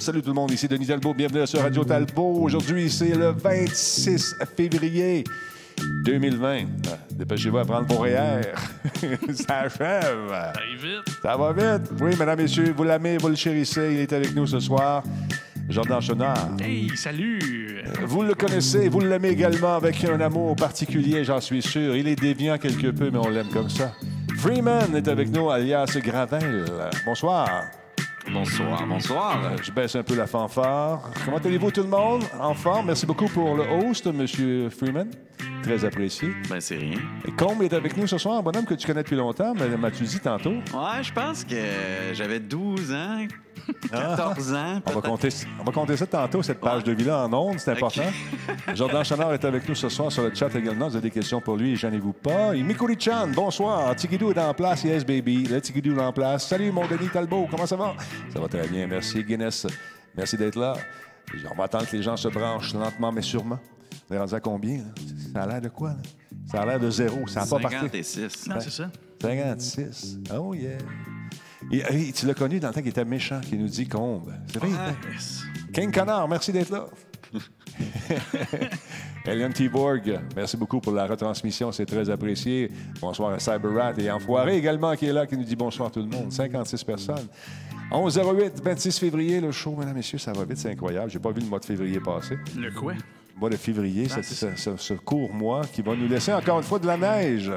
Salut 0.00 0.22
tout 0.22 0.28
le 0.28 0.32
monde, 0.32 0.50
ici 0.52 0.66
Denis 0.66 0.86
Talbot, 0.86 1.12
bienvenue 1.12 1.46
sur 1.46 1.60
Radio 1.60 1.84
Talbot. 1.84 2.40
Aujourd'hui, 2.42 2.90
c'est 2.90 3.14
le 3.14 3.32
26 3.32 4.36
février 4.56 5.24
2020. 6.04 6.60
Ah, 6.86 6.98
Dépêchez-vous 7.10 7.58
à 7.58 7.64
prendre 7.66 7.86
vos. 7.94 8.06
Ça 9.34 9.58
achève. 9.58 10.28
Ça 10.30 10.52
vite. 10.80 11.18
Ça 11.22 11.36
va 11.36 11.52
vite. 11.52 11.90
Oui, 12.00 12.16
mesdames, 12.18 12.38
messieurs, 12.38 12.72
vous 12.74 12.84
l'aimez, 12.84 13.18
vous 13.18 13.28
le 13.28 13.34
chérissez. 13.34 13.90
Il 13.92 14.00
est 14.00 14.12
avec 14.14 14.34
nous 14.34 14.46
ce 14.46 14.58
soir. 14.58 15.02
Jordan 15.68 16.00
Chenard. 16.00 16.56
Hey, 16.60 16.90
salut! 16.96 17.84
Vous 18.04 18.22
le 18.22 18.34
connaissez, 18.34 18.88
vous 18.88 19.00
l'aimez 19.00 19.28
également 19.28 19.74
avec 19.74 20.02
un 20.04 20.20
amour 20.20 20.56
particulier, 20.56 21.24
j'en 21.24 21.40
suis 21.40 21.62
sûr. 21.62 21.96
Il 21.96 22.08
est 22.08 22.20
déviant 22.20 22.58
quelque 22.58 22.88
peu, 22.90 23.10
mais 23.10 23.18
on 23.18 23.28
l'aime 23.28 23.48
comme 23.48 23.70
ça. 23.70 23.92
Freeman 24.42 24.96
est 24.96 25.06
avec 25.06 25.30
nous, 25.30 25.50
alias 25.50 25.96
Gravel. 26.02 26.64
Bonsoir. 27.06 27.66
Bonsoir, 28.28 28.84
bonsoir. 28.88 29.40
Euh, 29.44 29.56
Je 29.62 29.70
baisse 29.70 29.94
un 29.94 30.02
peu 30.02 30.16
la 30.16 30.26
fanfare. 30.26 31.00
Comment 31.24 31.36
allez-vous 31.36 31.70
tout 31.70 31.82
le 31.82 31.88
monde? 31.88 32.24
En 32.40 32.52
forme. 32.52 32.86
Merci 32.86 33.06
beaucoup 33.06 33.28
pour 33.28 33.54
le 33.54 33.62
host, 33.62 34.04
M. 34.04 34.26
Freeman. 34.68 35.08
Très 35.62 35.84
apprécié. 35.84 36.30
Ben, 36.48 36.60
c'est 36.60 36.76
rien. 36.76 36.98
Et 37.26 37.30
Combe 37.32 37.62
est 37.62 37.72
avec 37.72 37.96
nous 37.96 38.06
ce 38.06 38.18
soir, 38.18 38.38
un 38.38 38.42
bonhomme 38.42 38.64
que 38.64 38.74
tu 38.74 38.86
connais 38.86 39.02
depuis 39.02 39.16
longtemps, 39.16 39.54
mais 39.54 39.68
m'as-tu 39.76 40.04
dit 40.04 40.18
tantôt? 40.20 40.50
Ouais, 40.50 41.02
je 41.02 41.12
pense 41.12 41.44
que 41.44 41.56
j'avais 42.12 42.40
12 42.40 42.92
ans, 42.92 43.26
14 43.90 44.52
ans. 44.54 44.80
On 44.86 44.90
va, 44.92 45.00
compter, 45.00 45.28
on 45.60 45.64
va 45.64 45.72
compter 45.72 45.96
ça 45.96 46.06
tantôt, 46.06 46.42
cette 46.42 46.60
page 46.60 46.78
Ouais. 46.78 46.82
de 46.82 46.92
vie-là 46.92 47.24
en 47.26 47.32
ondes, 47.32 47.58
c'est 47.58 47.70
important. 47.70 48.02
Jordan 48.74 49.04
Chenard 49.04 49.32
est 49.34 49.44
avec 49.44 49.68
nous 49.68 49.74
ce 49.76 49.88
soir 49.88 50.10
sur 50.10 50.24
le 50.24 50.34
chat 50.34 50.52
également. 50.56 50.88
Vous 50.88 50.96
avez 50.96 51.08
des 51.08 51.14
questions 51.14 51.40
pour 51.40 51.56
lui, 51.56 51.76
gênez-vous 51.76 52.12
pas. 52.12 52.56
Et 52.56 52.62
Mikuri 52.62 52.96
Chan, 52.98 53.28
bonsoir. 53.28 53.94
Tigidou 53.94 54.30
est 54.32 54.38
en 54.38 54.52
place, 54.54 54.82
yes 54.84 55.04
baby. 55.06 55.44
Le 55.44 55.60
Tigidou 55.60 55.96
est 55.96 56.02
en 56.02 56.12
place. 56.12 56.48
Salut 56.48 56.72
mon 56.72 56.86
Denis 56.86 57.08
Talbot, 57.12 57.46
comment 57.50 57.66
ça 57.66 57.76
va? 57.76 57.94
Ça 58.32 58.40
va 58.40 58.48
très 58.48 58.66
bien, 58.66 58.86
merci 58.88 59.22
Guinness. 59.22 59.66
Merci 60.16 60.36
d'être 60.36 60.56
là. 60.56 60.74
On 61.50 61.54
va 61.56 61.64
attendre 61.64 61.86
que 61.88 61.96
les 61.96 62.02
gens 62.02 62.16
se 62.16 62.28
branchent 62.28 62.74
lentement 62.74 63.12
mais 63.12 63.22
sûrement. 63.22 63.58
On 64.12 64.14
est 64.14 64.18
rendu 64.18 64.34
à 64.34 64.40
combien? 64.40 64.76
là? 64.76 64.84
Ça 65.32 65.42
a 65.42 65.46
l'air 65.46 65.60
de 65.62 65.68
quoi? 65.70 65.88
Là? 65.90 65.96
Ça 66.50 66.60
a 66.60 66.66
l'air 66.66 66.78
de 66.78 66.90
zéro. 66.90 67.26
Ça 67.26 67.40
n'a 67.40 67.46
pas 67.46 67.58
parti. 67.60 67.78
56. 67.78 68.46
Non, 68.46 68.56
c'est 68.60 68.70
ça. 68.70 68.90
56. 69.22 70.18
Oh 70.36 70.52
yeah. 70.52 70.76
Et, 71.70 72.08
et 72.08 72.12
tu 72.12 72.26
l'as 72.26 72.34
connu 72.34 72.60
dans 72.60 72.68
le 72.68 72.74
temps 72.74 72.80
qu'il 72.80 72.90
était 72.90 73.06
méchant, 73.06 73.40
qui 73.40 73.56
nous 73.56 73.68
dit 73.68 73.88
combe. 73.88 74.30
C'est 74.52 74.58
vrai? 74.58 74.68
Ah, 74.76 74.88
hein? 74.90 74.94
Yes. 75.10 75.44
King 75.72 75.90
Connard, 75.90 76.28
merci 76.28 76.52
d'être 76.52 76.68
là. 76.68 76.84
Elian 79.24 79.50
T-Borg, 79.50 80.20
merci 80.36 80.58
beaucoup 80.58 80.80
pour 80.80 80.92
la 80.92 81.06
retransmission, 81.06 81.72
c'est 81.72 81.86
très 81.86 82.10
apprécié. 82.10 82.70
Bonsoir 83.00 83.32
à 83.32 83.38
CyberRat 83.38 83.94
et 83.98 84.10
Enfoiré 84.10 84.58
également 84.58 84.94
qui 84.94 85.06
est 85.06 85.12
là, 85.14 85.26
qui 85.26 85.38
nous 85.38 85.44
dit 85.44 85.56
bonsoir 85.56 85.90
tout 85.90 86.00
le 86.00 86.08
monde. 86.08 86.30
56 86.30 86.84
personnes. 86.84 87.28
11h08, 87.90 88.62
26 88.62 88.98
février, 88.98 89.40
le 89.40 89.52
show, 89.52 89.74
mesdames, 89.74 89.94
messieurs, 89.94 90.18
ça 90.18 90.32
va 90.32 90.44
vite, 90.44 90.58
c'est 90.58 90.70
incroyable. 90.70 91.10
J'ai 91.10 91.18
pas 91.18 91.30
vu 91.30 91.40
le 91.40 91.46
mois 91.46 91.60
de 91.60 91.64
février 91.64 92.00
passer. 92.00 92.36
Le 92.58 92.70
quoi? 92.72 92.92
Le 93.42 93.48
mois 93.48 93.56
de 93.56 93.60
février, 93.60 94.06
Ah, 94.08 94.14
ce, 94.14 94.22
c'est 94.22 94.54
ce- 94.54 94.56
ce- 94.56 94.76
ce 94.76 94.94
court 94.94 95.34
mois 95.34 95.62
qui 95.66 95.82
va 95.82 95.96
nous 95.96 96.06
laisser 96.06 96.32
encore 96.32 96.58
une 96.58 96.62
fois 96.64 96.78
de 96.78 96.86
la 96.86 96.96
neige. 96.96 97.50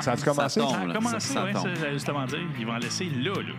Ça 0.00 0.10
a-tu 0.14 0.24
commencé? 0.24 0.58
tombe. 0.58 0.70
Ça 0.70 0.80
a 0.80 0.92
commencé, 0.92 1.20
ça- 1.20 1.34
ça 1.34 1.44
oui, 1.44 1.52
ça, 1.54 1.74
j'allais 1.78 1.92
justement 1.92 2.26
dire. 2.26 2.40
Ils 2.58 2.66
vont 2.66 2.72
en 2.72 2.78
laisser 2.78 3.04
là, 3.04 3.34
là. 3.34 3.54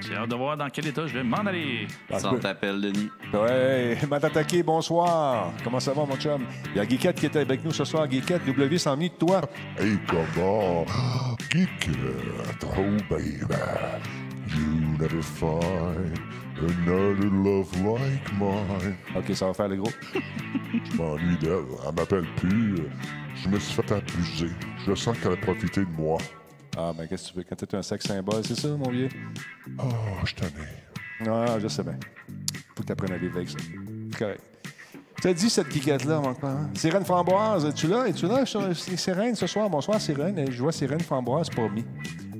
J'ai 0.00 0.14
hâte 0.16 0.30
de 0.30 0.34
voir 0.36 0.56
dans 0.56 0.70
quel 0.70 0.86
état 0.86 1.06
je 1.06 1.12
vais 1.12 1.22
m'en 1.22 1.36
aller. 1.44 1.86
Ah, 2.10 2.18
Ça 2.18 2.30
je- 2.32 2.36
t'appelle, 2.38 2.80
Denis. 2.80 3.10
Ouais, 3.34 3.98
Matatake, 4.08 4.64
bonsoir. 4.64 5.52
Comment 5.62 5.80
ça 5.80 5.92
va, 5.92 6.06
mon 6.06 6.16
chum? 6.16 6.46
Il 6.74 6.78
y 6.78 6.80
a 6.80 6.86
Guiquette 6.86 7.16
qui 7.20 7.26
est 7.26 7.36
avec 7.36 7.62
nous 7.62 7.72
ce 7.72 7.84
soir. 7.84 8.08
Guiquette, 8.08 8.42
W 8.46 8.78
s'ennuie 8.78 9.10
de 9.10 9.16
toi. 9.16 9.42
Hey, 9.78 9.98
comment? 10.08 10.86
Geek, 11.52 11.90
oh 12.64 12.80
baby, 13.10 13.34
you 14.48 14.96
never 14.98 15.20
find 15.20 16.18
another 16.58 17.30
love 17.30 17.70
like 17.82 18.32
mine. 18.38 18.96
OK, 19.16 19.34
ça 19.34 19.46
va 19.46 19.54
faire 19.54 19.68
le 19.68 19.76
gros. 19.76 19.90
Je 20.72 20.96
m'ennuie 20.96 21.36
d'elle. 21.38 21.64
Elle 21.86 21.94
m'appelle 21.94 22.26
plus. 22.36 22.76
Je 23.34 23.48
me 23.48 23.58
suis 23.58 23.74
fait 23.74 23.92
abuser. 23.92 24.50
Je 24.86 24.94
sens 24.94 25.18
qu'elle 25.18 25.32
a 25.32 25.36
profité 25.36 25.80
de 25.82 25.90
moi. 25.90 26.18
Ah, 26.76 26.92
ben, 26.96 27.06
qu'est-ce 27.06 27.28
que 27.28 27.32
tu 27.32 27.38
veux? 27.38 27.44
Quand 27.48 27.56
t'es 27.56 27.74
un 27.74 27.82
sexe 27.82 28.06
symbole, 28.06 28.42
c'est 28.44 28.58
ça, 28.58 28.68
mon 28.68 28.90
vieux? 28.90 29.08
Oh, 29.78 29.84
je 30.24 30.34
t'en 30.34 30.46
ai. 30.46 31.28
Ah, 31.28 31.58
je 31.58 31.68
sais 31.68 31.82
bien. 31.82 31.98
Faut 32.74 32.82
que 32.82 32.88
t'apprennes 32.88 33.12
à 33.12 33.18
vivre 33.18 33.36
avec 33.36 33.48
ça. 33.48 33.56
C'est 34.10 34.18
correct. 34.18 34.40
Tu 35.22 35.28
as 35.28 35.32
dit 35.32 35.48
cette 35.48 35.68
Guiquette-là, 35.70 36.20
mon 36.20 36.34
copain, 36.34 36.48
hein? 36.48 36.70
Sirène 36.74 37.04
Framboise, 37.04 37.64
es-tu 37.64 37.86
là? 37.88 38.06
Es-tu 38.06 38.26
là? 38.26 38.44
Sirène 38.74 39.34
ce 39.34 39.46
soir? 39.46 39.70
Bonsoir, 39.70 39.98
Sirène. 39.98 40.50
Je 40.50 40.62
vois 40.62 40.72
Sirène 40.72 41.00
Framboise 41.00 41.48
promis. 41.48 41.86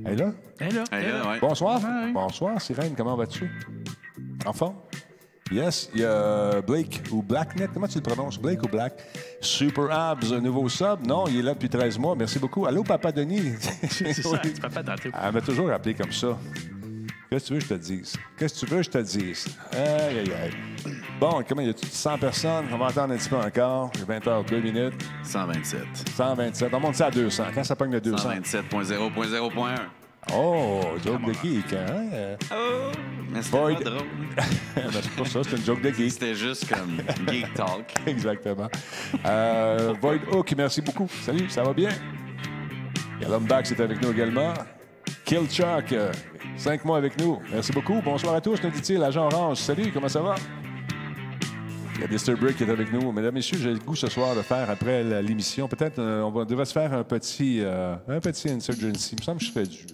Elle 0.04 0.12
est 0.12 0.16
là? 0.16 0.32
Hé 0.60 0.70
là, 0.70 0.84
Hey, 0.92 1.04
hé 1.06 1.12
là, 1.12 1.28
ouais. 1.30 1.40
Bonsoir. 1.40 1.80
Bonsoir, 2.12 2.60
Sirène. 2.60 2.94
Comment 2.94 3.16
vas-tu? 3.16 3.50
En 4.46 4.52
forme? 4.52 4.76
Yes, 5.50 5.90
il 5.94 6.00
y 6.00 6.04
a 6.04 6.60
Blake 6.60 7.02
ou 7.12 7.22
Blacknet. 7.22 7.68
Comment 7.72 7.86
tu 7.86 7.98
le 7.98 8.02
prononces? 8.02 8.38
Blake 8.38 8.62
ou 8.64 8.68
Black? 8.68 8.94
Super 9.40 9.90
Abs, 9.92 10.32
un 10.32 10.40
nouveau 10.40 10.68
sub. 10.68 11.06
Non, 11.06 11.26
il 11.28 11.38
est 11.38 11.42
là 11.42 11.54
depuis 11.54 11.68
13 11.68 11.98
mois. 11.98 12.16
Merci 12.16 12.38
beaucoup. 12.38 12.66
Allô, 12.66 12.82
Papa 12.82 13.12
Denis? 13.12 13.54
C'est 13.88 14.12
ça, 14.12 14.38
tenter. 14.38 15.10
Elle 15.22 15.32
m'a 15.32 15.40
toujours 15.40 15.70
appelé 15.70 15.94
comme 15.94 16.10
ça. 16.10 16.36
Qu'est-ce 17.30 17.44
que 17.44 17.48
tu 17.48 17.54
veux 17.54 17.58
que 17.58 17.64
je 17.64 17.68
te 17.68 17.74
dise? 17.74 18.16
Qu'est-ce 18.36 18.54
que 18.54 18.66
tu 18.66 18.66
veux 18.66 18.76
que 18.78 18.82
je 18.84 18.90
te 18.90 18.98
dise? 18.98 19.46
Aïe, 19.72 20.18
aïe, 20.18 20.32
aïe. 20.32 20.52
Bon, 21.20 21.42
comment 21.48 21.60
il 21.60 21.68
y 21.68 21.70
a 21.70 21.74
100 21.76 22.18
personnes? 22.18 22.66
On 22.72 22.78
va 22.78 22.86
attendre 22.86 23.14
un 23.14 23.16
petit 23.16 23.28
peu 23.28 23.36
encore. 23.36 23.90
J'ai 23.96 24.04
20 24.04 24.26
heures, 24.26 24.44
2 24.44 24.60
minutes. 24.60 24.94
127. 25.22 25.80
127. 26.16 26.74
On 26.74 26.80
monte 26.80 26.94
ça 26.96 27.06
à 27.06 27.10
200. 27.10 27.44
Quand 27.54 27.64
ça 27.64 27.76
pogne 27.76 27.92
le 27.92 28.00
200? 28.00 28.28
127.0.0.1. 28.30 30.05
Oh, 30.34 30.80
joke 31.04 31.24
de 31.26 31.32
geek, 31.32 31.72
hein? 31.72 32.36
Oh, 32.52 32.90
mais 33.30 33.42
c'était 33.42 33.58
Void. 33.58 33.74
pas 33.76 33.90
drôle. 33.90 34.06
ben, 34.76 34.82
c'est 34.92 35.10
pas 35.10 35.24
ça, 35.24 35.40
c'est 35.44 35.56
une 35.56 35.64
joke 35.64 35.82
de 35.82 35.90
geek. 35.90 36.10
C'était 36.10 36.34
juste 36.34 36.68
comme 36.68 36.98
Geek 37.28 37.54
Talk. 37.54 37.94
Exactement. 38.06 38.68
Euh, 39.24 39.94
Void 40.00 40.20
Hook, 40.32 40.54
merci 40.56 40.82
beaucoup. 40.82 41.08
Salut, 41.24 41.48
ça 41.48 41.62
va 41.62 41.72
bien? 41.72 41.90
Yalombax 43.20 43.70
est 43.72 43.80
avec 43.80 44.02
nous 44.02 44.10
également. 44.10 44.52
Killchuck, 45.24 45.92
euh, 45.92 46.12
cinq 46.56 46.84
mois 46.84 46.98
avec 46.98 47.18
nous. 47.20 47.40
Merci 47.50 47.72
beaucoup. 47.72 48.00
Bonsoir 48.04 48.34
à 48.34 48.40
tous, 48.40 48.62
nous 48.62 48.70
dit-il. 48.70 49.02
Agent 49.02 49.26
Orange, 49.26 49.58
salut, 49.58 49.90
comment 49.92 50.08
ça 50.08 50.20
va? 50.20 50.34
Il 51.96 52.02
y 52.02 52.04
a 52.04 52.08
Disturbrick 52.08 52.56
qui 52.56 52.64
est 52.64 52.70
avec 52.70 52.92
nous. 52.92 53.10
Mesdames, 53.10 53.32
Messieurs, 53.34 53.58
j'ai 53.58 53.72
le 53.72 53.78
goût 53.78 53.96
ce 53.96 54.08
soir 54.08 54.36
de 54.36 54.42
faire, 54.42 54.68
après 54.68 55.02
l'émission, 55.22 55.66
peut-être 55.66 55.98
euh, 55.98 56.22
on 56.22 56.30
va, 56.30 56.44
devrait 56.44 56.66
se 56.66 56.72
faire 56.72 56.92
un 56.92 57.04
petit, 57.04 57.60
euh, 57.62 57.96
un 58.06 58.20
petit 58.20 58.50
Insurgency. 58.50 59.14
Il 59.14 59.20
me 59.20 59.24
semble 59.24 59.38
que 59.38 59.46
je 59.46 59.50
serais 59.50 59.66
dû. 59.66 59.86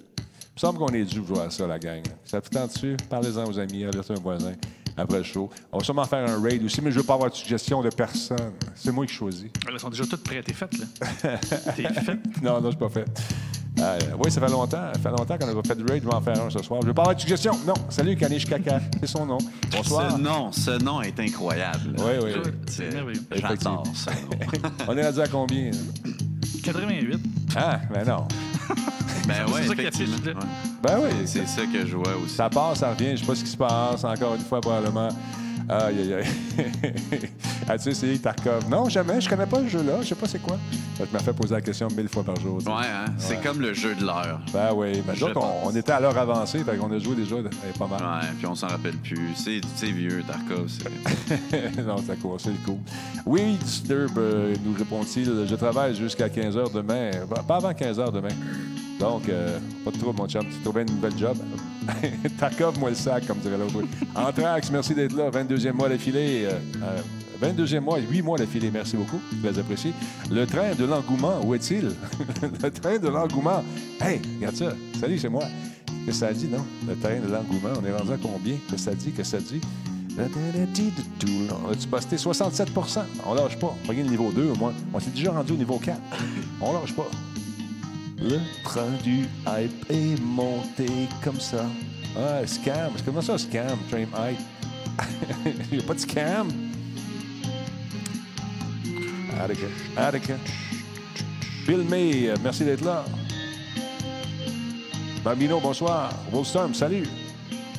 Il 0.52 0.56
me 0.56 0.60
semble 0.60 0.78
qu'on 0.78 0.88
est 0.88 1.04
dû 1.04 1.18
pour 1.20 1.36
jouer 1.36 1.46
à 1.46 1.50
ça, 1.50 1.66
la 1.66 1.78
gang. 1.78 2.02
Ça 2.26 2.38
vous 2.38 2.48
tente 2.50 2.74
dessus? 2.74 2.94
Parlez-en 3.08 3.46
aux 3.46 3.58
amis, 3.58 3.84
alertez 3.84 4.12
un 4.12 4.20
voisin 4.20 4.52
après 4.98 5.16
le 5.16 5.24
show. 5.24 5.48
On 5.72 5.78
va 5.78 5.84
sûrement 5.84 6.04
faire 6.04 6.28
un 6.28 6.42
raid 6.42 6.62
aussi, 6.62 6.82
mais 6.82 6.90
je 6.90 6.96
ne 6.96 7.00
veux 7.00 7.06
pas 7.06 7.14
avoir 7.14 7.30
de 7.30 7.34
suggestion 7.34 7.80
de 7.80 7.88
personne. 7.88 8.52
C'est 8.74 8.92
moi 8.92 9.06
qui 9.06 9.14
choisis. 9.14 9.50
Elles 9.66 9.80
sont 9.80 9.88
déjà 9.88 10.04
toutes 10.04 10.22
prêtes. 10.22 10.44
T'es 10.46 10.52
faite, 10.52 10.78
là. 10.78 11.38
T'es 11.74 11.82
faite. 11.84 12.18
Non, 12.42 12.60
non, 12.60 12.70
je 12.70 12.76
suis 12.76 12.78
pas 12.78 12.90
fait. 12.90 13.06
Euh, 13.80 13.98
oui, 14.22 14.30
ça 14.30 14.42
fait 14.42 14.52
longtemps. 14.52 14.92
Ça 14.92 14.98
fait 15.00 15.08
longtemps 15.08 15.38
qu'on 15.38 15.46
n'a 15.46 15.54
pas 15.54 15.68
fait 15.68 15.74
de 15.74 15.90
raid. 15.90 16.02
Je 16.02 16.08
vais 16.08 16.14
en 16.14 16.20
faire 16.20 16.44
un 16.44 16.50
ce 16.50 16.62
soir. 16.62 16.82
Je 16.82 16.86
veux 16.88 16.94
pas 16.94 17.02
avoir 17.02 17.16
de 17.16 17.20
suggestion. 17.22 17.52
Non. 17.66 17.74
Salut, 17.88 18.14
Kanish 18.14 18.44
Kaka. 18.44 18.80
C'est 19.00 19.06
son 19.06 19.24
nom. 19.24 19.38
Bonsoir. 19.70 20.12
Ce 20.12 20.18
nom, 20.18 20.52
ce 20.52 20.70
nom 20.82 21.00
est 21.00 21.18
incroyable. 21.18 21.96
Oui, 21.96 22.12
oui, 22.22 22.30
oui. 22.44 22.50
C'est 22.66 22.92
merveilleux. 22.92 23.22
J'adore 23.34 23.84
ce 23.94 24.10
nom. 24.10 24.70
On 24.88 24.96
est 24.98 25.06
rendu 25.06 25.20
à 25.20 25.28
combien? 25.28 25.70
88. 26.62 27.18
Ah, 27.56 27.80
ben 27.92 28.06
non. 28.06 28.28
Ben 29.28 29.34
C'est 29.46 29.52
ouais, 29.52 29.66
ça 29.68 29.74
qui 29.74 29.80
effectivement. 29.82 30.14
affiche, 30.16 30.26
là. 30.26 30.32
Ouais. 30.32 30.46
Ben 30.82 30.98
oui. 31.00 31.22
C'est 31.26 31.46
ça 31.46 31.62
que 31.64 31.86
je 31.86 31.96
vois 31.96 32.16
aussi. 32.24 32.34
Ça 32.34 32.50
part, 32.50 32.76
ça 32.76 32.90
revient. 32.90 33.12
Je 33.12 33.20
sais 33.20 33.26
pas 33.26 33.34
ce 33.36 33.44
qui 33.44 33.50
se 33.50 33.56
passe. 33.56 34.04
Encore 34.04 34.34
une 34.34 34.40
fois, 34.40 34.60
probablement. 34.60 35.08
Aïe, 35.68 36.00
aïe, 36.00 36.14
aïe. 36.14 36.26
As-tu 37.68 37.90
essayé 37.90 38.18
Tarkov? 38.18 38.68
Non, 38.68 38.88
jamais. 38.88 39.20
Je 39.20 39.28
connais 39.28 39.46
pas 39.46 39.60
le 39.60 39.68
jeu-là. 39.68 40.02
Je 40.02 40.08
sais 40.08 40.14
pas 40.14 40.26
c'est 40.26 40.40
quoi. 40.40 40.58
Ça 40.98 41.06
te 41.06 41.12
m'a 41.12 41.18
fait 41.18 41.32
poser 41.32 41.54
la 41.54 41.60
question 41.60 41.88
mille 41.96 42.08
fois 42.08 42.22
par 42.24 42.36
jour. 42.36 42.58
tu. 42.62 42.68
Ouais, 42.68 42.74
hein? 42.74 43.06
C'est 43.18 43.40
comme 43.40 43.60
le 43.60 43.72
jeu 43.72 43.94
de 43.94 44.04
l'heure. 44.04 44.40
Ben 44.52 44.72
oui. 44.74 45.02
Ben, 45.06 45.14
Je 45.14 45.20
d'autres, 45.20 45.40
on, 45.64 45.70
était 45.70 45.92
à 45.92 46.00
l'heure 46.00 46.16
avancée. 46.16 46.62
Fait 46.64 46.76
qu'on 46.76 46.92
a 46.92 46.98
joué 46.98 47.16
déjà 47.16 47.36
euh, 47.36 47.48
pas 47.78 47.86
mal. 47.86 48.00
Ouais, 48.00 48.28
puis 48.38 48.46
on 48.46 48.54
s'en 48.54 48.68
rappelle 48.68 48.96
plus. 48.96 49.30
C'est 49.36 49.90
vieux, 49.90 50.22
Tarkov. 50.26 50.70
non, 51.86 51.98
ça 51.98 52.16
court, 52.16 52.36
c'est 52.38 52.50
le 52.50 52.58
coup. 52.64 52.78
Oui, 53.26 53.56
Disturb, 53.62 54.18
euh, 54.18 54.54
nous 54.64 54.74
répond-il, 54.76 55.46
je 55.48 55.54
travaille 55.54 55.94
jusqu'à 55.94 56.28
15 56.28 56.56
h 56.56 56.72
demain. 56.72 57.10
Bah, 57.28 57.42
Pas 57.46 57.56
avant 57.56 57.72
15 57.72 57.98
h 57.98 58.12
demain. 58.12 58.28
Donc, 59.02 59.28
euh, 59.28 59.58
pas 59.84 59.90
de 59.90 59.98
trouble, 59.98 60.16
mon 60.16 60.28
chum. 60.28 60.44
Tu 60.44 60.60
trouves 60.62 60.78
une 60.78 60.94
nouvelle 60.94 61.18
job? 61.18 61.36
Tarkov, 62.38 62.78
moi 62.78 62.90
le 62.90 62.94
sac, 62.94 63.26
comme 63.26 63.38
dirait 63.38 63.58
l'autre. 63.58 63.84
Anthrax, 64.14 64.70
merci 64.70 64.94
d'être 64.94 65.16
là. 65.16 65.28
22e 65.28 65.72
mois 65.72 65.88
d'affilée. 65.88 66.44
Euh, 66.44 66.60
euh, 66.84 67.52
22e 67.52 67.80
mois, 67.80 67.98
8 67.98 68.22
mois 68.22 68.38
d'affilée. 68.38 68.70
Merci 68.72 68.96
beaucoup. 68.96 69.20
Très 69.42 69.58
apprécié. 69.58 69.92
Le 70.30 70.46
train 70.46 70.76
de 70.78 70.84
l'engouement, 70.84 71.40
où 71.44 71.52
est-il? 71.52 71.90
le 72.62 72.70
train 72.70 72.98
de 72.98 73.08
l'engouement. 73.08 73.64
Hey, 74.00 74.20
regarde 74.36 74.54
ça. 74.54 74.72
Salut, 75.00 75.18
c'est 75.18 75.28
moi. 75.28 75.46
Qu'est-ce 76.06 76.20
que 76.20 76.26
ça 76.26 76.32
dit, 76.32 76.46
non? 76.46 76.64
Le 76.86 76.94
train 76.94 77.18
de 77.18 77.26
l'engouement. 77.26 77.70
On 77.82 77.84
est 77.84 77.92
rendu 77.92 78.12
à 78.12 78.18
combien? 78.22 78.54
Qu'est-ce 78.70 78.84
que 78.84 78.90
ça 78.92 78.94
dit? 78.94 79.10
Qu'est-ce 79.10 79.32
que 79.32 79.42
ça 79.42 79.52
dit? 79.52 79.60
On 80.16 81.72
a-tu 81.72 81.88
posté 81.88 82.14
67% 82.14 83.00
On 83.26 83.34
lâche 83.34 83.58
pas. 83.58 83.74
On 83.82 83.88
va 83.88 83.94
le 83.94 84.02
niveau 84.02 84.30
2 84.30 84.50
au 84.50 84.54
moins. 84.54 84.74
On 84.94 85.00
s'est 85.00 85.10
déjà 85.10 85.32
rendu 85.32 85.54
au 85.54 85.56
niveau 85.56 85.78
4. 85.78 85.98
On 86.60 86.72
lâche 86.72 86.94
pas. 86.94 87.10
Le 88.22 88.38
train 88.62 88.90
du 89.02 89.26
hype 89.46 89.90
est 89.90 90.20
monté 90.20 90.86
comme 91.24 91.40
ça. 91.40 91.66
Ah, 92.16 92.46
scam. 92.46 92.92
Comment 93.04 93.20
ça, 93.20 93.36
scam, 93.36 93.78
train 93.90 94.02
hype? 94.02 94.38
Il 95.72 95.78
n'y 95.78 95.84
a 95.84 95.86
pas 95.86 95.94
de 95.94 95.98
scam? 95.98 96.48
Attica. 99.96 100.34
Bill 101.66 101.84
May, 101.88 102.32
merci 102.42 102.64
d'être 102.64 102.84
là. 102.84 103.04
Bambino, 105.24 105.58
bonsoir. 105.58 106.12
Wolfstorm, 106.30 106.74
salut. 106.74 107.06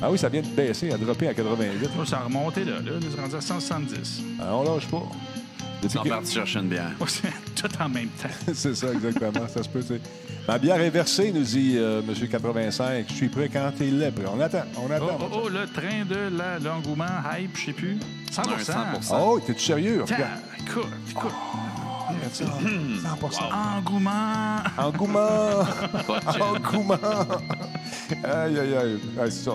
Ah 0.02 0.10
oui, 0.10 0.18
ça 0.18 0.28
vient 0.28 0.42
de 0.42 0.48
baisser, 0.48 0.90
à 0.90 0.98
dropper 0.98 1.28
à 1.28 1.34
88. 1.34 1.90
Oh, 1.98 2.04
ça 2.04 2.18
a 2.18 2.24
remonté, 2.24 2.64
là. 2.64 2.80
Là, 2.80 2.92
c'est 3.00 3.20
rendu 3.20 3.36
à 3.36 3.40
170. 3.40 4.22
Ah, 4.40 4.56
on 4.56 4.62
lâche 4.74 4.88
pas. 4.88 5.02
Ils 5.84 5.88
Depuis 5.88 5.98
sont 5.98 6.02
que- 6.04 6.08
partis 6.08 6.32
chercher 6.32 6.58
une 6.60 6.68
bière. 6.68 6.90
Oh, 6.98 7.04
tout 7.56 7.68
en 7.80 7.88
même 7.90 8.08
temps. 8.08 8.28
C'est 8.54 8.74
ça, 8.74 8.86
exactement. 8.92 9.46
ça 9.48 9.62
se 9.62 9.68
peut, 9.68 9.80
tu 9.82 9.88
sais. 9.88 10.00
Ma 10.48 10.58
bière 10.58 10.80
est 10.80 10.90
versée, 10.90 11.30
nous 11.32 11.42
dit 11.42 11.74
euh, 11.76 12.00
M. 12.06 12.28
85. 12.28 13.04
Je 13.08 13.12
suis 13.14 13.28
prêt 13.28 13.48
quand 13.52 13.70
il 13.80 14.02
est 14.02 14.10
prêt. 14.10 14.24
On 14.34 14.40
attend, 14.40 14.62
on 14.76 14.88
Oh, 14.88 14.92
attend. 14.92 15.18
oh, 15.20 15.40
oh, 15.44 15.48
le 15.48 15.66
train 15.66 16.04
de 16.08 16.36
la- 16.36 16.58
l'engouement, 16.58 17.04
hype, 17.38 17.56
je 17.56 17.66
sais 17.66 17.72
plus. 17.72 17.98
100 18.30 18.42
Un 18.42 18.56
100%. 18.56 19.16
Oh, 19.20 19.40
t'es-tu 19.46 19.60
sérieux? 19.60 20.02
Tiens, 20.06 20.16
Regarde. 20.16 20.40
écoute, 20.66 20.86
écoute. 21.10 21.32
regarde 22.08 22.32
ça. 22.32 22.44
100 23.30 23.78
Engouement. 23.78 24.56
Engouement! 24.78 25.64
Gin. 26.32 26.42
Engouement! 26.42 26.98
aïe, 28.24 28.58
aïe, 28.58 28.74
aïe. 28.76 28.98
C'est 29.30 29.44
ça. 29.44 29.52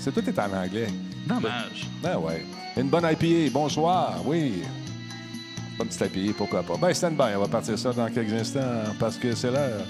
C'est 0.00 0.12
tout 0.14 0.28
est 0.28 0.38
en 0.38 0.52
anglais. 0.52 0.88
Dommage. 1.26 1.86
Ah 2.04 2.18
ouais. 2.18 2.44
Une 2.76 2.88
bonne 2.88 3.04
IPA. 3.04 3.50
Bonsoir. 3.52 4.16
Oui. 4.24 4.62
Bonne 5.78 5.88
petite 5.88 6.14
IPA, 6.14 6.34
pourquoi 6.36 6.62
pas. 6.62 6.76
Ben, 6.76 6.92
stand 6.94 7.16
by. 7.16 7.34
On 7.36 7.40
va 7.40 7.48
partir 7.48 7.78
ça 7.78 7.92
dans 7.92 8.08
quelques 8.10 8.32
instants 8.32 8.94
parce 8.98 9.16
que 9.16 9.34
c'est 9.34 9.50
l'heure 9.50 9.84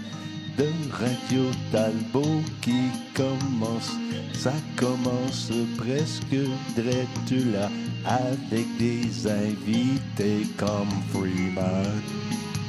de 0.56 0.66
Radio 0.92 1.50
Talbot 1.70 2.42
qui 2.60 2.90
commence. 3.14 3.92
Ça 4.34 4.52
commence 4.76 5.50
presque 5.76 6.36
direct 6.74 7.30
là 7.52 7.68
avec 8.04 8.66
des 8.78 9.26
invités 9.26 10.46
comme 10.56 10.90
Freeman. 11.12 12.02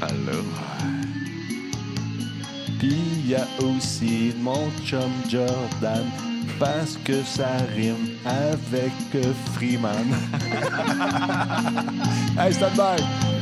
Allô? 0.01 0.41
Puis 2.79 2.97
il 3.23 3.29
y 3.29 3.35
a 3.35 3.47
aussi 3.61 4.33
mon 4.39 4.69
chum 4.85 5.11
Jordan 5.29 6.05
parce 6.59 6.97
que 7.03 7.23
ça 7.23 7.47
rime 7.75 8.12
avec 8.25 8.93
Freeman. 9.53 10.07
hey, 12.37 12.53
stand 12.53 12.77
by! 12.77 13.33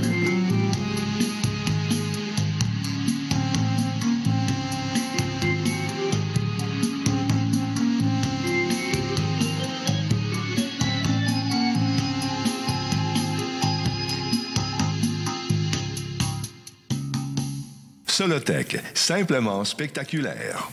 Solotech, 18.21 18.77
simplement 18.93 19.65
spectaculaire. 19.65 20.69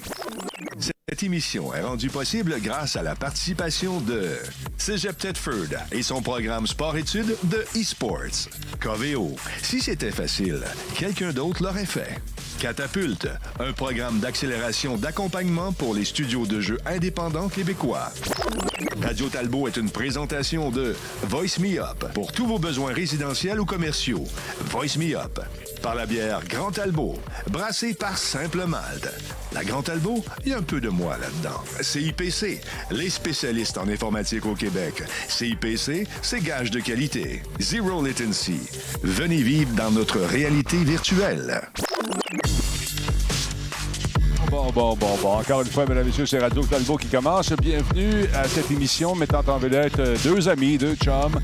Cette 1.08 1.22
émission 1.22 1.72
est 1.72 1.80
rendue 1.80 2.10
possible 2.10 2.56
grâce 2.60 2.94
à 2.96 3.02
la 3.02 3.14
participation 3.16 3.98
de 4.02 4.36
Cégep 4.76 5.16
Tedford 5.16 5.78
et 5.90 6.02
son 6.02 6.20
programme 6.20 6.66
sport-études 6.66 7.34
de 7.44 7.64
eSports. 7.74 8.50
Coveo, 8.78 9.34
si 9.62 9.80
c'était 9.80 10.10
facile, 10.10 10.60
quelqu'un 10.96 11.32
d'autre 11.32 11.62
l'aurait 11.62 11.86
fait. 11.86 12.20
Catapulte, 12.58 13.28
un 13.60 13.72
programme 13.72 14.18
d'accélération 14.18 14.96
d'accompagnement 14.96 15.72
pour 15.72 15.94
les 15.94 16.04
studios 16.04 16.44
de 16.44 16.60
jeux 16.60 16.78
indépendants 16.86 17.48
québécois. 17.48 18.12
Radio 19.00 19.28
Talbot 19.28 19.68
est 19.68 19.76
une 19.76 19.90
présentation 19.90 20.70
de 20.70 20.96
Voice 21.22 21.60
Me 21.60 21.80
Up 21.80 22.12
pour 22.14 22.32
tous 22.32 22.46
vos 22.46 22.58
besoins 22.58 22.92
résidentiels 22.92 23.60
ou 23.60 23.64
commerciaux. 23.64 24.24
Voice 24.70 24.98
Me 24.98 25.16
Up 25.16 25.40
par 25.82 25.94
la 25.94 26.06
bière 26.06 26.40
Grand 26.48 26.72
Talbot, 26.72 27.20
brassée 27.48 27.94
par 27.94 28.18
Simple 28.18 28.66
Malte. 28.66 29.08
La 29.52 29.64
Grand 29.64 29.82
Talbot, 29.82 30.24
il 30.44 30.50
y 30.50 30.54
a 30.54 30.58
un 30.58 30.62
peu 30.62 30.80
de 30.80 30.88
moi 30.88 31.16
là-dedans. 31.18 31.62
CIPC, 31.80 32.60
les 32.90 33.08
spécialistes 33.10 33.78
en 33.78 33.88
informatique 33.88 34.46
au 34.46 34.54
Québec. 34.54 35.04
CIPC, 35.28 36.08
c'est 36.22 36.40
gage 36.40 36.72
de 36.72 36.80
qualité. 36.80 37.42
Zero 37.60 38.04
latency. 38.04 38.60
Venez 39.02 39.42
vivre 39.42 39.72
dans 39.74 39.92
notre 39.92 40.18
réalité 40.18 40.76
virtuelle. 40.78 41.62
Bon, 44.50 44.70
bon, 44.72 44.94
bon, 44.96 45.16
bon. 45.20 45.38
Encore 45.38 45.60
une 45.62 45.66
fois, 45.68 45.84
mesdames 45.86 46.04
et 46.04 46.06
messieurs, 46.06 46.26
c'est 46.26 46.38
Radio 46.38 46.62
Talbot 46.64 46.96
qui 46.96 47.08
commence. 47.08 47.52
Bienvenue 47.52 48.24
à 48.34 48.44
cette 48.44 48.70
émission 48.70 49.14
mettant 49.14 49.42
en 49.46 49.58
vedette 49.58 49.98
euh, 49.98 50.16
deux 50.24 50.48
amis, 50.48 50.78
deux 50.78 50.94
chums. 50.94 51.38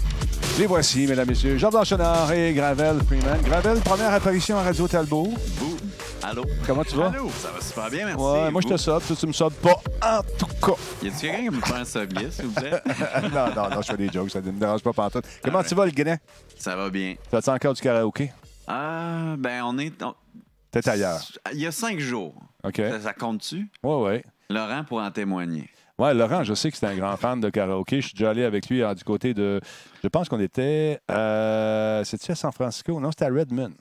Les 0.59 0.67
voici, 0.67 1.07
mesdames 1.07 1.27
et 1.27 1.31
messieurs, 1.33 1.59
Jordan 1.59 1.85
Chenard 1.85 2.33
et 2.33 2.53
Gravel 2.55 2.99
Freeman. 3.07 3.41
Gravel, 3.43 3.81
première 3.81 4.13
apparition 4.13 4.57
à 4.57 4.63
Radio 4.63 4.89
Talbot. 4.89 5.35
Vous? 5.59 5.77
Allô? 6.23 6.45
Comment 6.67 6.85
tu 6.85 6.97
vas? 6.97 7.09
Allô? 7.09 7.29
Ça 7.43 7.49
va 7.51 7.61
super 7.61 7.91
bien, 7.91 8.07
merci. 8.07 8.23
Ouais, 8.23 8.51
moi 8.51 8.61
je 8.63 8.69
te 8.69 8.77
sobe, 8.79 9.03
toi 9.07 9.17
tu 9.19 9.27
me 9.27 9.33
sobes 9.33 9.53
pas 9.55 9.75
en 10.03 10.23
tout 10.39 10.47
cas. 10.47 10.73
Y 11.03 11.09
a-tu 11.09 11.17
quelqu'un 11.27 11.43
qui 11.43 11.51
me 11.51 11.61
prend 11.61 11.75
un 11.75 11.85
soblier, 11.85 12.31
s'il 12.31 12.47
vous 12.47 12.53
plaît? 12.53 12.81
non, 13.35 13.47
non, 13.55 13.69
non, 13.71 13.83
je 13.83 13.87
fais 13.91 13.97
des 13.99 14.09
jokes, 14.09 14.31
ça 14.31 14.41
ne 14.41 14.51
me 14.51 14.59
dérange 14.59 14.83
pas 14.83 14.93
pantoute. 14.93 15.25
Comment 15.43 15.63
tu 15.63 15.75
vas, 15.75 15.85
le 15.85 15.91
Guinéen? 15.91 16.17
Ça 16.59 16.75
va 16.77 16.89
bien. 16.89 17.17
Fais-tu 17.31 17.51
encore 17.51 17.75
du 17.75 17.83
karaoké? 17.83 18.33
Ah, 18.67 19.35
ben, 19.37 19.63
on 19.65 19.77
est. 19.79 20.03
on- 20.03 20.15
Peut-être 20.75 20.89
ailleurs. 20.89 21.21
Il 21.53 21.61
y 21.61 21.67
a 21.67 21.73
cinq 21.73 22.01
jours. 22.01 22.35
OK? 22.65 22.77
Ça, 22.77 23.01
ça 23.01 23.13
compte-tu? 23.13 23.69
Ouais, 23.85 24.03
ouais. 24.03 24.25
Laurent 24.51 24.83
pourra 24.85 25.07
en 25.07 25.11
témoigner. 25.13 25.69
Ouais, 25.99 26.13
Laurent, 26.13 26.43
je 26.43 26.55
sais 26.55 26.73
que 26.73 26.77
c'est 26.77 26.87
un 26.87 26.97
grand 26.97 27.17
fan 27.17 27.41
de 27.41 27.49
karaoké. 27.49 28.01
Je 28.01 28.09
suis 28.09 28.15
déjà 28.15 28.31
allé 28.31 28.43
avec 28.43 28.69
lui 28.69 28.83
euh, 28.83 28.93
du 28.95 29.05
côté 29.05 29.33
de. 29.33 29.61
Je 30.03 30.09
pense 30.09 30.29
qu'on 30.29 30.41
était. 30.41 30.99
Euh, 31.13 32.03
C'est-tu 32.03 32.33
à 32.33 32.35
San 32.35 32.51
Francisco? 32.51 32.99
Non, 32.99 33.11
c'était 33.13 33.27
à 33.27 33.29
Redmond. 33.29 33.75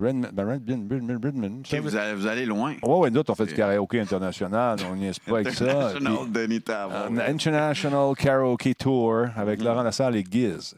Redmond. 0.00 0.28
Ben, 0.32 0.48
Redmond, 0.48 0.88
Redmond, 0.90 1.20
Redmond. 1.22 1.62
Vous, 1.80 1.96
allez, 1.96 2.14
vous 2.14 2.26
allez 2.26 2.44
loin. 2.44 2.74
Ouais, 2.82 2.98
ouais, 2.98 3.10
nous 3.10 3.20
autres, 3.20 3.32
on 3.32 3.36
fait 3.36 3.46
du 3.46 3.54
karaoké 3.54 4.00
international. 4.00 4.78
On 4.90 4.96
n'y 4.96 5.06
est 5.06 5.24
pas 5.24 5.38
avec 5.38 5.50
ça. 5.50 5.64
International 5.94 6.32
Denis 6.32 6.64
un 6.68 7.18
International 7.18 8.14
Karaoke 8.16 8.74
Tour 8.74 9.26
avec 9.36 9.62
Laurent 9.62 9.84
Lassalle 9.84 10.16
et 10.16 10.24
Giz. 10.28 10.74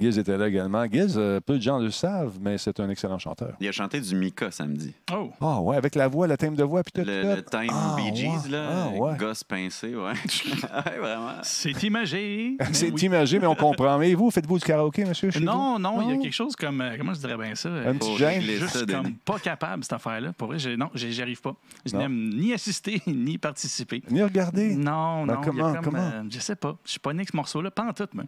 Giz 0.00 0.18
était 0.18 0.36
là 0.36 0.48
également. 0.48 0.84
Giz, 0.90 1.14
euh, 1.16 1.38
peu 1.40 1.56
de 1.56 1.62
gens 1.62 1.78
le 1.78 1.90
savent, 1.92 2.38
mais 2.40 2.58
c'est 2.58 2.80
un 2.80 2.90
excellent 2.90 3.18
chanteur. 3.20 3.52
Il 3.60 3.68
a 3.68 3.72
chanté 3.72 4.00
du 4.00 4.16
Mika 4.16 4.50
samedi. 4.50 4.92
Oh, 5.12 5.30
Ah, 5.40 5.60
ouais, 5.60 5.76
avec 5.76 5.94
la 5.94 6.08
voix, 6.08 6.26
le 6.26 6.36
thème 6.36 6.56
de 6.56 6.64
voix, 6.64 6.82
puis 6.82 6.90
tout. 6.92 7.08
Le, 7.08 7.36
le 7.36 7.42
Time 7.44 7.70
Ah, 7.70 7.94
Bee 7.96 8.12
Gees, 8.14 8.26
ouais. 8.26 8.50
là. 8.50 8.66
Ah, 8.72 8.88
ouais. 8.98 9.16
Gosse 9.16 9.44
pincé, 9.44 9.94
ouais. 9.94 10.02
ouais, 10.12 10.98
vraiment. 10.98 11.30
c'est 11.42 11.80
imagé. 11.84 12.56
mais 12.60 12.66
C'est 12.72 12.90
oui. 12.90 13.02
imagé, 13.02 13.38
mais 13.38 13.46
on 13.46 13.54
comprend. 13.54 13.96
Mais 13.98 14.12
vous, 14.14 14.32
faites-vous 14.32 14.58
du 14.58 14.64
karaoké, 14.64 15.04
monsieur? 15.04 15.30
chez 15.30 15.38
Non, 15.38 15.74
vous? 15.74 15.78
non, 15.78 16.02
il 16.02 16.16
y 16.16 16.18
a 16.18 16.20
quelque 16.20 16.32
chose 16.34 16.56
comme. 16.56 16.80
euh, 16.80 16.96
comment 16.98 17.14
je 17.14 17.20
dirais 17.20 17.36
bien 17.36 17.54
ça? 17.54 17.68
Un 17.68 17.94
petit 17.94 18.16
gêne? 18.16 18.42
Juste 18.42 18.70
ça, 18.76 18.84
comme 18.86 19.14
pas 19.24 19.38
capable, 19.38 19.84
cette 19.84 19.92
affaire-là. 19.92 20.32
Pour 20.32 20.48
vrai, 20.48 20.58
non, 20.76 20.90
j'y 20.94 21.22
arrive 21.22 21.40
pas. 21.40 21.54
Je 21.86 21.92
Non. 21.94 22.00
n'aime 22.00 22.30
ni 22.30 22.52
assister, 22.52 23.00
ni 23.06 23.38
participer. 23.38 24.02
Venez 24.08 24.24
regarder? 24.24 24.74
Non, 24.74 25.24
Ben, 25.24 25.34
non, 25.34 25.40
comment, 25.40 25.68
il 25.68 25.72
y 25.72 25.76
a 25.76 25.80
comme, 25.80 25.84
comment? 25.92 25.98
euh, 26.02 26.22
je 26.28 26.38
sais 26.40 26.56
pas. 26.56 26.74
Je 26.84 26.90
suis 26.90 26.98
pas 27.00 27.12
né 27.12 27.18
avec 27.20 27.28
ce 27.30 27.36
morceau-là, 27.36 27.70
pas 27.70 27.84
en 27.84 27.92
tout, 27.92 28.08
moi. 28.12 28.24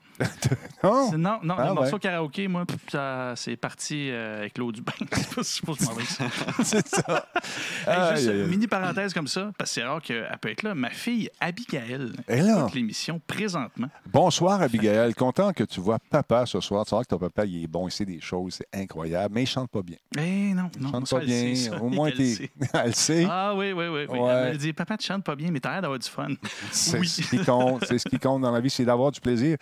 Non? 0.84 1.10
C'est- 1.10 1.16
Non, 1.16 1.38
non, 1.56 1.62
Ah, 1.62 1.64
le 1.64 1.68
ouais. 1.70 1.74
morceau 1.82 1.98
karaoké, 1.98 2.48
moi, 2.48 2.64
ça, 2.90 3.32
c'est 3.36 3.56
parti 3.56 4.10
euh, 4.10 4.40
avec 4.40 4.58
l'eau 4.58 4.72
du 4.72 4.82
bain. 4.82 4.92
Je 5.12 5.16
sais 5.16 5.26
pas 5.34 5.42
si 5.42 5.62
je 5.62 5.66
m'en 5.86 5.92
vais 5.92 5.96
avec 6.02 6.06
ça. 6.08 6.24
c'est 6.64 6.86
ça. 6.88 7.26
Hey, 7.86 8.16
juste 8.16 8.28
aïe. 8.28 8.46
mini 8.48 8.66
parenthèse 8.66 9.12
comme 9.14 9.26
ça, 9.28 9.50
parce 9.58 9.70
que 9.70 9.74
c'est 9.74 9.82
rare 9.84 10.02
qu'elle 10.02 10.38
peut 10.40 10.50
être 10.50 10.62
là. 10.62 10.74
Ma 10.74 10.90
fille 10.90 11.28
Abigail 11.40 12.12
écoute 12.28 12.74
l'émission 12.74 13.20
présentement. 13.26 13.88
Bonsoir, 14.06 14.60
Abigail. 14.62 15.14
Content 15.14 15.52
que 15.52 15.64
tu 15.64 15.80
vois 15.80 15.98
papa 16.10 16.46
ce 16.46 16.60
soir. 16.60 16.84
Tu 16.84 16.90
vois 16.94 17.02
que 17.04 17.08
ton 17.08 17.18
papa, 17.18 17.44
il 17.44 17.64
est 17.64 17.66
bon, 17.66 17.88
il 17.88 17.90
sait 17.90 18.04
des 18.04 18.20
choses, 18.20 18.54
c'est 18.58 18.80
incroyable, 18.80 19.34
mais 19.34 19.42
il 19.44 19.46
chante 19.46 19.70
pas 19.70 19.82
bien. 19.82 19.96
Eh 20.18 20.54
non, 20.54 20.70
Il 20.76 20.82
non, 20.82 20.90
chante 20.92 21.10
pas 21.10 21.20
bien. 21.20 21.54
sait, 21.54 21.70
Au 21.76 21.88
moins, 21.88 22.10
sait. 22.16 22.50
Elle 22.74 22.94
sait. 22.94 23.26
Ah 23.28 23.54
oui, 23.54 23.72
oui, 23.72 23.86
oui. 23.88 24.06
oui. 24.08 24.18
Ouais. 24.18 24.30
Elle 24.32 24.52
me 24.54 24.58
dit 24.58 24.72
Papa, 24.72 24.96
tu 24.96 25.06
chantes 25.06 25.24
pas 25.24 25.36
bien, 25.36 25.50
mais 25.50 25.60
t'as 25.60 25.72
l'air 25.72 25.82
d'avoir 25.82 25.98
du 25.98 26.08
fun. 26.08 26.28
c'est 26.70 26.98
oui. 26.98 27.08
ce 27.08 27.22
qui 27.22 27.44
compte. 27.44 27.84
C'est 27.86 27.98
ce 27.98 28.08
qui 28.08 28.18
compte 28.18 28.42
dans 28.42 28.50
la 28.52 28.60
vie, 28.60 28.70
c'est 28.70 28.84
d'avoir 28.84 29.10
du 29.12 29.20
plaisir 29.20 29.56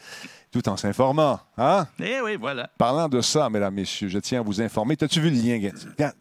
tout 0.55 0.69
en 0.69 0.77
s'informant. 0.77 1.41
Hein? 1.59 1.85
Eh 1.99 2.21
oui, 2.23 2.37
voilà. 2.37 2.71
Parlant 2.79 3.09
de 3.09 3.21
ça, 3.21 3.51
mesdames, 3.51 3.75
messieurs, 3.75 4.07
je 4.07 4.21
tiens 4.21 4.39
à 4.39 4.43
vous 4.45 4.61
informer. 4.61 4.97
T'as-tu 4.97 5.21
vu 5.21 5.29
le 5.29 5.37
lien? 5.37 5.71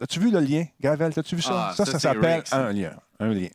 As-tu 0.00 0.18
vu 0.18 0.32
le 0.32 0.40
lien, 0.40 0.64
Gravel? 0.80 1.14
T'as-tu 1.14 1.36
vu 1.36 1.42
ça? 1.42 1.68
Ah, 1.68 1.72
ça, 1.76 1.84
ça, 1.84 1.92
ça 1.92 1.98
s'appelle 2.00 2.42
un 2.50 2.72
lien. 2.72 2.90
Un 3.20 3.32
lien. 3.32 3.46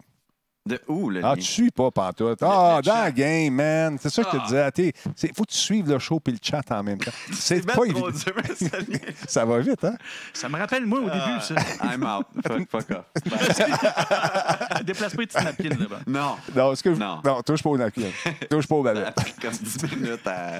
De 0.69 0.79
où, 0.87 1.09
le 1.09 1.19
Ah, 1.23 1.29
lien? 1.29 1.35
tu 1.35 1.41
suis 1.41 1.71
pas, 1.71 1.89
pantoute. 1.91 2.41
Ah, 2.43 2.75
le 2.77 2.81
dans 2.83 2.91
chat. 2.93 3.03
la 3.05 3.11
game, 3.11 3.53
man. 3.53 3.97
C'est 3.99 4.09
ça 4.09 4.23
que 4.23 4.29
je 4.31 4.35
te 4.37 4.41
Ah. 4.41 4.45
disais. 4.45 4.71
T'es- 4.71 4.93
c'est- 5.15 5.35
faut 5.35 5.43
que 5.43 5.51
tu 5.51 5.57
suives 5.57 5.89
le 5.89 5.99
show 5.99 6.21
et 6.27 6.31
le 6.31 6.37
chat 6.41 6.61
en 6.71 6.83
même 6.83 6.97
temps. 6.99 7.11
C'est 7.33 7.55
bien 7.57 7.65
pas 7.65 7.73
trop 7.73 7.85
évident. 7.85 8.07
dur, 8.09 8.21
ça, 8.55 8.77
lien. 8.79 8.99
Ça 9.27 9.45
va 9.45 9.59
vite, 9.59 9.83
hein? 9.83 9.95
Ça 10.33 10.47
me 10.49 10.57
rappelle, 10.57 10.85
moi, 10.85 10.99
au 10.99 11.05
début, 11.09 11.41
ça. 11.41 11.55
Ah, 11.79 11.93
I'm 11.95 12.03
out. 12.03 12.25
Fuck, 12.47 12.69
fuck 12.69 12.97
off. 12.97 14.83
Déplace 14.85 15.13
pas 15.15 15.21
les 15.21 15.27
petites 15.27 15.43
napkins 15.43 15.69
là-bas. 15.69 15.99
Non. 16.07 16.35
Non, 16.55 16.73
est-ce 16.73 16.83
que 16.83 16.93
je- 16.93 16.99
Non. 16.99 17.19
non, 17.23 17.41
touche 17.41 17.63
pas 17.63 17.69
au 17.69 17.77
napkin. 17.77 18.03
touche 18.49 18.67
pas 18.67 18.75
aux 18.75 18.83
bavettes. 18.83 19.15
comme 19.41 19.51
10 19.51 19.83
minutes 19.95 20.27
à. 20.27 20.59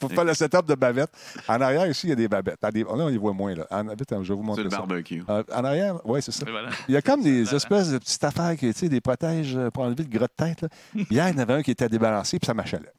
Faut 0.00 0.08
faire 0.08 0.24
le 0.24 0.34
setup 0.34 0.66
de 0.66 0.74
bavettes. 0.74 1.10
En 1.48 1.60
arrière, 1.60 1.86
ici, 1.86 2.06
il 2.06 2.10
y 2.10 2.12
a 2.12 2.16
des 2.16 2.28
bavettes. 2.28 2.58
Ah, 2.62 2.70
des- 2.70 2.80
Là, 2.82 2.88
on 2.90 3.08
les 3.08 3.18
voit 3.18 3.32
moins. 3.32 3.54
Là. 3.54 3.66
En, 3.70 3.88
attends, 3.88 4.22
je 4.22 4.32
vais 4.32 4.34
vous 4.34 4.40
Sur 4.40 4.42
montrer 4.42 4.64
le 4.64 4.70
ça. 4.70 4.78
barbecue. 4.78 5.22
Euh, 5.28 5.42
en 5.54 5.64
arrière, 5.64 5.96
oui, 6.04 6.20
c'est 6.22 6.32
ça. 6.32 6.44
Et 6.46 6.50
voilà. 6.50 6.68
Il 6.88 6.94
y 6.94 6.96
a 6.96 7.02
comme 7.02 7.22
des 7.22 7.54
espèces 7.54 7.90
de 7.90 7.98
petites 7.98 8.22
affaires, 8.24 8.56
qui, 8.56 8.72
tu 8.72 8.78
sais, 8.78 8.88
des 8.88 9.00
protèges 9.00 9.39
euh, 9.54 9.70
pour 9.70 9.84
enlever 9.84 10.04
le 10.04 10.08
gras 10.08 10.26
de 10.26 10.32
tête. 10.36 10.62
Là. 10.62 10.68
Hier, 11.10 11.28
il 11.28 11.34
y 11.34 11.36
en 11.36 11.38
avait 11.38 11.54
un 11.54 11.62
qui 11.62 11.70
était 11.70 11.88
débalancé, 11.88 12.38
puis 12.38 12.46
ça 12.46 12.54
m'achalait. 12.54 12.92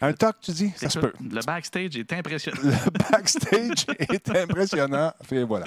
Un 0.00 0.12
toc, 0.12 0.36
tu 0.40 0.52
dis? 0.52 0.72
Ça 0.76 0.88
se 0.88 0.98
peut. 0.98 1.12
Le 1.20 1.44
backstage 1.44 1.96
est 1.96 2.12
impressionnant. 2.12 2.60
Le 2.62 3.10
backstage 3.10 3.86
est 3.98 4.30
impressionnant. 4.30 5.12
Puis 5.28 5.42
voilà. 5.42 5.66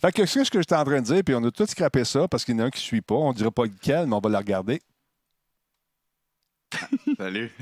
Fait 0.00 0.12
que 0.12 0.26
c'est 0.26 0.44
ce 0.44 0.50
que 0.50 0.58
j'étais 0.58 0.74
en 0.74 0.84
train 0.84 1.00
de 1.00 1.06
dire, 1.06 1.22
puis 1.24 1.34
on 1.34 1.44
a 1.44 1.50
tout 1.50 1.66
scrappé 1.66 2.04
ça 2.04 2.26
parce 2.26 2.44
qu'il 2.44 2.56
y 2.56 2.60
en 2.60 2.64
a 2.64 2.66
un 2.66 2.70
qui 2.70 2.78
ne 2.78 2.84
suit 2.84 3.00
pas. 3.02 3.14
On 3.14 3.30
ne 3.30 3.34
dira 3.34 3.50
pas 3.50 3.64
lequel, 3.64 4.06
mais 4.06 4.14
on 4.14 4.20
va 4.20 4.30
le 4.30 4.36
regarder. 4.36 4.80
Salut. 7.18 7.50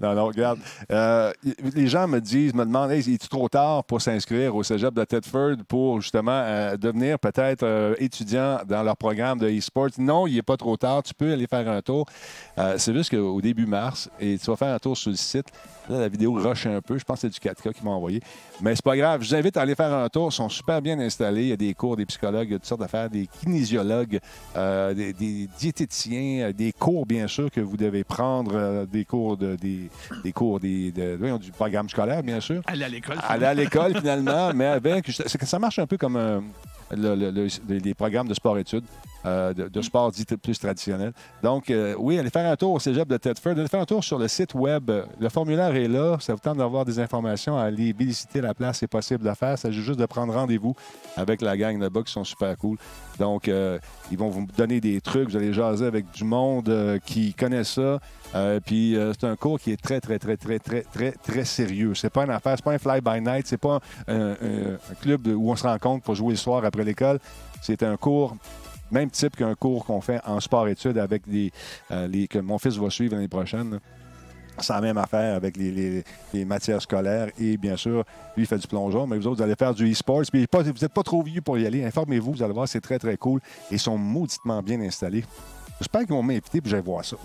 Non, 0.00 0.14
non, 0.14 0.26
regarde. 0.26 0.58
Euh, 0.90 1.30
les 1.74 1.86
gens 1.86 2.08
me 2.08 2.20
disent, 2.20 2.54
me 2.54 2.64
demandent, 2.64 2.90
hey, 2.90 3.00
est-il 3.00 3.18
trop 3.18 3.48
tard 3.50 3.84
pour 3.84 4.00
s'inscrire 4.00 4.56
au 4.56 4.62
cégep 4.62 4.94
de 4.94 5.04
Tedford 5.04 5.56
pour 5.68 6.00
justement 6.00 6.42
euh, 6.42 6.76
devenir 6.78 7.18
peut-être 7.18 7.62
euh, 7.62 7.94
étudiant 7.98 8.60
dans 8.66 8.82
leur 8.82 8.96
programme 8.96 9.38
de 9.38 9.48
e-sport? 9.48 9.90
Non, 9.98 10.26
il 10.26 10.36
n'est 10.36 10.42
pas 10.42 10.56
trop 10.56 10.76
tard. 10.78 11.02
Tu 11.02 11.12
peux 11.12 11.32
aller 11.32 11.46
faire 11.46 11.68
un 11.68 11.82
tour. 11.82 12.06
C'est 12.76 12.94
juste 12.94 13.10
qu'au 13.10 13.40
début 13.40 13.66
mars, 13.66 14.08
et 14.20 14.38
tu 14.38 14.46
vas 14.46 14.56
faire 14.56 14.74
un 14.74 14.78
tour 14.78 14.96
sur 14.96 15.10
le 15.10 15.16
site. 15.16 15.46
Là, 15.88 15.98
la 15.98 16.08
vidéo 16.08 16.34
rush 16.34 16.66
un 16.66 16.80
peu. 16.80 16.98
Je 16.98 17.04
pense 17.04 17.20
que 17.22 17.28
c'est 17.28 17.40
du 17.42 17.48
4K 17.48 17.72
qui 17.72 17.84
m'a 17.84 17.90
envoyé. 17.90 18.20
Mais 18.60 18.74
c'est 18.76 18.84
pas 18.84 18.96
grave. 18.96 19.22
Je 19.22 19.28
vous 19.28 19.34
invite 19.34 19.56
à 19.56 19.62
aller 19.62 19.74
faire 19.74 19.92
un 19.92 20.08
tour. 20.08 20.28
Ils 20.30 20.34
sont 20.34 20.48
super 20.48 20.80
bien 20.80 20.98
installés. 21.00 21.42
Il 21.42 21.48
y 21.48 21.52
a 21.52 21.56
des 21.56 21.74
cours, 21.74 21.96
des 21.96 22.06
psychologues, 22.06 22.50
toutes 22.52 22.66
sortes 22.66 22.80
d'affaires, 22.80 23.10
des 23.10 23.26
kinésiologues, 23.26 24.20
des, 24.54 25.48
diététiciens, 25.58 26.52
des 26.52 26.72
cours, 26.72 26.99
bien 27.06 27.26
sûr, 27.26 27.50
que 27.50 27.60
vous 27.60 27.76
devez 27.76 28.04
prendre, 28.04 28.52
euh, 28.54 28.86
des 28.86 29.04
cours, 29.04 29.36
de, 29.36 29.56
des, 29.56 29.88
des 30.24 30.32
cours 30.32 30.60
des, 30.60 30.92
de- 30.92 31.38
du 31.38 31.50
programme 31.52 31.88
scolaire, 31.88 32.22
bien 32.22 32.40
sûr. 32.40 32.62
Aller 32.66 32.84
à 32.84 32.88
l'école. 32.88 33.16
Aller 33.28 33.46
à 33.46 33.54
l'école, 33.54 33.96
finalement, 33.96 34.52
mais 34.54 34.66
avec. 34.66 35.06
c'est 35.10 35.38
que 35.38 35.46
ça 35.46 35.58
marche 35.58 35.78
un 35.78 35.86
peu 35.86 35.96
comme 35.96 36.16
euh, 36.16 36.40
le- 36.96 37.14
le- 37.14 37.30
le- 37.30 37.76
les 37.78 37.94
programmes 37.94 38.28
de 38.28 38.34
sport-études, 38.34 38.84
euh, 39.26 39.52
de, 39.52 39.82
sport 39.82 40.10
dit 40.10 40.24
plus 40.24 40.58
traditionnel. 40.58 41.12
Donc, 41.42 41.70
euh, 41.70 41.94
oui, 41.98 42.18
allez 42.18 42.30
faire 42.30 42.50
un 42.50 42.56
tour 42.56 42.72
au 42.72 42.78
cégep 42.78 43.06
de 43.06 43.16
Tedford. 43.16 43.52
Allez 43.52 43.68
faire 43.68 43.80
un 43.80 43.84
tour 43.84 44.02
sur 44.02 44.18
le 44.18 44.28
site 44.28 44.54
web. 44.54 44.90
Le 45.18 45.28
formulaire 45.28 45.74
est 45.74 45.88
là. 45.88 46.16
Ça 46.20 46.32
vous 46.32 46.40
tente 46.40 46.56
d'avoir 46.56 46.84
des 46.84 46.98
informations, 46.98 47.58
aller 47.58 47.92
visiter 47.92 48.40
la 48.40 48.54
place, 48.54 48.78
c'est 48.78 48.86
possible 48.86 49.24
de 49.24 49.34
faire. 49.34 49.58
Ça 49.58 49.68
s'agit 49.68 49.82
juste 49.82 50.00
de 50.00 50.06
prendre 50.06 50.32
rendez-vous 50.32 50.74
avec 51.16 51.42
la 51.42 51.56
gang 51.56 51.78
là-bas 51.78 52.02
qui 52.02 52.12
sont 52.12 52.24
super 52.24 52.56
cool. 52.56 52.78
Donc, 53.18 53.48
euh, 53.48 53.78
ils 54.10 54.16
vont 54.16 54.30
vous 54.30 54.46
donner 54.56 54.80
des 54.80 55.00
trucs. 55.00 55.28
Vous 55.28 55.36
allez 55.36 55.52
jaser 55.52 55.84
avec 55.84 56.10
du 56.12 56.24
monde 56.24 56.98
qui 57.04 57.34
connaît 57.34 57.64
ça. 57.64 57.98
Puis 58.64 58.96
c'est 59.12 59.26
un 59.26 59.36
cours 59.36 59.60
qui 59.60 59.72
est 59.72 59.80
très, 59.80 60.00
très, 60.00 60.18
très, 60.18 60.36
très, 60.36 60.58
très, 60.58 60.82
très, 60.82 61.12
très 61.12 61.44
sérieux. 61.44 61.94
C'est 61.94 62.10
pas 62.10 62.24
une 62.24 62.30
affaire, 62.30 62.54
c'est 62.56 62.64
pas 62.64 62.72
un 62.72 62.78
fly-by-night, 62.78 63.46
c'est 63.46 63.58
pas 63.58 63.80
un, 64.08 64.30
un- 64.30 64.94
club 65.00 65.26
où 65.26 65.50
on 65.50 65.56
se 65.56 65.66
rencontre 65.66 66.04
pour 66.04 66.14
jouer 66.14 66.30
le 66.30 66.36
soir 66.36 66.64
après 66.64 66.84
l'école. 66.84 67.18
C'est 67.60 67.82
un 67.82 67.96
cours 67.96 68.36
même 68.90 69.10
type 69.10 69.36
qu'un 69.36 69.54
cours 69.54 69.84
qu'on 69.84 70.00
fait 70.00 70.20
en 70.26 70.40
sport-études 70.40 70.98
avec 70.98 71.28
des, 71.28 71.50
euh, 71.90 72.06
les, 72.06 72.26
que 72.28 72.38
mon 72.38 72.58
fils 72.58 72.76
va 72.76 72.90
suivre 72.90 73.14
l'année 73.14 73.28
prochaine. 73.28 73.72
là. 73.72 73.78
C'est 74.58 74.74
la 74.74 74.80
même 74.82 74.98
affaire 74.98 75.36
avec 75.36 75.56
les, 75.56 75.70
les- 75.70 76.04
les 76.34 76.44
matières 76.44 76.82
scolaires 76.82 77.28
et 77.38 77.56
bien 77.56 77.76
sûr, 77.76 78.04
lui, 78.36 78.42
il 78.44 78.46
fait 78.46 78.58
du 78.58 78.66
plongeon, 78.66 79.06
mais 79.06 79.16
vous 79.16 79.26
autres, 79.26 79.38
vous 79.38 79.42
allez 79.42 79.54
faire 79.54 79.72
du 79.72 79.90
e-sports. 79.90 80.22
Puis 80.30 80.46
vous 80.52 80.62
n'êtes 80.62 80.92
pas 80.92 81.02
trop 81.02 81.22
vieux 81.22 81.40
pour 81.40 81.56
y 81.56 81.64
aller. 81.66 81.82
Informez-vous, 81.84 82.32
vous 82.32 82.42
allez 82.42 82.52
voir, 82.52 82.68
c'est 82.68 82.80
très, 82.82 82.98
très 82.98 83.16
cool. 83.16 83.40
Et 83.70 83.74
ils 83.76 83.78
sont 83.78 83.96
mauditement 83.96 84.62
bien 84.62 84.78
installés. 84.82 85.24
J'espère 85.78 86.02
qu'ils 86.02 86.10
vont 86.14 86.22
m'inviter 86.22 86.60
puis 86.60 86.70
je 86.70 86.76
vais 86.76 86.82
voir 86.82 87.02
ça. 87.04 87.16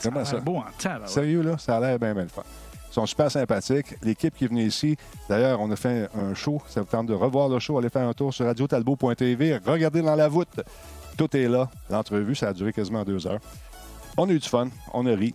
J'aimerais 0.00 0.24
Ça 0.26 0.38
beau 0.38 0.58
en 0.58 0.62
temps. 0.78 0.90
là, 0.90 1.00
ouais. 1.00 1.06
Sérieux, 1.08 1.42
là, 1.42 1.58
ça 1.58 1.78
a 1.78 1.80
l'air 1.80 1.98
bien, 1.98 2.12
bien 2.14 2.22
le 2.22 2.28
fun. 2.28 2.42
Ils 2.90 2.94
sont 2.94 3.06
super 3.06 3.32
sympathiques. 3.32 3.96
L'équipe 4.02 4.34
qui 4.36 4.44
est 4.44 4.48
venue 4.48 4.62
ici, 4.64 4.96
d'ailleurs, 5.28 5.60
on 5.60 5.68
a 5.72 5.76
fait 5.76 6.08
un 6.14 6.34
show. 6.34 6.62
Ça 6.68 6.82
vous 6.82 6.86
tente 6.86 7.06
de 7.06 7.14
revoir 7.14 7.48
le 7.48 7.58
show, 7.58 7.76
allez 7.78 7.88
faire 7.90 8.06
un 8.06 8.12
tour 8.12 8.32
sur 8.32 8.46
radiotalbot.tv. 8.46 9.58
Regardez 9.66 10.02
dans 10.02 10.14
la 10.14 10.28
voûte. 10.28 10.60
Tout 11.16 11.34
est 11.36 11.48
là. 11.48 11.70
L'entrevue, 11.88 12.34
ça 12.34 12.48
a 12.48 12.52
duré 12.52 12.72
quasiment 12.72 13.04
deux 13.04 13.26
heures. 13.26 13.40
On 14.16 14.28
a 14.28 14.32
eu 14.32 14.38
du 14.38 14.48
fun. 14.48 14.68
On 14.92 15.06
a 15.06 15.14
ri. 15.14 15.34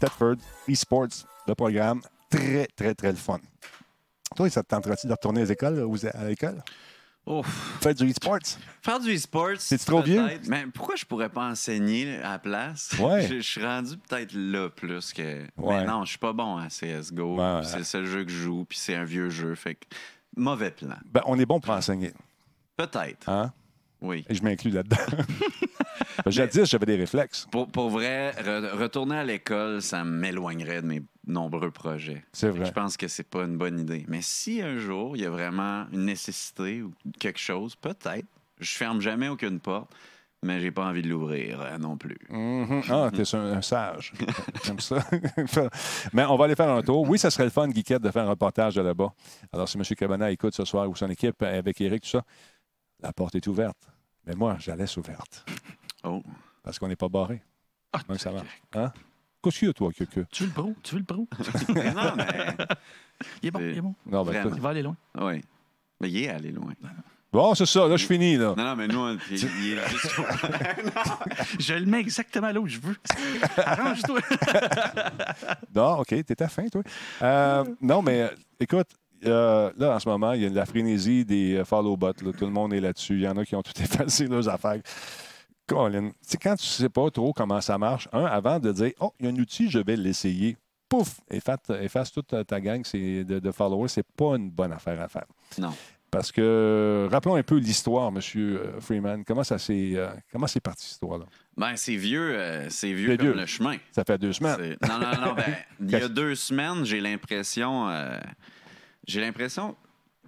Tedford, 0.00 0.36
eSports, 0.68 1.26
le 1.46 1.54
programme. 1.54 2.00
Très, 2.30 2.66
très, 2.74 2.94
très 2.94 3.10
le 3.10 3.16
fun. 3.16 3.38
Toi, 4.34 4.48
ça 4.48 4.62
te 4.62 4.68
tenterait-tu 4.68 5.06
de 5.06 5.12
retourner 5.12 5.42
à 5.42 5.44
l'école, 5.44 5.84
ou 5.84 5.96
à 6.14 6.24
l'école? 6.24 6.62
Ouf. 7.24 7.78
Faire 7.80 7.94
du 7.94 8.10
e-sports? 8.10 8.58
Faire 8.80 8.98
du 8.98 9.14
e-sport. 9.14 9.52
C'est-tu 9.58 9.84
trop 9.84 10.02
vieux? 10.02 10.26
Mais 10.48 10.66
pourquoi 10.74 10.96
je 10.96 11.04
pourrais 11.04 11.28
pas 11.28 11.48
enseigner 11.50 12.18
à 12.18 12.32
la 12.32 12.38
place? 12.38 12.90
Ouais. 12.98 13.22
je, 13.28 13.36
je 13.36 13.40
suis 13.40 13.64
rendu 13.64 13.96
peut-être 13.96 14.32
là 14.34 14.68
plus 14.70 15.12
que. 15.12 15.42
Ouais. 15.56 15.80
Mais 15.80 15.84
non, 15.84 16.04
je 16.04 16.10
suis 16.10 16.18
pas 16.18 16.32
bon 16.32 16.56
à 16.56 16.66
CSGO. 16.66 17.36
Ouais, 17.36 17.60
C'est 17.64 17.78
le 17.78 17.84
seul 17.84 18.06
jeu 18.06 18.24
que 18.24 18.30
je 18.30 18.38
joue, 18.38 18.64
puis 18.64 18.78
c'est 18.78 18.96
un 18.96 19.04
vieux 19.04 19.30
jeu. 19.30 19.54
Fait 19.54 19.76
que 19.76 19.84
mauvais 20.36 20.72
plan. 20.72 20.96
Ben, 21.12 21.22
on 21.26 21.38
est 21.38 21.46
bon 21.46 21.60
pour 21.60 21.74
enseigner. 21.74 22.12
Peut-être. 22.76 23.28
Hein? 23.28 23.52
Oui. 24.02 24.24
Et 24.28 24.34
je 24.34 24.42
m'inclus 24.42 24.70
là-dedans. 24.70 24.96
Jadis, 26.26 26.64
j'avais 26.66 26.86
des 26.86 26.96
réflexes. 26.96 27.46
Pour, 27.50 27.68
pour 27.68 27.88
vrai, 27.90 28.32
re- 28.32 28.72
retourner 28.76 29.16
à 29.16 29.24
l'école, 29.24 29.80
ça 29.82 30.04
m'éloignerait 30.04 30.82
de 30.82 30.86
mes 30.86 31.02
nombreux 31.26 31.70
projets. 31.70 32.24
C'est 32.32 32.48
vrai. 32.50 32.66
Je 32.66 32.72
pense 32.72 32.96
que 32.96 33.08
c'est 33.08 33.28
pas 33.28 33.44
une 33.44 33.56
bonne 33.56 33.78
idée. 33.78 34.04
Mais 34.08 34.20
si 34.22 34.60
un 34.60 34.78
jour, 34.78 35.16
il 35.16 35.22
y 35.22 35.26
a 35.26 35.30
vraiment 35.30 35.86
une 35.92 36.04
nécessité 36.04 36.82
ou 36.82 36.92
quelque 37.18 37.38
chose, 37.38 37.74
peut-être. 37.76 38.26
Je 38.60 38.76
ferme 38.76 39.00
jamais 39.00 39.28
aucune 39.28 39.58
porte, 39.60 39.90
mais 40.42 40.60
j'ai 40.60 40.70
pas 40.70 40.84
envie 40.84 41.02
de 41.02 41.08
l'ouvrir 41.08 41.60
euh, 41.60 41.78
non 41.78 41.96
plus. 41.96 42.18
Mhm. 42.28 42.82
Ah, 42.90 43.10
t'es 43.14 43.22
un, 43.34 43.52
un 43.54 43.62
sage. 43.62 44.12
Comme 44.66 44.80
ça. 44.80 44.98
Mais 46.12 46.24
on 46.24 46.36
va 46.36 46.44
aller 46.46 46.56
faire 46.56 46.68
un 46.70 46.82
tour. 46.82 47.08
Oui, 47.08 47.18
ça 47.18 47.30
serait 47.30 47.44
le 47.44 47.50
fun, 47.50 47.68
Guiquette, 47.68 48.02
de 48.02 48.10
faire 48.10 48.24
un 48.24 48.30
reportage 48.30 48.74
de 48.74 48.82
là-bas. 48.82 49.12
Alors, 49.52 49.68
si 49.68 49.78
M. 49.78 49.84
Cabana 49.96 50.30
écoute 50.30 50.54
ce 50.54 50.64
soir 50.64 50.88
ou 50.90 50.96
son 50.96 51.08
équipe 51.10 51.42
avec 51.42 51.80
Eric, 51.80 52.02
tout 52.02 52.10
ça, 52.10 52.22
la 53.00 53.12
porte 53.12 53.34
est 53.36 53.46
ouverte. 53.46 53.76
Mais 54.26 54.34
moi, 54.34 54.56
je 54.58 54.70
la 54.70 54.76
laisse 54.76 54.96
ouverte. 54.96 55.44
Oh. 56.04 56.22
Parce 56.62 56.78
qu'on 56.78 56.88
n'est 56.88 56.96
pas 56.96 57.08
barré. 57.08 57.42
Ah, 57.92 58.00
Donc, 58.08 58.18
ça 58.20 58.30
va. 58.30 58.42
Hein? 58.74 58.92
Qu'est-ce 59.42 59.58
qu'il 59.58 59.68
y 59.68 59.70
a, 59.70 59.74
toi, 59.74 59.90
que 59.92 60.04
Tu 60.04 60.44
veux 60.44 60.48
le 60.48 60.52
pro? 60.52 60.72
Tu 60.82 60.94
veux 60.94 61.00
le 61.00 61.04
pro? 61.04 61.28
Non, 61.74 62.14
mais. 62.16 62.56
Il 63.42 63.48
est 63.48 63.50
bon, 63.52 63.60
il 63.60 63.78
est 63.78 63.80
bon. 63.80 63.94
Non, 64.06 64.24
ben. 64.24 64.50
Il 64.52 64.60
va 64.60 64.68
aller 64.70 64.82
loin. 64.82 64.96
Oui. 65.20 65.40
Mais 66.00 66.10
il 66.10 66.24
est 66.24 66.28
allé 66.28 66.50
loin. 66.50 66.72
Bon, 67.32 67.54
c'est 67.54 67.66
ça. 67.66 67.86
Là, 67.86 67.96
je 67.96 68.04
finis, 68.04 68.36
là. 68.36 68.54
Non, 68.56 68.64
non, 68.64 68.76
mais 68.76 68.88
nous, 68.88 68.98
on- 68.98 69.18
il, 69.30 69.36
il 69.36 69.78
est 69.78 69.88
juste. 69.88 70.10
Je 71.60 71.74
le 71.74 71.86
mets 71.86 72.00
exactement 72.00 72.50
là 72.50 72.60
où 72.60 72.66
je 72.66 72.78
veux. 72.80 72.96
Arrange-toi. 73.58 74.18
Non, 75.74 76.00
OK, 76.00 76.08
t'es 76.24 76.42
à 76.42 76.48
fin, 76.48 76.66
toi. 76.68 76.82
Euh, 77.22 77.64
non, 77.80 78.02
mais 78.02 78.22
euh, 78.22 78.28
écoute, 78.58 78.88
euh, 79.24 79.70
là, 79.76 79.94
en 79.96 79.98
ce 79.98 80.08
moment, 80.08 80.32
il 80.32 80.42
y 80.42 80.46
a 80.46 80.50
de 80.50 80.54
la 80.54 80.66
frénésie 80.66 81.24
des 81.24 81.56
euh, 81.56 81.64
follow-bots. 81.64 82.22
là. 82.24 82.32
Tout 82.32 82.44
le 82.44 82.50
monde 82.50 82.72
est 82.72 82.80
là-dessus. 82.80 83.14
Il 83.14 83.22
y 83.22 83.28
en 83.28 83.36
a 83.36 83.44
qui 83.44 83.54
ont 83.56 83.62
tout 83.62 83.72
effacé 83.80 84.26
leurs 84.26 84.48
affaires. 84.48 84.80
Colin, 85.66 86.10
quand 86.42 86.56
tu 86.56 86.66
sais 86.66 86.88
pas 86.88 87.10
trop 87.10 87.32
comment 87.32 87.60
ça 87.60 87.78
marche, 87.78 88.08
un, 88.12 88.24
avant 88.24 88.58
de 88.58 88.72
dire, 88.72 88.92
oh, 89.00 89.12
il 89.20 89.26
y 89.26 89.28
a 89.28 89.32
un 89.32 89.36
outil, 89.36 89.70
je 89.70 89.78
vais 89.78 89.96
l'essayer, 89.96 90.56
pouf, 90.88 91.20
efface, 91.30 91.58
efface 91.80 92.12
toute 92.12 92.34
ta, 92.46 92.60
gang 92.60 92.82
de, 92.92 93.38
de 93.38 93.50
followers. 93.52 93.88
C'est 93.88 94.06
pas 94.16 94.36
une 94.36 94.50
bonne 94.50 94.72
affaire 94.72 95.00
à 95.00 95.08
faire. 95.08 95.26
Non. 95.58 95.72
Parce 96.12 96.30
que, 96.30 97.08
rappelons 97.10 97.36
un 97.36 97.42
peu 97.42 97.56
l'histoire, 97.56 98.08
M. 98.14 98.20
Freeman. 98.80 99.24
Comment 99.24 99.44
ça 99.44 99.56
s'est 99.56 99.92
euh, 99.94 100.10
parti, 100.62 100.84
cette 100.84 100.92
histoire-là? 100.92 101.24
Ben, 101.56 101.72
c'est 101.76 101.96
vieux, 101.96 102.34
euh, 102.34 102.68
c'est 102.68 102.92
vieux 102.92 103.16
comme 103.16 103.28
vieux. 103.28 103.34
le 103.34 103.46
chemin. 103.46 103.78
Ça 103.92 104.04
fait 104.04 104.18
deux 104.18 104.34
semaines. 104.34 104.76
Non, 104.86 104.98
non, 104.98 105.26
non. 105.28 105.32
Ben, 105.32 105.56
il 105.80 105.90
y 105.90 105.94
a 105.94 106.08
deux 106.08 106.34
semaines, 106.34 106.84
j'ai 106.84 107.00
l'impression. 107.00 107.88
euh, 107.88 108.18
j'ai 109.06 109.20
l'impression 109.20 109.76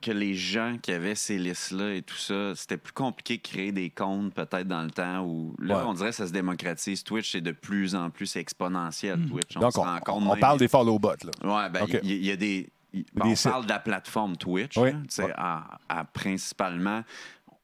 que 0.03 0.11
les 0.11 0.35
gens 0.35 0.77
qui 0.83 0.93
avaient 0.93 1.15
ces 1.15 1.39
listes-là 1.39 1.95
et 1.95 2.03
tout 2.03 2.17
ça, 2.17 2.55
c'était 2.55 2.77
plus 2.77 2.93
compliqué 2.93 3.39
de 3.39 3.43
créer 3.43 3.73
des 3.73 3.89
comptes 3.89 4.35
peut-être 4.35 4.69
dans 4.69 4.83
le 4.83 4.91
temps 4.91 5.25
où 5.25 5.55
là, 5.59 5.79
Ouais. 5.79 5.85
on 5.87 5.95
dirait 5.95 6.11
que 6.11 6.17
ça 6.17 6.27
se 6.27 6.33
démocratise. 6.33 7.03
Twitch, 7.03 7.33
c'est 7.33 7.41
de 7.41 7.53
plus 7.53 7.95
en 7.95 8.11
plus 8.11 8.37
exponentiel. 8.37 9.19
Twitch. 9.27 9.57
Hmm. 9.57 9.61
Donc, 9.61 9.73
se 9.73 9.79
on, 9.81 9.99
compte 10.01 10.25
on 10.27 10.37
parle 10.37 10.59
des 10.59 10.69
follow-bots, 10.69 11.25
là. 11.43 11.63
Ouais, 11.65 11.71
ben, 11.71 11.87
il 12.03 12.23
y, 12.25 12.31
a 12.31 12.37
des. 12.37 12.69
ben, 12.93 13.03
on 13.25 13.35
parle 13.35 13.65
de 13.65 13.71
la 13.71 13.79
plateforme 13.79 14.37
Twitch, 14.37 14.77
Oui. 14.77 14.93
là, 14.93 14.99
tu 14.99 15.05
sais, 15.09 15.25
Ouais. 15.25 15.33
à- 15.37 15.79
à 15.89 16.05
principalement. 16.05 17.03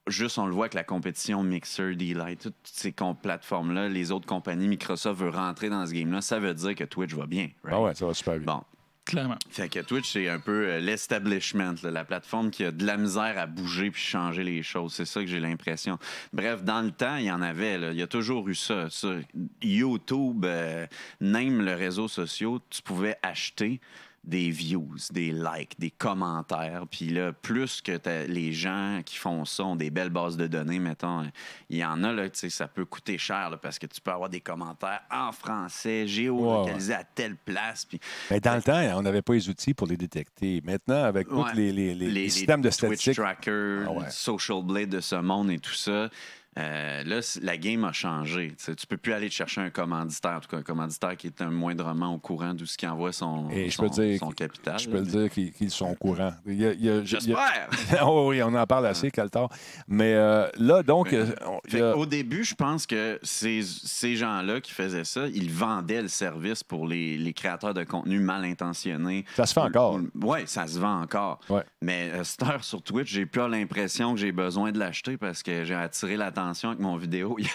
Juste, 0.06 0.38
on 0.38 0.46
le 0.46 0.52
voit 0.54 0.64
avec 0.64 0.74
la 0.74 0.82
compétition 0.82 1.42
Mixer, 1.42 1.94
D-Light, 1.94 2.40
toutes 2.40 2.54
ces 2.64 2.92
plateformes-là, 3.22 3.88
les 3.90 4.10
autres 4.12 4.26
compagnies, 4.26 4.66
Microsoft 4.66 5.20
veut 5.20 5.28
rentrer 5.28 5.68
dans 5.68 5.86
ce 5.86 5.92
game-là, 5.92 6.22
ça 6.22 6.38
veut 6.40 6.54
dire 6.54 6.74
que 6.74 6.84
Twitch 6.84 7.12
va 7.12 7.26
bien. 7.26 7.50
right? 7.62 7.74
Ah 7.76 7.80
ouais, 7.82 7.94
ça 7.94 8.06
va 8.06 8.14
super 8.14 8.38
bien. 8.38 8.46
Bon. 8.54 8.62
Clairement. 9.04 9.38
Fait 9.50 9.68
que 9.68 9.80
Twitch, 9.80 10.12
c'est 10.12 10.28
un 10.28 10.38
peu 10.38 10.68
euh, 10.68 10.80
l'establishment, 10.80 11.74
la 11.82 12.04
plateforme 12.04 12.50
qui 12.50 12.64
a 12.64 12.70
de 12.70 12.84
la 12.84 12.96
misère 12.96 13.38
à 13.38 13.46
bouger 13.46 13.90
puis 13.90 14.00
changer 14.00 14.44
les 14.44 14.62
choses. 14.62 14.94
C'est 14.94 15.04
ça 15.04 15.20
que 15.20 15.26
j'ai 15.26 15.40
l'impression. 15.40 15.98
Bref, 16.32 16.62
dans 16.62 16.82
le 16.82 16.90
temps, 16.90 17.16
il 17.16 17.24
y 17.24 17.30
en 17.30 17.42
avait. 17.42 17.80
Il 17.92 17.98
y 17.98 18.02
a 18.02 18.06
toujours 18.06 18.48
eu 18.48 18.54
ça. 18.54 18.88
YouTube, 19.62 20.44
euh, 20.44 20.86
même 21.20 21.62
le 21.62 21.74
réseau 21.74 22.08
social, 22.08 22.58
tu 22.68 22.82
pouvais 22.82 23.16
acheter 23.22 23.80
des 24.22 24.50
views, 24.50 24.96
des 25.12 25.32
likes, 25.32 25.78
des 25.78 25.90
commentaires. 25.90 26.82
Puis 26.90 27.06
là, 27.08 27.32
plus 27.32 27.80
que 27.80 27.98
les 28.26 28.52
gens 28.52 29.00
qui 29.04 29.16
font 29.16 29.44
ça 29.46 29.64
ont 29.64 29.76
des 29.76 29.90
belles 29.90 30.10
bases 30.10 30.36
de 30.36 30.46
données, 30.46 30.78
mettons, 30.78 31.24
il 31.70 31.78
y 31.78 31.84
en 31.84 32.04
a, 32.04 32.12
là, 32.12 32.28
tu 32.28 32.38
sais, 32.38 32.50
ça 32.50 32.68
peut 32.68 32.84
coûter 32.84 33.16
cher 33.16 33.48
là, 33.50 33.56
parce 33.56 33.78
que 33.78 33.86
tu 33.86 33.98
peux 34.00 34.10
avoir 34.10 34.28
des 34.28 34.40
commentaires 34.40 35.00
en 35.10 35.32
français, 35.32 36.06
géolocalisés 36.06 36.94
à 36.94 37.02
telle 37.04 37.36
place. 37.36 37.86
Puis 37.86 37.98
Mais 38.30 38.40
dans 38.40 38.56
le 38.56 38.62
temps, 38.62 38.80
on 38.98 39.02
n'avait 39.02 39.22
pas 39.22 39.32
les 39.32 39.48
outils 39.48 39.72
pour 39.72 39.86
les 39.86 39.96
détecter. 39.96 40.60
Maintenant, 40.64 41.02
avec 41.04 41.26
tous 41.28 41.42
Ouais. 41.42 41.54
les, 41.54 41.72
les- 41.72 41.94
les- 41.94 42.10
les 42.10 42.28
systèmes 42.28 42.60
de 42.60 42.68
Twitch 42.68 42.74
statistiques. 42.78 43.14
Tracker, 43.16 43.84
Ah 43.86 43.90
ouais. 43.92 44.10
Social 44.10 44.62
Blade 44.62 44.90
de 44.90 45.00
ce 45.00 45.16
monde 45.16 45.50
et 45.50 45.58
tout 45.58 45.72
ça. 45.72 46.10
Euh, 46.58 47.04
là, 47.04 47.20
la 47.42 47.56
game 47.56 47.84
a 47.84 47.92
changé. 47.92 48.54
Tu 48.62 48.74
tu 48.74 48.86
peux 48.86 48.96
plus 48.96 49.12
aller 49.12 49.28
te 49.28 49.34
chercher 49.34 49.60
un 49.60 49.70
commanditaire, 49.70 50.32
en 50.32 50.40
tout 50.40 50.48
cas 50.48 50.56
un 50.56 50.62
commanditaire 50.62 51.16
qui 51.16 51.28
est 51.28 51.40
un 51.42 51.50
moindrement 51.50 52.12
au 52.14 52.18
courant 52.18 52.54
d'où 52.54 52.66
ce 52.66 52.76
qui 52.76 52.86
envoie 52.88 53.12
son, 53.12 53.48
Et 53.50 53.70
je 53.70 53.76
son, 53.76 53.84
peux 53.84 53.90
dire, 53.90 54.18
son 54.18 54.30
capital. 54.32 54.78
je 54.80 54.88
peux 54.88 54.98
le 54.98 55.06
dire 55.06 55.30
qu'ils 55.30 55.70
sont 55.70 55.90
au 55.90 55.94
courant. 55.94 56.32
Y 56.46 56.50
a- 56.50 56.52
il 56.52 56.60
y 56.60 56.66
a- 56.66 56.72
il 56.72 56.84
y 56.84 56.88
a- 56.90 57.04
J'espère! 57.04 57.68
oh 58.02 58.26
oui, 58.30 58.42
on 58.42 58.52
en 58.54 58.66
parle 58.66 58.86
assez, 58.86 59.12
Caltar. 59.12 59.48
Mais 59.86 60.14
euh, 60.14 60.48
là, 60.58 60.82
donc, 60.82 61.12
euh, 61.12 61.26
a- 61.72 61.96
Au 61.96 62.04
début, 62.06 62.42
je 62.42 62.56
pense 62.56 62.84
que 62.84 63.20
ces, 63.22 63.62
ces 63.62 64.16
gens-là 64.16 64.60
qui 64.60 64.72
faisaient 64.72 65.04
ça, 65.04 65.28
ils 65.28 65.52
vendaient 65.52 66.02
le 66.02 66.08
service 66.08 66.64
pour 66.64 66.88
les, 66.88 67.16
les 67.16 67.32
créateurs 67.32 67.74
de 67.74 67.84
contenu 67.84 68.18
mal 68.18 68.44
intentionnés. 68.44 69.24
ça 69.36 69.46
se 69.46 69.52
fait 69.54 69.60
encore. 69.60 70.00
Oui, 70.20 70.40
ça 70.46 70.66
se 70.66 70.80
vend 70.80 71.00
encore. 71.02 71.38
Ouais. 71.48 71.62
Mais 71.80 72.10
cette 72.24 72.42
heure 72.42 72.64
sur 72.64 72.82
Twitch, 72.82 73.08
j'ai 73.12 73.24
plus 73.26 73.48
l'impression 73.48 74.14
que 74.14 74.20
j'ai 74.20 74.32
besoin 74.32 74.72
de 74.72 74.78
l'acheter 74.80 75.16
parce 75.16 75.44
que 75.44 75.64
j'ai 75.64 75.74
attiré 75.76 76.16
l'attention 76.16 76.39
avec 76.70 76.80
mon 76.80 76.96
vidéo 76.96 77.36
hier. 77.38 77.54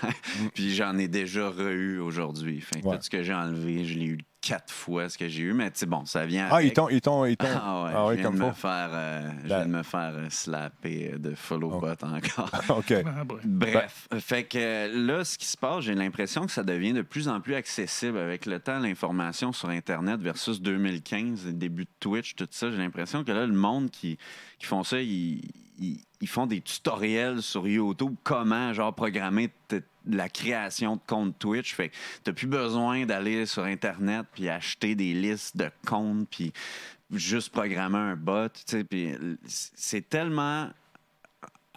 Puis 0.54 0.74
j'en 0.76 0.98
ai 0.98 1.08
déjà 1.08 1.50
re-eu 1.50 2.00
aujourd'hui. 2.00 2.62
Fait 2.62 2.82
que 2.82 2.86
Mm. 2.86 2.90
Ouais. 2.90 2.98
tout 2.98 3.04
ce 3.04 3.10
que 3.10 3.24
j'ai 3.24 3.34
enlevé, 3.34 3.86
je 3.86 3.98
l'ai 4.00 4.06
eu 4.06 4.18
quatre 4.48 4.72
fois 4.72 5.10
ce 5.10 5.18
que 5.18 5.28
j'ai 5.28 5.42
eu. 5.44 5.54
Mais 5.54 5.72
tu 5.72 5.80
sais, 5.80 5.86
bon, 5.88 6.06
ça 6.06 6.26
vient. 6.26 6.48
Ah, 6.52 6.62
ils 6.62 6.72
t'ont. 6.72 6.88
Ils 6.90 7.02
t'ont, 7.02 7.26
ils 7.26 7.36
t'ont- 7.36 7.48
Ah 7.50 7.84
ouais, 7.86 7.92
Ah 7.96 8.04
je 8.06 8.10
oui, 8.10 8.16
viens 8.18 8.24
comme 8.26 8.40
de 8.40 8.44
me 8.46 8.52
faire, 8.52 8.90
euh, 8.94 9.30
je 9.44 9.50
Ben- 9.50 9.56
viens 9.58 9.66
de 9.66 9.72
me 9.72 9.84
faire 9.84 10.12
euh, 10.16 10.28
slapper 10.30 11.12
euh, 11.14 11.18
de 11.18 11.34
follow 11.36 11.72
Oh. 11.74 11.80
bot 11.80 11.88
encore. 12.04 12.50
OK. 12.78 12.94
Ah. 13.06 13.24
Bref, 13.44 14.08
fait 14.20 14.44
que 14.44 14.58
euh, 14.60 14.88
là, 15.08 15.24
ce 15.26 15.38
qui 15.38 15.46
se 15.48 15.58
passe, 15.58 15.84
j'ai 15.86 15.96
l'impression 15.96 16.46
que 16.46 16.52
ça 16.52 16.64
devient 16.64 16.94
de 16.94 17.02
plus 17.02 17.28
en 17.28 17.42
plus 17.42 17.56
accessible 17.56 18.18
avec 18.18 18.46
le 18.46 18.60
temps, 18.60 18.80
l'information 18.80 19.52
sur 19.52 19.70
Internet 19.70 20.20
versus 20.22 20.62
2015, 20.62 21.46
le 21.48 21.54
début 21.54 21.86
de 21.86 21.90
Twitch, 22.00 22.36
tout 22.36 22.48
ça. 22.52 22.70
J'ai 22.72 22.78
l'impression 22.78 23.24
que 23.24 23.32
là, 23.32 23.46
le 23.48 23.54
monde 23.54 23.90
qui, 23.90 24.18
qui 24.60 24.66
font 24.68 24.84
ça, 24.84 25.02
ils, 25.02 25.42
ils- 25.80 26.02
ils 26.22 26.28
font 26.30 26.46
des 26.48 26.62
tutoriels 26.62 27.42
sur 27.42 27.68
YouTube, 27.68 28.16
comment, 28.24 28.72
genre, 28.74 28.94
programmer 28.96 29.50
t- 29.68 29.82
la 30.08 30.30
création 30.30 30.96
de 30.96 31.02
compte 31.06 31.38
Twitch. 31.40 31.74
Fait 31.76 31.90
que 31.90 31.96
t'as 32.24 32.34
plus 32.34 32.48
besoin 32.48 33.06
d'aller 33.06 33.46
sur 33.46 33.64
Internet 33.64 34.26
puis 34.34 34.50
acheter 34.50 34.96
des 34.96 35.14
listes 35.14 35.58
de 35.58 35.70
comptes 35.86 36.28
puis 36.30 36.54
juste 37.12 37.50
programmer 37.50 37.98
un 37.98 38.16
bot. 38.16 38.50
Puis 38.90 39.14
c'est 39.48 40.08
tellement 40.08 40.70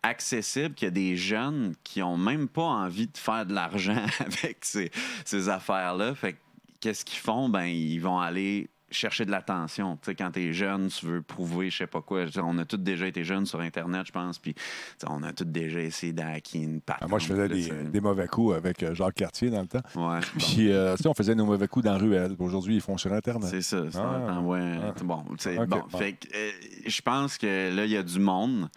accessible 0.03 0.75
qu'il 0.75 0.87
y 0.87 0.89
a 0.89 0.93
des 0.93 1.17
jeunes 1.17 1.75
qui 1.83 2.03
ont 2.03 2.17
même 2.17 2.49
pas 2.49 2.63
envie 2.63 3.09
de 3.09 3.19
faire 3.19 3.45
de 3.47 3.55
l'argent 3.55 4.07
avec 4.21 4.59
ces, 4.63 4.91
ces 5.25 5.49
affaires-là. 5.49 6.15
Fait 6.15 6.35
que 6.35 6.39
qu'est-ce 6.81 7.05
qu'ils 7.05 7.19
font? 7.19 7.49
Ben, 7.49 7.65
ils 7.65 7.99
vont 7.99 8.19
aller 8.19 8.69
chercher 8.91 9.25
de 9.25 9.31
l'attention. 9.31 9.97
Tu 9.97 10.07
sais, 10.07 10.15
quand 10.15 10.31
t'es 10.31 10.53
jeune, 10.53 10.89
tu 10.89 11.07
veux 11.07 11.23
prouver, 11.23 11.71
je 11.71 11.79
sais 11.79 11.87
pas 11.87 12.01
quoi. 12.01 12.25
On 12.43 12.59
a 12.59 12.65
tous 12.65 12.77
déjà 12.77 13.07
été 13.07 13.25
jeunes 13.25 13.47
sur 13.47 13.61
Internet, 13.61 14.07
je 14.07 14.13
pense, 14.13 14.39
puis 14.39 14.55
on 15.07 15.23
a 15.23 15.33
tous 15.33 15.45
déjà 15.45 15.81
essayé 15.81 16.13
d'hacker 16.13 16.63
une 16.63 16.81
patente. 16.81 17.03
Ah, 17.05 17.09
moi, 17.09 17.19
je 17.19 17.27
faisais 17.27 17.49
des, 17.49 17.71
des 17.71 18.01
mauvais 18.01 18.29
coups 18.29 18.57
avec 18.57 18.83
euh, 18.83 18.95
Jacques 18.95 19.15
Cartier 19.15 19.51
dans 19.51 19.63
le 19.63 19.67
temps. 19.69 19.83
Ouais. 19.95 20.21
Puis, 20.39 20.73
euh, 20.73 20.97
on 21.05 21.15
faisait 21.15 21.35
nos 21.35 21.47
mauvais 21.47 21.69
coups 21.69 21.85
dans 21.85 21.99
Ruelle. 21.99 22.35
Aujourd'hui, 22.39 22.77
ils 22.77 22.81
font 22.81 22.97
sur 22.97 23.13
Internet. 23.13 23.49
C'est 23.51 23.63
ça. 23.63 23.85
Ah. 23.95 24.39
Ah. 24.39 24.95
Bon, 25.03 25.23
tu 25.31 25.37
sais, 25.39 25.59
Ok, 25.59 25.69
bon, 25.69 25.85
bon. 25.91 25.99
fait 25.99 26.15
que, 26.15 26.29
euh, 26.35 26.51
je 26.87 27.01
pense 27.03 27.39
que 27.39 27.75
là, 27.75 27.85
il 27.85 27.91
y 27.91 27.97
a 27.97 28.03
du 28.03 28.19
monde 28.19 28.69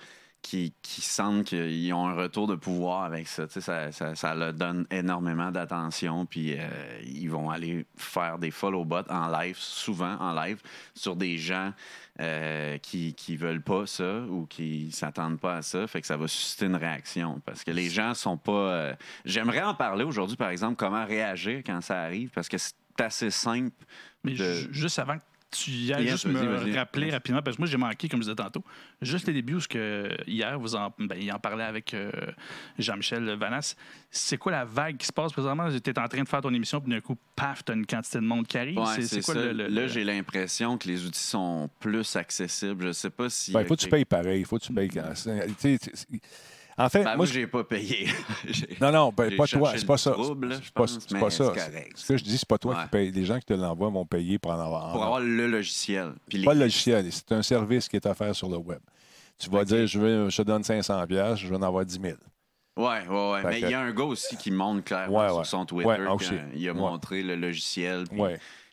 qui, 0.41 0.73
qui 0.81 1.01
sentent 1.01 1.45
qu'ils 1.45 1.93
ont 1.93 2.07
un 2.07 2.15
retour 2.15 2.47
de 2.47 2.55
pouvoir 2.55 3.03
avec 3.03 3.27
ça. 3.27 3.45
Tu 3.47 3.53
sais, 3.53 3.61
ça, 3.61 3.91
ça, 3.91 4.15
ça 4.15 4.33
leur 4.35 4.53
donne 4.53 4.85
énormément 4.89 5.51
d'attention. 5.51 6.25
Puis 6.25 6.55
euh, 6.57 6.67
ils 7.05 7.27
vont 7.29 7.49
aller 7.49 7.85
faire 7.95 8.39
des 8.39 8.51
follow 8.51 8.83
bots 8.83 9.07
en 9.09 9.27
live, 9.29 9.55
souvent 9.59 10.17
en 10.19 10.33
live, 10.33 10.59
sur 10.95 11.15
des 11.15 11.37
gens 11.37 11.73
euh, 12.19 12.77
qui 12.79 13.13
qui 13.13 13.37
veulent 13.37 13.61
pas 13.61 13.85
ça 13.85 14.21
ou 14.21 14.45
qui 14.47 14.91
s'attendent 14.91 15.39
pas 15.39 15.57
à 15.57 15.61
ça. 15.61 15.85
Fait 15.87 16.01
que 16.01 16.07
ça 16.07 16.17
va 16.17 16.27
susciter 16.27 16.65
une 16.65 16.75
réaction. 16.75 17.39
Parce 17.45 17.63
que 17.63 17.71
les 17.71 17.89
gens 17.89 18.13
sont 18.13 18.37
pas. 18.37 18.51
euh, 18.51 18.95
J'aimerais 19.25 19.61
en 19.61 19.75
parler 19.75 20.03
aujourd'hui, 20.03 20.37
par 20.37 20.49
exemple, 20.49 20.75
comment 20.75 21.05
réagir 21.05 21.61
quand 21.65 21.81
ça 21.81 22.01
arrive, 22.01 22.29
parce 22.31 22.49
que 22.49 22.57
c'est 22.57 22.73
assez 22.99 23.29
simple. 23.31 23.75
Mais 24.23 24.33
de- 24.33 24.71
juste 24.73 24.99
avant 24.99 25.17
que 25.17 25.23
tu 25.51 25.71
Yes, 25.71 25.99
juste 26.09 26.25
me 26.25 26.33
vas-y. 26.39 26.75
rappeler 26.77 27.05
Yes. 27.07 27.13
rapidement, 27.13 27.41
parce 27.41 27.57
que 27.57 27.61
moi, 27.61 27.67
j'ai 27.69 27.77
manqué, 27.77 28.07
comme 28.09 28.19
je 28.21 28.25
disais 28.25 28.35
tantôt, 28.35 28.63
juste 29.01 29.27
les 29.27 29.33
débuts 29.33 29.55
où 29.55 29.59
ce 29.59 29.67
que 29.67 30.09
hier, 30.25 30.57
vous 30.59 30.75
en, 30.75 30.93
ben, 30.97 31.17
il 31.19 31.31
en 31.31 31.39
parlait 31.39 31.63
avec 31.63 31.93
euh, 31.93 32.11
Jean-Michel 32.79 33.29
Vanas. 33.35 33.75
C'est 34.09 34.37
quoi 34.37 34.51
la 34.51 34.65
vague 34.65 34.97
qui 34.97 35.05
se 35.05 35.13
passe 35.13 35.31
présentement? 35.31 35.69
Tu 35.69 35.89
es 35.89 35.99
en 35.99 36.07
train 36.07 36.23
de 36.23 36.27
faire 36.27 36.41
ton 36.41 36.53
émission, 36.53 36.79
puis 36.81 36.91
d'un 36.91 37.01
coup, 37.01 37.15
paf, 37.35 37.63
tu 37.65 37.71
as 37.71 37.75
une 37.75 37.85
quantité 37.85 38.17
de 38.19 38.23
monde 38.25 38.47
qui 38.47 38.57
arrive. 38.57 38.77
Ouais, 38.77 38.85
c'est, 38.95 39.01
c'est 39.03 39.15
c'est 39.15 39.21
quoi 39.21 39.33
ça. 39.35 39.41
le. 39.45 39.51
le- 39.53 39.67
Là, 39.67 39.87
j'ai 39.87 40.03
l'impression 40.03 40.77
que 40.77 40.87
les 40.87 41.05
outils 41.05 41.19
sont 41.19 41.69
plus 41.79 42.15
accessibles. 42.15 42.87
Je 42.87 42.91
sais 42.93 43.09
pas 43.09 43.29
si. 43.29 43.51
Ben, 43.51 43.61
il 43.61 43.67
faut 43.67 43.75
que 43.75 43.81
tu 43.81 43.89
payes 43.89 44.05
pareil. 44.05 44.39
Il 44.41 44.45
faut 44.45 44.57
que 44.57 44.63
tu 44.65 44.73
payes. 44.73 44.89
quand- 44.89 45.13
En 46.83 46.89
fait, 46.89 47.03
Ben, 47.03 47.15
moi, 47.15 47.25
j'ai 47.25 47.47
pas 47.47 47.63
payé. 47.63 48.07
Non, 48.81 48.91
non, 48.91 49.13
ben, 49.15 49.35
pas 49.35 49.45
toi, 49.47 49.71
c'est 49.75 49.85
pas 49.85 49.97
ça. 49.97 50.15
C'est 50.17 50.73
pas, 50.73 50.85
pas 51.19 51.29
ça. 51.29 51.53
Ce 51.95 52.07
que 52.07 52.17
je 52.17 52.23
dis, 52.23 52.37
c'est 52.37 52.47
pas 52.47 52.57
toi 52.57 52.75
Ouais. 52.75 52.83
qui 52.83 52.89
paye. 52.89 53.11
Les 53.11 53.25
gens 53.25 53.37
qui 53.39 53.45
te 53.45 53.53
l'envoient 53.53 53.89
vont 53.89 54.05
payer 54.05 54.39
pour 54.39 54.51
en 54.51 54.59
avoir. 54.59 54.91
Pour 54.91 55.03
avoir 55.03 55.19
le 55.19 55.47
logiciel. 55.47 56.13
Puis 56.27 56.39
les- 56.39 56.45
Pas 56.45 56.53
le 56.53 56.61
logiciel, 56.61 57.05
c'est 57.11 57.31
un 57.33 57.41
service 57.43 57.87
qui 57.87 57.95
est 57.97 58.05
offert 58.05 58.35
sur 58.35 58.49
le 58.49 58.57
web. 58.57 58.79
Tu 59.37 59.49
vas 59.49 59.63
dire, 59.63 59.85
je, 59.87 59.99
veux, 59.99 60.29
je 60.29 60.37
te 60.37 60.41
donne 60.43 60.63
500 60.63 61.05
pièces, 61.07 61.39
je 61.39 61.47
vais 61.47 61.55
en 61.55 61.61
avoir 61.61 61.85
10 61.85 61.99
000. 62.01 62.17
Ouais, 62.77 62.85
ouais, 63.07 63.31
ouais. 63.31 63.41
Fait 63.41 63.47
Mais 63.49 63.59
il 63.61 63.69
y 63.69 63.73
a 63.73 63.81
un 63.81 63.91
gars 63.91 64.03
aussi 64.05 64.37
qui 64.37 64.49
montre 64.49 64.83
clairement 64.83 65.19
Ouais, 65.19 65.27
sur 65.29 65.45
son 65.45 65.65
Twitter 65.65 65.87
Ouais, 65.89 65.97
il 66.55 66.69
a 66.69 66.73
montré 66.73 67.21
le 67.21 67.35
logiciel. 67.35 68.05
puis 68.09 68.19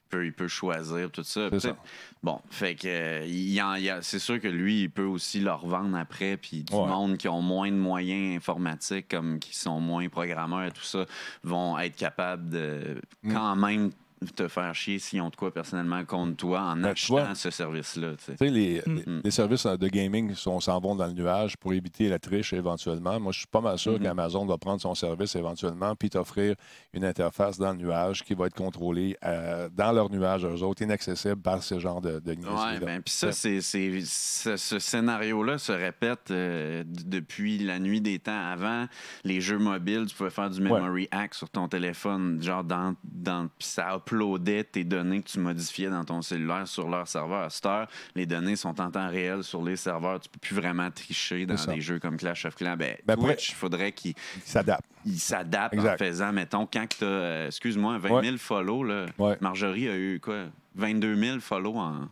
peut, 0.09 0.27
il 0.27 0.33
peut 0.33 0.49
choisir 0.49 1.11
tout 1.11 1.23
ça. 1.23 1.49
C'est 1.51 1.61
ça. 1.61 1.69
Peut-être- 1.69 1.83
Bon, 2.23 2.41
fait 2.51 2.75
que 2.75 2.89
euh, 2.89 3.25
il 3.27 3.53
y 3.53 3.63
en- 3.63 3.75
il 3.75 3.85
y 3.85 3.91
a- 3.91 4.03
c'est 4.03 4.19
sûr 4.19 4.41
que 4.41 4.49
lui, 4.49 4.83
il 4.83 4.91
peut 4.91 5.05
aussi 5.05 5.41
leur 5.41 5.67
vendre 5.67 5.97
après, 5.97 6.37
puis 6.37 6.65
du 6.65 6.75
Ouais. 6.75 6.87
monde 6.87 7.17
qui 7.17 7.29
ont 7.29 7.43
moins 7.43 7.71
de 7.71 7.77
moyens 7.77 8.37
informatiques, 8.37 9.09
comme 9.09 9.39
qui 9.39 9.57
sont 9.57 9.81
moins 9.81 10.09
programmeurs 10.09 10.65
et 10.65 10.73
tout 10.73 10.83
ça, 10.83 11.05
vont 11.45 11.79
être 11.79 11.97
capables 11.97 12.49
de 12.49 13.01
Mm. 13.23 13.33
quand 13.33 13.57
même 13.57 13.91
te 14.35 14.49
faire 14.49 14.75
chier 14.75 14.99
s'ils 14.99 15.21
ont 15.21 15.31
de 15.31 15.37
quoi 15.37 15.53
personnellement 15.53 16.05
contre 16.05 16.37
toi 16.37 16.61
en 16.61 16.77
Ben, 16.77 16.87
achetant 16.87 17.15
vois. 17.15 17.35
ce 17.35 17.51
service-là. 17.51 18.13
tu 18.19 18.25
sais. 18.25 18.33
Tu 18.37 18.45
sais, 18.47 18.51
les, 18.51 18.83
Mm. 18.87 18.95
les- 19.07 19.21
les 19.25 19.31
services 19.31 19.67
de 19.67 19.89
gaming 19.89 20.35
sont- 20.35 20.61
s'en 20.61 20.81
vont 20.81 20.95
dans 20.97 21.07
le 21.07 21.13
nuage 21.13 21.57
pour 21.57 21.73
éviter 21.73 22.09
la 22.09 22.19
triche 22.19 22.53
éventuellement. 22.53 23.19
Moi, 23.21 23.33
je 23.33 23.39
suis 23.39 23.47
pas 23.47 23.61
mal 23.61 23.79
sûr 23.79 23.93
Mhm. 23.93 24.01
qu'Amazon 24.01 24.47
va 24.47 24.59
prendre 24.59 24.81
son 24.81 24.95
service 24.95 25.35
éventuellement 25.37 25.95
puis 25.97 26.11
t'offrir 26.11 26.55
une 26.93 27.05
interface 27.05 27.59
dans 27.59 27.73
le 27.73 27.79
nuage 27.79 28.23
qui 28.25 28.35
va 28.35 28.47
être 28.47 28.55
contrôlée 28.55 29.17
euh, 29.25 29.69
dans 29.73 29.93
leur 29.93 30.11
nuage, 30.11 30.45
eux 30.45 30.63
autres, 30.63 30.83
inaccessible 30.83 31.41
par 31.41 31.63
ce 31.63 31.79
genre 31.79 32.01
de, 32.01 32.19
de 32.21 32.31
Ouais, 32.31 32.37
niaiseries-là. 32.37 32.81
ben, 32.87 33.03
puis 33.03 33.15
ça, 33.15 33.33
c'est, 33.33 33.61
ce, 33.61 34.57
ce 34.57 34.79
scénario-là 34.79 35.59
se 35.59 35.73
répète 35.73 36.31
euh, 36.31 36.83
depuis 36.87 37.59
la 37.59 37.79
nuit 37.79 38.01
des 38.01 38.19
temps. 38.19 38.39
Avant, 38.39 38.87
les 39.25 39.41
jeux 39.41 39.59
mobiles, 39.59 40.07
tu 40.07 40.15
pouvais 40.17 40.31
faire 40.31 40.51
du 40.51 40.61
memory 40.61 41.09
hack 41.11 41.35
sur 41.35 41.49
ton 41.51 41.69
téléphone, 41.69 42.43
genre 42.43 42.65
dans, 42.65 42.95
dans 43.05 43.49
ça 43.59 43.89
uploadait 44.13 44.65
tes 44.65 44.85
données 44.85 45.23
que 45.23 45.29
tu 45.29 45.39
modifiais 45.39 45.89
dans 45.91 46.05
ton 46.05 46.23
cellulaire 46.23 46.67
sur 46.67 46.89
leur 46.89 47.07
serveur. 47.07 47.45
À 47.45 47.51
cette 47.51 47.67
heure, 47.67 47.87
les 48.15 48.27
données 48.27 48.57
sont 48.57 48.81
en 48.81 48.91
temps 48.91 49.09
réel 49.09 49.43
sur 49.45 49.63
les 49.63 49.77
serveurs. 49.77 50.21
Tu 50.21 50.29
peux 50.29 50.39
plus 50.39 50.55
vraiment 50.57 50.91
tricher 50.91 51.47
dans 51.47 51.55
des 51.67 51.81
jeux 51.81 51.99
comme 51.99 52.17
Clash 52.17 52.45
of 52.47 52.55
Clans. 52.57 52.77
Ben, 52.77 52.97
Ben, 53.07 53.17
Twitch, 53.17 53.51
il 53.51 53.55
faudrait 53.55 53.93
qu'il 53.93 54.15
Ils 54.37 54.43
s'adaptent. 54.43 54.85
il 55.05 55.19
s'adapte 55.19 55.79
en 55.79 55.97
faisant, 55.97 56.33
mettons, 56.33 56.67
quand 56.67 56.87
tu 56.89 57.05
as, 57.05 57.47
excuse-moi, 57.47 57.99
20 57.99 58.11
Ouais. 58.11 58.25
000 58.25 58.37
follow, 58.39 58.83
là, 58.85 59.07
Ouais. 59.19 59.37
Marjorie 59.41 59.89
a 59.89 59.97
eu 59.97 60.21
quoi? 60.21 60.45
22 60.75 61.17
000 61.17 61.41
follow 61.41 61.77
en. 61.77 62.09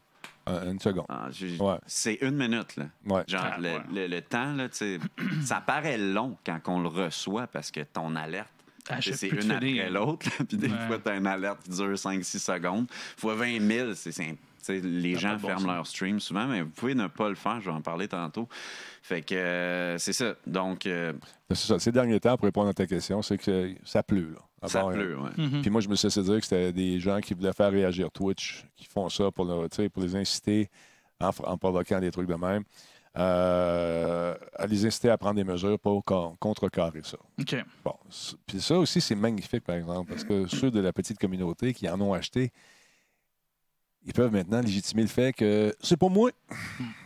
Euh, 0.48 0.70
une 0.70 0.78
seconde. 0.78 1.06
Ah, 1.08 1.28
Ouais. 1.58 1.74
C'est 1.86 2.18
une 2.20 2.36
minute, 2.36 2.76
là. 2.76 2.84
Ouais. 3.06 3.22
Genre, 3.26 3.42
Ah, 3.44 3.56
le, 3.58 3.68
ouais. 3.68 3.82
le- 3.92 4.06
le 4.06 4.20
temps, 4.22 4.52
là, 4.52 4.68
ça 5.42 5.60
paraît 5.60 5.98
long 5.98 6.36
quand 6.46 6.60
on 6.68 6.80
le 6.80 6.88
reçoit 6.88 7.48
parce 7.48 7.72
que 7.72 7.80
ton 7.80 8.14
alerte, 8.14 8.48
c'est 9.00 9.28
plus 9.28 9.44
une 9.44 9.50
après 9.52 9.90
l'autre. 9.90 10.26
Puis 10.48 10.56
des 10.56 10.68
Ouais. 10.68 10.86
fois, 10.86 10.98
tu 10.98 11.08
as 11.10 11.16
une 11.16 11.26
alerte 11.26 11.62
qui 11.64 11.70
dure 11.70 11.96
5-6 11.98 12.38
secondes. 12.38 12.86
Fois 13.16 13.34
20 13.34 13.60
000, 13.60 13.94
c'est- 13.94 14.12
c'est 14.12 14.36
sais, 14.62 14.80
les 14.80 15.14
Ça 15.14 15.20
gens 15.20 15.32
bon 15.36 15.46
ferment 15.48 15.58
sens. 15.60 15.66
leur 15.74 15.86
stream 15.86 16.18
souvent, 16.20 16.46
mais 16.46 16.62
vous 16.62 16.70
pouvez 16.70 16.94
ne 16.94 17.06
pas 17.06 17.28
le 17.28 17.34
faire. 17.36 17.60
Je 17.60 17.66
vais 17.66 17.76
en 17.76 17.80
parler 17.82 18.08
tantôt. 18.08 18.48
Fait 19.02 19.22
que 19.22 19.34
euh, 19.36 19.98
c'est 19.98 20.12
ça. 20.12 20.34
Donc, 20.46 20.86
euh, 20.86 21.12
C'est 21.50 21.68
ça. 21.68 21.78
Ces 21.78 21.92
derniers 21.92 22.18
temps, 22.18 22.36
pour 22.36 22.46
répondre 22.46 22.68
à 22.68 22.74
ta 22.74 22.86
question, 22.86 23.22
c'est 23.22 23.38
que 23.38 23.74
ça 23.84 24.02
pleut. 24.02 24.34
Là. 24.34 24.68
Ça 24.68 24.84
euh, 24.84 24.92
pleut. 24.92 25.16
Mhm. 25.36 25.60
Puis 25.62 25.70
moi, 25.70 25.80
je 25.80 25.88
me 25.88 25.94
suis 25.94 26.06
laissé 26.06 26.20
dire 26.22 26.36
que 26.40 26.44
c'était 26.44 26.72
des 26.72 26.98
gens 26.98 27.20
qui 27.20 27.34
voulaient 27.34 27.52
faire 27.52 27.70
réagir 27.70 28.10
Twitch, 28.10 28.64
qui 28.74 28.86
font 28.86 29.08
ça 29.08 29.30
pour, 29.30 29.44
le- 29.44 29.68
tu 29.68 29.76
sais, 29.76 29.88
pour 29.88 30.02
les 30.02 30.16
inciter 30.16 30.68
en, 31.20 31.30
en 31.44 31.56
provoquant 31.56 32.00
des 32.00 32.10
trucs 32.10 32.26
de 32.28 32.34
même, 32.34 32.64
euh, 33.16 34.34
à 34.54 34.66
les 34.66 34.84
inciter 34.84 35.08
à 35.10 35.16
prendre 35.16 35.36
des 35.36 35.44
mesures 35.44 35.78
pour 35.78 36.04
con- 36.04 36.36
contrecarrer 36.38 37.00
ça. 37.02 37.16
OK. 37.40 37.56
Bon, 37.84 37.94
puis 38.46 38.60
ça 38.60 38.76
aussi, 38.78 39.00
c'est 39.00 39.14
magnifique, 39.14 39.64
par 39.64 39.76
exemple, 39.76 40.10
parce 40.10 40.24
que 40.24 40.46
ceux 40.46 40.70
de 40.70 40.80
la 40.80 40.92
petite 40.92 41.18
communauté 41.18 41.72
qui 41.72 41.88
en 41.88 42.00
ont 42.00 42.12
acheté, 42.12 42.52
ils 44.04 44.12
peuvent 44.12 44.32
maintenant 44.32 44.60
légitimer 44.60 45.02
le 45.02 45.08
fait 45.08 45.32
que 45.32 45.74
c'est 45.80 45.96
pas 45.96 46.08
moi, 46.08 46.30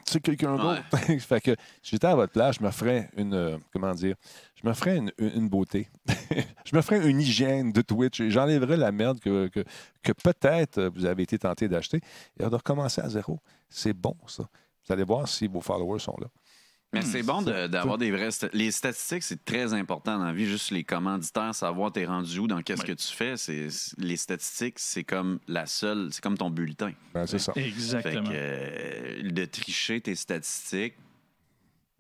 c'est 0.05 0.21
quelqu'un 0.21 0.57
d'autre. 0.57 0.83
fait 1.21 1.41
que 1.41 1.53
si 1.83 1.93
j'étais 1.93 2.07
à 2.07 2.15
votre 2.15 2.33
place, 2.33 2.57
je 2.59 2.65
me 2.65 2.71
ferais 2.71 3.09
une, 3.17 3.33
euh, 3.33 3.57
comment 3.73 3.95
dire, 3.95 4.17
je 4.63 4.69
me 4.69 4.75
ferais 4.75 4.99
une, 5.19 5.49
beauté. 5.49 5.89
je 6.65 6.77
me 6.77 6.83
ferais 6.83 7.09
une 7.09 7.21
hygiène 7.21 7.73
de 7.73 7.81
Twitch. 7.81 8.21
et 8.21 8.31
J'enlèverais 8.31 8.77
la 8.77 8.93
merde 8.93 9.19
que, 9.19 9.49
que, 9.49 9.65
que 10.03 10.13
peut-être 10.13 10.91
vous 10.95 11.07
avez 11.07 11.23
été 11.23 11.39
tenté 11.39 11.69
d'acheter 11.69 12.01
et 12.39 12.43
de 12.43 12.55
recommencer 12.55 13.01
à 13.01 13.09
zéro. 13.09 13.39
C'est 13.71 13.95
bon, 13.95 14.17
ça. 14.27 14.45
Vous 14.87 14.93
allez 14.93 15.05
voir 15.05 15.29
si 15.29 15.47
vos 15.47 15.61
followers 15.61 16.01
sont 16.01 16.17
là. 16.21 16.27
Mais 16.93 17.01
Hmm, 17.01 17.05
c'est 17.05 17.23
bon 17.23 17.41
de- 17.43 17.69
d'avoir 17.69 17.99
des 17.99 18.11
vrais. 18.11 18.31
sta- 18.31 18.51
Les 18.53 18.73
statistiques, 18.73 19.23
c'est 19.23 19.45
très 19.45 19.73
important 19.75 20.19
dans 20.19 20.25
la 20.25 20.33
vie. 20.33 20.47
Juste 20.47 20.73
les 20.73 20.83
commanditaires, 20.83 21.55
savoir 21.55 21.93
t'es 21.93 22.05
rendu 22.05 22.37
où, 22.41 22.49
dans 22.49 22.61
qu'est-ce 22.63 22.81
Ouais. 22.83 22.89
que 22.89 22.93
tu 22.95 23.07
fais. 23.15 23.37
C'est 23.37 23.69
les 23.99 24.17
statistiques, 24.17 24.81
c'est 24.81 25.05
comme 25.05 25.39
la 25.47 25.67
seule, 25.67 26.09
c'est 26.11 26.21
comme 26.21 26.37
ton 26.37 26.51
bulletin. 26.51 26.91
Ben, 27.15 27.29
c'est 27.29 27.39
ça. 27.39 27.53
Fait 27.53 27.65
Exactement. 27.69 28.25
que 28.29 28.35
euh, 28.35 29.23
de 29.31 29.45
tricher 29.45 30.01
tes 30.01 30.17
statistiques, 30.17 30.95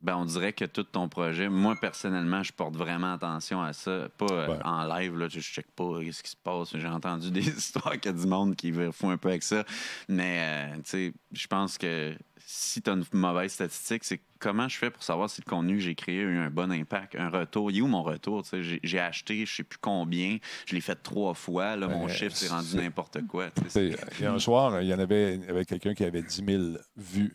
ben 0.02 0.16
on 0.16 0.24
dirait 0.24 0.54
que 0.54 0.64
tout 0.64 0.82
ton 0.82 1.08
projet, 1.08 1.48
moi 1.50 1.76
personnellement, 1.78 2.42
je 2.42 2.52
porte 2.52 2.74
vraiment 2.74 3.12
attention 3.12 3.62
à 3.62 3.72
ça. 3.72 4.08
Pas 4.18 4.26
euh, 4.32 4.48
Ouais. 4.48 4.58
en 4.64 4.84
live, 4.86 5.16
là, 5.18 5.28
je, 5.28 5.38
je 5.38 5.52
check 5.52 5.70
pas 5.76 6.00
ce 6.10 6.22
qui 6.22 6.30
se 6.30 6.36
passe. 6.36 6.76
J'ai 6.76 6.88
entendu 6.88 7.30
des 7.30 7.46
histoires 7.48 7.92
qu'il 7.92 8.06
y 8.10 8.14
a 8.14 8.18
du 8.18 8.26
monde 8.26 8.56
qui 8.56 8.72
font 8.92 9.10
un 9.10 9.18
peu 9.18 9.28
avec 9.28 9.44
ça. 9.44 9.64
Mais 10.08 10.40
euh, 10.40 10.76
tu 10.78 10.82
sais, 10.86 11.12
je 11.30 11.46
pense 11.46 11.78
que 11.78 12.16
si 12.52 12.82
tu 12.82 12.90
as 12.90 12.94
une 12.94 13.04
mauvaise 13.12 13.52
statistique, 13.52 14.02
c'est 14.04 14.20
comment 14.40 14.68
je 14.68 14.76
fais 14.76 14.90
pour 14.90 15.02
savoir 15.04 15.30
si 15.30 15.40
le 15.44 15.48
contenu 15.48 15.74
que 15.74 15.80
j'ai 15.80 15.94
créé 15.94 16.18
a 16.18 16.22
eu 16.22 16.38
un 16.38 16.50
bon 16.50 16.72
impact, 16.72 17.14
un 17.16 17.28
retour? 17.28 17.70
Il 17.70 17.78
est 17.78 17.80
où 17.80 17.86
mon 17.86 18.02
retour? 18.02 18.42
Tu 18.42 18.48
sais, 18.50 18.62
J'ai 18.62 18.80
j'ai 18.82 18.98
acheté, 18.98 19.46
je 19.46 19.54
sais 19.56 19.62
plus 19.62 19.78
combien, 19.78 20.38
je 20.66 20.74
l'ai 20.74 20.80
fait 20.80 20.96
trois 20.96 21.34
fois, 21.34 21.76
là, 21.76 21.86
mon 21.86 22.06
Ben, 22.06 22.08
chiffre 22.08 22.36
s'est 22.36 22.48
rendu 22.48 22.76
n'importe 22.76 23.24
quoi. 23.28 23.50
Il 23.76 23.96
y 24.20 24.26
a 24.26 24.32
un 24.32 24.38
soir, 24.40 24.82
il 24.82 24.88
y 24.88 24.94
en 24.94 24.98
avait, 24.98 25.36
il 25.36 25.44
y 25.44 25.48
avait 25.48 25.64
quelqu'un 25.64 25.94
qui 25.94 26.04
avait 26.04 26.22
10 26.22 26.44
000 26.44 26.62
vues. 26.96 27.34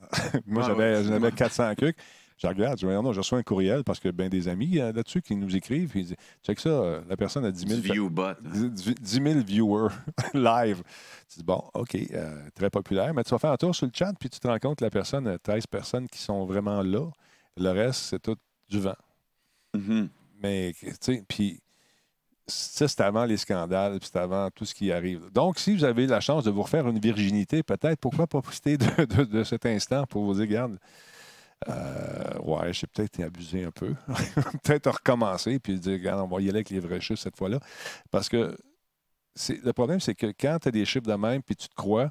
Moi, 0.46 0.62
Ah 0.64 0.66
j'avais, 0.68 0.96
ouais, 0.96 1.04
j'en 1.04 1.12
avais 1.12 1.32
400 1.32 1.74
cucs. 1.74 1.96
Je 2.38 2.46
regarde, 2.46 2.78
je 2.78 2.86
dis, 2.86 2.92
non, 2.92 3.12
je 3.12 3.20
reçois 3.20 3.38
un 3.38 3.42
courriel 3.42 3.82
parce 3.82 3.98
que 3.98 4.10
ben, 4.10 4.28
des 4.28 4.46
amis 4.48 4.78
euh, 4.78 4.92
là-dessus 4.92 5.22
qui 5.22 5.34
nous 5.36 5.56
écrivent. 5.56 5.88
Puis 5.88 6.00
ils 6.00 6.06
disent, 6.08 6.16
check 6.42 6.60
ça, 6.60 6.68
euh, 6.68 7.00
la 7.08 7.16
personne 7.16 7.44
a 7.46 7.50
10 7.50 7.64
du 7.64 7.70
000, 7.80 7.80
view 7.94 8.10
bot. 8.10 8.34
10 8.42 8.94
10 9.00 9.12
000 9.22 9.40
viewers 9.40 9.88
live. 10.34 10.82
Tu 11.32 11.38
dis, 11.38 11.44
bon, 11.44 11.62
OK, 11.72 11.94
euh, 11.94 12.48
très 12.54 12.68
populaire, 12.68 13.14
mais 13.14 13.24
tu 13.24 13.30
vas 13.30 13.38
faire 13.38 13.52
un 13.52 13.56
tour 13.56 13.74
sur 13.74 13.86
le 13.86 13.92
chat, 13.94 14.12
puis 14.20 14.28
tu 14.28 14.38
te 14.38 14.46
rends 14.46 14.58
compte 14.58 14.78
que 14.78 14.84
la 14.84 14.90
personne, 14.90 15.26
a 15.26 15.38
13 15.38 15.66
personnes 15.66 16.06
qui 16.08 16.18
sont 16.18 16.44
vraiment 16.44 16.82
là. 16.82 17.08
Le 17.56 17.70
reste, 17.70 18.00
c'est 18.00 18.20
tout 18.22 18.36
du 18.68 18.80
vent. 18.80 18.96
Mhm. 19.74 20.08
Mais, 20.42 20.74
tu 20.78 20.90
sais, 21.00 21.24
puis 21.26 21.58
ça, 22.46 22.86
c'est 22.86 23.00
avant 23.00 23.24
les 23.24 23.38
scandales, 23.38 23.98
puis 23.98 24.10
c'est 24.12 24.18
avant 24.18 24.50
tout 24.50 24.66
ce 24.66 24.74
qui 24.74 24.92
arrive. 24.92 25.30
Donc, 25.32 25.58
si 25.58 25.74
vous 25.74 25.84
avez 25.84 26.06
la 26.06 26.20
chance 26.20 26.44
de 26.44 26.50
vous 26.50 26.62
refaire 26.62 26.86
une 26.86 26.98
virginité, 27.00 27.62
peut-être, 27.62 27.98
pourquoi 27.98 28.26
pas 28.26 28.42
profiter 28.42 28.76
de, 28.76 29.04
de- 29.06 29.24
de 29.24 29.42
cet 29.42 29.64
instant 29.66 30.04
pour 30.06 30.22
vous 30.24 30.34
dire, 30.34 30.42
regarde, 30.42 30.78
euh, 31.68 32.38
ouais, 32.42 32.72
j'ai 32.72 32.86
peut-être 32.86 33.20
abusé 33.20 33.64
un 33.64 33.70
peu. 33.70 33.94
peut-être 34.62 34.90
recommencer, 34.90 35.58
puis 35.58 35.78
dire, 35.78 35.94
regarde, 35.94 36.20
on 36.20 36.34
va 36.34 36.40
y 36.40 36.48
aller 36.48 36.58
avec 36.58 36.70
les 36.70 36.80
vrais 36.80 37.00
chiffres 37.00 37.20
cette 37.20 37.36
fois-là. 37.36 37.60
Parce 38.10 38.28
que 38.28 38.56
c'est, 39.34 39.62
le 39.64 39.72
problème, 39.72 40.00
c'est 40.00 40.14
que 40.14 40.26
quand 40.38 40.58
tu 40.60 40.68
as 40.68 40.70
des 40.70 40.84
chiffres 40.84 41.06
de 41.06 41.14
même, 41.14 41.42
puis 41.42 41.56
tu 41.56 41.68
te 41.68 41.74
crois, 41.74 42.10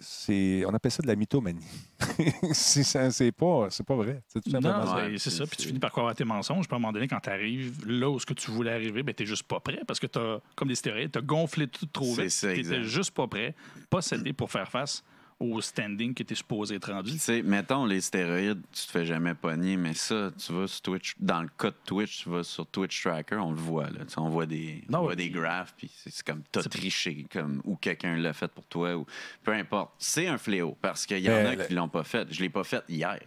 c'est, 0.00 0.64
on 0.66 0.74
appelle 0.74 0.90
ça 0.90 1.02
de 1.02 1.06
la 1.06 1.14
mythomanie. 1.14 1.64
c'est, 2.52 3.32
pas, 3.32 3.68
c'est 3.70 3.86
pas 3.86 3.94
vrai. 3.94 4.22
C'est 4.26 4.40
tout 4.40 4.50
simplement 4.50 4.78
Non, 4.78 4.86
ça. 4.86 4.96
Ouais, 4.96 5.18
c'est 5.18 5.30
ça. 5.30 5.46
Puis 5.46 5.56
tu 5.58 5.68
finis 5.68 5.78
par 5.78 5.92
croire 5.92 6.08
à 6.08 6.14
tes 6.14 6.24
mensonges. 6.24 6.66
Puis 6.66 6.74
à 6.74 6.76
un 6.76 6.80
moment 6.80 6.92
donné, 6.92 7.06
quand 7.06 7.20
tu 7.20 7.30
arrives 7.30 7.86
là 7.86 8.10
où 8.10 8.18
ce 8.18 8.26
que 8.26 8.34
tu 8.34 8.50
voulais 8.50 8.72
arriver, 8.72 9.04
ben, 9.04 9.14
tu 9.14 9.22
n'es 9.22 9.26
juste 9.28 9.44
pas 9.44 9.60
prêt 9.60 9.80
parce 9.86 10.00
que 10.00 10.08
tu 10.08 10.18
as, 10.18 10.40
comme 10.56 10.68
des 10.68 10.74
stéroïdes, 10.74 11.12
tu 11.12 11.18
as 11.18 11.22
gonflé 11.22 11.68
tout 11.68 11.86
trop 11.86 12.12
vite. 12.14 12.36
Tu 12.36 12.46
n'étais 12.46 12.82
juste 12.82 13.12
pas 13.12 13.28
prêt, 13.28 13.54
pas 13.90 14.02
cédé 14.02 14.32
pour 14.32 14.50
faire 14.50 14.68
face 14.68 15.04
au 15.42 15.60
standing 15.60 16.14
que 16.14 16.22
tu 16.22 16.32
es 16.32 16.36
supposé 16.36 16.76
être 16.76 16.92
rendu. 16.92 17.12
Tu 17.12 17.18
sais, 17.18 17.42
mettons 17.42 17.84
les 17.84 18.00
stéroïdes, 18.00 18.62
tu 18.72 18.86
te 18.86 18.90
fais 18.90 19.04
jamais 19.04 19.34
pogner, 19.34 19.76
mais 19.76 19.94
ça, 19.94 20.30
tu 20.38 20.52
vas 20.52 20.66
sur 20.66 20.80
Twitch, 20.82 21.14
dans 21.18 21.42
le 21.42 21.48
cas 21.58 21.70
de 21.70 21.76
Twitch, 21.84 22.22
tu 22.22 22.30
vas 22.30 22.42
sur 22.44 22.66
Twitch 22.66 23.02
Tracker, 23.02 23.36
on 23.36 23.50
le 23.50 23.56
voit, 23.58 23.90
là. 23.90 24.04
Tu 24.04 24.10
sais, 24.14 24.18
on 24.18 24.28
voit 24.28 24.46
des, 24.46 24.82
on 24.92 25.00
voit 25.00 25.16
des 25.16 25.24
puis- 25.24 25.32
graphes, 25.40 25.74
puis 25.76 25.90
c'est 25.94 26.22
comme 26.24 26.42
t'as 26.50 26.62
triché, 26.62 27.26
comme, 27.32 27.60
ou 27.64 27.76
quelqu'un 27.76 28.16
l'a 28.16 28.32
fait 28.32 28.48
pour 28.48 28.64
toi, 28.66 28.96
ou 28.96 29.04
peu 29.42 29.52
importe. 29.52 29.92
C'est 29.98 30.26
un 30.28 30.38
fléau, 30.38 30.76
parce 30.80 31.06
qu'il 31.06 31.18
y 31.18 31.28
en 31.28 31.32
Mais 31.32 31.46
a 31.46 31.54
le- 31.56 31.64
qui 31.64 31.74
l'ont 31.74 31.88
pas 31.88 32.04
fait. 32.04 32.26
Je 32.32 32.40
l'ai 32.40 32.48
pas 32.50 32.64
fait 32.64 32.82
hier. 32.88 33.18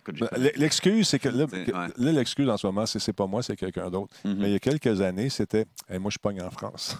L'excuse, 0.55 1.07
c'est 1.07 1.19
que 1.19 1.29
là, 1.29 1.45
ouais. 1.45 1.91
l'excuse 1.97 2.49
en 2.49 2.57
ce 2.57 2.65
moment, 2.67 2.85
c'est 2.85 2.99
c'est 2.99 3.13
pas 3.13 3.27
moi, 3.27 3.43
c'est 3.43 3.55
quelqu'un 3.55 3.89
d'autre. 3.89 4.13
Mhm. 4.23 4.35
Mais 4.39 4.49
il 4.49 4.53
y 4.53 4.55
a 4.55 4.59
quelques 4.59 5.01
années, 5.01 5.29
c'était 5.29 5.65
Hey, 5.89 5.99
moi, 5.99 6.11
je 6.11 6.17
pogne 6.17 6.41
en 6.41 6.49
France. 6.51 6.97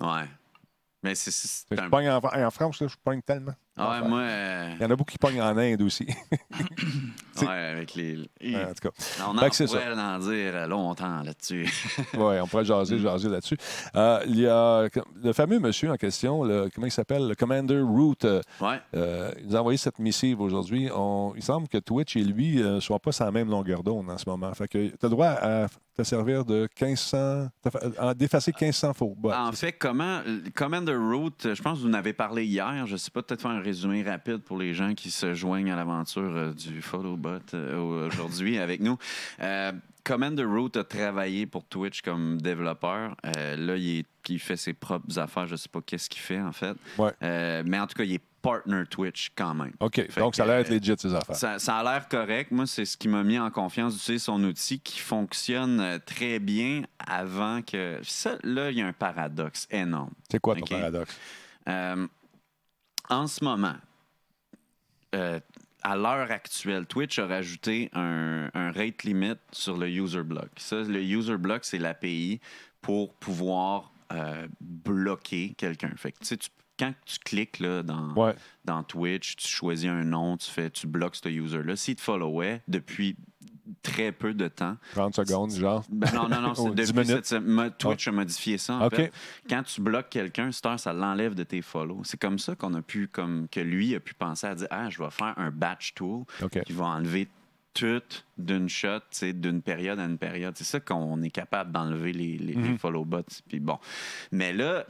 Ouais. 0.00 0.24
Mais 1.02 1.14
c'est- 1.14 1.66
Je 1.70 1.80
un... 1.80 1.88
pogne 1.88 2.08
en, 2.10 2.18
en 2.22 2.50
France, 2.50 2.80
là, 2.80 2.88
je 2.88 2.96
pogne 3.02 3.22
tellement. 3.22 3.54
Ah 3.78 4.00
ouais, 4.00 4.08
moi... 4.08 4.20
euh, 4.20 4.70
Il 4.76 4.82
y 4.82 4.86
en 4.86 4.90
a 4.90 4.96
beaucoup 4.96 5.10
qui 5.12 5.18
pognent 5.18 5.42
en 5.42 5.56
Inde 5.56 5.82
aussi. 5.82 6.06
ouais, 7.42 7.46
avec 7.48 7.94
les... 7.94 8.16
en 8.16 8.72
tout 8.72 8.88
cas, 8.88 9.22
On 9.28 9.36
en 9.36 9.48
que 9.48 9.54
c'est 9.54 9.66
pourrait 9.66 9.92
en 9.92 10.18
dire 10.18 10.66
longtemps 10.68 11.22
là-dessus. 11.22 11.68
ouais, 12.14 12.40
on 12.40 12.46
pourrait 12.46 12.62
Mm. 12.62 12.66
jaser, 12.66 12.98
jaser 12.98 13.28
là-dessus. 13.28 13.56
Euh, 13.94 14.20
il 14.26 14.40
y 14.40 14.46
a 14.46 14.88
le 15.22 15.32
fameux 15.32 15.58
monsieur 15.60 15.90
en 15.90 15.96
question, 15.96 16.42
le- 16.44 16.70
comment 16.74 16.86
il 16.86 16.90
s'appelle, 16.92 17.28
le 17.28 17.34
Commander 17.34 17.80
Root. 17.80 18.14
euh, 18.24 18.40
ouais. 18.60 18.80
euh, 18.94 19.30
il 19.40 19.48
nous 19.48 19.56
a 19.56 19.60
envoyé 19.60 19.76
cette 19.78 19.98
missive 19.98 20.40
aujourd'hui. 20.40 20.88
On- 20.94 21.32
Il 21.36 21.42
semble 21.42 21.68
que 21.68 21.78
Twitch 21.78 22.16
et 22.16 22.24
lui 22.24 22.56
ne 22.56 22.80
soient 22.80 22.98
pas 22.98 23.12
sur 23.12 23.24
la 23.26 23.30
même 23.32 23.50
longueur 23.50 23.82
d'onde 23.82 24.08
en 24.10 24.18
ce 24.18 24.28
moment. 24.28 24.52
Fait 24.54 24.68
que 24.68 24.88
tu 24.88 24.94
as 24.94 24.96
le 25.02 25.08
droit 25.10 25.26
à 25.26 25.66
te 25.96 26.02
servir 26.02 26.44
de 26.44 26.68
1500, 26.80 27.48
à 27.98 28.14
d'effacer 28.14 28.52
1500 28.58 28.92
faux. 28.94 29.14
bots. 29.16 29.32
En 29.32 29.52
fait, 29.52 29.72
comment 29.72 30.20
Commander 30.54 30.94
Root, 30.94 31.30
je 31.44 31.62
pense 31.62 31.78
que 31.78 31.84
vous 31.84 31.88
en 31.90 31.94
avez 31.94 32.12
parlé 32.12 32.44
hier. 32.44 32.86
Je 32.86 32.92
ne 32.92 32.96
sais 32.98 33.10
pas, 33.10 33.22
peut-être 33.22 33.40
faire 33.40 33.50
un 33.50 33.60
résumé 33.66 34.02
rapide 34.02 34.38
pour 34.38 34.56
les 34.58 34.72
gens 34.74 34.94
qui 34.94 35.10
se 35.10 35.34
joignent 35.34 35.70
à 35.72 35.76
l'aventure 35.76 36.22
euh, 36.36 36.52
du 36.52 36.80
Photobot 36.82 37.40
euh, 37.54 38.06
aujourd'hui 38.08 38.58
avec 38.66 38.80
nous. 38.80 38.96
Euh, 39.42 39.72
Commander 40.04 40.44
Root 40.44 40.70
a 40.76 40.84
travaillé 40.84 41.46
pour 41.46 41.64
Twitch 41.64 42.00
comme 42.02 42.40
développeur? 42.40 43.16
Euh, 43.26 43.56
là, 43.56 43.76
il, 43.76 43.98
est- 44.00 44.06
il 44.28 44.38
fait 44.38 44.56
ses 44.56 44.72
propres 44.72 45.18
affaires. 45.18 45.46
Je 45.46 45.52
ne 45.52 45.56
sais 45.56 45.68
pas 45.68 45.80
qu'est-ce 45.84 46.08
qu'il 46.08 46.20
fait, 46.22 46.40
en 46.40 46.52
fait. 46.52 46.76
Ouais. 46.96 47.10
Euh, 47.24 47.62
mais 47.66 47.78
en 47.80 47.86
tout 47.88 47.94
cas, 47.96 48.04
il 48.04 48.12
est 48.14 48.22
partner 48.40 48.84
Twitch 48.88 49.30
quand 49.36 49.54
même. 49.54 49.72
OK, 49.80 49.96
Fait 50.08 50.20
donc 50.20 50.36
ça 50.36 50.44
a 50.44 50.46
l'air 50.46 50.64
que, 50.64 50.68
d'être 50.70 50.86
legit, 50.86 50.94
ces 50.96 51.12
affaires. 51.12 51.34
Ça, 51.34 51.58
ça 51.58 51.78
a 51.78 51.82
l'air 51.82 52.08
correct. 52.08 52.52
Moi, 52.52 52.66
c'est 52.68 52.84
ce 52.84 52.96
qui 52.96 53.08
m'a 53.08 53.24
mis 53.24 53.38
en 53.40 53.50
confiance 53.50 53.94
d'utiliser 53.94 54.22
son 54.24 54.42
outil 54.44 54.78
qui 54.78 55.00
fonctionne 55.00 55.98
très 56.06 56.38
bien 56.38 56.82
avant 57.04 57.62
que. 57.62 57.98
Ça, 58.04 58.36
là, 58.44 58.70
il 58.70 58.78
y 58.78 58.82
a 58.82 58.86
un 58.86 58.92
paradoxe 58.92 59.66
énorme. 59.72 60.12
C'est 60.30 60.38
quoi 60.40 60.54
ton 60.54 60.66
paradoxe? 60.66 61.16
Euh, 61.68 62.06
en 63.08 63.26
ce 63.26 63.44
moment, 63.44 63.76
euh, 65.14 65.40
à 65.82 65.96
l'heure 65.96 66.30
actuelle, 66.30 66.86
Twitch 66.86 67.18
a 67.18 67.26
rajouté 67.26 67.90
un, 67.92 68.50
un 68.54 68.72
rate 68.72 69.04
limit 69.04 69.36
sur 69.52 69.76
le 69.76 69.88
user 69.88 70.22
block. 70.22 70.48
Ça, 70.56 70.82
le 70.82 71.02
user 71.02 71.36
block, 71.36 71.64
c'est 71.64 71.78
l'API 71.78 72.40
pour 72.80 73.14
pouvoir 73.14 73.92
euh, 74.12 74.46
bloquer 74.60 75.54
quelqu'un. 75.56 75.92
Fait 75.96 76.12
que, 76.12 76.24
tu 76.24 76.36
quand 76.78 76.92
tu 77.06 77.18
cliques 77.20 77.58
là, 77.60 77.82
dans, 77.82 78.12
Ouais. 78.14 78.34
dans 78.66 78.82
Twitch, 78.82 79.36
tu 79.36 79.48
choisis 79.48 79.88
un 79.88 80.04
nom, 80.04 80.36
tu 80.36 80.50
fais, 80.50 80.68
tu 80.68 80.86
bloques 80.86 81.16
ce 81.16 81.28
user-là. 81.28 81.74
S'il 81.74 81.96
te 81.96 82.02
followait 82.02 82.62
depuis 82.68 83.16
très 83.82 84.12
peu 84.12 84.34
de 84.34 84.48
temps, 84.48 84.76
30 84.92 85.14
secondes, 85.16 85.50
genre? 85.52 85.84
ben 85.90 86.08
non, 86.14 86.28
non, 86.28 86.40
non, 86.40 86.54
c'est 86.56 86.62
Oh, 86.62 86.70
10 86.74 86.92
depuis 86.92 87.08
minutes? 87.08 87.24
cette 87.26 87.78
Twitch 87.78 88.08
a 88.08 88.12
modifié 88.12 88.58
ça. 88.58 88.74
En 88.76 88.86
OK. 88.86 88.94
fait. 88.96 89.12
Quand 89.48 89.62
tu 89.62 89.80
bloques 89.80 90.08
quelqu'un, 90.10 90.50
heure, 90.64 90.78
ça 90.80 90.92
l'enlève 90.92 91.34
de 91.34 91.42
tes 91.42 91.62
follow. 91.62 92.00
C'est 92.04 92.20
comme 92.20 92.38
ça 92.38 92.54
qu'on 92.54 92.74
a 92.74 92.82
pu, 92.82 93.08
comme 93.08 93.48
que 93.50 93.60
lui 93.60 93.94
a 93.94 94.00
pu 94.00 94.14
penser 94.14 94.46
à 94.46 94.54
dire 94.54 94.68
Ah, 94.70 94.88
je 94.90 95.02
vais 95.02 95.10
faire 95.10 95.34
un 95.36 95.50
batch 95.50 95.94
tool 95.94 96.24
qui 96.64 96.72
va 96.72 96.84
enlever 96.86 97.28
tout 97.74 98.02
d'une 98.38 98.68
shot, 98.70 99.00
d'une 99.22 99.60
période 99.60 99.98
à 100.00 100.04
une 100.04 100.16
période. 100.16 100.54
C'est 100.56 100.64
ça 100.64 100.80
qu'on 100.80 101.20
est 101.22 101.30
capable 101.30 101.72
d'enlever 101.72 102.12
les, 102.12 102.38
les, 102.38 102.56
Mhm. 102.56 102.72
les 102.72 102.78
follow 102.78 103.04
bots. 103.04 103.20
Puis 103.48 103.60
bon. 103.60 103.78
Mais 104.32 104.52
là, 104.54 104.86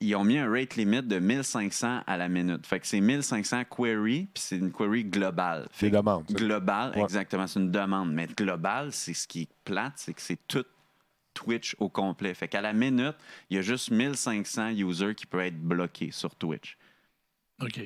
ils 0.00 0.14
ont 0.16 0.24
mis 0.24 0.38
un 0.38 0.50
rate 0.50 0.76
limit 0.76 1.02
de 1.02 1.18
1500 1.18 2.02
à 2.06 2.16
la 2.16 2.28
minute. 2.28 2.66
Fait 2.66 2.80
que 2.80 2.86
c'est 2.86 3.00
1500 3.00 3.64
query, 3.64 4.28
puis 4.34 4.42
c'est 4.42 4.56
une 4.58 4.70
query 4.72 5.04
globale. 5.04 5.68
C'est 5.72 5.90
demande. 5.90 6.24
ça. 6.28 6.34
Global, 6.34 6.92
Ouais. 6.96 7.02
exactement. 7.02 7.46
C'est 7.46 7.60
une 7.60 7.70
demande. 7.70 8.12
Mais 8.12 8.26
global, 8.26 8.92
c'est 8.92 9.14
ce 9.14 9.26
qui 9.26 9.42
est 9.42 9.48
plate, 9.64 9.94
c'est 9.96 10.12
que 10.14 10.20
c'est 10.20 10.38
tout 10.48 10.64
Twitch 11.32 11.74
au 11.78 11.88
complet. 11.88 12.32
Fait 12.34 12.46
qu'à 12.48 12.60
la 12.60 12.72
minute, 12.72 13.16
il 13.50 13.56
y 13.56 13.58
a 13.58 13.62
juste 13.62 13.90
1500 13.90 14.68
users 14.70 15.14
qui 15.14 15.26
peuvent 15.26 15.40
être 15.40 15.60
bloqués 15.60 16.10
sur 16.12 16.34
Twitch. 16.36 16.76
OK. 17.62 17.80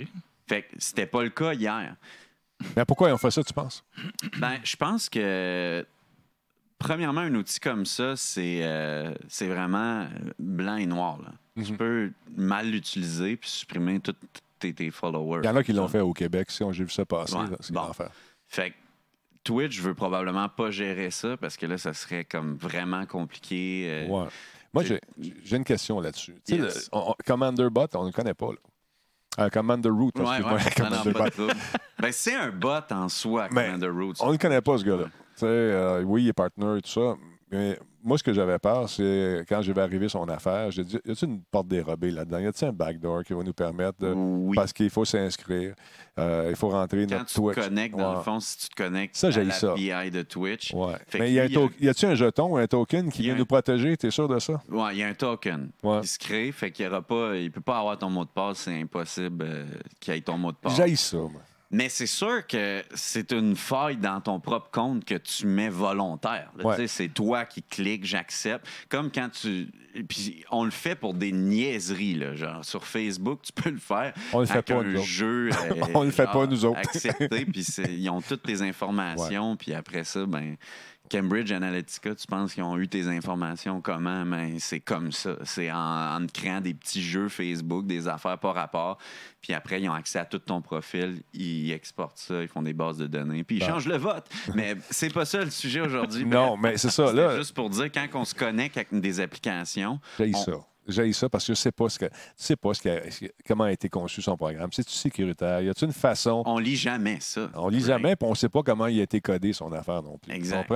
Fait 0.49 0.63
que 0.63 0.69
c'était 0.79 1.07
pas 1.07 1.23
le 1.23 1.31
cas 1.31 1.55
hier. 1.55 1.95
Mais 2.77 2.85
pourquoi 2.85 3.09
ils 3.09 3.13
ont 3.13 3.19
fait 3.19 3.31
ça, 3.31 3.43
tu 3.45 3.53
penses? 3.55 3.85
Ben, 4.39 4.59
je 4.65 4.75
pense 4.77 5.09
que 5.09 5.87
premièrement, 6.79 7.21
un 7.21 7.35
outil 7.37 7.61
comme 7.61 7.87
ça, 7.87 8.17
c'est 8.17 8.61
euh, 8.65 9.15
c'est 9.29 9.47
vraiment 9.47 10.09
blanc 10.39 10.77
et 10.77 10.87
noir. 10.87 11.19
là. 11.23 11.33
Tu 11.65 11.73
Mhm. 11.73 11.77
peux 11.79 12.11
mal 12.37 12.71
l'utiliser 12.71 13.37
puis 13.37 13.49
supprimer 13.51 14.01
tous 14.01 14.15
tes, 14.59 14.73
tes 14.73 14.91
followers. 14.91 15.41
Il 15.43 15.47
y 15.47 15.51
en 15.51 15.57
a 15.57 15.63
qui 15.65 15.73
l'ont 15.73 15.89
fait 15.89 16.01
au 16.01 16.13
Québec, 16.13 16.51
si 16.51 16.63
on- 16.63 16.73
j'ai 16.73 16.85
vu 16.85 16.91
ça 16.91 17.05
passer. 17.05 17.35
Ouais, 17.35 17.51
là, 17.51 17.57
C'est 17.61 17.73
bon. 17.73 17.83
l'enfer. 17.83 18.11
Fait 18.47 18.71
que 18.71 18.77
Twitch 19.45 19.81
veut 19.81 19.95
probablement 19.95 20.49
pas 20.49 20.71
gérer 20.71 21.11
ça 21.11 21.37
parce 21.37 21.57
que 21.57 21.67
là, 21.67 21.79
ça 21.79 21.93
serait 21.95 22.25
comme 22.25 22.57
vraiment 22.57 23.07
compliqué. 23.07 23.87
euh, 23.89 24.09
Ouais. 24.09 24.29
Moi, 24.75 24.85
j'ai 24.85 25.57
une 25.57 25.65
question 25.65 26.01
là-dessus. 26.01 26.35
Tu 26.47 26.57
Yes. 26.57 26.91
Commander 27.27 27.69
Bot, 27.71 27.87
on 27.95 28.03
ne 28.03 28.07
le 28.09 28.13
connaît 28.13 28.35
pas. 28.35 28.49
Là. 28.51 29.45
Euh, 29.45 29.49
Commander 29.51 29.89
Root, 29.89 30.11
Ouais, 30.17 30.25
ouais. 30.25 30.35
Commander 30.77 31.13
Bot. 31.13 31.53
ben, 31.99 32.13
c'est 32.13 32.35
un 32.35 32.51
bot 32.51 32.81
en 32.91 33.09
soi, 33.09 33.49
Commander 33.49 33.89
Roots. 33.89 34.17
On 34.21 34.27
ne 34.29 34.33
le 34.33 34.39
connaît 34.39 34.61
pas, 34.61 34.77
ce 34.79 34.85
gars-là. 34.85 35.05
Tu 35.05 35.11
sais, 35.41 35.47
euh, 35.47 36.03
oui, 36.03 36.25
il 36.25 36.29
est 36.29 36.33
partner 36.33 36.79
et 36.79 36.83
tout 36.83 36.91
ça. 36.91 37.15
Mais 37.51 37.79
moi, 38.05 38.19
ce 38.19 38.23
que 38.23 38.33
j'avais 38.33 38.59
peur, 38.59 38.89
c'est 38.91 39.45
quand 39.49 39.63
j'ai 39.63 39.73
vu 39.73 39.81
arriver 39.81 40.09
son 40.09 40.29
affaire, 40.29 40.71
j'ai 40.71 40.85
dit 40.85 40.99
y 41.05 41.11
a-t-il 41.11 41.31
une 41.31 41.41
porte 41.51 41.67
dérobée 41.69 42.11
là-dedans? 42.11 42.39
Y 42.39 42.47
a-t-il 42.47 42.69
un 42.69 42.73
backdoor 42.73 43.25
qui 43.25 43.33
va 43.33 43.43
nous 43.43 43.53
permettre 43.55 43.99
de. 44.01 44.13
Oui. 44.13 44.55
Parce 44.55 44.73
qu'il 44.73 44.91
faut 44.91 45.05
s'inscrire, 45.07 45.75
euh, 46.19 46.49
il 46.51 46.57
faut 46.57 46.69
rentrer 46.69 47.07
Quand 47.07 47.17
notre 47.17 47.27
tu 47.27 47.35
Twitch. 47.37 47.57
te 47.57 47.61
connectes, 47.61 47.97
dans 47.97 48.15
le 48.17 48.21
fond, 48.23 48.39
si 48.41 48.59
tu 48.59 48.69
te 48.69 48.75
connectes 48.83 49.17
Ça, 49.17 49.29
à 49.29 49.31
j'haïs 49.31 49.47
la 49.47 49.55
ça. 49.55 49.73
PI 49.75 50.11
de 50.11 50.23
Twitch, 50.23 50.75
Ouais. 50.75 50.93
Mais 51.19 51.33
y 51.33 51.41
a, 51.41 51.45
un 51.45 51.49
to- 51.49 51.71
y 51.81 51.89
a-tu 51.89 52.05
un 52.07 52.15
jeton, 52.15 52.57
un 52.57 52.67
token 52.67 53.11
qui 53.11 53.23
y 53.23 53.25
vient 53.27 53.35
un- 53.35 53.39
nous 53.39 53.47
protéger? 53.47 53.97
T'es 53.97 54.11
sûr 54.11 54.29
de 54.29 54.39
ça? 54.39 54.61
Ouais, 54.69 54.93
il 54.93 54.99
y 54.99 55.03
a 55.03 55.09
un 55.09 55.15
token 55.15 55.71
Ouais. 55.83 56.01
qui 56.03 56.09
se 56.09 56.19
crée, 56.19 56.53
fait 56.53 56.71
qu'il 56.71 56.85
y 56.85 56.89
aura 56.89 57.01
pas, 57.03 57.35
il 57.37 57.51
peut 57.51 57.61
pas 57.63 57.79
avoir 57.79 57.97
ton 57.99 58.11
mot 58.11 58.25
de 58.25 58.31
passe, 58.31 58.59
c'est 58.59 58.79
impossible 58.81 59.45
euh, 59.49 59.65
qu'il 60.01 60.13
ait 60.15 60.21
ton 60.21 60.37
mot 60.37 60.53
de 60.53 60.57
passe. 60.57 60.77
J'haïs 60.77 60.97
ça. 60.99 61.17
moi. 61.17 61.41
Mais 61.71 61.91
c'est 61.91 62.07
sûr 62.07 62.47
que 62.47 62.83
c'est 62.95 63.33
une 63.33 63.55
faille 63.55 63.99
dans 63.99 64.21
ton 64.23 64.41
propre 64.41 64.71
compte 64.71 65.05
que 65.05 65.17
tu 65.17 65.47
mets 65.47 65.69
volontaire. 65.69 66.51
Ouais. 66.65 66.87
C'est 66.87 67.09
toi 67.09 67.45
qui 67.45 67.63
cliques, 67.63 68.07
j'accepte. 68.07 68.67
Comme 68.89 69.11
quand 69.11 69.29
tu. 69.29 69.69
Puis 70.09 70.45
on 70.51 70.65
le 70.65 70.71
fait 70.71 70.95
pour 70.95 71.13
des 71.13 71.31
niaiseries. 71.31 72.15
Là. 72.15 72.35
Genre 72.35 72.65
sur 72.65 72.87
Facebook, 72.87 73.41
tu 73.43 73.53
peux 73.53 73.71
le 73.71 73.79
faire. 73.79 74.15
On 74.33 74.41
le 74.41 74.47
fait 74.47 74.63
pas, 74.63 74.83
nous 74.83 75.03
jeu. 75.03 75.51
euh, 75.71 75.85
On 75.95 76.05
le 76.05 76.11
fait 76.11 76.27
pas, 76.27 76.47
nous 76.47 76.65
autres. 76.65 76.79
Accepté, 76.79 77.45
puis 77.45 77.67
ils 77.89 78.09
ont 78.09 78.23
toutes 78.23 78.45
tes 78.45 78.63
informations. 78.67 79.57
Puis 79.57 79.75
après 79.75 80.05
ça, 80.05 80.25
ben. 80.25 80.57
Cambridge 81.11 81.51
Analytica, 81.53 82.15
tu 82.15 82.27
penses 82.27 82.55
qu'ils 82.55 82.63
ont 82.63 82.79
eu 82.79 82.89
tes 82.89 83.07
informations 83.09 83.81
comment? 83.81 84.25
Mais 84.25 84.59
c'est 84.59 84.81
comme 84.81 85.13
ça. 85.13 85.37
C'est 85.45 85.71
en, 85.73 86.19
créant 86.33 86.61
des 86.61 86.75
petits 86.75 87.03
jeux 87.03 87.29
Facebook, 87.29 87.87
des 87.87 88.09
affaires 88.09 88.39
par 88.39 88.55
rapport. 88.55 88.99
Puis 89.41 89.53
après, 89.55 89.81
ils 89.81 89.89
ont 89.89 89.95
accès 89.95 90.19
à 90.19 90.25
tout 90.25 90.39
ton 90.39 90.61
profil. 90.61 91.23
Ils 91.33 91.73
exportent 91.73 92.19
ça, 92.19 92.43
ils 92.43 92.49
font 92.49 92.63
des 92.63 92.73
bases 92.73 92.99
de 92.99 93.07
données. 93.07 93.45
Puis 93.45 93.57
ils 93.57 93.65
changent 93.65 93.89
le 93.89 93.97
vote. 93.97 94.25
Mais 94.55 94.77
c'est 94.91 95.13
pas 95.13 95.25
ça 95.25 95.45
le 95.45 95.51
sujet 95.51 95.81
aujourd'hui. 95.81 96.25
Non, 96.25 96.57
mais 96.57 96.77
c'est 96.77 96.91
ça. 96.91 97.13
Là, 97.13 97.37
juste 97.37 97.55
pour 97.55 97.71
dire, 97.71 97.91
quand 97.93 98.07
on 98.15 98.25
se 98.25 98.35
connecte 98.35 98.77
avec 98.77 98.89
des 99.01 99.21
applications, 99.21 100.01
On- 100.19 100.33
ça. 100.33 100.53
J'ai 100.89 101.13
ça 101.13 101.29
parce 101.29 101.47
que 101.47 101.55
je 101.55 101.59
sais 101.59 101.71
pas 101.73 101.89
ce 101.89 101.99
que, 101.99 102.07
tu 102.07 102.13
sais 102.37 102.57
pas 102.57 102.73
ce 102.75 102.83
que- 102.83 103.27
comment 103.47 103.65
a 103.65 103.73
été 103.73 103.89
conçu 103.89 104.23
son 104.23 104.37
programme. 104.37 104.71
C'est-tu 104.73 104.93
sécuritaire? 104.93 105.61
Y 105.61 105.69
a-t-il 105.69 105.87
une 105.89 105.93
façon? 105.93 106.43
on 106.47 106.59
lit 106.59 106.77
jamais 106.77 107.19
ça. 107.21 107.51
On 107.55 107.69
lit 107.69 107.81
jamais, 107.81 108.17
puis 108.17 108.29
on 108.29 108.35
sait 108.35 108.49
pas 108.49 108.63
comment 108.63 108.87
il 108.87 108.99
a 109.01 109.03
été 109.03 109.21
codé 109.21 109.53
son 109.53 109.73
affaire 109.73 110.03
non 110.03 110.19
plus. 110.19 110.33
Exact. 110.33 110.67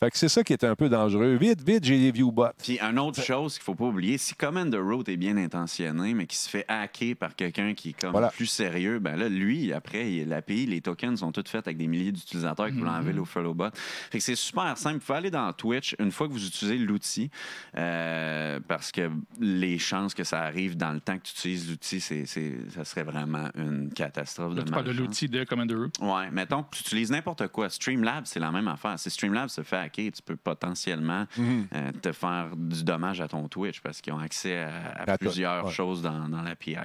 Fait 0.00 0.10
que 0.10 0.16
c'est 0.18 0.28
ça 0.28 0.42
qui 0.42 0.52
est 0.52 0.64
un 0.64 0.74
peu 0.74 0.88
dangereux. 0.88 1.36
Vite, 1.36 1.62
vite, 1.66 1.84
j'ai 1.84 1.98
des 1.98 2.10
view 2.10 2.32
bots. 2.32 2.46
Puis, 2.62 2.78
une 2.80 2.98
autre 2.98 3.22
chose 3.22 3.54
qu'il 3.54 3.62
faut 3.62 3.74
pas 3.74 3.84
oublier, 3.84 4.16
si 4.18 4.34
Commander 4.34 4.78
Root 4.78 5.04
est 5.08 5.16
bien 5.16 5.36
intentionné, 5.36 6.14
mais 6.14 6.26
qui 6.26 6.36
se 6.36 6.48
fait 6.48 6.64
hacker 6.68 7.14
par 7.16 7.34
quelqu'un 7.36 7.74
qui 7.74 7.90
est 7.90 8.00
comme 8.00 8.12
Voilà. 8.12 8.28
plus 8.28 8.46
sérieux, 8.46 8.98
ben 8.98 9.16
là, 9.16 9.28
lui, 9.28 9.72
après, 9.72 10.24
l'API, 10.26 10.66
les 10.66 10.80
tokens 10.80 11.18
sont 11.20 11.32
toutes 11.32 11.48
faites 11.48 11.66
avec 11.66 11.76
des 11.76 11.86
milliers 11.86 12.12
d'utilisateurs 12.12 12.68
qui 12.68 12.74
veulent 12.78 12.88
enlever 12.88 13.12
le 13.12 13.24
follow 13.24 13.54
bot. 13.54 13.70
Fait 14.10 14.18
que 14.18 14.24
c'est 14.24 14.34
super 14.34 14.76
simple. 14.78 14.98
Vous 14.98 15.04
pouvez 15.06 15.18
aller 15.18 15.30
dans 15.30 15.52
Twitch 15.52 15.94
une 15.98 16.10
fois 16.12 16.26
que 16.28 16.32
vous 16.32 16.46
utilisez 16.46 16.78
l'outil, 16.78 17.30
euh, 17.76 18.60
parce 18.66 18.92
que 18.92 19.10
les 19.58 19.78
chances 19.78 20.14
que 20.14 20.24
ça 20.24 20.42
arrive 20.42 20.76
dans 20.76 20.92
le 20.92 21.00
temps 21.00 21.16
que 21.18 21.22
tu 21.24 21.32
utilises 21.32 21.68
l'outil, 21.70 22.00
c'est, 22.00 22.26
c'est- 22.26 22.56
ça 22.74 22.84
serait 22.84 23.02
vraiment 23.02 23.48
une 23.56 23.90
catastrophe 23.92 24.52
de 24.54 24.58
Là, 24.58 24.64
tu 24.64 24.70
parles 24.72 24.84
de 24.84 24.90
malchance. 24.90 25.06
l'outil 25.06 25.28
de 25.28 25.44
Commander 25.44 25.74
Root. 25.74 25.90
Ouais, 26.00 26.30
mettons 26.30 26.62
que 26.62 26.76
tu 26.76 26.80
utilises 26.82 27.10
n'importe 27.10 27.48
quoi. 27.48 27.68
Streamlabs, 27.70 28.24
c'est 28.26 28.40
la 28.40 28.50
même 28.52 28.68
affaire. 28.68 28.98
Si 28.98 29.10
Streamlabs 29.10 29.48
se 29.48 29.62
fait 29.62 29.76
hacker, 29.76 30.12
tu 30.12 30.22
peux 30.22 30.36
potentiellement 30.36 31.26
Mhm. 31.36 31.66
euh, 31.74 31.92
te 32.00 32.12
faire 32.12 32.48
du 32.56 32.84
dommage 32.84 33.20
à 33.20 33.28
ton 33.28 33.48
Twitch 33.48 33.80
parce 33.80 34.00
qu'ils 34.00 34.12
ont 34.12 34.18
accès 34.18 34.58
à, 34.58 34.68
à 34.96 35.10
À 35.12 35.18
tout, 35.18 35.26
plusieurs 35.26 35.66
ouais. 35.66 35.72
choses 35.72 36.02
dans, 36.02 36.28
dans 36.28 36.42
l'API. 36.42 36.76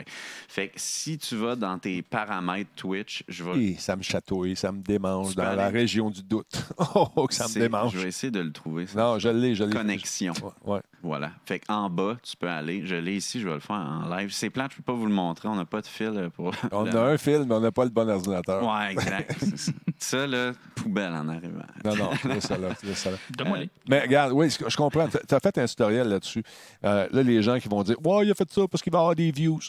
Fait 0.47 0.67
que 0.69 0.73
si 0.77 1.17
tu 1.17 1.35
vas 1.35 1.55
dans 1.55 1.77
tes 1.79 2.01
paramètres 2.01 2.71
Twitch, 2.75 3.23
je 3.27 3.43
vais. 3.43 3.63
Et 3.63 3.75
ça 3.77 3.95
me 3.95 4.01
chatouille, 4.03 4.55
ça 4.55 4.71
me 4.71 4.81
démange 4.81 5.35
dans 5.35 5.53
la 5.55 5.69
région 5.69 6.09
du 6.09 6.23
doute. 6.23 6.63
oh, 6.95 7.27
que 7.27 7.33
ça 7.33 7.47
me 7.47 7.53
démange. 7.53 7.93
Je 7.93 7.99
vais 7.99 8.07
essayer 8.09 8.31
de 8.31 8.39
le 8.39 8.51
trouver. 8.51 8.87
ça. 8.87 8.99
Non, 8.99 9.19
je 9.19 9.29
l'ai, 9.29 9.55
je 9.55 9.63
l'ai. 9.63 9.73
Connexion. 9.73 10.33
Ouais, 10.41 10.73
ouais. 10.75 10.81
Voilà. 11.01 11.31
Fait 11.45 11.59
qu'en 11.59 11.89
bas, 11.89 12.17
tu 12.23 12.35
peux 12.37 12.47
aller. 12.49 12.62
Je 12.85 12.95
l'ai 12.95 13.15
ici, 13.15 13.39
je 13.39 13.47
vais 13.47 13.53
le 13.53 13.59
faire 13.59 13.75
en 13.75 14.07
live. 14.15 14.31
C'est 14.31 14.49
plate, 14.49 14.71
je 14.71 14.77
peux 14.77 14.83
pas 14.83 14.93
vous 14.93 15.05
le 15.05 15.13
montrer. 15.13 15.47
On 15.47 15.55
n'a 15.55 15.65
pas 15.65 15.81
de 15.81 15.87
fil 15.87 16.11
euh, 16.15 16.29
pour. 16.29 16.51
On 16.71 16.83
le- 16.83 16.95
a 16.95 17.03
un 17.05 17.17
film, 17.17 17.45
mais 17.47 17.55
on 17.55 17.59
n'a 17.59 17.71
pas 17.71 17.83
le 17.83 17.89
bon 17.89 18.09
ordinateur. 18.09 18.63
Ouais, 18.63 18.91
exact. 18.91 19.35
C'est 19.39 19.73
ça. 19.97 20.27
là, 20.27 20.51
poubelle 20.75 21.13
en 21.13 21.27
arrivant. 21.29 21.63
Non, 21.85 21.95
non, 21.95 22.09
laisse 22.25 22.45
ça 22.47 22.57
là. 22.57 22.69
ça 22.95 23.11
là. 23.11 23.17
Donne-moi 23.37 23.57
les. 23.59 23.69
Mais 23.89 24.01
regarde, 24.01 24.31
oui, 24.33 24.49
je 24.49 24.69
je 24.69 24.77
comprends. 24.77 25.07
Tu 25.07 25.35
as 25.35 25.39
fait 25.39 25.57
un 25.57 25.65
tutoriel 25.65 26.07
là-dessus. 26.07 26.43
Euh, 26.83 27.07
là, 27.11 27.23
les 27.23 27.41
gens 27.41 27.57
qui 27.59 27.67
vont 27.69 27.83
dire 27.83 27.95
Ouais, 28.05 28.25
il 28.25 28.31
a 28.31 28.35
fait 28.35 28.51
ça 28.51 28.61
parce 28.69 28.81
qu'il 28.83 28.91
va 28.93 28.99
avoir 28.99 29.15
des 29.15 29.31
views. 29.31 29.59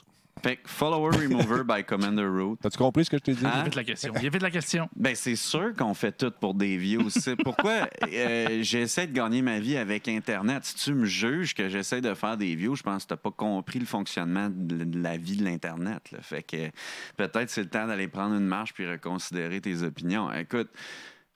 Fait 0.42 0.56
que 0.56 0.68
Follower 0.68 1.16
Remover 1.16 1.62
by 1.66 1.84
Commander 1.84 2.26
Root. 2.26 2.58
As-tu 2.64 2.78
compris 2.78 3.04
ce 3.04 3.10
que 3.10 3.16
je 3.18 3.22
t'ai 3.22 3.32
dit? 3.34 3.46
Hein? 3.46 3.62
Évite 3.62 3.74
la 3.76 3.84
question. 3.84 4.14
Évite 4.14 4.42
la 4.42 4.50
question. 4.50 4.88
Ben, 4.94 5.14
c'est 5.14 5.36
sûr 5.36 5.74
qu'on 5.74 5.94
fait 5.94 6.12
tout 6.12 6.32
pour 6.40 6.54
des 6.54 6.76
views. 6.76 7.08
C'est 7.10 7.36
pourquoi 7.36 7.88
euh, 8.12 8.58
j'essaie 8.62 9.06
de 9.06 9.12
gagner 9.12 9.42
ma 9.42 9.58
vie 9.60 9.76
avec 9.76 10.08
Internet. 10.08 10.64
Si 10.64 10.74
tu 10.74 10.94
me 10.94 11.06
juges 11.06 11.54
que 11.54 11.68
j'essaie 11.68 12.00
de 12.00 12.12
faire 12.14 12.36
des 12.36 12.54
views, 12.54 12.74
je 12.76 12.82
pense 12.82 13.04
que 13.04 13.08
tu 13.08 13.12
n'as 13.14 13.18
pas 13.18 13.30
compris 13.30 13.78
le 13.78 13.86
fonctionnement 13.86 14.48
de 14.50 14.84
de 14.84 15.02
la 15.02 15.16
vie 15.16 15.36
de 15.36 15.44
l'Internet. 15.44 16.10
là. 16.12 16.18
Fait 16.20 16.42
que 16.42 16.70
peut-être 17.16 17.50
c'est 17.50 17.62
le 17.62 17.68
temps 17.68 17.86
d'aller 17.86 18.08
prendre 18.08 18.34
une 18.34 18.46
marche 18.46 18.72
puis 18.74 18.88
reconsidérer 18.88 19.60
tes 19.60 19.82
opinions. 19.82 20.32
Écoute, 20.32 20.68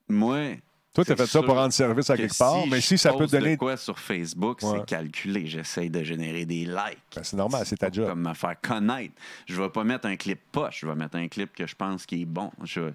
moi. 0.08 0.54
Toi, 0.98 1.04
tu 1.04 1.12
as 1.12 1.16
fait 1.16 1.26
ça 1.26 1.42
pour 1.44 1.54
rendre 1.54 1.72
service 1.72 2.10
à 2.10 2.16
que 2.16 2.22
quelque 2.22 2.36
part, 2.36 2.66
mais 2.66 2.80
je 2.80 2.86
si 2.86 2.98
ça 2.98 3.12
peut 3.12 3.26
te 3.26 3.30
donner. 3.30 3.52
de 3.52 3.56
quoi 3.56 3.76
sur 3.76 3.96
Facebook, 4.00 4.58
Ouais. 4.62 4.78
c'est 4.80 4.86
calculé. 4.86 5.46
J'essaie 5.46 5.88
de 5.88 6.02
générer 6.02 6.44
des 6.44 6.64
likes. 6.64 6.98
Ben, 7.14 7.22
c'est 7.22 7.36
normal, 7.36 7.62
c'est 7.66 7.76
ta 7.76 7.88
job. 7.88 8.08
Comme 8.08 8.26
me 8.28 8.34
faire 8.34 8.60
connaître. 8.60 9.14
Je 9.46 9.60
vais 9.62 9.68
pas 9.68 9.84
mettre 9.84 10.06
un 10.06 10.16
clip 10.16 10.40
poche, 10.50 10.80
je 10.80 10.86
vais 10.88 10.96
mettre 10.96 11.16
un 11.16 11.28
clip 11.28 11.54
que 11.54 11.68
je 11.68 11.74
pense 11.76 12.04
qui 12.04 12.22
est 12.22 12.24
bon. 12.24 12.50
Je 12.64 12.80
vais- 12.80 12.94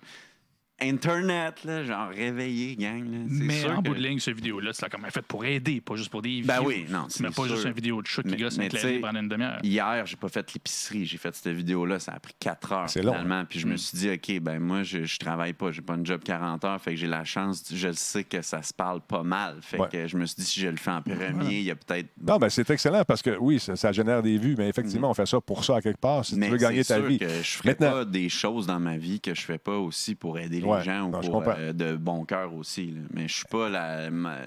Internet, 0.83 1.63
là, 1.63 1.83
genre 1.83 2.09
réveillé, 2.09 2.75
gang. 2.75 3.03
là. 3.03 3.17
Mais 3.27 3.61
sûr 3.61 3.71
en 3.71 3.81
que- 3.81 3.89
bout 3.89 3.95
de 3.95 3.99
ligne, 4.01 4.19
cette 4.19 4.35
vidéo-là, 4.35 4.71
c'est 4.73 4.89
comme 4.89 5.05
fait 5.09 5.21
pour 5.21 5.43
aider, 5.45 5.81
pas 5.81 5.95
juste 5.95 6.09
pour 6.09 6.21
des 6.21 6.41
Ben 6.41 6.59
views. 6.59 6.67
oui, 6.67 6.85
non, 6.89 7.05
c'est 7.09 7.23
Mais 7.23 7.29
pas 7.29 7.47
juste 7.47 7.65
une 7.65 7.73
vidéo 7.73 8.01
de 8.01 8.07
chat 8.07 8.23
qui 8.23 8.29
Mais- 8.29 8.37
gosse 8.37 8.55
sais, 8.55 8.99
pendant 8.99 9.19
une 9.19 9.29
demi-heure. 9.29 9.59
Hier, 9.63 10.05
j'ai 10.05 10.15
pas 10.15 10.29
fait 10.29 10.53
l'épicerie, 10.53 11.05
j'ai 11.05 11.17
fait 11.17 11.33
cette 11.35 11.53
vidéo-là, 11.55 11.99
ça 11.99 12.13
a 12.13 12.19
pris 12.19 12.33
4 12.39 12.71
heures 12.71 12.89
C'est 12.89 13.01
long, 13.01 13.13
hein? 13.13 13.19
finalement. 13.23 13.45
Puis 13.45 13.59
je 13.59 13.67
Mm. 13.67 13.71
me 13.71 13.77
suis 13.77 13.97
dit, 13.97 14.09
OK, 14.11 14.39
ben 14.41 14.59
moi, 14.59 14.83
je, 14.83 15.03
je 15.03 15.17
travaille 15.19 15.53
pas, 15.53 15.71
j'ai 15.71 15.81
pas 15.81 15.95
une 15.95 16.05
job 16.05 16.21
40 16.23 16.63
heures, 16.65 16.81
fait 16.81 16.91
que 16.91 16.97
j'ai 16.97 17.07
la 17.07 17.23
chance, 17.23 17.63
je 17.73 17.87
le 17.87 17.93
sais 17.93 18.23
que 18.23 18.41
ça 18.41 18.61
se 18.61 18.73
parle 18.73 19.01
pas 19.01 19.23
mal. 19.23 19.57
Fait 19.61 19.79
Ouais. 19.79 19.89
que 19.91 20.07
je 20.07 20.17
me 20.17 20.25
suis 20.25 20.35
dit, 20.37 20.45
si 20.45 20.59
je 20.59 20.67
le 20.67 20.77
fais 20.77 20.91
en 20.91 21.01
premier, 21.01 21.57
il 21.59 21.63
y 21.63 21.71
a 21.71 21.75
peut-être. 21.75 22.09
Non, 22.21 22.37
ben 22.37 22.49
c'est 22.49 22.69
excellent 22.69 23.03
parce 23.05 23.21
que 23.21 23.37
oui, 23.39 23.59
ça, 23.59 23.75
ça 23.75 23.91
génère 23.91 24.21
des 24.21 24.37
vues, 24.37 24.55
mais 24.57 24.69
effectivement, 24.69 25.09
on 25.09 25.13
fait 25.13 25.25
ça 25.25 25.39
pour 25.41 25.63
ça 25.63 25.77
à 25.77 25.81
quelque 25.81 25.99
part. 25.99 26.25
Si 26.25 26.35
Mm. 26.35 26.39
Mais 26.39 26.45
tu 26.47 26.51
veux 26.53 26.57
gagner 26.57 26.83
c'est 26.83 26.93
ta 26.95 26.99
sûr 26.99 27.07
vie. 27.09 27.19
que 27.19 27.27
je 27.29 27.57
ferais 27.57 27.69
Maintenant- 27.69 27.91
pas 27.91 28.05
des 28.05 28.29
choses 28.29 28.67
dans 28.67 28.79
ma 28.79 28.97
vie 28.97 29.19
que 29.19 29.33
je 29.33 29.41
fais 29.41 29.57
pas 29.57 29.77
aussi 29.77 30.15
pour 30.15 30.37
aider 30.39 30.59
les 30.59 30.65
Ouais, 30.77 30.83
ou 31.01 31.11
pour 31.27 31.43
euh, 31.57 31.73
de 31.73 31.95
bon 31.95 32.25
cœur 32.25 32.53
aussi. 32.53 32.87
là. 32.91 33.01
Mais 33.13 33.27
je 33.27 33.33
suis 33.35 33.45
pas 33.45 33.69
la. 33.69 34.09
ma- 34.09 34.37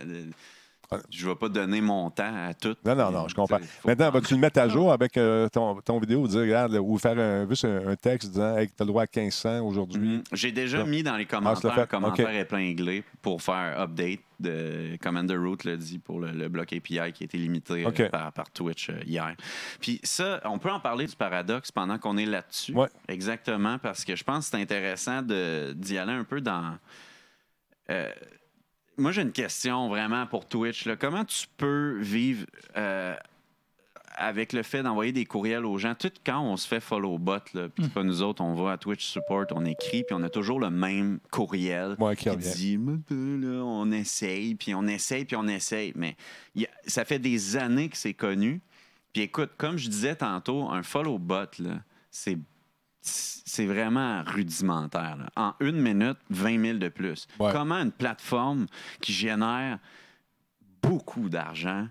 Je 1.10 1.28
vais 1.28 1.34
pas 1.34 1.48
donner 1.48 1.80
mon 1.80 2.10
temps 2.10 2.32
à 2.48 2.54
tout. 2.54 2.76
Non, 2.84 2.94
non, 2.94 3.10
non, 3.10 3.28
je 3.28 3.34
comprends. 3.34 3.58
Maintenant, 3.84 4.10
vas-tu 4.10 4.34
le 4.34 4.40
mettre 4.40 4.60
à 4.60 4.68
jour 4.68 4.92
avec 4.92 5.16
euh, 5.16 5.48
ton, 5.48 5.80
ton 5.80 5.98
vidéo, 5.98 6.26
dire, 6.28 6.40
regarde, 6.40 6.72
là, 6.72 6.80
ou 6.80 6.96
faire 6.98 7.18
un, 7.18 7.48
juste 7.48 7.64
un, 7.64 7.88
un 7.88 7.96
texte 7.96 8.30
disant, 8.30 8.56
hey, 8.56 8.68
tu 8.68 8.74
as 8.78 8.84
le 8.84 8.86
droit 8.86 9.02
à 9.02 9.06
1500 9.06 9.60
aujourd'hui? 9.66 10.00
Mhm. 10.08 10.22
J'ai 10.32 10.52
déjà 10.52 10.80
Ah. 10.82 10.84
mis 10.84 11.02
dans 11.02 11.16
les 11.16 11.26
Ah, 11.28 11.36
commentaires, 11.36 11.74
fait. 11.74 11.88
commentaires 11.88 12.28
OK. 12.28 12.34
épinglés 12.34 13.02
pour 13.22 13.42
faire 13.42 13.80
update 13.80 14.20
de 14.38 14.96
Commander 15.02 15.36
Root 15.36 15.56
l'a 15.64 15.76
dit 15.76 15.98
pour 15.98 16.20
le, 16.20 16.30
le 16.30 16.48
bloc 16.48 16.70
API 16.72 17.12
qui 17.14 17.22
a 17.22 17.24
été 17.24 17.38
limité 17.38 17.86
euh, 17.86 18.08
par, 18.10 18.32
par 18.32 18.50
Twitch 18.50 18.90
euh, 18.90 19.00
hier. 19.06 19.34
Puis 19.80 19.98
ça, 20.04 20.40
on 20.44 20.58
peut 20.58 20.70
en 20.70 20.78
parler 20.78 21.06
du 21.06 21.16
paradoxe 21.16 21.72
pendant 21.72 21.96
qu'on 21.98 22.18
est 22.18 22.26
là-dessus. 22.26 22.74
Ouais. 22.74 22.88
Exactement, 23.08 23.78
parce 23.78 24.04
que 24.04 24.14
je 24.14 24.22
pense 24.22 24.44
que 24.50 24.56
c'est 24.56 24.62
intéressant 24.62 25.22
d'y 25.22 25.96
aller 25.98 26.12
un 26.12 26.24
peu 26.24 26.40
dans. 26.42 26.76
Moi, 28.98 29.12
j'ai 29.12 29.22
une 29.22 29.32
question 29.32 29.88
vraiment 29.88 30.26
pour 30.26 30.46
Twitch. 30.48 30.84
là. 30.86 30.96
Comment 30.96 31.24
tu 31.24 31.46
peux 31.56 31.98
vivre 32.00 32.46
euh, 32.76 33.14
avec 34.16 34.54
le 34.54 34.62
fait 34.62 34.82
d'envoyer 34.82 35.12
des 35.12 35.26
courriels 35.26 35.66
aux 35.66 35.76
gens? 35.76 35.94
Tout 35.94 36.10
quand 36.24 36.40
on 36.40 36.56
se 36.56 36.66
fait 36.66 36.80
follow 36.80 37.18
bot, 37.18 37.38
puis 37.74 37.88
pas 37.88 38.02
nous 38.02 38.22
autres, 38.22 38.42
on 38.42 38.54
va 38.54 38.72
à 38.72 38.78
Twitch 38.78 39.04
Support, 39.06 39.46
on 39.50 39.64
écrit, 39.66 40.02
puis 40.04 40.14
on 40.14 40.22
a 40.22 40.30
toujours 40.30 40.58
le 40.60 40.70
même 40.70 41.18
courriel 41.30 41.96
Ouais, 41.98 42.16
qui 42.16 42.24
dit 42.36 42.76
là, 43.10 43.62
on 43.64 43.90
essaye, 43.92 44.54
puis 44.54 44.74
on 44.74 44.86
essaye, 44.86 45.26
puis 45.26 45.36
on 45.36 45.46
essaye. 45.46 45.92
Mais 45.94 46.16
a- 46.58 46.62
ça 46.86 47.04
fait 47.04 47.18
des 47.18 47.56
années 47.58 47.90
que 47.90 47.96
c'est 47.98 48.14
connu. 48.14 48.62
Puis 49.12 49.22
écoute, 49.22 49.50
comme 49.58 49.76
je 49.76 49.88
disais 49.90 50.16
tantôt, 50.16 50.68
un 50.70 50.82
follow 50.82 51.18
bot, 51.18 51.44
c'est 52.10 52.38
c'est 53.08 53.66
vraiment 53.66 54.22
rudimentaire. 54.26 55.16
là. 55.16 55.28
En 55.36 55.54
une 55.60 55.80
minute, 55.80 56.18
20 56.30 56.60
000 56.62 56.78
de 56.78 56.88
plus. 56.88 57.26
Ouais. 57.38 57.52
Comment 57.52 57.76
une 57.76 57.92
plateforme 57.92 58.66
qui 59.00 59.12
génère 59.12 59.78
beaucoup 60.82 61.28
d'argent 61.28 61.88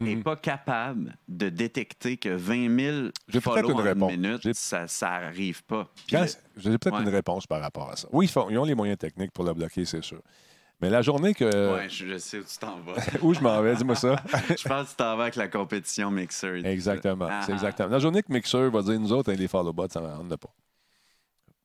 n'est 0.00 0.16
Mhm. 0.16 0.22
pas 0.24 0.36
capable 0.36 1.16
de 1.28 1.48
détecter 1.48 2.16
que 2.16 2.28
20 2.28 2.68
000 2.68 3.08
J'ai 3.28 3.40
peut-être 3.40 3.42
follow 3.42 3.70
une 3.70 3.74
en 3.80 3.82
réponse. 3.82 4.12
une 4.12 4.20
minute, 4.20 4.54
ça 4.54 4.86
n'arrive 5.02 5.62
pas. 5.64 5.88
J'ai 6.08 6.18
peut-être 6.78 6.92
Ouais. 6.96 7.02
une 7.02 7.08
réponse 7.08 7.46
par 7.46 7.60
rapport 7.60 7.90
à 7.90 7.96
ça. 7.96 8.08
Oui, 8.12 8.26
ils, 8.26 8.28
font- 8.28 8.50
ils 8.50 8.58
ont 8.58 8.64
les 8.64 8.74
moyens 8.74 8.98
techniques 8.98 9.30
pour 9.32 9.44
le 9.44 9.54
bloquer, 9.54 9.84
c'est 9.84 10.02
sûr. 10.02 10.20
Mais 10.80 10.90
la 10.90 11.02
journée 11.02 11.34
que. 11.34 11.74
Ouais, 11.74 11.88
je, 11.88 12.06
je 12.06 12.18
sais 12.18 12.38
où 12.38 12.44
tu 12.44 12.58
t'en 12.58 12.78
vas. 12.80 12.94
Où 13.22 13.32
je 13.32 13.40
m'en 13.40 13.60
vais, 13.62 13.74
dis-moi 13.76 13.94
ça. 13.94 14.16
je 14.48 14.68
pense 14.68 14.86
que 14.86 14.90
tu 14.90 14.96
t'en 14.96 15.16
vas 15.16 15.22
avec 15.24 15.36
la 15.36 15.48
compétition 15.48 16.10
Mixer. 16.10 16.62
ça. 16.62 16.70
exactement. 16.70 17.28
Ah, 17.30 17.42
c'est 17.44 17.52
ah. 17.52 17.54
exactement. 17.54 17.88
La 17.88 17.98
journée 17.98 18.22
que 18.22 18.32
Mixer 18.32 18.70
va 18.70 18.82
dire 18.82 18.98
nous 18.98 19.12
autres, 19.12 19.32
hein, 19.32 19.36
les 19.36 19.48
follow 19.48 19.72
bots, 19.72 19.88
ça, 19.88 20.00
n'en 20.00 20.30
a 20.30 20.36
pas. 20.36 20.52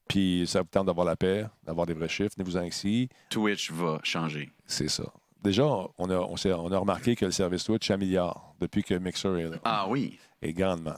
Puis 0.07 0.45
ça 0.47 0.61
vous 0.61 0.67
tente 0.67 0.87
d'avoir 0.87 1.05
la 1.05 1.15
paix, 1.15 1.45
d'avoir 1.63 1.85
des 1.85 1.93
vrais 1.93 2.09
chiffres, 2.09 2.33
venez-vous-en 2.37 2.63
ici. 2.63 3.09
Twitch 3.29 3.71
va 3.71 3.99
changer. 4.03 4.49
C'est 4.65 4.89
ça. 4.89 5.03
Déjà, 5.41 5.65
on 5.65 6.09
a, 6.09 6.17
on, 6.17 6.71
a 6.71 6.77
remarqué 6.77 7.15
que 7.15 7.25
le 7.25 7.31
service 7.31 7.63
Twitch 7.63 7.87
s'améliore 7.87 8.55
depuis 8.59 8.83
que 8.83 8.95
Mixer 8.95 9.39
est 9.39 9.49
là. 9.49 9.57
Ah 9.63 9.85
oui. 9.87 10.19
Et 10.41 10.51
grandement. 10.53 10.97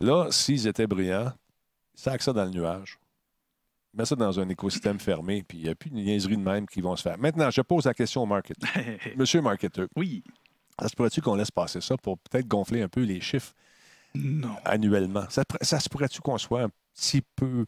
Là, 0.00 0.28
s'ils 0.30 0.66
étaient 0.66 0.86
brillants, 0.86 1.32
sac 1.94 2.22
ça 2.22 2.32
dans 2.32 2.44
le 2.44 2.50
nuage. 2.50 2.98
Mets 3.96 4.04
ça 4.04 4.14
dans 4.14 4.38
un 4.38 4.48
écosystème 4.48 5.00
fermé, 5.00 5.42
puis 5.42 5.58
il 5.58 5.64
n'y 5.64 5.70
a 5.70 5.74
plus 5.74 5.88
de 5.90 5.94
niaiseries 5.96 6.36
de 6.36 6.42
même 6.42 6.66
qui 6.66 6.80
vont 6.82 6.94
se 6.96 7.02
faire. 7.02 7.18
Maintenant, 7.18 7.50
je 7.50 7.62
pose 7.62 7.86
la 7.86 7.94
question 7.94 8.22
au 8.22 8.26
market. 8.26 8.56
Monsieur 9.16 9.40
marketeur, 9.40 9.88
oui. 9.96 10.22
ça 10.78 10.88
se 10.88 10.94
pourrait-tu 10.94 11.22
qu'on 11.22 11.34
laisse 11.34 11.50
passer 11.50 11.80
ça 11.80 11.96
pour 11.96 12.18
peut-être 12.18 12.46
gonfler 12.46 12.82
un 12.82 12.88
peu 12.88 13.02
les 13.02 13.20
chiffres 13.20 13.54
Non. 14.14 14.54
annuellement? 14.64 15.24
Ça, 15.30 15.44
ça 15.62 15.80
se 15.80 15.88
pourrait-tu 15.88 16.20
qu'on 16.20 16.36
soit 16.38 16.64
un 16.64 16.70
petit 16.94 17.22
peu 17.36 17.64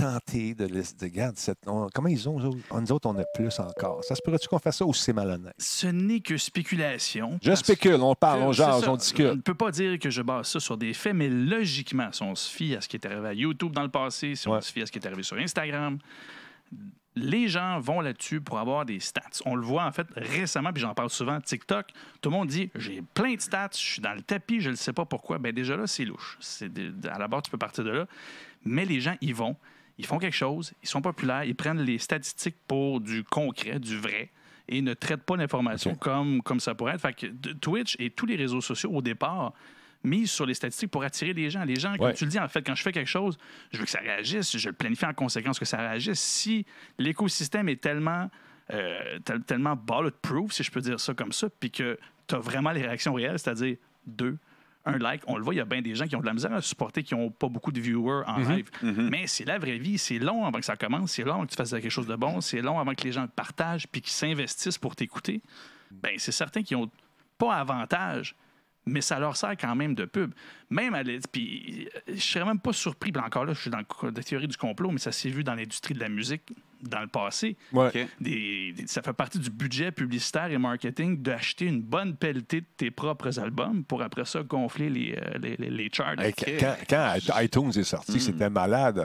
tenté 0.00 0.54
de 0.54 0.64
laisser. 0.66 0.94
de- 0.96 1.04
Regarde, 1.04 1.36
cette- 1.36 1.66
on- 1.66 1.88
comment 1.94 2.08
ils 2.08 2.28
ont, 2.28 2.38
nous 2.38 2.92
autres, 2.92 3.08
on 3.08 3.16
a 3.18 3.24
plus 3.34 3.58
encore. 3.60 4.02
Ça 4.04 4.14
se 4.14 4.22
pourrait-tu 4.22 4.48
qu'on 4.48 4.58
fasse 4.58 4.78
ça 4.78 4.84
ou 4.86 4.94
c'est 4.94 5.12
malhonnête? 5.12 5.54
Ce 5.58 5.86
n'est 5.86 6.20
que 6.20 6.36
spéculation. 6.36 7.38
Je 7.42 7.54
spécule, 7.54 7.94
on 8.00 8.14
parle, 8.14 8.42
on 8.42 8.52
jase, 8.52 8.86
on 8.88 8.92
On 8.92 8.96
discute. 8.96 9.26
ne 9.26 9.40
peut 9.40 9.54
pas 9.54 9.70
dire 9.70 9.98
que 9.98 10.10
je 10.10 10.22
base 10.22 10.48
ça 10.48 10.60
sur 10.60 10.76
des 10.76 10.94
faits, 10.94 11.14
mais 11.14 11.28
logiquement, 11.28 12.10
si 12.12 12.22
on 12.22 12.34
se 12.34 12.50
fie 12.50 12.74
à 12.74 12.80
ce 12.80 12.88
qui 12.88 12.96
est 12.96 13.06
arrivé 13.06 13.28
à 13.28 13.34
YouTube 13.34 13.72
dans 13.72 13.82
le 13.82 13.88
passé, 13.90 14.34
si 14.34 14.48
on 14.48 14.60
se 14.60 14.72
fie 14.72 14.82
à 14.82 14.86
ce 14.86 14.92
qui 14.92 14.98
est 14.98 15.06
arrivé 15.06 15.22
sur 15.22 15.36
Instagram, 15.36 15.98
les 17.16 17.48
gens 17.48 17.80
vont 17.80 18.00
là-dessus 18.00 18.40
pour 18.40 18.58
avoir 18.58 18.84
des 18.86 19.00
stats. 19.00 19.22
On 19.44 19.56
le 19.56 19.64
voit 19.66 19.84
en 19.84 19.92
fait 19.92 20.06
récemment, 20.14 20.72
puis 20.72 20.80
j'en 20.80 20.94
parle 20.94 21.10
souvent, 21.10 21.40
TikTok, 21.40 21.88
tout 22.20 22.30
le 22.30 22.36
monde 22.36 22.48
dit 22.48 22.70
j'ai 22.76 23.02
plein 23.14 23.34
de 23.34 23.40
stats, 23.40 23.70
je 23.72 23.78
suis 23.78 24.00
dans 24.00 24.14
le 24.14 24.22
tapis, 24.22 24.60
je 24.60 24.70
ne 24.70 24.76
sais 24.76 24.92
pas 24.92 25.04
pourquoi. 25.04 25.38
Ben 25.38 25.52
déjà 25.52 25.76
là, 25.76 25.86
c'est 25.86 26.04
louche. 26.04 26.36
C'est 26.40 26.72
de- 26.72 27.08
à 27.08 27.18
la 27.18 27.26
base, 27.26 27.42
tu 27.42 27.50
peux 27.50 27.58
partir 27.58 27.82
de 27.84 27.90
là. 27.90 28.06
Mais 28.64 28.84
les 28.84 29.00
gens 29.00 29.16
y 29.20 29.32
vont, 29.32 29.56
ils 30.00 30.06
font 30.06 30.18
quelque 30.18 30.34
chose, 30.36 30.72
ils 30.82 30.88
sont 30.88 31.02
populaires, 31.02 31.44
ils 31.44 31.54
prennent 31.54 31.80
les 31.82 31.98
statistiques 31.98 32.56
pour 32.66 33.00
du 33.00 33.22
concret, 33.22 33.78
du 33.78 33.98
vrai, 33.98 34.30
et 34.68 34.80
ne 34.82 34.94
traitent 34.94 35.22
pas 35.24 35.36
l'information 35.36 35.94
comme, 35.94 36.42
comme 36.42 36.58
ça 36.60 36.74
pourrait 36.74 36.94
être. 36.94 37.00
Fait 37.02 37.12
que 37.12 37.26
Twitch 37.54 37.96
et 37.98 38.10
tous 38.10 38.26
les 38.26 38.36
réseaux 38.36 38.60
sociaux, 38.60 38.90
au 38.92 39.02
départ, 39.02 39.52
misent 40.02 40.30
sur 40.30 40.46
les 40.46 40.54
statistiques 40.54 40.90
pour 40.90 41.02
attirer 41.02 41.34
les 41.34 41.50
gens. 41.50 41.62
Les 41.64 41.76
gens, 41.76 41.94
comme 41.96 42.06
Ouais. 42.06 42.14
tu 42.14 42.24
le 42.24 42.30
dis, 42.30 42.38
en 42.38 42.48
fait, 42.48 42.62
quand 42.62 42.74
je 42.74 42.82
fais 42.82 42.92
quelque 42.92 43.06
chose, 43.10 43.36
je 43.72 43.78
veux 43.78 43.84
que 43.84 43.90
ça 43.90 44.00
réagisse, 44.00 44.56
je 44.56 44.68
le 44.70 44.74
planifie 44.74 45.04
en 45.04 45.12
conséquence 45.12 45.58
que 45.58 45.66
ça 45.66 45.76
réagisse. 45.76 46.18
Si 46.20 46.64
l'écosystème 46.98 47.68
est 47.68 47.80
tellement, 47.80 48.30
euh, 48.72 49.18
tel- 49.24 49.42
tellement 49.42 49.76
bulletproof, 49.76 50.52
si 50.52 50.62
je 50.62 50.70
peux 50.70 50.80
dire 50.80 50.98
ça 50.98 51.12
comme 51.14 51.32
ça, 51.32 51.48
puis 51.60 51.70
que 51.70 51.98
tu 52.26 52.34
as 52.34 52.38
vraiment 52.38 52.70
les 52.70 52.80
réactions 52.82 53.12
réelles, 53.12 53.38
c'est-à-dire 53.38 53.76
deux, 54.06 54.38
un 54.86 54.98
like, 54.98 55.22
on 55.26 55.36
le 55.36 55.44
voit, 55.44 55.54
il 55.54 55.58
y 55.58 55.60
a 55.60 55.64
bien 55.64 55.82
des 55.82 55.94
gens 55.94 56.06
qui 56.06 56.16
ont 56.16 56.20
de 56.20 56.26
la 56.26 56.32
misère 56.32 56.52
à 56.52 56.62
supporter, 56.62 57.02
qui 57.02 57.14
n'ont 57.14 57.30
pas 57.30 57.48
beaucoup 57.48 57.72
de 57.72 57.80
viewers 57.80 58.24
en 58.26 58.38
live. 58.38 58.70
Mais 58.82 59.26
c'est 59.26 59.44
la 59.44 59.58
vraie 59.58 59.78
vie. 59.78 59.98
C'est 59.98 60.18
long 60.18 60.44
avant 60.46 60.58
que 60.58 60.64
ça 60.64 60.76
commence. 60.76 61.12
C'est 61.12 61.24
long 61.24 61.34
avant 61.34 61.44
que 61.44 61.50
tu 61.50 61.56
fasses 61.56 61.70
quelque 61.70 61.90
chose 61.90 62.06
de 62.06 62.16
bon. 62.16 62.40
C'est 62.40 62.62
long 62.62 62.78
avant 62.78 62.94
que 62.94 63.04
les 63.04 63.12
gens 63.12 63.22
le 63.22 63.28
partagent 63.28 63.86
puis 63.88 64.00
qu'ils 64.00 64.12
s'investissent 64.12 64.78
pour 64.78 64.96
t'écouter. 64.96 65.42
Ben, 65.90 66.12
c'est 66.16 66.32
certain 66.32 66.62
qu'ils 66.62 66.78
n'ont 66.78 66.90
pas 67.36 67.56
avantage, 67.56 68.34
mais 68.90 69.00
ça 69.00 69.18
leur 69.18 69.36
sert 69.36 69.56
quand 69.56 69.74
même 69.74 69.94
de 69.94 70.04
pub. 70.04 70.32
Même 70.68 70.94
à 70.94 71.02
puis 71.32 71.88
euh, 72.08 72.12
je 72.14 72.20
serais 72.20 72.44
même 72.44 72.60
pas 72.60 72.72
surpris. 72.72 73.10
Puis 73.12 73.22
encore 73.22 73.44
là, 73.44 73.52
je 73.54 73.60
suis 73.60 73.70
dans 73.70 73.78
la 74.02 74.22
théorie 74.22 74.46
du 74.48 74.56
complot, 74.56 74.90
mais 74.90 74.98
ça 74.98 75.10
s'est 75.12 75.28
vu 75.30 75.42
dans 75.42 75.54
l'industrie 75.54 75.94
de 75.94 76.00
la 76.00 76.08
musique 76.08 76.42
dans 76.82 77.00
le 77.00 77.08
passé. 77.08 77.56
Ouais. 77.72 77.88
OK. 77.88 78.06
Des- 78.20 78.72
des- 78.72 78.86
ça 78.86 79.02
fait 79.02 79.12
partie 79.12 79.38
du 79.38 79.50
budget 79.50 79.90
publicitaire 79.92 80.50
et 80.50 80.56
marketing 80.58 81.20
d'acheter 81.20 81.66
une 81.66 81.82
bonne 81.82 82.14
pelletée 82.16 82.60
de 82.62 82.66
tes 82.76 82.90
propres 82.90 83.38
albums 83.38 83.84
pour 83.84 84.00
après 84.02 84.24
ça 84.24 84.42
gonfler 84.42 84.88
les, 84.88 85.14
euh, 85.20 85.38
les, 85.42 85.56
les- 85.56 85.70
les 85.70 85.90
charts. 85.92 86.18
Hey, 86.20 86.32
Quand, 86.58 86.74
quand 86.88 87.16
iTunes 87.40 87.70
est 87.76 87.84
sorti, 87.84 88.20
c'était 88.20 88.48
malade. 88.50 89.02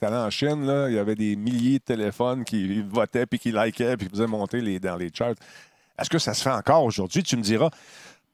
T'allais 0.00 0.16
en 0.16 0.30
Chine, 0.30 0.66
là, 0.66 0.88
il 0.88 0.94
y 0.94 0.98
avait 0.98 1.14
des 1.14 1.36
milliers 1.36 1.78
de 1.78 1.84
téléphones 1.84 2.44
qui 2.44 2.82
votaient, 2.82 3.26
puis 3.26 3.38
qui 3.38 3.52
likaient, 3.52 3.96
puis 3.96 4.06
qui 4.08 4.12
faisaient 4.12 4.26
monter 4.26 4.60
les, 4.60 4.78
dans 4.80 4.96
les 4.96 5.10
charts. 5.14 5.34
Est-ce 5.98 6.10
que 6.10 6.18
ça 6.18 6.34
se 6.34 6.42
fait 6.42 6.50
encore 6.50 6.84
aujourd'hui? 6.84 7.22
Tu 7.22 7.36
me 7.36 7.42
diras, 7.42 7.70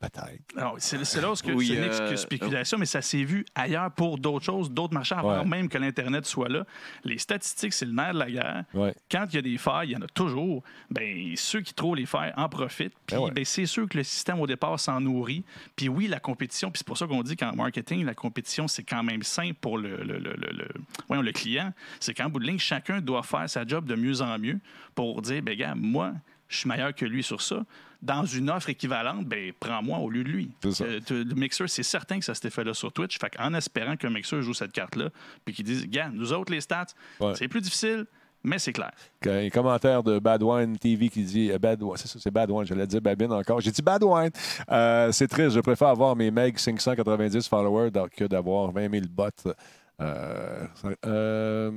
peut-être. 0.01 0.75
C'est 0.79 1.05
c'est 1.05 1.21
là 1.21 1.31
où 1.31 1.35
Oui, 1.55 1.67
ce 1.69 1.73
n'est 1.75 1.81
euh, 2.01 2.11
que 2.11 2.17
spéculation, 2.17 2.79
mais 2.79 2.87
ça 2.87 3.03
s'est 3.03 3.23
vu 3.23 3.45
ailleurs 3.55 3.91
pour 3.93 4.19
d'autres 4.19 4.45
choses, 4.45 4.71
d'autres 4.71 4.95
marchés, 4.95 5.15
avant 5.15 5.41
Ouais. 5.41 5.45
même 5.45 5.69
que 5.69 5.79
l'Internet 5.79 6.25
soit 6.27 6.49
là. 6.49 6.65
Les 7.05 7.19
statistiques, 7.19 7.73
c'est 7.73 7.85
le 7.87 7.93
nerf 7.93 8.15
de 8.15 8.19
la 8.19 8.31
guerre. 8.31 8.65
Ouais. 8.75 8.95
Quand 9.11 9.27
il 9.31 9.35
y 9.37 9.39
a 9.39 9.43
des 9.43 9.59
failles, 9.59 9.91
il 9.91 9.93
y 9.93 9.97
en 9.97 10.03
a 10.03 10.07
toujours. 10.09 10.63
Ben, 10.91 11.35
ceux 11.37 11.61
qui 11.61 11.75
trouvent 11.75 11.97
les 11.97 12.07
failles 12.07 12.33
en 12.37 12.49
profitent. 12.49 12.95
Puis 13.07 13.17
Ben 13.17 13.23
ouais. 13.23 13.31
ben, 13.31 13.45
c'est 13.45 13.67
sûr 13.67 13.89
que 13.89 13.99
le 13.99 14.03
système, 14.05 14.41
au 14.41 14.47
départ, 14.47 14.81
s'en 14.81 15.01
nourrit. 15.01 15.45
Puis 15.77 15.89
oui, 15.89 16.07
la 16.09 16.19
compétition, 16.21 16.71
puis 16.71 16.79
c'est 16.79 16.87
pour 16.87 16.97
ça 16.99 17.07
qu'on 17.07 17.23
dit 17.23 17.37
qu'en 17.37 17.55
marketing, 17.55 18.05
la 18.05 18.15
compétition, 18.15 18.67
c'est 18.69 18.85
quand 18.85 19.03
même 19.03 19.23
sain 19.23 19.51
pour 19.61 19.77
le, 19.79 19.99
le, 19.99 20.19
le, 20.19 20.35
le- 20.35 20.53
le- 20.53 20.69
voyons, 21.09 21.23
le 21.23 21.33
client. 21.33 21.73
C'est 22.01 22.15
qu'en 22.15 22.29
bout 22.31 22.39
de 22.41 22.47
ligne, 22.47 22.59
chacun 22.59 23.01
doit 23.01 23.23
faire 23.23 23.49
sa 23.49 23.67
job 23.67 23.85
de 23.87 23.95
mieux 23.95 24.21
en 24.23 24.39
mieux 24.39 24.59
pour 24.95 25.21
dire, 25.23 25.43
ben 25.43 25.55
gars, 25.57 25.75
moi, 25.75 26.13
je 26.49 26.57
suis 26.59 26.69
meilleur 26.69 26.95
que 26.95 27.05
lui 27.05 27.23
sur 27.23 27.41
ça. 27.43 27.65
Dans 28.03 28.25
une 28.25 28.49
offre 28.49 28.71
équivalente, 28.71 29.27
ben 29.27 29.53
prends-moi 29.61 29.99
au 29.99 30.09
lieu 30.09 30.25
de 30.25 30.29
lui. 30.31 30.51
Euh, 30.81 31.01
le 31.11 31.35
Mixer, 31.35 31.67
c'est 31.69 31.83
certain 31.83 32.19
que 32.19 32.25
ça 32.25 32.35
s'était 32.35 32.49
fait 32.51 32.65
là 32.65 32.73
sur 32.73 32.91
Twitch. 32.93 33.19
Fait 33.19 33.31
en 33.39 33.53
espérant 33.53 33.97
qu'un 33.97 34.09
Mixer 34.11 34.41
joue 34.41 34.55
cette 34.55 34.73
carte-là, 34.73 35.11
puis 35.45 35.55
qu'ils 35.55 35.67
disent, 35.67 35.87
gars, 35.87 36.09
nous 36.13 36.33
autres, 36.33 36.51
les 36.53 36.61
stats, 36.63 36.87
Ouais. 37.21 37.35
c'est 37.35 37.47
plus 37.49 37.61
difficile, 37.61 38.07
mais 38.43 38.59
c'est 38.59 38.73
clair. 38.73 38.91
Un 39.27 39.51
commentaire 39.51 40.03
de 40.03 40.19
Badwine 40.19 40.79
TV 40.79 41.11
qui 41.11 41.25
dit 41.25 41.51
euh, 41.53 41.59
Bad 41.59 41.83
Wine, 41.83 41.97
c'est 41.99 42.09
ça, 42.09 42.19
c'est 42.19 42.31
Badwine, 42.31 42.65
j'allais 42.65 42.87
dire 42.87 43.03
Babine 43.03 43.33
encore. 43.33 43.61
J'ai 43.61 43.71
dit 43.71 43.83
Badwine. 43.83 44.31
Euh, 44.71 45.13
c'est 45.13 45.29
triste, 45.29 45.51
je 45.51 45.61
préfère 45.61 45.89
avoir 45.89 46.17
mes 46.17 46.31
Meg 46.31 46.57
590 46.59 47.47
followers 47.49 47.91
que 48.17 48.25
d'avoir 48.25 48.73
20 48.73 48.91
000 48.91 49.05
bots. 49.11 49.53
Euh, 50.01 50.65
ça- 50.75 50.89
euh, 51.07 51.71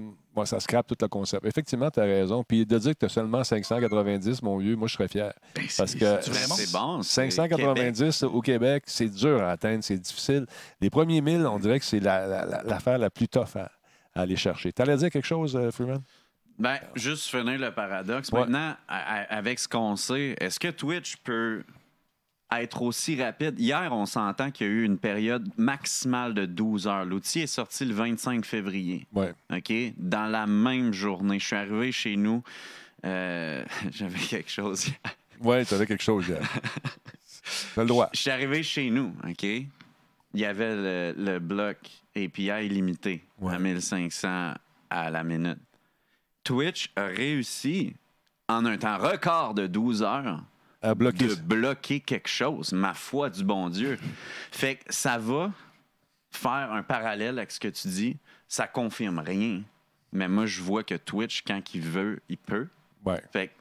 ça 0.46 0.60
scrape 0.60 0.88
tout 0.88 0.96
le 1.02 1.08
concept. 1.08 1.46
Effectivement, 1.46 1.92
tu 1.92 2.00
as 2.00 2.04
raison. 2.04 2.44
Puis 2.44 2.66
de 2.66 2.78
dire 2.78 2.94
que 2.94 3.00
tu 3.00 3.06
as 3.06 3.10
seulement 3.10 3.44
590, 3.44 4.42
mon 4.42 4.58
vieux, 4.58 4.76
moi, 4.76 4.88
je 4.88 4.94
serais 4.94 5.08
fier. 5.08 5.34
Ben, 5.56 5.64
Parce 5.78 5.94
que 5.94 6.22
c'est 6.22 6.72
bon. 6.72 7.02
c'est 7.02 7.30
590 7.30 8.24
au 8.24 8.42
Québec, 8.42 8.84
c'est 8.88 9.10
dur 9.10 9.42
à 9.44 9.52
atteindre, 9.52 9.84
c'est 9.84 9.98
difficile. 9.98 10.46
Les 10.80 10.90
premiers 10.90 11.22
1000, 11.22 11.46
on 11.46 11.60
dirait 11.60 11.80
que 11.80 11.86
c'est 11.86 12.00
la- 12.00 12.26
la- 12.28 12.46
la- 12.46 12.64
l'affaire 12.64 12.98
la, 12.98 13.10
plus 13.10 13.28
tough 13.28 13.56
à, 13.56 13.70
à 14.16 14.22
aller 14.22 14.36
chercher. 14.38 14.72
Tu 14.72 14.82
allais 14.82 14.96
dire 14.98 15.10
quelque 15.10 15.26
chose, 15.28 15.56
euh, 15.56 15.70
Freeman? 15.72 16.02
Ben, 16.60 16.78
juste 16.96 17.28
finir 17.30 17.58
le 17.60 17.72
paradoxe. 17.72 18.30
Ouais. 18.32 18.42
Maintenant, 18.42 18.76
avec 18.88 19.60
ce 19.60 19.68
qu'on 19.68 19.96
sait, 19.96 20.36
est-ce 20.40 20.60
que 20.60 20.68
Twitch 20.70 21.18
peut 21.18 21.64
être 22.62 22.82
aussi 22.82 23.22
rapide? 23.22 23.60
Hier, 23.60 23.90
on 23.92 24.06
s'entend 24.06 24.52
qu'il 24.52 24.68
y 24.68 24.70
a 24.70 24.74
eu 24.74 24.84
une 24.84 24.98
période 24.98 25.48
maximale 25.58 26.34
de 26.34 26.46
12 26.46 26.88
heures. 26.88 27.06
L'outil 27.06 27.42
est 27.42 27.48
sorti 27.48 27.86
le 27.86 27.94
25 27.94 28.46
février. 28.46 29.08
Ouais. 29.14 29.34
OK? 29.52 29.74
Dans 29.98 30.26
la 30.30 30.46
même 30.46 30.94
journée. 30.94 31.40
Je 31.40 31.46
suis 31.48 31.56
arrivé 31.56 31.92
chez 31.92 32.16
nous. 32.16 32.44
euh, 33.06 33.64
J'avais 33.92 34.20
quelque 34.20 34.52
chose. 34.52 34.88
hier. 34.88 34.98
Ouais, 35.42 35.66
tu 35.66 35.74
avais 35.74 35.88
quelque 35.88 36.04
chose 36.04 36.28
hier. 36.28 36.42
T'as 37.76 37.82
le 37.82 37.88
droit. 37.88 38.10
Je 38.14 38.20
suis 38.20 38.30
arrivé 38.30 38.64
chez 38.64 38.90
nous, 38.90 39.14
OK? 39.28 39.44
Il 39.44 39.68
y 40.40 40.46
avait 40.46 40.76
le, 40.76 41.14
le 41.18 41.40
bloc 41.40 41.78
API 42.16 42.70
limité 42.70 43.24
Ouais. 43.40 43.54
à 43.56 43.60
1500 43.60 44.54
à 44.90 45.10
la 45.10 45.24
minute. 45.24 45.58
Twitch 46.44 46.92
a 46.96 47.06
réussi, 47.06 47.96
en 48.50 48.66
un 48.66 48.78
temps 48.78 48.98
record 48.98 49.54
de 49.54 49.68
12 49.68 50.04
heures, 50.04 50.44
À 50.84 50.94
bloquer. 50.94 51.28
de 51.28 51.36
bloquer 51.36 52.02
quelque 52.02 52.28
chose, 52.28 52.74
ma 52.74 52.94
foi 52.94 53.30
du 53.30 53.44
bon 53.44 53.70
Dieu. 53.70 53.98
Fait 54.52 54.76
que 54.76 54.84
ça 54.90 55.18
va 55.18 55.52
faire 56.30 56.72
un 56.72 56.84
parallèle 56.84 57.38
avec 57.38 57.52
ce 57.52 57.60
que 57.60 57.70
tu 57.70 57.88
dis. 57.88 58.18
Ça 58.48 58.68
confirme 58.68 59.20
rien. 59.20 59.64
Mais 60.12 60.28
moi, 60.28 60.46
je 60.46 60.62
vois 60.62 60.84
que 60.84 60.96
Twitch, 60.96 61.44
quand 61.44 61.74
il 61.74 61.82
veut, 61.82 62.22
il 62.30 62.38
peut. 62.38 62.68
Ouais. 63.06 63.22
Fait 63.32 63.48
que, 63.48 63.54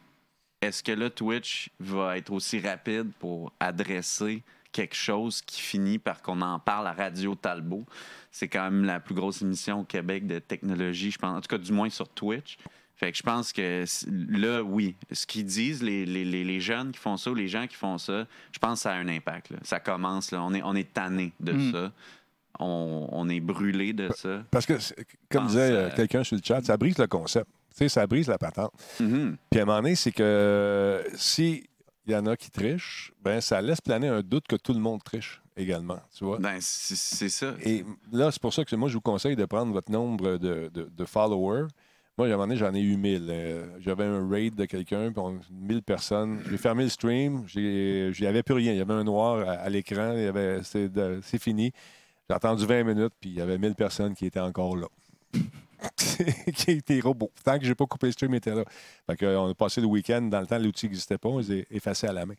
est-ce 0.67 0.83
que 0.83 0.93
là, 0.93 1.11
Twitch 1.11 1.71
va 1.81 2.19
être 2.19 2.31
aussi 2.33 2.61
rapide 2.61 3.11
pour 3.19 3.53
adresser 3.59 4.43
quelque 4.71 4.95
chose 4.95 5.43
qui 5.43 5.61
finit 5.61 5.99
par 5.99 6.23
qu'on 6.23 6.41
en 6.41 6.59
parle 6.59 6.87
à 6.87 6.93
Radio 6.93 7.35
Talbot? 7.35 7.87
C'est 8.31 8.49
quand 8.49 8.65
même 8.65 8.85
la 8.85 9.01
plus 9.01 9.15
grosse 9.15 9.43
émission 9.43 9.81
au 9.81 9.85
Québec 9.85 10.27
de 10.27 10.39
technologie, 10.39 11.11
je 11.11 11.19
pense, 11.19 11.39
en 11.39 11.41
tout 11.41 11.49
cas, 11.49 11.59
du 11.59 11.73
moins 11.73 11.89
sur 11.89 12.09
Twitch. 12.09 12.59
Fait 13.03 13.11
que 13.11 13.19
je 13.19 13.23
pense 13.25 13.53
que 13.53 13.85
là, 14.09 14.63
oui, 14.63 14.95
ce 15.11 15.27
qu'ils 15.27 15.45
disent, 15.45 15.83
les, 15.83 16.07
les, 16.07 16.25
les- 16.25 16.45
les 16.45 16.61
jeunes 16.61 16.93
qui 16.93 16.99
font 17.01 17.17
ça 17.17 17.33
ou 17.33 17.35
les 17.35 17.49
gens 17.49 17.67
qui 17.67 17.75
font 17.75 17.99
ça, 17.99 18.27
je 18.53 18.59
pense 18.61 18.79
que 18.79 18.83
ça 18.83 18.93
a 18.93 18.95
un 18.95 19.09
impact. 19.09 19.51
là. 19.51 19.57
Ça 19.65 19.81
commence, 19.81 20.31
là. 20.31 20.41
On 20.43 20.55
est, 20.55 20.63
on 20.63 20.75
est 20.77 20.93
tanné 20.93 21.33
de 21.41 21.53
Mm. 21.53 21.73
ça. 21.73 21.93
on, 22.61 23.09
on 23.11 23.29
est 23.29 23.41
brûlé 23.41 23.93
de 23.93 24.09
ça. 24.15 24.45
Parce 24.53 24.67
que, 24.67 24.75
comme 25.31 25.43
Pense 25.45 25.49
disait 25.53 25.71
euh, 25.73 25.91
quelqu'un 25.97 26.23
sur 26.23 26.37
le 26.37 26.43
chat, 26.45 26.63
ça 26.63 26.77
brise 26.77 26.97
le 26.99 27.07
concept. 27.09 27.49
Tu 27.71 27.79
sais, 27.79 27.89
ça 27.89 28.07
brise 28.07 28.29
la 28.29 28.39
patente. 28.39 28.71
Mhm. 29.01 29.37
Puis 29.51 29.59
à 29.59 29.63
un 29.63 29.67
moment 29.67 29.79
donné, 29.83 29.95
c'est 29.97 30.13
que 30.13 31.03
si 31.15 31.65
il 32.07 32.13
y 32.13 32.17
en 32.17 32.27
a 32.27 32.37
qui 32.37 32.51
trichent, 32.51 33.13
ben 33.23 33.41
ça 33.41 33.61
laisse 33.63 33.81
planer 33.81 34.09
un 34.09 34.21
doute 34.23 34.47
que 34.47 34.57
tout 34.57 34.75
le 34.75 34.81
monde 34.81 35.03
triche 35.03 35.41
également, 35.57 35.99
tu 36.17 36.25
vois. 36.25 36.39
Ben, 36.39 36.59
c'est 36.61 36.95
c'est 36.97 37.29
ça. 37.29 37.55
Et 37.65 37.85
là, 38.13 38.31
c'est 38.31 38.41
pour 38.43 38.53
ça 38.55 38.65
que 38.65 38.77
moi, 38.77 38.89
je 38.89 38.95
vous 38.95 39.01
conseille 39.01 39.35
de 39.37 39.45
prendre 39.45 39.73
votre 39.73 39.91
nombre 39.91 40.37
de, 40.39 40.69
de- 40.69 40.91
de 40.95 41.05
followers. 41.05 41.67
Moi, 42.19 42.27
à 42.27 42.31
un 42.31 42.33
moment 42.33 42.47
donné, 42.47 42.57
j'en 42.59 42.75
ai 42.75 42.81
eu 42.81 42.97
1000. 42.97 43.27
Euh, 43.31 43.67
J'avais 43.81 44.05
un 44.05 44.29
raid 44.29 44.55
de 44.55 44.65
quelqu'un, 44.67 45.11
puis 45.13 45.21
on- 45.21 45.41
1000 45.51 45.83
personnes. 45.83 46.41
J'ai 46.51 46.59
fermé 46.59 46.83
le 46.85 46.91
stream. 46.91 47.45
n'y 48.21 48.27
avait 48.27 48.43
plus 48.43 48.55
rien. 48.55 48.73
Il 48.73 48.79
y 48.79 48.81
avait 48.83 48.93
un 48.93 49.05
noir 49.05 49.49
à, 49.49 49.53
à 49.53 49.69
l'écran. 49.71 50.13
c'est 51.23 51.41
fini. 51.41 51.73
J'ai 52.29 52.37
attendu 52.37 52.67
20 52.67 52.85
minutes, 52.85 53.15
puis 53.21 53.31
il 53.31 53.37
y 53.37 53.41
avait 53.41 53.59
1000 53.59 53.75
personnes 53.75 54.15
qui 54.15 54.27
étaient 54.27 54.41
encore 54.41 54.77
là. 54.77 54.87
qui 56.55 56.71
étaient 56.73 57.01
robots. 57.01 57.31
Tant 57.45 57.59
que 57.59 57.65
j'ai 57.65 57.75
pas 57.75 57.87
coupé 57.87 58.07
le 58.07 58.13
stream, 58.13 58.33
ils 58.35 58.37
étaient 58.39 58.55
là. 58.55 58.65
Fait 59.07 59.17
que, 59.17 59.27
euh, 59.27 59.41
on 59.41 59.51
a 59.51 59.55
passé 59.55 59.81
le 59.81 59.87
week-end. 59.87 60.23
Dans 60.23 60.41
le 60.41 60.47
temps, 60.47 60.59
l'outil 60.59 60.87
n'existait 60.87 61.19
pas. 61.19 61.29
On 61.29 61.39
les 61.39 61.51
a 61.61 61.63
effacés 61.71 62.07
à 62.07 62.13
la 62.13 62.27
main. 62.27 62.35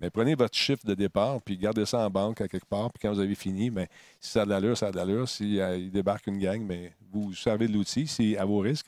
Mais 0.00 0.10
prenez 0.10 0.34
votre 0.34 0.56
chiffre 0.56 0.84
de 0.84 0.94
départ, 0.94 1.40
puis 1.42 1.56
gardez 1.56 1.86
ça 1.86 1.98
en 2.06 2.10
banque 2.10 2.40
à 2.40 2.48
quelque 2.48 2.66
part. 2.66 2.90
Puis 2.92 3.00
quand 3.02 3.12
vous 3.12 3.20
avez 3.20 3.34
fini, 3.34 3.70
ben, 3.70 3.86
si 4.20 4.30
ça 4.32 4.42
a 4.42 4.44
de 4.44 4.50
l'allure, 4.50 4.76
ça 4.76 4.88
a 4.88 4.90
de 4.90 4.96
l'allure. 4.96 5.28
Si 5.28 5.60
euh, 5.60 5.76
il 5.76 5.90
débarque 5.90 6.26
une 6.26 6.38
gang, 6.38 6.66
ben, 6.66 6.90
vous 7.12 7.34
servez 7.34 7.68
de 7.68 7.72
l'outil, 7.72 8.06
c'est 8.06 8.36
à 8.36 8.44
vos 8.44 8.58
risques. 8.58 8.86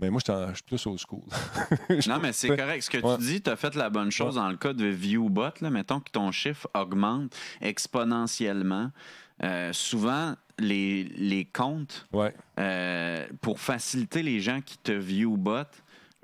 Mais 0.00 0.10
moi, 0.10 0.20
je 0.26 0.32
suis 0.32 0.54
je 0.56 0.62
plus 0.64 0.86
old 0.86 0.98
school. 0.98 1.22
Non, 2.08 2.18
mais 2.20 2.32
c'est 2.32 2.48
correct. 2.56 2.82
Ce 2.82 2.90
que 2.90 2.98
Ouais. 2.98 3.16
tu 3.18 3.22
dis, 3.22 3.40
tu 3.42 3.50
as 3.50 3.54
fait 3.56 3.76
la 3.76 3.88
bonne 3.88 4.10
chose 4.10 4.34
dans 4.34 4.48
le 4.48 4.56
cas 4.56 4.72
de 4.72 4.86
ViewBot. 4.86 5.50
Là, 5.60 5.70
mettons 5.70 6.00
que 6.00 6.10
ton 6.10 6.32
chiffre 6.32 6.66
augmente 6.74 7.32
exponentiellement. 7.60 8.90
Euh, 9.44 9.72
souvent, 9.72 10.34
les, 10.58 11.04
les 11.04 11.44
comptes, 11.44 12.06
Ouais. 12.12 12.34
euh, 12.58 13.26
pour 13.40 13.60
faciliter 13.60 14.22
les 14.22 14.40
gens 14.40 14.60
qui 14.60 14.78
te 14.78 14.92
ViewBot, 14.92 15.64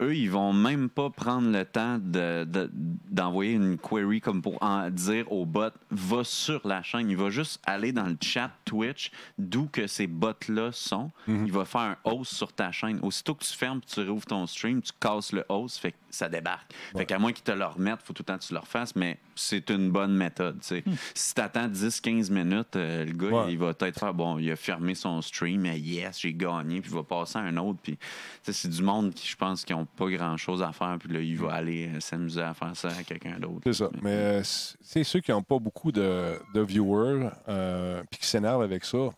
eux, 0.00 0.14
ils 0.16 0.30
vont 0.30 0.52
même 0.52 0.88
pas 0.88 1.10
prendre 1.10 1.50
le 1.50 1.64
temps 1.64 1.98
de- 1.98 2.44
de- 2.44 2.70
d'envoyer 2.72 3.52
une 3.52 3.76
query 3.78 4.20
comme 4.20 4.42
pour 4.42 4.62
en 4.62 4.90
dire 4.90 5.30
au 5.32 5.44
bot 5.44 5.70
va 5.90 6.24
sur 6.24 6.66
la 6.66 6.82
chaîne. 6.82 7.10
Il 7.10 7.16
va 7.16 7.30
juste 7.30 7.60
aller 7.66 7.92
dans 7.92 8.06
le 8.06 8.16
chat 8.20 8.50
Twitch, 8.64 9.10
d'où 9.38 9.66
que 9.66 9.86
ces 9.86 10.06
bots-là 10.06 10.70
sont. 10.72 11.10
Il 11.26 11.50
va 11.52 11.64
faire 11.64 11.80
un 11.80 11.96
host 12.04 12.32
sur 12.34 12.52
ta 12.52 12.70
chaîne. 12.70 12.98
Aussitôt 13.02 13.34
que 13.34 13.44
tu 13.44 13.52
fermes, 13.52 13.80
tu 13.80 14.08
rouvres 14.08 14.26
ton 14.26 14.46
stream, 14.46 14.80
tu 14.82 14.92
casses 15.00 15.32
le 15.32 15.44
host, 15.48 15.78
fait 15.78 15.92
que 15.92 15.96
ça 16.10 16.28
débarque. 16.28 16.72
Fait 16.96 17.04
qu'à 17.06 17.18
moins 17.18 17.32
qu'ils 17.32 17.44
te 17.44 17.52
le 17.52 17.64
remettent, 17.64 18.02
faut 18.02 18.12
tout 18.12 18.22
le 18.22 18.26
temps 18.32 18.38
que 18.38 18.44
tu 18.44 18.52
le 18.52 18.60
refasses, 18.60 18.94
mais 18.96 19.18
c'est 19.34 19.68
une 19.70 19.90
bonne 19.90 20.14
méthode. 20.14 20.62
sais. 20.62 20.84
Si 21.14 21.34
tu 21.34 21.40
attends 21.40 21.68
10-15 21.68 22.30
minutes, 22.30 22.76
euh, 22.76 23.04
le 23.04 23.12
gars, 23.12 23.28
Ouais. 23.44 23.52
il 23.52 23.58
va 23.58 23.74
peut-être 23.74 23.98
faire 23.98 24.14
bon, 24.14 24.38
il 24.38 24.50
a 24.50 24.56
fermé 24.56 24.94
son 24.94 25.20
stream, 25.22 25.62
mais 25.62 25.78
yes, 25.78 26.20
j'ai 26.20 26.32
gagné, 26.34 26.80
puis 26.80 26.90
il 26.90 26.94
va 26.96 27.02
passer 27.02 27.38
à 27.38 27.42
un 27.42 27.56
autre. 27.56 27.78
Puis 27.82 27.98
c'est 28.42 28.68
du 28.68 28.82
monde 28.82 29.12
qui, 29.14 29.26
je 29.28 29.36
pense, 29.36 29.64
qui 29.64 29.72
n'ont 29.72 29.87
pas 29.96 30.08
grand-chose 30.08 30.62
à 30.62 30.72
faire, 30.72 30.96
puis 30.98 31.12
là, 31.12 31.20
il 31.20 31.36
va 31.36 31.52
aller 31.52 31.88
euh, 31.88 32.00
s'amuser 32.00 32.42
à 32.42 32.54
faire 32.54 32.76
ça 32.76 32.88
à 32.88 33.02
quelqu'un 33.02 33.38
d'autre. 33.38 33.60
C'est 33.64 33.72
ça. 33.72 33.90
Mais 34.02 34.10
euh, 34.10 34.42
c'est 34.44 35.04
ceux 35.04 35.20
qui 35.20 35.30
n'ont 35.30 35.42
pas 35.42 35.58
beaucoup 35.58 35.92
de, 35.92 36.38
de 36.54 36.60
viewers 36.60 37.30
euh, 37.48 38.02
puis 38.10 38.20
qui 38.20 38.26
s'énervent 38.26 38.62
avec 38.62 38.84
ça. 38.84 39.10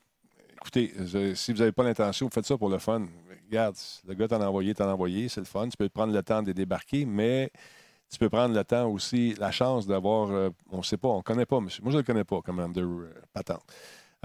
Écoutez, 0.56 0.92
si 1.34 1.52
vous 1.52 1.58
n'avez 1.58 1.72
pas 1.72 1.82
l'intention, 1.82 2.26
vous 2.26 2.32
faites 2.32 2.46
ça 2.46 2.58
pour 2.58 2.68
le 2.68 2.78
fun. 2.78 3.06
Regarde, 3.48 3.76
le 4.06 4.14
gars 4.14 4.28
t'en 4.28 4.40
a 4.40 4.46
envoyé, 4.46 4.74
t'en 4.74 4.88
a 4.88 4.92
envoyé, 4.92 5.28
c'est 5.28 5.40
le 5.40 5.46
fun. 5.46 5.68
Tu 5.68 5.76
peux 5.76 5.88
prendre 5.88 6.12
le 6.12 6.22
temps 6.22 6.42
de 6.42 6.52
débarquer, 6.52 7.04
mais 7.06 7.50
tu 8.10 8.18
peux 8.18 8.28
prendre 8.28 8.54
le 8.54 8.64
temps 8.64 8.88
aussi, 8.90 9.34
la 9.38 9.52
chance 9.52 9.86
d'avoir, 9.86 10.30
euh, 10.30 10.50
on 10.70 10.78
ne 10.78 10.82
sait 10.82 10.96
pas, 10.96 11.08
on 11.08 11.18
ne 11.18 11.22
connaît 11.22 11.46
pas, 11.46 11.60
monsieur. 11.60 11.82
Moi, 11.82 11.92
je 11.92 11.96
ne 11.96 12.02
le 12.02 12.06
connais 12.06 12.24
pas, 12.24 12.40
Commander 12.42 12.82
euh, 12.82 13.14
Patente, 13.32 13.62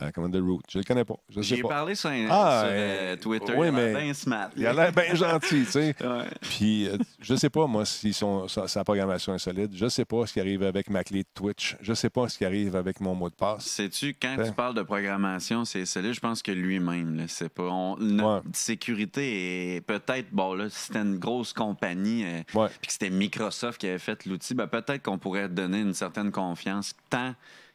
euh, 0.01 0.11
Commander 0.11 0.39
Root. 0.39 0.61
Je 0.69 0.77
ne 0.77 0.83
le 0.83 0.87
connais 0.87 1.05
pas. 1.05 1.15
Je 1.29 1.41
J'ai 1.41 1.61
parlé 1.61 1.95
sur, 1.95 2.09
un- 2.09 2.27
Ah, 2.29 2.61
sur, 2.63 2.69
euh, 2.71 3.13
euh, 3.13 3.15
Twitter. 3.15 3.53
oui, 3.55 3.67
il 3.71 3.75
a 3.75 3.81
l'air 3.85 3.97
bien 4.01 4.13
smart. 4.13 4.49
Il 4.57 4.65
a 4.67 4.73
l'air 4.73 4.91
bien 4.91 5.15
gentil, 5.15 5.63
tu 5.65 5.71
sais. 5.71 5.95
Ouais. 6.05 6.25
Puis, 6.41 6.87
euh, 6.87 6.97
je 7.21 7.35
sais 7.35 7.49
pas, 7.49 7.65
moi, 7.67 7.85
si 7.85 8.11
son, 8.13 8.47
sa, 8.47 8.67
sa 8.67 8.83
programmation 8.83 9.33
est 9.35 9.39
solide. 9.39 9.71
Je 9.73 9.87
sais 9.87 10.05
pas 10.05 10.25
ce 10.25 10.33
qui 10.33 10.39
arrive 10.39 10.63
avec 10.63 10.89
ma 10.89 11.03
clé 11.03 11.23
de 11.23 11.27
Twitch. 11.33 11.77
Je 11.81 11.93
sais 11.93 12.09
pas 12.09 12.27
ce 12.29 12.37
qui 12.37 12.45
arrive 12.45 12.75
avec 12.75 12.99
mon 12.99 13.15
mot 13.15 13.29
de 13.29 13.35
passe. 13.35 13.65
Sais-tu, 13.65 14.15
quand 14.21 14.37
Ouais. 14.37 14.47
tu 14.47 14.51
parles 14.53 14.73
de 14.75 14.83
programmation, 14.83 15.63
c'est 15.65 15.85
solide, 15.85 16.13
je 16.13 16.19
pense 16.19 16.41
que 16.41 16.51
lui-même, 16.51 17.15
là, 17.17 17.23
c'est 17.27 17.49
pas. 17.49 17.63
on- 17.63 17.95
notre 17.97 18.45
Ouais. 18.45 18.51
sécurité 18.53 19.75
est 19.77 19.81
peut-être, 19.81 20.27
bon, 20.31 20.53
là, 20.53 20.69
si 20.69 20.87
c'était 20.87 20.99
une 20.99 21.17
grosse 21.17 21.53
compagnie, 21.53 22.25
puis 22.47 22.57
que 22.87 22.91
c'était 22.91 23.09
Microsoft 23.09 23.79
qui 23.79 23.87
avait 23.87 23.99
fait 23.99 24.25
l'outil, 24.25 24.53
ben, 24.53 24.67
peut-être 24.67 25.03
qu'on 25.03 25.17
pourrait 25.17 25.47
te 25.47 25.53
donner 25.53 25.79
une 25.79 25.93
certaine 25.93 26.31
confiance 26.31 26.93
tant 27.09 27.33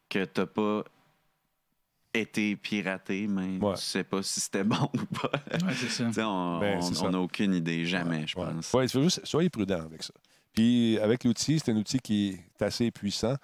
que 0.08 0.24
tu 0.24 0.46
pas 0.46 0.84
été 2.12 2.56
piraté, 2.56 3.26
mais 3.28 3.58
Ouais. 3.64 3.74
tu 3.74 3.82
sais 3.82 4.04
pas 4.04 4.22
si 4.22 4.40
c'était 4.40 4.64
bon 4.64 4.88
ou 4.94 5.04
pas. 5.14 5.30
Ouais, 5.52 5.74
c'est 5.74 5.88
ça. 5.90 6.04
On 6.28 6.58
Ben, 6.61 6.80
n'a 7.11 7.20
aucune 7.20 7.54
idée, 7.54 7.84
jamais, 7.84 8.26
je 8.26 8.34
pense. 8.34 8.66
Faut 8.66 8.84
juste, 9.02 9.20
soyez 9.24 9.48
prudent 9.50 9.82
avec 9.82 10.02
ça. 10.02 10.14
Puis, 10.52 10.98
avec 10.98 11.22
l'outil, 11.24 11.61
c'est 11.61 11.70
un 11.70 11.76
outil 11.76 11.98
qui 12.00 12.30
est 12.58 12.62
assez 12.62 12.90
puissant. 12.90 13.34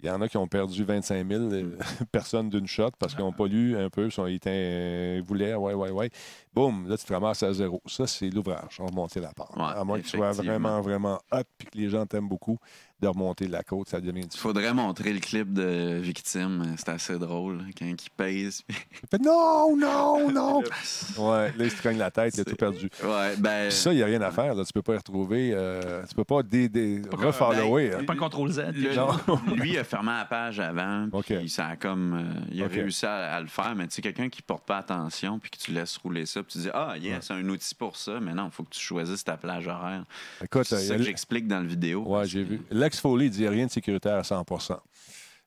Il 0.00 0.08
y 0.08 0.10
en 0.10 0.20
a 0.20 0.28
qui 0.28 0.36
ont 0.36 0.48
perdu 0.48 0.82
25 0.82 1.26
000 1.28 1.42
euh, 1.52 1.78
personnes 2.12 2.50
d'une 2.50 2.66
shot 2.66 2.90
parce 2.98 3.14
qu'ils 3.14 3.22
n'ont 3.24 3.32
pas 3.32 3.46
lu 3.46 3.76
un 3.78 3.88
peu, 3.88 4.06
ils 4.06 4.10
sont- 4.12 4.26
ils 4.26 4.34
étaient- 4.34 5.18
ils 5.18 5.22
voulaient, 5.22 5.54
ouais, 5.54 5.74
ouais, 5.74 5.90
ouais. 5.90 6.10
Boum, 6.52 6.88
là, 6.88 6.96
tu 6.98 7.04
te 7.06 7.12
ramasses 7.12 7.42
à 7.44 7.52
zéro. 7.52 7.80
Ça, 7.86 8.08
c'est 8.08 8.28
l'ouvrage, 8.28 8.80
remonter 8.80 9.20
la 9.20 9.32
pente. 9.32 9.54
Ouais, 9.56 9.62
à 9.62 9.84
moins 9.84 9.98
que 10.00 10.04
tu 10.04 10.16
sois 10.16 10.32
vraiment, 10.32 10.80
vraiment 10.80 11.20
hot 11.30 11.42
puis 11.56 11.68
que 11.68 11.78
les 11.78 11.88
gens 11.88 12.04
t'aiment 12.04 12.28
beaucoup, 12.28 12.58
de 13.02 13.08
remonter 13.08 13.48
la 13.48 13.62
côte, 13.64 13.88
ça 13.88 14.00
devient 14.00 14.12
Il 14.20 14.22
difficile. 14.22 14.40
faudrait 14.40 14.72
montrer 14.72 15.12
le 15.12 15.18
clip 15.18 15.52
de 15.52 15.98
victime. 16.00 16.74
C'est 16.78 16.88
assez 16.88 17.18
drôle, 17.18 17.58
là, 17.58 17.64
quand 17.76 17.84
il 17.86 17.96
pèse. 18.16 18.62
Il 18.68 18.74
fait, 19.10 19.20
non, 19.20 19.76
non, 19.76 20.30
non! 20.30 20.58
ouais, 21.18 21.48
là, 21.48 21.64
il 21.64 21.70
se 21.70 21.82
cogne 21.82 21.98
la 21.98 22.10
tête, 22.12 22.34
il 22.36 22.40
a 22.42 22.44
tout 22.44 22.54
perdu. 22.54 22.88
Ouais, 23.02 23.34
ben. 23.38 23.68
Puis 23.68 23.76
ça, 23.76 23.92
il 23.92 23.96
n'y 23.96 24.02
a 24.02 24.06
rien 24.06 24.22
à 24.22 24.30
faire. 24.30 24.54
Là. 24.54 24.64
Tu 24.64 24.72
peux 24.72 24.82
pas 24.82 24.94
y 24.94 24.96
retrouver. 24.98 25.50
euh, 25.52 26.02
tu 26.08 26.14
peux 26.14 26.24
pas 26.24 26.42
dé, 26.44 26.68
dé, 26.68 27.02
refollower. 27.10 27.90
ben, 27.90 28.00
hein. 28.00 28.04
Pas 28.04 28.12
un 28.12 28.16
contrôle 28.16 28.50
Z. 28.52 28.60
Le- 28.74 28.94
Non. 28.94 29.08
lui, 29.56 29.70
il 29.72 29.78
a 29.78 29.84
fermé 29.84 30.12
la 30.12 30.24
page 30.24 30.60
avant, 30.60 31.08
puis 31.24 31.48
ça 31.48 31.66
a 31.66 31.76
comme. 31.76 32.14
euh, 32.14 32.40
il 32.52 32.62
a 32.62 32.68
réussi 32.68 33.04
à, 33.04 33.34
à 33.34 33.40
le 33.40 33.48
faire, 33.48 33.74
mais 33.74 33.88
tu 33.88 33.94
sais, 33.96 34.02
quelqu'un 34.02 34.28
qui 34.28 34.42
porte 34.42 34.64
pas 34.64 34.78
attention, 34.78 35.40
puis 35.40 35.50
que 35.50 35.56
tu 35.58 35.72
laisses 35.72 35.96
rouler 35.96 36.24
ça, 36.26 36.42
puis 36.42 36.52
tu 36.52 36.58
dis, 36.58 36.70
ah, 36.72 36.94
yeah, 37.00 37.20
c'est 37.20 37.32
un 37.34 37.48
outil 37.48 37.74
pour 37.74 37.96
ça, 37.96 38.20
mais 38.20 38.32
non, 38.32 38.46
il 38.46 38.50
faut 38.52 38.62
que 38.62 38.70
tu 38.70 38.80
choisisses 38.80 39.24
ta 39.24 39.36
plage 39.36 39.66
horaire. 39.66 40.04
Écoute, 40.44 40.64
C'est 40.64 40.78
ça 40.78 40.94
a- 40.94 40.96
que 40.96 41.02
j'explique 41.02 41.48
dans 41.48 41.58
la 41.60 41.66
vidéo. 41.66 42.04
Ouais, 42.06 42.26
j'ai 42.26 42.44
vu. 42.44 42.60
Lex 42.92 43.00
Foley 43.00 43.30
dit 43.30 43.48
rien 43.48 43.66
de 43.66 43.70
sécuritaire 43.70 44.16
à 44.16 44.22
100 44.24 44.44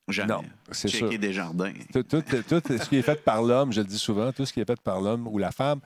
Jamais. 0.08 0.32
Non, 0.32 0.42
c'est 0.72 0.88
Checker 0.88 1.10
sûr. 1.10 1.18
des 1.18 1.32
jardins. 1.32 1.72
tout, 1.92 2.02
tout- 2.02 2.22
tout 2.22 2.60
ce 2.78 2.88
qui 2.88 2.96
est 2.96 3.02
fait 3.02 3.22
par 3.24 3.42
l'homme, 3.42 3.72
je 3.72 3.80
le 3.80 3.86
dis 3.86 3.98
souvent, 3.98 4.32
tout 4.32 4.44
ce 4.46 4.52
qui 4.52 4.60
est 4.60 4.64
fait 4.64 4.80
par 4.80 5.00
l'homme 5.00 5.26
ou 5.28 5.38
la 5.38 5.50
femme, 5.52 5.80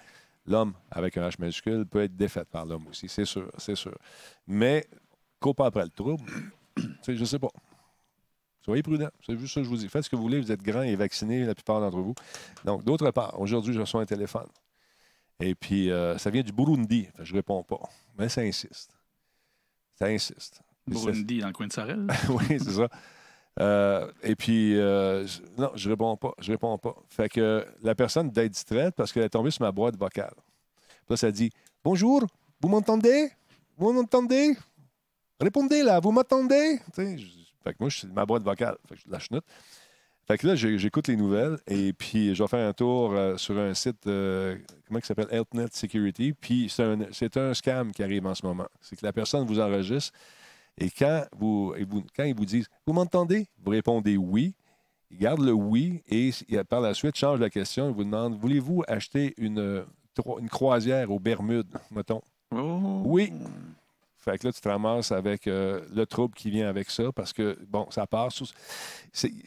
l'homme 0.47 0.75
avec 0.91 1.17
un 1.19 1.27
H 1.29 1.35
majuscule 1.39 1.85
peut 1.87 2.03
être 2.03 2.17
défait 2.17 2.45
par 2.51 2.65
l'homme 2.67 2.87
aussi, 2.89 3.09
c'est 3.09 3.25
sûr, 3.27 3.51
c'est 3.59 3.75
sûr. 3.77 3.97
Mais, 4.47 4.87
cours 5.39 5.55
pas 5.55 5.67
après 5.67 5.85
le 5.85 5.89
trouble, 5.91 6.23
je 7.09 7.25
sais 7.25 7.39
pas. 7.39 7.49
Soyez 8.63 8.83
prudents, 8.83 9.09
c'est 9.27 9.39
juste 9.39 9.55
ça 9.55 9.61
que 9.61 9.65
je 9.65 9.71
vous 9.71 9.77
dis. 9.79 9.89
Faites 9.89 10.05
ce 10.05 10.11
que 10.11 10.17
vous 10.17 10.23
voulez, 10.23 10.39
vous 10.41 10.53
êtes 10.53 10.63
grands 10.63 10.83
et 10.83 10.97
vaccinés, 10.97 11.45
la 11.45 11.55
plupart 11.55 11.81
d'entre 11.81 11.99
vous. 11.99 12.15
Donc, 12.65 12.85
d'autre 12.85 13.11
part, 13.11 13.39
aujourd'hui, 13.41 13.73
je 13.73 13.81
reçois 13.81 14.03
un 14.03 14.07
téléphone. 14.07 14.49
Et 15.41 15.55
puis, 15.55 15.91
euh, 15.91 16.19
ça 16.19 16.29
vient 16.29 16.43
du 16.43 16.53
Burundi. 16.53 17.09
Fait 17.17 17.25
je 17.25 17.33
réponds 17.35 17.63
pas. 17.63 17.81
Mais 18.19 18.29
ça 18.29 18.43
insiste. 18.43 18.91
Ça 19.99 20.07
insiste. 20.07 20.61
Burundi 20.95 21.39
dans 21.41 21.47
le 21.49 21.53
coin 21.53 21.67
de 21.67 21.73
Sorel. 21.73 22.07
oui, 22.29 22.45
c'est 22.59 22.71
ça. 22.73 22.89
Euh, 23.59 24.11
et 24.23 24.37
puis, 24.37 24.79
euh, 24.79 25.27
je- 25.27 25.41
non, 25.59 25.71
je 25.75 25.89
réponds 25.91 26.17
pas. 26.17 26.33
Je 26.41 26.53
réponds 26.53 26.79
pas. 26.79 26.95
Fait 27.09 27.29
que 27.29 27.67
la 27.83 27.95
personne 27.95 28.31
d'être 28.31 28.53
distraite 28.53 28.95
parce 28.97 29.13
qu'elle 29.13 29.25
est 29.25 29.29
tombée 29.31 29.51
sur 29.51 29.63
ma 29.63 29.73
boîte 29.73 29.97
vocale. 29.97 30.35
Puis 30.89 31.07
là, 31.11 31.17
ça 31.17 31.31
dit 31.31 31.51
Bonjour, 31.83 32.25
vous 32.61 32.69
m'entendez? 32.69 33.31
Vous 33.77 33.93
m'entendez? 33.93 34.57
Répondez 35.41 35.83
là, 35.83 36.01
vous 36.01 36.13
m'entendez 36.13 36.79
Fait 36.95 37.17
que 37.73 37.77
moi, 37.81 37.89
je 37.89 37.99
suis 37.99 38.09
ma 38.09 38.25
boîte 38.27 38.43
vocale. 38.43 38.77
Fait 38.89 38.95
que 38.95 39.01
je 39.07 39.11
la 39.11 39.19
chenoute. 39.19 39.45
Fait 40.29 40.39
que 40.39 40.47
là, 40.47 40.55
j'écoute 40.55 41.09
les 41.09 41.17
nouvelles 41.17 41.59
et 41.67 41.93
puis 41.93 42.35
je 42.37 42.43
vais 42.43 42.49
faire 42.49 42.69
un 42.69 42.73
tour 42.73 43.13
euh, 43.15 43.37
sur 43.37 43.59
un 43.59 43.75
site, 43.75 44.07
euh, 44.07 44.57
comment 44.87 45.01
il 45.01 45.05
s'appelle, 45.05 45.27
HealthNet 45.33 45.67
Security. 45.73 46.35
Puis 46.35 46.69
c'est 46.71 46.85
un, 46.85 46.99
c'est 47.11 47.37
un 47.37 47.53
scam 47.53 47.91
qui 47.91 48.03
arrive 48.05 48.27
en 48.27 48.35
ce 48.35 48.47
moment. 48.47 48.67
C'est 48.81 48.95
que 48.95 49.05
la 49.05 49.13
personne 49.13 49.45
vous 49.45 49.59
enregistre 49.59 50.13
et 50.81 50.91
quand, 50.91 51.25
vous, 51.39 51.75
et 51.77 51.85
vous- 51.85 52.03
quand 52.17 52.25
ils 52.25 52.35
vous 52.35 52.45
disent 52.47 52.69
Vous 52.87 52.93
m'entendez? 52.93 53.47
Vous 53.63 53.71
répondez 53.71 54.17
oui. 54.17 54.55
Ils 55.11 55.19
gardent 55.19 55.45
le 55.45 55.53
oui 55.53 56.03
et 56.09 56.31
par 56.69 56.81
la 56.81 56.95
suite 56.95 57.17
changent 57.17 57.41
la 57.41 57.51
question. 57.51 57.89
Ils 57.91 57.95
vous 57.95 58.05
demandent 58.05 58.39
Voulez-vous 58.39 58.83
acheter 58.89 59.35
une, 59.39 59.59
euh, 59.59 59.85
une 60.41 60.49
croisière 60.49 61.11
aux 61.11 61.19
Bermudes, 61.19 61.79
mettons? 61.91 62.23
Oh. 62.53 63.03
Oui. 63.05 63.33
Fait 64.23 64.37
que 64.37 64.47
là, 64.47 64.53
tu 64.53 64.61
te 64.61 64.69
ramasses 64.69 65.13
avec 65.13 65.47
euh, 65.47 65.81
le 65.95 66.05
trouble 66.05 66.35
qui 66.35 66.51
vient 66.51 66.69
avec 66.69 66.91
ça 66.91 67.05
parce 67.11 67.33
que, 67.33 67.57
bon, 67.69 67.87
ça 67.91 68.07
part 68.07 68.31
sous. 68.31 68.47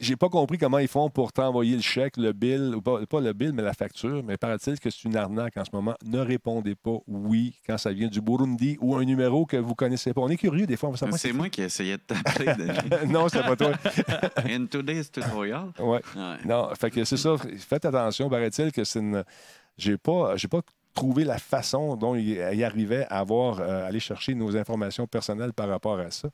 J'ai 0.00 0.16
pas 0.16 0.28
compris 0.28 0.58
comment 0.58 0.78
ils 0.78 0.88
font 0.88 1.08
pour 1.10 1.32
t'envoyer 1.32 1.76
le 1.76 1.82
chèque, 1.82 2.16
le 2.16 2.32
bill, 2.32 2.74
ou 2.74 2.82
pas, 2.82 3.06
pas 3.06 3.20
le 3.20 3.32
bill, 3.32 3.52
mais 3.52 3.62
la 3.62 3.72
facture. 3.72 4.24
Mais 4.24 4.36
paraît-il 4.36 4.80
que 4.80 4.90
c'est 4.90 5.04
une 5.04 5.16
arnaque 5.16 5.56
en 5.56 5.64
ce 5.64 5.70
moment. 5.72 5.94
Ne 6.04 6.18
répondez 6.18 6.74
pas 6.74 6.96
oui 7.06 7.54
quand 7.66 7.78
ça 7.78 7.92
vient 7.92 8.08
du 8.08 8.20
Burundi 8.20 8.76
ou 8.80 8.96
un 8.96 9.04
numéro 9.04 9.46
que 9.46 9.56
vous 9.56 9.76
connaissez 9.76 10.12
pas. 10.12 10.22
On 10.22 10.28
est 10.28 10.36
curieux 10.36 10.66
des 10.66 10.76
fois. 10.76 10.92
C'est 11.16 11.32
moi 11.32 11.48
qui 11.48 11.62
essayais 11.62 11.96
de 11.96 12.02
t'appeler, 12.02 13.06
non, 13.06 13.28
c'est 13.28 13.42
pas 13.42 13.54
toi. 13.54 13.72
In 14.44 14.66
today's 14.66 15.10
tutorial. 15.10 15.70
Ouais. 15.78 16.00
Ouais. 16.16 16.36
Non, 16.44 16.70
fait 16.74 16.90
que 16.90 17.04
c'est 17.04 17.16
ça. 17.16 17.36
Faites 17.58 17.84
attention. 17.84 18.28
Paraît-il 18.28 18.72
que 18.72 18.82
c'est 18.82 18.98
une. 18.98 19.22
J'ai 19.76 19.96
pas, 19.96 20.36
j'ai 20.36 20.48
pas 20.48 20.62
trouvé 20.94 21.24
la 21.24 21.38
façon 21.38 21.96
dont 21.96 22.14
il, 22.14 22.28
il 22.52 22.64
arrivait 22.64 23.06
à 23.10 23.18
avoir, 23.18 23.60
euh, 23.60 23.86
aller 23.86 24.00
chercher 24.00 24.34
nos 24.34 24.56
informations 24.56 25.06
personnelles 25.06 25.52
par 25.52 25.68
rapport 25.68 25.98
à 25.98 26.10
ça. 26.10 26.28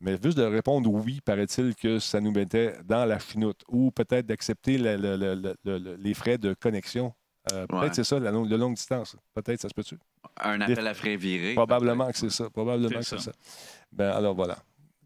Mais 0.00 0.16
juste 0.22 0.38
de 0.38 0.44
répondre 0.44 0.88
oui, 0.92 1.20
paraît-il 1.24 1.74
que 1.74 1.98
ça 1.98 2.20
nous 2.20 2.30
mettait 2.32 2.74
dans 2.84 3.04
la 3.04 3.18
chenoute. 3.18 3.60
Ou 3.68 3.90
peut-être 3.90 4.26
d'accepter 4.26 4.78
le- 4.78 4.96
le- 4.96 5.16
le- 5.16 5.34
le- 5.64 5.78
le- 5.78 5.96
les 5.96 6.14
frais 6.14 6.38
de 6.38 6.54
connexion. 6.54 7.12
Euh, 7.52 7.66
peut-être 7.66 7.82
Ouais. 7.82 7.88
c'est 7.92 8.04
ça, 8.04 8.18
la, 8.20 8.30
longue- 8.30 8.48
de 8.48 8.56
longue 8.56 8.74
distance. 8.74 9.16
Peut-être, 9.34 9.60
ça 9.60 9.68
se 9.68 9.74
peut-tu? 9.74 9.96
Un 10.42 10.60
appel 10.60 10.86
à 10.86 10.94
frais 10.94 11.16
virés. 11.16 11.54
Probablement 11.54 12.10
que 12.10 12.16
c'est 12.18 12.30
ça. 12.30 12.48
Probablement 12.50 12.90
que 12.98 13.02
C'est 13.04 13.16
c'est 13.18 13.24
ça. 13.24 13.32
ça. 13.32 13.38
Ben, 13.90 14.10
alors 14.10 14.34
voilà. 14.34 14.58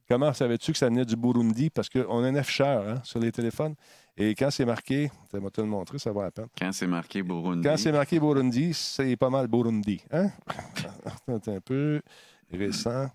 Comment 0.08 0.32
savais-tu 0.32 0.72
que 0.72 0.78
ça 0.78 0.86
venait 0.88 1.04
du 1.06 1.16
Burundi? 1.16 1.70
Parce 1.70 1.88
qu'on 1.88 2.22
a 2.24 2.26
un 2.26 2.34
afficheur 2.34 2.86
hein, 2.86 3.00
sur 3.04 3.18
les 3.20 3.32
téléphones. 3.32 3.74
Et 4.16 4.34
quand 4.34 4.50
c'est 4.50 4.66
marqué, 4.66 5.10
ça 5.30 5.38
va 5.38 5.50
te 5.50 5.60
le 5.60 5.66
montrer, 5.66 5.98
ça 5.98 6.12
va 6.12 6.26
à 6.26 6.30
peine. 6.30 6.48
Quand 6.58 6.70
c'est 6.72 6.86
marqué 6.86 7.22
Burundi. 7.22 7.66
Quand 7.66 7.76
c'est 7.76 7.92
marqué 7.92 8.20
Burundi, 8.20 8.74
c'est 8.74 9.16
pas 9.16 9.30
mal 9.30 9.48
Burundi. 9.48 10.02
Hein? 10.10 10.30
Attends 11.28 11.56
un 11.56 11.60
peu. 11.60 12.02
Récent. 12.52 13.08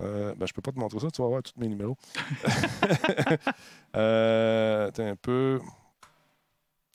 Euh, 0.00 0.34
ben, 0.34 0.46
je 0.46 0.52
peux 0.52 0.62
pas 0.62 0.72
te 0.72 0.78
montrer 0.78 1.00
ça, 1.00 1.10
tu 1.10 1.22
vas 1.22 1.28
voir 1.28 1.42
tous 1.42 1.58
mes 1.58 1.68
numéros. 1.68 1.96
euh, 3.96 4.88
attends 4.88 5.06
un 5.06 5.16
peu. 5.16 5.60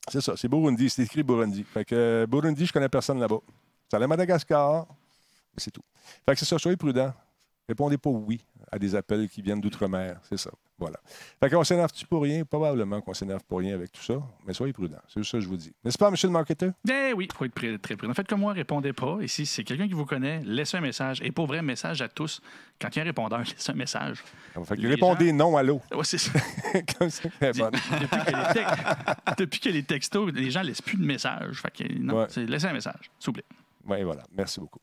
C'est 0.07 0.21
ça, 0.21 0.33
c'est 0.35 0.47
Burundi, 0.47 0.89
c'est 0.89 1.03
écrit 1.03 1.23
Burundi. 1.23 1.63
Fait 1.63 1.85
que 1.85 1.95
euh, 1.95 2.27
Burundi, 2.27 2.65
je 2.65 2.73
connais 2.73 2.89
personne 2.89 3.19
là-bas. 3.19 3.39
C'est 3.89 3.97
à 3.97 4.07
Madagascar, 4.07 4.87
c'est 5.57 5.71
tout. 5.71 5.83
Fait 6.25 6.33
que 6.33 6.39
c'est 6.39 6.45
ça, 6.45 6.59
soyez 6.59 6.77
prudents. 6.77 7.13
Répondez 7.67 7.97
pas 7.97 8.09
oui 8.09 8.43
à 8.71 8.79
des 8.79 8.95
appels 8.95 9.27
qui 9.29 9.41
viennent 9.41 9.59
d'outre-mer, 9.61 10.19
c'est 10.29 10.37
ça. 10.37 10.51
Voilà. 10.79 10.97
Fait 11.39 11.49
qu'on 11.49 11.63
s'énerve-tu 11.63 12.07
pour 12.07 12.23
rien? 12.23 12.43
Probablement 12.43 13.01
qu'on 13.01 13.13
s'énerve 13.13 13.43
pour 13.47 13.59
rien 13.59 13.75
avec 13.75 13.91
tout 13.91 14.01
ça, 14.01 14.15
mais 14.47 14.53
soyez 14.53 14.73
prudents. 14.73 14.97
C'est 15.07 15.23
ça 15.23 15.37
que 15.37 15.41
je 15.41 15.47
vous 15.47 15.57
dis. 15.57 15.71
N'est-ce 15.83 15.97
pas, 15.97 16.09
monsieur 16.09 16.27
le 16.27 16.31
marketeur? 16.33 16.71
Eh 16.89 17.13
oui, 17.13 17.27
il 17.29 17.35
faut 17.37 17.45
être 17.45 17.81
très 17.81 17.95
prudent. 17.95 18.13
Faites 18.15 18.27
comme 18.27 18.39
moi, 18.39 18.53
répondez 18.53 18.91
pas. 18.93 19.17
Et 19.21 19.27
si 19.27 19.45
c'est 19.45 19.63
quelqu'un 19.63 19.87
qui 19.87 19.93
vous 19.93 20.05
connaît, 20.07 20.41
laissez 20.43 20.77
un 20.77 20.81
message. 20.81 21.21
Et 21.21 21.31
pour 21.31 21.45
vrai, 21.45 21.61
message 21.61 22.01
à 22.01 22.07
tous. 22.07 22.41
Quand 22.81 22.87
il 22.95 22.95
y 22.95 22.99
a 22.99 23.03
un 23.03 23.05
répondeur, 23.05 23.39
laissez 23.47 23.71
un 23.71 23.75
message. 23.75 24.23
Fait 24.65 24.75
que 24.77 24.87
répondez 24.87 25.31
non 25.33 25.55
à 25.55 25.61
l'eau. 25.61 25.81
Ouais, 25.93 26.03
c'est 26.03 26.17
ça. 26.17 26.31
Comme 26.97 27.11
ça, 27.11 27.29
depuis, 27.29 27.79
que 28.09 28.31
les 28.31 28.53
tex- 28.53 29.35
depuis 29.37 29.59
que 29.59 29.69
les 29.69 29.83
textos, 29.83 30.31
les 30.33 30.49
gens 30.49 30.61
laissent 30.63 30.81
plus 30.81 30.97
de 30.97 31.05
messages. 31.05 31.61
Fait 31.61 31.71
que 31.71 31.93
non, 31.99 32.15
Ouais. 32.21 32.27
laissez 32.47 32.65
un 32.67 32.73
message, 32.73 33.11
s'il 33.19 33.27
vous 33.27 33.33
plaît. 33.33 33.45
Oui, 33.87 34.03
voilà. 34.03 34.23
Merci 34.31 34.59
beaucoup. 34.59 34.79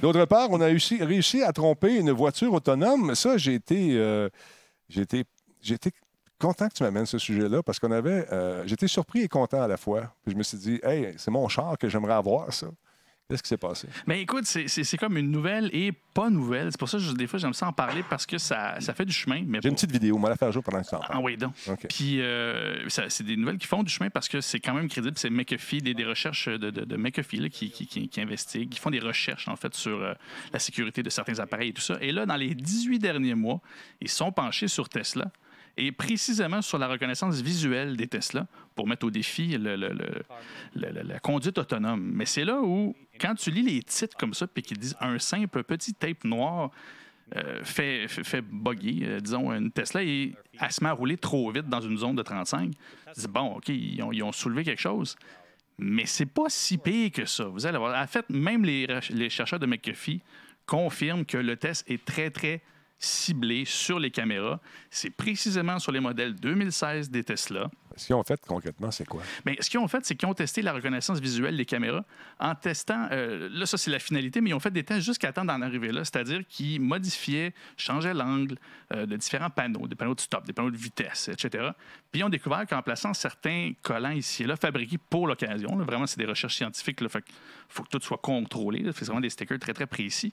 D'autre 0.00 0.24
part, 0.24 0.48
on 0.50 0.60
a 0.60 0.66
réussi, 0.66 1.42
à 1.42 1.52
tromper 1.52 1.96
une 1.96 2.10
voiture 2.10 2.52
autonome. 2.52 3.14
Ça, 3.14 3.36
j'ai 3.36 3.54
été, 3.54 3.96
euh, 3.96 4.28
j'ai 4.88 5.02
été, 5.02 5.24
content 6.38 6.68
que 6.68 6.74
tu 6.74 6.82
m'amènes 6.82 7.06
ce 7.06 7.18
sujet-là 7.18 7.62
parce 7.62 7.78
qu'on 7.78 7.92
avait. 7.92 8.26
euh, 8.32 8.66
J'étais 8.66 8.88
surpris 8.88 9.20
et 9.20 9.28
content 9.28 9.60
à 9.62 9.68
la 9.68 9.76
fois. 9.76 10.14
Je 10.26 10.34
me 10.34 10.42
suis 10.42 10.56
dit, 10.58 10.80
hey, 10.82 11.14
c'est 11.18 11.30
mon 11.30 11.46
char 11.48 11.76
que 11.76 11.88
j'aimerais 11.88 12.14
avoir, 12.14 12.52
ça. 12.52 12.68
Qu'est-ce 13.30 13.42
qui 13.42 13.48
s'est 13.48 13.56
passé? 13.56 13.88
Mais 14.06 14.20
écoute, 14.20 14.44
c'est- 14.44 14.96
comme 14.98 15.16
une 15.16 15.30
nouvelle 15.30 15.70
et 15.72 15.92
pas 16.12 16.28
nouvelle. 16.28 16.68
C'est 16.72 16.78
pour 16.78 16.88
ça 16.88 16.98
que 16.98 17.04
je- 17.04 17.12
des 17.12 17.26
fois, 17.26 17.38
j'aime 17.38 17.54
ça 17.54 17.66
en 17.68 17.72
parler 17.72 18.02
parce 18.10 18.26
que 18.26 18.36
ça, 18.38 18.80
ça 18.80 18.92
fait 18.92 19.04
du 19.06 19.12
chemin. 19.12 19.36
J'ai 19.62 19.68
une 19.68 19.74
petite 19.76 19.92
vidéo, 19.92 20.16
on 20.16 20.20
va 20.20 20.28
la 20.30 20.36
faire 20.36 20.50
jouer 20.52 20.62
pendant 20.62 20.82
que 20.82 20.88
tu 20.88 20.94
en 20.94 21.00
Ah 21.02 21.08
parles. 21.08 21.24
oui, 21.24 21.36
donc. 21.36 21.54
Puis, 21.88 22.20
euh, 22.20 22.86
c'est 22.88 23.22
des 23.22 23.36
nouvelles 23.36 23.56
qui 23.58 23.66
font 23.68 23.82
du 23.82 23.90
chemin 23.92 24.10
parce 24.10 24.28
que 24.28 24.40
c'est 24.40 24.58
quand 24.60 24.74
même 24.74 24.88
crédible. 24.88 25.16
C'est 25.16 25.30
McAfee, 25.30 25.78
des, 25.80 25.94
des 25.94 26.04
recherches 26.04 26.48
de, 26.48 26.56
de, 26.70 26.84
de 26.84 26.96
McAfee 26.96 27.38
là, 27.38 27.48
qui, 27.48 27.70
qui, 27.70 27.86
qui, 27.86 28.08
qui 28.08 28.20
investiguent, 28.20 28.68
qui 28.70 28.80
font 28.80 28.90
des 28.90 29.00
recherches, 29.00 29.46
en 29.48 29.56
fait, 29.56 29.74
sur 29.74 30.02
euh, 30.02 30.12
la 30.52 30.58
sécurité 30.58 31.02
de 31.02 31.10
certains 31.10 31.38
appareils 31.38 31.68
et 31.70 31.72
tout 31.72 31.80
ça. 31.82 31.96
Et 32.00 32.10
là, 32.12 32.26
dans 32.26 32.36
les 32.36 32.54
18 32.54 32.98
derniers 32.98 33.34
mois, 33.36 33.60
ils 34.00 34.08
sont 34.08 34.32
penchés 34.32 34.68
sur 34.68 34.88
Tesla 34.88 35.30
et 35.80 35.92
précisément 35.92 36.60
sur 36.60 36.78
la 36.78 36.86
reconnaissance 36.86 37.40
visuelle 37.40 37.96
des 37.96 38.06
Tesla 38.06 38.46
pour 38.74 38.86
mettre 38.86 39.06
au 39.06 39.10
défi 39.10 39.56
la 39.58 41.20
conduite 41.20 41.56
autonome. 41.56 42.10
Mais 42.14 42.26
c'est 42.26 42.44
là 42.44 42.60
où, 42.60 42.94
quand 43.18 43.34
tu 43.34 43.50
lis 43.50 43.62
les 43.62 43.82
titres 43.82 44.16
comme 44.16 44.34
ça, 44.34 44.46
puis 44.46 44.62
qu'ils 44.62 44.78
disent 44.78 44.96
un 45.00 45.18
simple 45.18 45.62
petit 45.62 45.94
tape 45.94 46.24
noir 46.24 46.70
euh, 47.36 47.62
fait, 47.62 48.08
fait, 48.08 48.42
bugger, 48.42 48.98
euh, 49.02 49.20
disons, 49.20 49.52
une 49.52 49.70
Tesla 49.70 50.02
et 50.02 50.34
elle 50.60 50.72
se 50.72 50.82
met 50.82 50.90
à 50.90 50.92
rouler 50.92 51.16
trop 51.16 51.50
vite 51.52 51.68
dans 51.68 51.80
une 51.80 51.96
zone 51.96 52.16
de 52.16 52.22
35. 52.22 52.72
Tu 53.14 53.20
dis, 53.20 53.28
bon, 53.28 53.54
OK, 53.56 53.68
ils 53.68 54.22
ont, 54.22 54.32
soulevé 54.32 54.64
quelque 54.64 54.80
chose. 54.80 55.16
Mais 55.78 56.06
c'est 56.06 56.26
pas 56.26 56.48
si 56.48 56.76
pire 56.76 57.10
que 57.12 57.24
ça. 57.24 57.44
Vous 57.44 57.66
allez 57.66 57.78
voir. 57.78 57.98
En 57.98 58.06
fait, 58.06 58.28
même 58.28 58.64
les 58.64 59.30
chercheurs 59.30 59.60
de 59.60 59.66
McAfee 59.66 60.20
confirment 60.66 61.24
que 61.24 61.38
le 61.38 61.56
test 61.56 61.88
est 61.88 62.04
très, 62.04 62.30
très 62.30 62.60
ciblé 63.00 63.64
sur 63.64 63.98
les 63.98 64.10
caméras. 64.10 64.60
C'est 64.90 65.10
précisément 65.10 65.78
sur 65.78 65.90
les 65.90 66.00
modèles 66.00 66.34
2016 66.34 67.10
des 67.10 67.24
Tesla. 67.24 67.70
Ce 67.96 68.06
qu'ils 68.06 68.14
ont 68.14 68.22
fait 68.22 68.40
concrètement, 68.46 68.90
c'est 68.90 69.06
quoi? 69.06 69.22
Mais 69.44 69.56
ce 69.60 69.68
qu'ils 69.68 69.80
ont 69.80 69.88
fait, 69.88 70.04
c'est 70.04 70.14
qu'ils 70.14 70.28
ont 70.28 70.34
testé 70.34 70.62
la 70.62 70.72
reconnaissance 70.72 71.18
visuelle 71.18 71.56
des 71.56 71.64
caméras 71.64 72.04
en 72.38 72.54
testant, 72.54 73.08
euh, 73.10 73.48
là, 73.52 73.66
ça 73.66 73.78
c'est 73.78 73.90
la 73.90 73.98
finalité, 73.98 74.40
mais 74.40 74.50
ils 74.50 74.54
ont 74.54 74.60
fait 74.60 74.70
des 74.70 74.84
tests 74.84 75.00
jusqu'à 75.00 75.32
temps 75.32 75.44
d'en 75.44 75.60
arriver 75.62 75.90
là, 75.92 76.04
c'est-à-dire 76.04 76.42
qu'ils 76.48 76.80
modifiaient, 76.80 77.52
changeaient 77.76 78.14
l'angle 78.14 78.56
euh, 78.94 79.06
de 79.06 79.16
différents 79.16 79.50
panneaux, 79.50 79.88
des 79.88 79.96
panneaux 79.96 80.14
de 80.14 80.20
stop, 80.20 80.46
des 80.46 80.52
panneaux 80.52 80.70
de 80.70 80.76
vitesse, 80.76 81.28
etc. 81.28 81.70
Puis 82.12 82.20
ils 82.20 82.24
ont 82.24 82.28
découvert 82.28 82.66
qu'en 82.66 82.82
plaçant 82.82 83.14
certains 83.14 83.72
collants 83.82 84.10
ici 84.10 84.44
et 84.44 84.46
là, 84.46 84.56
fabriqués 84.56 84.98
pour 84.98 85.26
l'occasion, 85.26 85.76
là, 85.76 85.84
vraiment 85.84 86.06
c'est 86.06 86.18
des 86.18 86.26
recherches 86.26 86.56
scientifiques, 86.56 86.98
il 87.00 87.08
faut 87.68 87.82
que 87.82 87.88
tout 87.88 88.00
soit 88.00 88.18
contrôlé, 88.18 88.80
là, 88.80 88.92
c'est 88.94 89.06
vraiment 89.06 89.20
des 89.20 89.30
stickers 89.30 89.58
très 89.58 89.72
très 89.72 89.86
précis. 89.86 90.32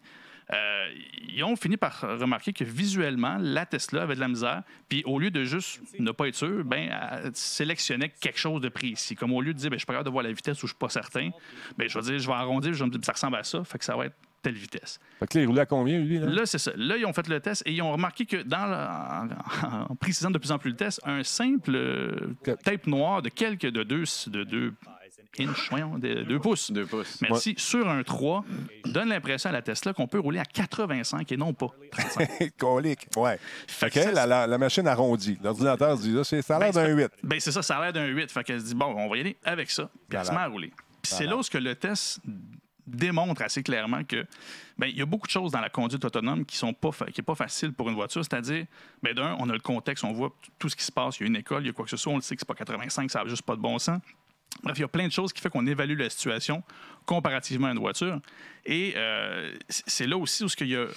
Euh, 0.53 0.87
ils 1.27 1.43
ont 1.43 1.55
fini 1.55 1.75
par 1.75 1.99
remarquer 2.01 2.53
que 2.53 2.63
visuellement, 2.63 3.37
la 3.39 3.65
Tesla 3.65 4.03
avait 4.03 4.15
de 4.15 4.19
la 4.21 4.29
misère. 4.29 4.63
Puis 4.87 5.03
au 5.05 5.19
lieu 5.19 5.29
de 5.29 5.43
juste 5.43 5.81
ne 5.99 6.11
pas 6.11 6.27
être 6.29 6.35
sûr, 6.35 6.63
ben, 6.63 6.89
elle 7.23 7.31
sélectionnait 7.35 8.09
quelque 8.21 8.39
chose 8.39 8.61
de 8.61 8.69
précis. 8.69 9.15
Comme 9.15 9.33
au 9.33 9.41
lieu 9.41 9.53
de 9.53 9.59
dire, 9.59 9.69
ben, 9.69 9.75
je 9.75 9.79
suis 9.79 9.85
pas 9.85 9.93
capable 9.93 10.05
de 10.07 10.11
voir 10.11 10.23
la 10.23 10.31
vitesse 10.31 10.57
ou 10.63 10.67
je 10.67 10.71
suis 10.71 10.77
pas 10.79 10.89
certain, 10.89 11.31
ben, 11.77 11.89
je 11.89 11.99
vais 11.99 12.05
dire, 12.05 12.19
je 12.19 12.27
vais 12.27 12.33
arrondir, 12.33 12.73
je 12.73 12.79
vais 12.79 12.85
me 12.85 12.91
dire, 12.91 13.01
ça 13.03 13.11
ressemble 13.11 13.35
à 13.35 13.43
ça, 13.43 13.63
fait 13.65 13.77
que 13.77 13.83
ça 13.85 13.95
va 13.97 14.05
être 14.05 14.15
telle 14.41 14.53
vitesse. 14.53 14.99
Fait 15.19 15.27
que 15.27 15.37
là, 15.37 15.43
il 15.43 15.47
roulait 15.47 15.61
à 15.61 15.65
combien, 15.65 15.99
lui? 15.99 16.19
Là? 16.19 16.27
Là, 16.27 16.45
c'est 16.45 16.59
ça. 16.59 16.71
Là, 16.77 16.95
ils 16.95 17.05
ont 17.05 17.11
fait 17.13 17.27
le 17.27 17.39
test 17.41 17.63
et 17.65 17.73
ils 17.73 17.81
ont 17.81 17.91
remarqué 17.91 18.25
que 18.25 18.37
dans 18.43 18.67
le- 18.67 19.27
en, 19.91 19.95
précisant 19.95 20.31
de 20.31 20.37
plus 20.37 20.51
en 20.51 20.59
plus 20.59 20.69
le 20.69 20.75
test, 20.77 21.01
un 21.03 21.23
simple 21.23 21.77
tape 22.63 22.87
noir 22.87 23.21
de 23.21 23.29
quelques 23.29 23.65
de 23.69 23.83
deux, 23.83 24.03
de 24.27 24.43
deux 24.43 24.73
inches, 25.39 25.69
voyons, 25.69 25.97
de 25.97 26.23
deux 26.23 26.39
pouces. 26.39 26.71
Deux 26.71 26.86
pouces. 26.86 27.19
Merci. 27.21 27.55
Sur 27.57 27.88
un 27.89 28.03
3, 28.03 28.43
donne 28.86 29.09
l'impression 29.09 29.49
à 29.49 29.53
la 29.53 29.61
Tesla 29.61 29.93
qu'on 29.93 30.07
peut 30.07 30.19
rouler 30.19 30.39
à 30.39 30.45
85 30.45 31.32
et 31.32 31.38
non 31.38 31.53
pas 31.53 31.69
35. 31.91 32.51
Colique. 32.57 33.07
Ouais. 33.17 33.39
Fait 33.67 33.89
que 33.89 33.99
la, 33.99 34.25
la- 34.25 34.47
la 34.47 34.57
machine 34.57 34.88
arrondit. 34.88 35.38
L'ordinateur 35.43 35.97
dit, 35.97 36.11
là, 36.11 36.23
ça 36.23 36.36
a 36.38 36.59
l'air 36.59 36.71
Ben, 36.73 36.88
d'un 36.88 36.95
8. 36.95 37.11
Ben, 37.23 37.39
c'est 37.39 37.51
ça, 37.51 37.61
ça 37.61 37.78
a 37.78 37.82
l'air 37.82 37.93
d'un 37.93 38.05
8. 38.07 38.32
Fait 38.32 38.43
qu'elle 38.43 38.59
se 38.59 38.65
dit, 38.65 38.75
bon, 38.75 38.93
on 38.97 39.09
va 39.09 39.17
y 39.17 39.19
aller 39.21 39.38
avec 39.43 39.69
ça. 39.71 39.89
Puis 40.09 40.17
elle 40.19 40.25
se 40.25 40.32
met 40.32 40.38
à 40.38 40.47
rouler. 40.47 40.71
Puis 41.01 41.11
c'est 41.15 41.25
là 41.25 41.36
où 41.38 41.43
ce 41.43 41.49
que 41.49 41.57
le 41.57 41.75
test 41.75 42.19
démontre 42.86 43.41
assez 43.41 43.63
clairement 43.63 44.03
que 44.05 44.25
ben, 44.78 44.88
il 44.88 44.97
y 44.97 45.01
a 45.01 45.05
beaucoup 45.05 45.28
de 45.28 45.32
choses 45.32 45.51
dans 45.51 45.59
la 45.59 45.69
conduite 45.69 46.05
autonome 46.05 46.45
qui 46.45 46.55
sont 46.55 46.73
pas 46.73 46.91
fa- 46.91 47.05
qui 47.07 47.19
est 47.19 47.23
pas 47.23 47.36
facile 47.36 47.73
pour 47.73 47.89
une 47.89 47.95
voiture, 47.95 48.23
c'est-à-dire 48.23 48.65
ben, 49.03 49.13
d'un, 49.13 49.36
on 49.39 49.49
a 49.49 49.53
le 49.53 49.59
contexte, 49.59 50.03
on 50.05 50.13
voit 50.13 50.30
t- 50.30 50.51
tout 50.57 50.69
ce 50.69 50.75
qui 50.75 50.86
se 50.86 50.91
passe, 50.91 51.19
il 51.19 51.23
y 51.23 51.25
a 51.25 51.28
une 51.28 51.36
école, 51.36 51.63
il 51.63 51.67
y 51.67 51.69
a 51.69 51.73
quoi 51.73 51.84
que 51.84 51.91
ce 51.91 51.97
soit, 51.97 52.13
on 52.13 52.15
le 52.15 52.21
sait 52.21 52.36
que 52.36 52.41
c'est 52.41 52.47
pas 52.47 52.53
85, 52.53 53.11
ça 53.11 53.23
n'a 53.23 53.30
juste 53.30 53.41
pas 53.41 53.55
de 53.57 53.61
bon 53.61 53.78
sens. 53.78 53.99
Bref, 54.63 54.77
il 54.77 54.81
y 54.81 54.85
a 54.85 54.87
plein 54.87 55.07
de 55.07 55.11
choses 55.11 55.33
qui 55.33 55.41
fait 55.41 55.49
qu'on 55.49 55.65
évalue 55.67 55.97
la 55.97 56.09
situation 56.09 56.63
comparativement 57.05 57.67
à 57.67 57.71
une 57.71 57.79
voiture. 57.79 58.19
Et 58.65 58.93
euh, 58.95 59.55
c'est 59.69 60.07
là 60.07 60.17
aussi 60.17 60.43
où 60.43 60.49
ce 60.49 60.55
qu'il 60.55 60.67
y 60.67 60.75
a 60.75 60.87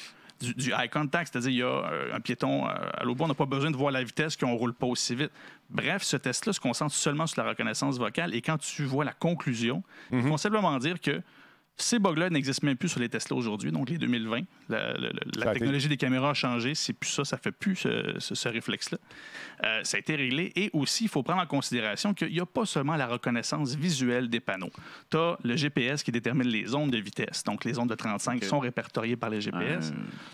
du, 0.41 0.55
du 0.55 0.73
eye 0.73 0.89
contact, 0.89 1.33
c'est-à-dire 1.33 1.51
il 1.51 1.57
y 1.57 1.63
a 1.63 1.67
euh, 1.67 2.15
un 2.15 2.21
piéton 2.21 2.67
euh, 2.67 2.73
à 2.95 3.05
l'autre 3.05 3.19
bord, 3.19 3.27
on 3.27 3.29
n'a 3.29 3.35
pas 3.35 3.47
besoin 3.47 3.71
de 3.71 3.77
voir 3.77 3.93
la 3.93 4.03
vitesse, 4.03 4.37
qu'on 4.37 4.53
ne 4.53 4.59
roule 4.59 4.75
pas 4.75 4.87
aussi 4.87 5.15
vite. 5.15 5.31
Bref, 5.69 6.03
ce 6.03 6.17
test-là 6.17 6.53
se 6.53 6.61
concentre 6.61 6.95
seulement 6.95 7.27
sur 7.27 7.43
la 7.43 7.51
reconnaissance 7.51 7.99
vocale 7.99 8.35
et 8.35 8.41
quand 8.41 8.59
tu 8.59 8.85
vois 8.85 9.05
la 9.05 9.13
conclusion, 9.13 9.83
ils 10.11 10.21
vont 10.21 10.37
simplement 10.37 10.77
dire 10.79 11.01
que 11.01 11.23
ces 11.83 11.99
bugs-là 11.99 12.31
n'existent 12.31 12.67
même 12.67 12.77
plus 12.77 12.89
sur 12.89 13.01
les 13.01 13.09
Tesla 13.09 13.37
aujourd'hui, 13.37 13.71
donc 13.73 13.89
les 13.91 13.99
2020. 13.99 14.41
La, 14.69 15.53
technologie 15.53 15.89
des 15.89 15.97
caméras 15.97 16.31
a 16.31 16.35
changé, 16.35 16.75
c'est 16.75 16.93
plus 16.93 17.11
ça, 17.11 17.25
ça 17.25 17.37
fait 17.37 17.53
plus 17.53 17.77
ce, 17.77 18.15
ce- 18.19 18.35
ce 18.35 18.49
réflexe-là. 18.49 18.99
Euh, 19.65 19.81
ça 19.85 19.97
a 19.97 20.01
été 20.01 20.15
réglé. 20.17 20.53
Et 20.57 20.71
aussi, 20.73 21.05
il 21.05 21.09
faut 21.09 21.23
prendre 21.23 21.43
en 21.43 21.47
considération 21.47 22.15
qu'il 22.15 22.29
n'y 22.33 22.41
a 22.41 22.47
pas 22.47 22.65
seulement 22.67 22.97
la 22.97 23.07
reconnaissance 23.07 23.75
visuelle 23.75 24.29
des 24.29 24.41
panneaux. 24.41 24.71
Tu 25.11 25.17
as 25.17 25.37
le 25.43 25.57
GPS 25.57 26.03
qui 26.03 26.13
détermine 26.13 26.49
les 26.49 26.67
zones 26.67 26.91
de 26.91 26.99
vitesse. 26.99 27.45
Donc, 27.45 27.65
les 27.65 27.75
zones 27.75 27.89
de 27.89 27.95
35 27.95 28.43
sont 28.45 28.59
répertoriées 28.61 29.17
par 29.17 29.31
les 29.31 29.41
GPS. 29.41 29.93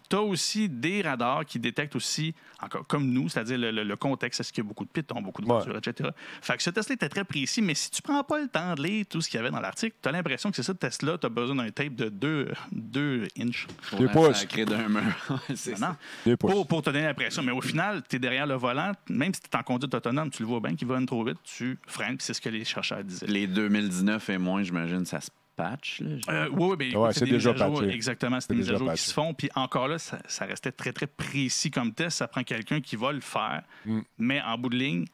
Tu 0.08 0.16
as 0.16 0.20
aussi 0.22 0.68
des 0.68 1.02
radars 1.02 1.44
qui 1.44 1.58
détectent 1.58 1.96
aussi, 1.96 2.34
encore 2.62 2.86
comme 2.86 3.10
nous, 3.10 3.28
c'est-à-dire 3.28 3.58
le, 3.58 3.70
le- 3.70 3.84
le 3.84 3.96
contexte, 3.96 4.40
est-ce 4.40 4.52
qu'il 4.52 4.62
y 4.62 4.66
a 4.66 4.68
beaucoup 4.68 4.84
de 4.84 4.90
pitons, 4.90 5.20
beaucoup 5.22 5.42
de 5.42 5.46
Ouais. 5.46 5.54
voitures, 5.54 5.76
etc. 5.76 6.10
Fait 6.42 6.56
que 6.56 6.62
ce 6.62 6.70
test-là 6.70 6.94
était 6.94 7.08
très 7.08 7.24
précis, 7.24 7.62
mais 7.62 7.74
si 7.74 7.90
tu 7.90 8.02
prends 8.02 8.22
pas 8.24 8.40
le 8.40 8.48
temps 8.48 8.74
de 8.74 8.82
lire 8.82 9.04
tout 9.08 9.20
ce 9.20 9.28
qu'il 9.28 9.38
y 9.38 9.40
avait 9.40 9.50
dans 9.50 9.60
l'article, 9.60 9.96
tu 10.02 10.08
as 10.08 10.12
l'impression 10.12 10.50
que 10.50 10.56
c'est 10.56 10.62
ça, 10.62 10.74
Tesla, 10.74 11.18
tu 11.18 11.26
besoin 11.40 11.56
d'un 11.56 11.70
tape 11.70 11.94
de 11.94 12.08
2 12.08 12.52
deux, 12.72 13.28
inches. 13.38 13.66
Pour 13.90 13.98
Deux 13.98 14.06
la 14.06 14.12
pouces. 14.12 14.46
d'un 14.46 14.88
mur. 14.88 15.02
Non. 15.80 15.96
Deux 16.24 16.36
pouces. 16.36 16.50
Pour, 16.50 16.66
pour 16.66 16.82
te 16.82 16.90
donner 16.90 17.06
l'impression. 17.06 17.42
Mais 17.42 17.52
au 17.52 17.60
final, 17.60 18.02
tu 18.08 18.16
es 18.16 18.18
derrière 18.18 18.46
le 18.46 18.54
volant, 18.54 18.92
même 19.08 19.32
si 19.34 19.40
tu 19.40 19.48
es 19.52 19.56
en 19.56 19.62
conduite 19.62 19.94
autonome, 19.94 20.30
tu 20.30 20.42
le 20.42 20.48
vois 20.48 20.60
bien 20.60 20.74
qu'il 20.74 20.88
va 20.88 20.96
trop 21.06 21.24
vite, 21.24 21.38
tu 21.44 21.78
freines, 21.86 22.16
puis 22.16 22.24
c'est 22.24 22.34
ce 22.34 22.40
que 22.40 22.48
les 22.48 22.64
chercheurs 22.64 23.04
disaient. 23.04 23.26
Les 23.26 23.46
2019 23.46 24.30
et 24.30 24.38
moins, 24.38 24.62
j'imagine, 24.62 25.04
ça 25.04 25.20
se 25.20 25.30
patch. 25.56 26.00
Là. 26.00 26.16
Euh, 26.28 26.48
oui, 26.52 26.68
oui, 26.70 26.76
ben, 26.76 26.96
Ouais, 26.96 27.12
c'est 27.12 27.24
déjà 27.24 27.52
mises 27.52 27.62
à 27.62 27.66
jour, 27.66 27.80
patché. 27.80 27.94
Exactement, 27.94 28.40
c'est 28.40 28.46
C'est 28.48 28.54
des 28.54 28.60
mises 28.60 28.70
à 28.70 28.76
jour 28.76 28.92
qui 28.92 29.02
se 29.02 29.12
font. 29.12 29.34
Puis 29.34 29.48
encore 29.54 29.88
là, 29.88 29.98
ça, 29.98 30.18
ça 30.26 30.44
restait 30.44 30.72
très, 30.72 30.92
très 30.92 31.06
précis 31.06 31.70
comme 31.70 31.92
test. 31.92 32.18
Ça 32.18 32.28
prend 32.28 32.42
quelqu'un 32.42 32.80
qui 32.80 32.96
va 32.96 33.12
le 33.12 33.20
faire. 33.20 33.62
Mm. 33.84 34.00
Mais 34.18 34.42
en 34.42 34.58
bout 34.58 34.68
de 34.68 34.76
ligne, 34.76 35.06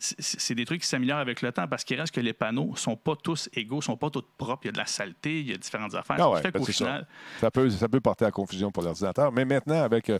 c'est- 0.00 0.54
des 0.54 0.64
trucs 0.64 0.80
qui 0.82 0.86
s'améliorent 0.88 1.18
avec 1.18 1.42
le 1.42 1.52
temps 1.52 1.68
parce 1.68 1.84
qu'il 1.84 2.00
reste 2.00 2.14
que 2.14 2.20
les 2.20 2.32
panneaux 2.32 2.74
sont 2.76 2.96
pas 2.96 3.14
tous 3.16 3.48
égaux, 3.54 3.80
sont 3.80 3.96
pas 3.96 4.10
tous 4.10 4.24
propres. 4.38 4.62
Il 4.64 4.66
y 4.66 4.70
a 4.70 4.72
de 4.72 4.78
la 4.78 4.86
saleté, 4.86 5.40
il 5.40 5.50
y 5.50 5.52
a 5.52 5.56
différentes 5.56 5.94
affaires. 5.94 6.16
Ah 6.18 6.40
fait 6.40 6.50
ben 6.50 6.64
ça. 6.64 6.72
final, 6.72 7.06
Ça 7.40 7.50
peut, 7.50 7.68
ça 7.70 7.88
peut 7.88 8.00
porter 8.00 8.24
à 8.24 8.30
confusion 8.30 8.70
pour 8.70 8.82
l'ordinateur. 8.82 9.30
Mais 9.32 9.44
maintenant, 9.44 9.82
avec 9.82 10.10
euh, 10.10 10.18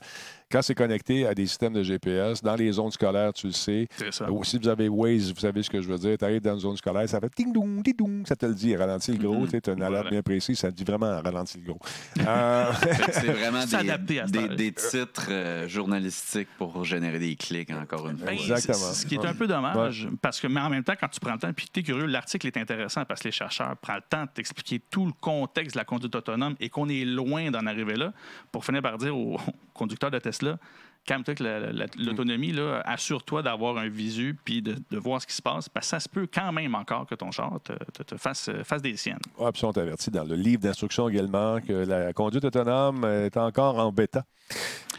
quand 0.51 0.63
c'est 0.63 0.75
connecté 0.75 1.27
à 1.27 1.35
des 1.35 1.47
systèmes 1.47 1.73
de 1.73 1.83
GPS, 1.83 2.43
dans 2.43 2.57
les 2.57 2.73
zones 2.73 2.91
scolaires, 2.91 3.33
tu 3.33 3.47
le 3.47 3.53
sais. 3.53 3.87
c'est 3.97 4.13
ça. 4.13 4.27
Si 4.43 4.59
vous 4.59 4.69
avez 4.69 4.89
Waze, 4.89 5.33
vous 5.33 5.41
savez 5.41 5.63
ce 5.63 5.71
que 5.71 5.81
je 5.81 5.87
veux 5.87 5.99
dire. 5.99 6.19
Tu 6.19 6.25
arrives 6.25 6.41
dans 6.41 6.55
une 6.55 6.61
zone 6.61 6.77
scolaire, 6.77 7.09
ça 7.09 7.21
fait 7.21 7.29
ting 7.31 7.53
dong, 7.53 7.83
ting 7.85 7.95
dong, 7.97 8.27
ça 8.27 8.35
te 8.35 8.47
le 8.47 8.55
dit, 8.55 8.75
ralentit 8.75 9.13
le 9.13 9.19
gros. 9.19 9.47
Tu 9.47 9.57
as 9.57 9.73
une 9.73 9.83
alerte 9.83 9.91
Voilà. 9.91 10.11
bien 10.11 10.23
précise, 10.23 10.59
ça 10.59 10.71
te 10.73 10.77
dit 10.77 10.85
vraiment 10.85 11.21
ralentit 11.23 11.59
le 11.59 11.73
gros. 11.73 11.81
Euh, 12.31 12.73
que 12.73 13.13
C'est 13.13 13.33
vraiment 13.33 13.63
C'est 13.67 13.77
adapté 13.77 14.21
à 14.21 14.27
des, 14.27 14.49
des, 14.49 14.73
titres 14.73 15.29
euh, 15.31 15.67
journalistiques 15.69 16.49
pour 16.59 16.85
générer 16.85 17.19
des 17.19 17.35
clics, 17.35 17.71
encore 17.71 18.09
une 18.09 18.19
fois. 18.19 18.27
Ben, 18.27 18.35
Exactement. 18.35 18.93
Ce 18.93 19.07
qui 19.07 19.15
est 19.15 19.25
un 19.25 19.35
peu 19.35 19.47
dommage, 19.47 20.09
parce 20.21 20.41
que, 20.41 20.47
mais 20.47 20.61
en 20.61 20.69
même 20.69 20.85
temps, 20.85 20.95
quand 21.01 21.09
tu 21.09 21.19
prends 21.19 21.33
le 21.33 21.39
temps, 21.39 21.53
puis 21.53 21.69
tu 21.73 21.81
es 21.81 21.83
curieux, 21.83 22.07
l'article 22.07 22.47
est 22.47 22.57
intéressant 22.57 23.05
parce 23.05 23.21
que 23.21 23.29
les 23.29 23.33
chercheurs 23.33 23.77
prennent 23.79 23.97
le 23.97 24.03
temps 24.09 24.25
de 24.25 24.31
t'expliquer 24.33 24.81
tout 24.91 25.07
le 25.07 25.13
contexte 25.21 25.75
de 25.75 25.81
la 25.81 25.85
conduite 25.85 26.15
autonome 26.15 26.55
et 26.61 26.69
qu'on 26.69 26.89
est 26.89 27.05
loin 27.05 27.51
d'en 27.51 27.67
arriver 27.67 27.97
là 27.97 28.13
pour 28.53 28.65
finir 28.65 28.83
par 28.83 28.99
dire 28.99 29.17
aux 29.17 29.39
conducteurs 29.81 30.11
de 30.11 30.19
Tesla, 30.19 30.59
calme-toi 31.07 31.35
que 31.35 31.43
la- 31.43 31.73
la- 31.73 31.87
l'autonomie, 31.99 32.53
là, 32.53 32.83
assure-toi 32.85 33.43
d'avoir 33.43 33.79
un 33.79 33.89
visu 33.89 34.37
puis 34.45 34.61
de, 34.63 34.77
de 34.91 34.99
voir 34.99 35.21
ce 35.23 35.27
qui 35.27 35.35
se 35.35 35.43
passe, 35.43 35.69
parce 35.69 35.87
que 35.87 35.91
ça 35.91 36.01
se 36.01 36.09
peut 36.09 36.27
quand 36.33 36.53
même 36.53 36.75
encore 36.75 37.07
que 37.07 37.15
ton 37.15 37.31
char 37.31 37.59
te, 37.65 37.73
te- 37.97 38.03
te 38.03 38.17
fasse, 38.17 38.51
fasse 38.65 38.83
des 38.83 38.97
siennes. 38.97 39.19
Ouais, 39.39 39.51
puis 39.53 39.65
on 39.65 39.73
t'avertit 39.73 40.11
dans 40.11 40.25
le 40.25 40.37
livre 40.37 40.63
d'instruction 40.63 41.09
également 41.09 41.61
que 41.61 41.73
la 41.73 42.13
conduite 42.13 42.45
autonome 42.45 43.05
est 43.07 43.37
encore 43.37 43.79
en 43.79 43.91
bêta. 43.91 44.25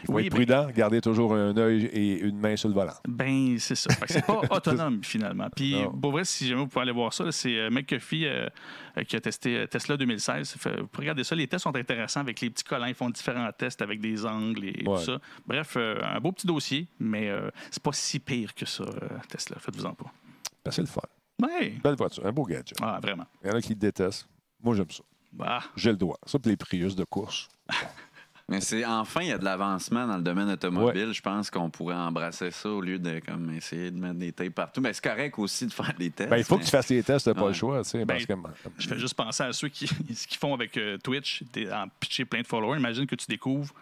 Il 0.02 0.06
faut 0.06 0.12
Oui, 0.14 0.26
être 0.26 0.32
ben- 0.32 0.36
prudent, 0.36 0.66
garder 0.74 1.00
toujours 1.00 1.32
un 1.34 1.56
œil 1.56 1.84
et 1.84 2.18
une 2.18 2.36
main 2.38 2.56
sur 2.56 2.68
le 2.68 2.74
volant. 2.74 2.94
Ben, 3.06 3.56
c'est 3.60 3.76
ça. 3.76 3.88
C'est 4.08 4.26
pas 4.26 4.40
autonome, 4.50 5.04
finalement. 5.04 5.48
Puis, 5.54 5.74
Non. 5.74 5.92
pour 5.92 6.10
vrai, 6.10 6.24
si 6.24 6.48
jamais 6.48 6.62
vous 6.62 6.66
pouvez 6.66 6.82
aller 6.82 6.90
voir 6.92 7.12
ça, 7.12 7.30
c'est 7.30 7.56
euh, 7.56 7.70
McAfee 7.70 8.26
euh, 8.26 8.48
euh, 8.98 9.04
qui 9.04 9.14
a 9.14 9.20
testé 9.20 9.56
euh, 9.58 9.66
Tesla 9.68 9.96
2016. 9.96 10.54
Fait- 10.58 10.80
vous 10.80 10.88
pouvez 10.88 11.04
regarder 11.04 11.22
ça. 11.22 11.36
Les 11.36 11.46
tests 11.46 11.62
sont 11.62 11.76
intéressants 11.76 12.18
avec 12.20 12.40
les 12.40 12.50
petits 12.50 12.64
collants. 12.64 12.86
Ils 12.86 12.94
font 12.94 13.10
différents 13.10 13.48
tests 13.56 13.80
avec 13.80 14.00
des 14.00 14.26
angles 14.26 14.64
et 14.64 14.82
Ouais. 14.84 14.96
tout 14.98 15.04
ça. 15.04 15.18
Bref, 15.46 15.74
euh, 15.76 16.00
un 16.02 16.18
beau 16.18 16.32
petit 16.32 16.48
dossier, 16.48 16.88
mais 16.98 17.28
euh, 17.28 17.48
c'est 17.70 17.82
pas 17.82 17.92
si 17.92 18.18
pire 18.18 18.54
que 18.54 18.66
ça, 18.66 18.84
Tesla. 19.28 19.56
Faites-vous-en 19.60 19.94
pas. 19.94 20.12
Ben, 20.64 20.70
c'est 20.72 20.82
le 20.82 20.88
fun. 20.88 21.00
Ouais. 21.40 21.74
Belle 21.82 21.94
voiture, 21.96 22.26
un 22.26 22.32
beau 22.32 22.42
gadget. 22.44 22.76
Ah, 22.82 22.98
vraiment. 23.00 23.26
Il 23.44 23.50
y 23.50 23.52
en 23.52 23.56
a 23.56 23.60
qui 23.60 23.70
le 23.70 23.74
détestent. 23.76 24.26
Moi, 24.60 24.74
j'aime 24.74 24.90
ça. 24.90 25.02
Bah, 25.32 25.60
J'ai 25.76 25.90
le 25.90 25.96
droit. 25.96 26.18
Ça, 26.26 26.38
pour 26.40 26.50
les 26.50 26.56
Prius 26.56 26.96
de 26.96 27.04
course. 27.04 27.48
Mais 28.52 28.60
c'est 28.60 28.84
enfin, 28.84 29.22
il 29.22 29.28
y 29.28 29.32
a 29.32 29.38
de 29.38 29.44
l'avancement 29.44 30.06
dans 30.06 30.16
le 30.18 30.22
domaine 30.22 30.48
automobile. 30.50 31.12
Je 31.12 31.20
pense 31.22 31.50
qu'on 31.50 31.70
pourrait 31.70 31.94
embrasser 31.94 32.50
ça 32.50 32.68
au 32.68 32.80
lieu 32.80 32.98
de 32.98 33.20
comme 33.26 33.50
essayer 33.54 33.90
de 33.90 33.98
mettre 33.98 34.14
des 34.18 34.30
tapes 34.32 34.50
partout. 34.50 34.80
Mais 34.82 34.92
c'est 34.92 35.02
correct 35.02 35.38
aussi 35.38 35.66
de 35.66 35.72
faire 35.72 35.94
des 35.98 36.10
tests. 36.10 36.28
Ben, 36.30 36.36
il 36.36 36.44
faut 36.44 36.58
que 36.58 36.64
tu 36.64 36.70
fasses 36.70 36.90
les 36.90 37.02
tests, 37.02 37.24
t'as 37.24 37.34
pas 37.34 37.42
Ouais. 37.42 37.48
le 37.48 37.52
choix. 37.54 37.82
tu 37.82 37.88
sais, 37.90 38.04
parce 38.06 38.26
que, 38.26 38.34
je 38.78 38.88
fais 38.88 38.98
juste 38.98 39.14
penser 39.14 39.42
à 39.42 39.52
ceux 39.52 39.68
qui 39.68 39.86
ce 40.14 40.26
qu'ils 40.26 40.38
font 40.38 40.52
avec 40.54 40.76
euh, 40.76 40.98
Twitch, 40.98 41.42
des- 41.52 41.70
en 41.72 41.86
pitcher 41.98 42.24
plein 42.26 42.42
de 42.42 42.46
followers. 42.46 42.78
Imagine 42.78 43.06
que 43.06 43.14
tu 43.16 43.26
découvres 43.26 43.72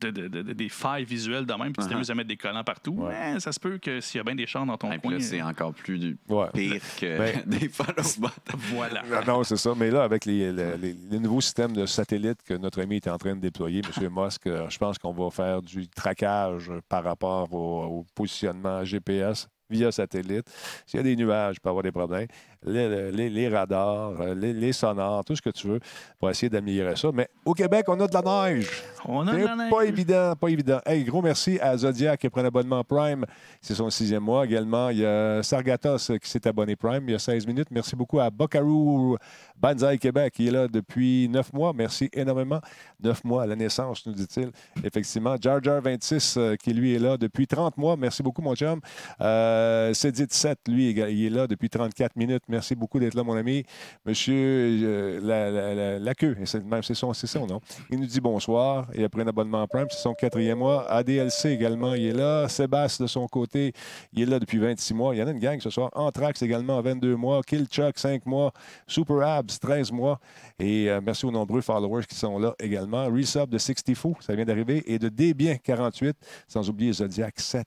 de- 0.00 0.10
de- 0.10 0.28
de- 0.28 0.42
de- 0.42 0.52
des 0.52 0.68
failles 0.68 1.04
visuelles 1.04 1.46
de 1.46 1.52
même, 1.54 1.72
puis 1.72 1.74
tu 1.74 1.80
Uh-huh. 1.82 1.88
t'amuses 1.90 2.10
à 2.10 2.14
mettre 2.14 2.28
des 2.28 2.36
collants 2.36 2.64
partout. 2.64 2.92
Ouais. 2.92 3.08
Ouais, 3.34 3.40
ça 3.40 3.52
se 3.52 3.58
peut 3.60 3.78
que 3.78 4.00
s'il 4.00 4.18
y 4.18 4.20
a 4.20 4.24
bien 4.24 4.34
des 4.34 4.46
chars 4.46 4.64
dans 4.66 4.76
ton 4.76 4.88
Et 4.92 4.98
puis 4.98 5.08
coin. 5.08 5.12
là, 5.12 5.20
c'est 5.20 5.40
euh, 5.40 5.46
encore 5.46 5.72
plus 5.74 5.98
du- 5.98 6.18
Ouais. 6.28 6.46
pire 6.54 6.80
que 7.00 7.18
Ben- 7.18 7.42
des 7.46 7.68
follow 7.68 8.02
bots. 8.18 8.28
Voilà. 8.74 9.02
Non, 9.26 9.38
non, 9.38 9.44
c'est 9.44 9.56
ça. 9.56 9.72
Mais 9.76 9.90
là, 9.90 10.02
avec 10.04 10.24
les, 10.24 10.52
les- 10.52 10.76
les- 10.76 10.96
les 11.10 11.18
nouveaux 11.18 11.40
systèmes 11.40 11.72
de 11.72 11.86
satellites 11.86 12.42
que 12.42 12.54
notre 12.54 12.80
ami 12.82 12.96
est 12.96 13.08
en 13.08 13.18
train 13.18 13.34
de 13.34 13.40
déployer, 13.40 13.82
M. 14.00 14.08
Musk, 14.16 14.46
euh, 14.46 14.68
je 14.68 14.78
pense 14.78 14.98
qu'on 14.98 15.12
va 15.12 15.30
faire 15.30 15.62
du 15.62 15.88
traquage 15.88 16.70
par 16.88 17.04
rapport 17.04 17.52
au, 17.52 17.84
au 18.00 18.06
positionnement 18.14 18.84
GPS 18.84 19.48
via 19.70 19.92
satellite. 19.92 20.48
S'il 20.86 20.96
y 20.98 21.00
a 21.00 21.02
des 21.02 21.14
nuages, 21.16 21.56
il 21.56 21.60
peut 21.60 21.68
y 21.68 21.70
avoir 21.70 21.82
des 21.82 21.92
problèmes. 21.92 22.26
Les, 22.66 23.10
les- 23.12 23.30
les 23.30 23.48
radars, 23.48 24.20
euh, 24.20 24.34
les, 24.34 24.52
les 24.52 24.72
sonars, 24.72 25.24
tout 25.24 25.36
ce 25.36 25.40
que 25.42 25.50
tu 25.50 25.68
veux 25.68 25.80
pour 26.18 26.28
essayer 26.28 26.50
d'améliorer 26.50 26.96
ça. 26.96 27.10
Mais 27.14 27.28
au 27.44 27.54
Québec, 27.54 27.84
on 27.88 27.98
a 28.00 28.06
de 28.08 28.12
la 28.14 28.22
neige. 28.50 28.68
On 29.04 29.26
a 29.28 29.32
de 29.32 29.44
la 29.44 29.54
neige. 29.56 29.70
pas 29.70 29.82
évident, 29.84 30.34
pas 30.34 30.48
évident. 30.48 30.80
Hey, 30.84 31.04
gros 31.04 31.22
merci 31.22 31.58
à 31.60 31.76
Zodiac 31.76 32.18
qui 32.20 32.28
prend 32.28 32.42
l'abonnement 32.42 32.82
Prime. 32.82 33.24
C'est 33.60 33.74
son 33.74 33.90
sixième 33.90 34.24
mois 34.24 34.44
également. 34.44 34.88
Il 34.90 34.98
y 34.98 35.06
a 35.06 35.40
Sargatos 35.42 35.98
qui 36.20 36.28
s'est 36.28 36.46
abonné 36.48 36.74
Prime 36.74 37.04
il 37.08 37.12
y 37.12 37.14
a 37.14 37.18
16 37.20 37.46
minutes. 37.46 37.68
Merci 37.70 37.94
beaucoup 37.94 38.18
à 38.18 38.28
Bocarou 38.28 39.16
Banzai 39.56 39.96
Québec 39.98 40.34
qui 40.34 40.48
est 40.48 40.50
là 40.50 40.66
depuis 40.66 41.28
neuf 41.28 41.52
mois. 41.52 41.72
Merci 41.72 42.10
énormément. 42.12 42.60
Neuf 43.00 43.22
mois 43.22 43.44
à 43.44 43.46
la 43.46 43.54
naissance, 43.54 44.04
nous 44.04 44.12
dit-il. 44.14 44.50
Effectivement. 44.82 45.36
Jar 45.40 45.62
Jar 45.62 45.80
26 45.80 46.34
euh, 46.36 46.56
qui 46.56 46.72
lui 46.72 46.94
est 46.94 46.98
là 46.98 47.16
depuis 47.16 47.46
30 47.46 47.76
mois. 47.78 47.96
Merci 47.96 48.22
beaucoup, 48.22 48.42
mon 48.42 48.56
chum. 48.56 48.80
Euh, 49.20 49.94
Cédit 49.94 50.26
7, 50.28 50.58
lui, 50.68 50.90
il 50.90 51.26
est 51.26 51.30
là 51.30 51.46
depuis 51.46 51.70
34 51.70 52.16
minutes. 52.16 52.42
Merci 52.48 52.74
beaucoup 52.74 52.98
d'être 52.98 53.14
là, 53.14 53.22
mon 53.22 53.36
ami. 53.36 53.62
Monsieur 54.06 54.34
euh, 54.36 55.20
la, 55.22 55.50
la, 55.50 55.98
la- 55.98 56.82
c'est 56.82 56.94
son, 56.94 57.12
son 57.12 57.46
nom. 57.46 57.60
Il 57.90 58.00
nous 58.00 58.06
dit 58.06 58.20
bonsoir. 58.20 58.88
Il 58.94 59.04
a 59.04 59.08
pris 59.08 59.22
un 59.22 59.26
abonnement 59.26 59.66
Prime, 59.66 59.86
c'est 59.90 59.98
son 59.98 60.14
quatrième 60.14 60.58
mois. 60.58 60.90
ADLC 60.90 61.46
également, 61.46 61.94
il 61.94 62.06
est 62.06 62.12
là. 62.12 62.48
Sébastien, 62.48 63.04
de 63.04 63.08
son 63.08 63.26
côté, 63.26 63.72
il 64.12 64.22
est 64.22 64.26
là 64.26 64.38
depuis 64.38 64.58
26 64.58 64.94
mois. 64.94 65.14
Il 65.14 65.18
y 65.18 65.22
en 65.22 65.26
a 65.26 65.30
une 65.30 65.38
gang 65.38 65.60
ce 65.60 65.70
soir. 65.70 65.90
Anthrax 65.94 66.40
également, 66.42 66.80
22 66.80 67.16
mois. 67.16 67.42
Killchuck, 67.42 67.98
5 67.98 68.24
mois. 68.26 68.52
Super 68.86 69.18
Abs, 69.22 69.58
13 69.60 69.92
mois. 69.92 70.18
Et 70.58 70.88
euh, 70.90 71.00
merci 71.04 71.26
aux 71.26 71.30
nombreux 71.30 71.60
followers 71.60 72.04
qui 72.06 72.14
sont 72.14 72.38
là 72.38 72.54
également. 72.58 73.06
Resub 73.06 73.50
de 73.50 73.58
64, 73.58 74.22
ça 74.22 74.34
vient 74.34 74.44
d'arriver. 74.44 74.82
Et 74.86 74.98
de 74.98 75.08
Débien, 75.08 75.56
48. 75.56 76.16
Sans 76.46 76.68
oublier 76.70 76.92
Zodiac, 76.94 77.38
7. 77.38 77.66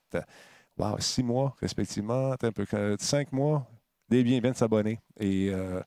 Wow, 0.78 0.96
6 0.98 1.22
mois, 1.22 1.54
respectivement. 1.60 2.32
Un 2.42 2.50
peu, 2.52 2.64
5 2.98 3.30
mois. 3.32 3.66
Débien 4.12 4.40
vient 4.40 4.52
de 4.52 4.56
s'abonner. 4.56 5.00
Et. 5.18 5.50
euh, 5.52 5.80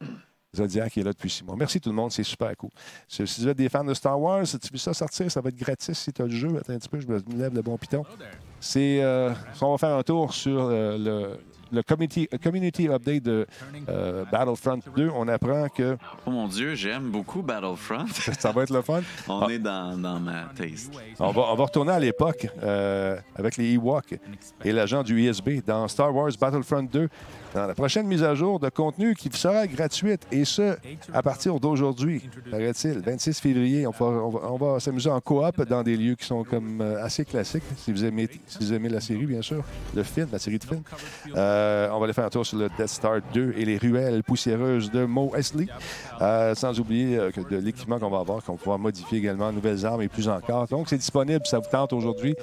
Zodiac 0.56 0.90
qui 0.94 1.02
est 1.02 1.04
là 1.04 1.12
depuis 1.12 1.30
six 1.30 1.44
mois. 1.44 1.58
Merci 1.58 1.82
tout 1.82 1.90
le 1.90 1.96
monde, 1.96 2.14
c'est 2.14 2.24
super 2.24 2.56
cool. 2.56 2.70
Si 3.10 3.28
si 3.28 3.42
vous 3.42 3.50
êtes 3.50 3.58
des 3.58 3.68
fans 3.68 3.84
de 3.84 3.94
Star 3.94 4.18
Wars, 4.18 4.48
si 4.48 4.58
tu 4.58 4.70
veux 4.72 4.78
ça 4.78 4.94
sortir, 4.94 5.30
ça 5.30 5.42
va 5.42 5.50
être 5.50 5.58
gratis 5.58 5.98
si 6.00 6.14
tu 6.14 6.22
as 6.22 6.26
le 6.26 6.32
jeu. 6.32 6.48
Attends 6.58 6.72
un 6.72 6.78
petit 6.78 6.88
peu, 6.88 6.98
je 7.02 7.08
me 7.08 7.20
lève 7.38 7.54
le 7.54 7.62
bon 7.62 7.78
piton. 7.78 8.06
C'est, 8.62 9.04
euh, 9.04 9.34
on 9.62 9.72
va 9.74 9.78
faire 9.78 9.98
un 9.98 10.02
tour 10.04 10.34
sur 10.34 10.58
euh, 10.62 10.98
le, 10.98 11.38
le 11.74 11.84
community, 11.84 12.30
community 12.42 12.88
update 12.88 13.24
de 13.24 13.46
euh, 13.90 14.24
Battlefront 14.32 14.80
2. 14.96 15.10
On 15.14 15.28
apprend 15.28 15.68
que 15.68 15.98
Oh 16.26 16.32
mon 16.32 16.48
Dieu, 16.48 16.74
j'aime 16.74 17.12
beaucoup 17.12 17.42
Battlefront. 17.42 18.06
ça 18.40 18.54
va 18.54 18.64
être 18.64 18.74
le 18.74 18.82
fun. 18.82 19.02
On 19.28 19.42
Ah. 19.42 19.52
est 19.52 19.60
dans, 19.60 19.98
dans 19.98 20.22
ma 20.22 20.46
taste. 20.56 20.94
On 21.20 21.32
va, 21.32 21.42
on 21.52 21.56
va 21.56 21.64
retourner 21.66 21.92
à 21.92 22.00
l'époque 22.00 22.48
euh, 22.64 23.18
avec 23.36 23.58
les 23.58 23.74
Ewoks 23.74 24.16
et 24.64 24.72
l'agent 24.72 25.04
du 25.04 25.22
ISB 25.22 25.66
dans 25.68 25.86
Star 25.90 26.16
Wars 26.16 26.32
Battlefront 26.40 26.84
2. 26.84 27.10
Dans 27.56 27.68
la 27.68 27.74
prochaine 27.74 28.06
mise 28.06 28.22
à 28.22 28.36
jour 28.36 28.60
de 28.60 28.68
contenu 28.68 29.16
qui 29.16 29.30
sera 29.32 29.66
gratuite, 29.66 30.28
et 30.30 30.44
ce, 30.44 30.76
à 31.14 31.24
partir 31.24 31.58
d'aujourd'hui, 31.58 32.22
paraît-il, 32.52 33.00
26 33.00 33.40
février, 33.40 33.88
on 33.88 34.58
va, 34.58 34.82
s'amuser 34.82 35.10
en 35.10 35.22
coop 35.22 35.64
dans 35.64 35.82
des 35.82 35.96
lieux 35.96 36.16
qui 36.16 36.26
sont 36.26 36.44
comme 36.44 36.82
euh, 36.82 37.02
assez 37.02 37.24
classiques, 37.24 37.64
si 37.78 37.94
vous, 37.94 38.04
aimez, 38.04 38.28
la 38.90 39.00
série, 39.00 39.26
bien 39.26 39.42
sûr, 39.42 39.64
le 39.96 40.04
film, 40.04 40.28
la 40.34 40.40
série 40.40 40.60
de 40.60 40.66
films. 40.66 40.84
Euh, 41.34 41.88
on 41.94 42.00
va 42.00 42.04
aller 42.04 42.14
faire 42.14 42.26
un 42.26 42.30
tour 42.30 42.46
sur 42.46 42.58
le 42.58 42.68
Death 42.78 42.90
Star 42.90 43.22
2 43.34 43.54
et 43.58 43.64
les 43.64 43.78
ruelles 43.78 44.22
poussiéreuses 44.22 44.92
de 44.92 45.06
Mo 45.06 45.34
Eisley. 45.34 45.68
Euh, 46.22 46.56
sans 46.56 46.78
oublier 46.80 47.18
euh, 47.18 47.32
que 47.32 47.42
de 47.42 47.58
l'équipement 47.58 48.00
qu'on 48.00 48.10
va 48.10 48.20
avoir, 48.20 48.44
qu'on 48.44 48.58
va 48.66 48.78
modifier 48.78 49.20
également, 49.20 49.52
nouvelles 49.52 49.86
armes 49.86 50.02
et 50.02 50.10
plus 50.10 50.28
encore. 50.28 50.68
Donc, 50.68 50.90
c'est 50.90 50.98
disponible, 50.98 51.46
ça 51.46 51.60
vous 51.60 51.70
tente 51.70 51.94
aujourd'hui. 51.94 52.36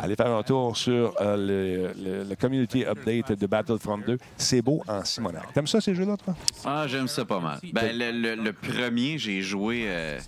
Allez 0.00 0.14
faire 0.14 0.30
un 0.30 0.42
tour 0.44 0.76
sur 0.76 1.14
euh, 1.20 1.36
le, 1.36 1.92
le- 2.02 2.24
le 2.24 2.36
Community 2.36 2.84
Update 2.84 3.32
de 3.32 3.46
Battlefront 3.46 3.98
2. 3.98 4.16
C'est 4.36 4.62
beau 4.62 4.82
en 4.86 5.04
Simonac. 5.04 5.52
T'aimes 5.52 5.66
ça, 5.66 5.80
ces 5.80 5.94
jeux-là, 5.94 6.16
toi? 6.16 6.36
Ah, 6.64 6.86
j'aime 6.86 7.08
ça 7.08 7.24
pas 7.24 7.40
mal. 7.40 7.58
Ben, 7.72 7.90
le, 7.96 8.50
premier, 8.52 9.18
j'ai 9.18 9.42
joué. 9.42 9.84
euh, 9.86 10.18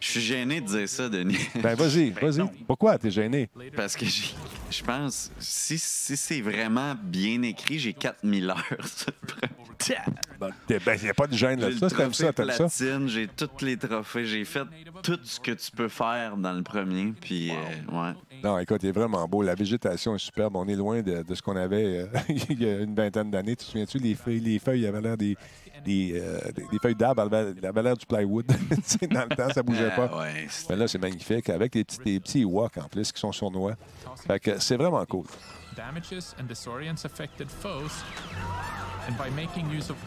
Je 0.00 0.08
suis 0.12 0.20
gêné 0.20 0.60
de 0.62 0.66
dire 0.66 0.88
ça, 0.88 1.08
Denis. 1.08 1.36
Ben, 1.62 1.74
vas-y, 1.74 2.10
Ben 2.20 2.30
vas-y. 2.30 2.46
Pourquoi? 2.66 2.96
T'es 2.98 3.10
gêné? 3.10 3.48
Parce 3.76 3.94
que 3.96 4.06
je 4.06 4.82
pense, 4.82 5.30
si, 5.38 5.78
si 5.78 6.16
c'est 6.16 6.40
vraiment 6.40 6.94
bien 7.02 7.42
écrit, 7.42 7.78
j'ai 7.78 7.92
4000 7.92 8.50
heures 8.50 8.56
sur 8.96 9.12
le 9.22 9.26
premier. 9.26 9.52
Ben, 10.40 10.50
il 10.96 11.02
n'y 11.02 11.08
a 11.10 11.14
pas 11.14 11.26
de 11.26 11.36
gêne 11.36 11.60
là-dessus. 11.60 11.94
T'aimes 11.94 12.14
ça, 12.14 12.32
t'aimes 12.32 12.50
ça? 12.50 12.66
j'ai 13.06 13.28
tous 13.28 13.62
les 13.64 13.76
trophées, 13.76 14.24
j'ai 14.24 14.44
fait 14.44 14.64
tout 15.02 15.18
ce 15.22 15.38
que 15.38 15.50
tu 15.52 15.70
peux 15.70 15.88
faire 15.88 16.36
dans 16.38 16.52
le 16.54 16.62
premier, 16.62 17.12
puis 17.20 17.50
euh, 17.50 17.54
ouais. 17.92 18.12
Non, 18.42 18.58
écoute, 18.58 18.82
est 18.86 18.92
vraiment 18.92 19.26
beau. 19.28 19.42
La 19.42 19.54
végétation 19.54 20.14
est 20.14 20.18
superbe. 20.18 20.56
On 20.56 20.66
est 20.68 20.74
loin 20.76 21.02
de, 21.02 21.22
de 21.22 21.34
ce 21.34 21.42
qu'on 21.42 21.56
avait 21.56 22.00
euh, 22.00 22.06
il 22.50 22.62
y 22.62 22.68
a 22.68 22.78
une 22.80 22.94
vingtaine 22.94 23.30
d'années. 23.30 23.56
Tu 23.56 23.64
te 23.64 23.70
souviens-tu, 23.70 23.98
les 23.98 24.14
feuilles, 24.14 24.40
les 24.40 24.58
feuilles 24.58 24.86
avaient 24.86 25.00
l'air 25.00 25.16
des, 25.16 25.36
des, 25.84 26.12
euh, 26.20 26.40
des- 26.52 26.66
des 26.72 26.78
feuilles 26.80 26.94
d'arbre, 26.94 27.22
avaient 27.22 27.54
avaient 27.66 27.82
l'air 27.82 27.96
du 27.96 28.06
plywood. 28.06 28.46
Dans 29.10 29.26
le 29.28 29.36
temps, 29.36 29.50
ça 29.52 29.62
bougeait 29.62 29.90
pas. 29.94 30.10
Ah, 30.12 30.18
ouais, 30.18 30.46
c'est- 30.48 30.70
Mais 30.70 30.76
là, 30.76 30.88
c'est 30.88 30.98
magnifique, 30.98 31.48
avec 31.50 31.74
les 31.74 31.84
petits, 31.84 31.98
des 32.04 32.20
petits 32.20 32.44
walks 32.44 32.78
en 32.78 32.88
plus 32.88 33.12
qui 33.12 33.20
sont 33.20 33.32
sournois. 33.32 33.74
Fait 34.26 34.40
que 34.40 34.58
c'est 34.58 34.76
vraiment 34.76 35.04
cool. 35.06 35.26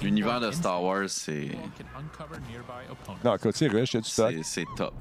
L'univers 0.01 0.41
de 0.41 0.51
Star 0.51 0.83
Wars, 0.83 1.07
c'est. 1.07 1.49
Non, 3.23 3.35
écoute, 3.35 3.55
c'est 3.55 3.65
y 3.67 3.97
a 3.97 4.01
du 4.01 4.09
stock. 4.09 4.31
c'est- 4.37 4.43
c'est 4.43 4.65
top. 4.75 4.93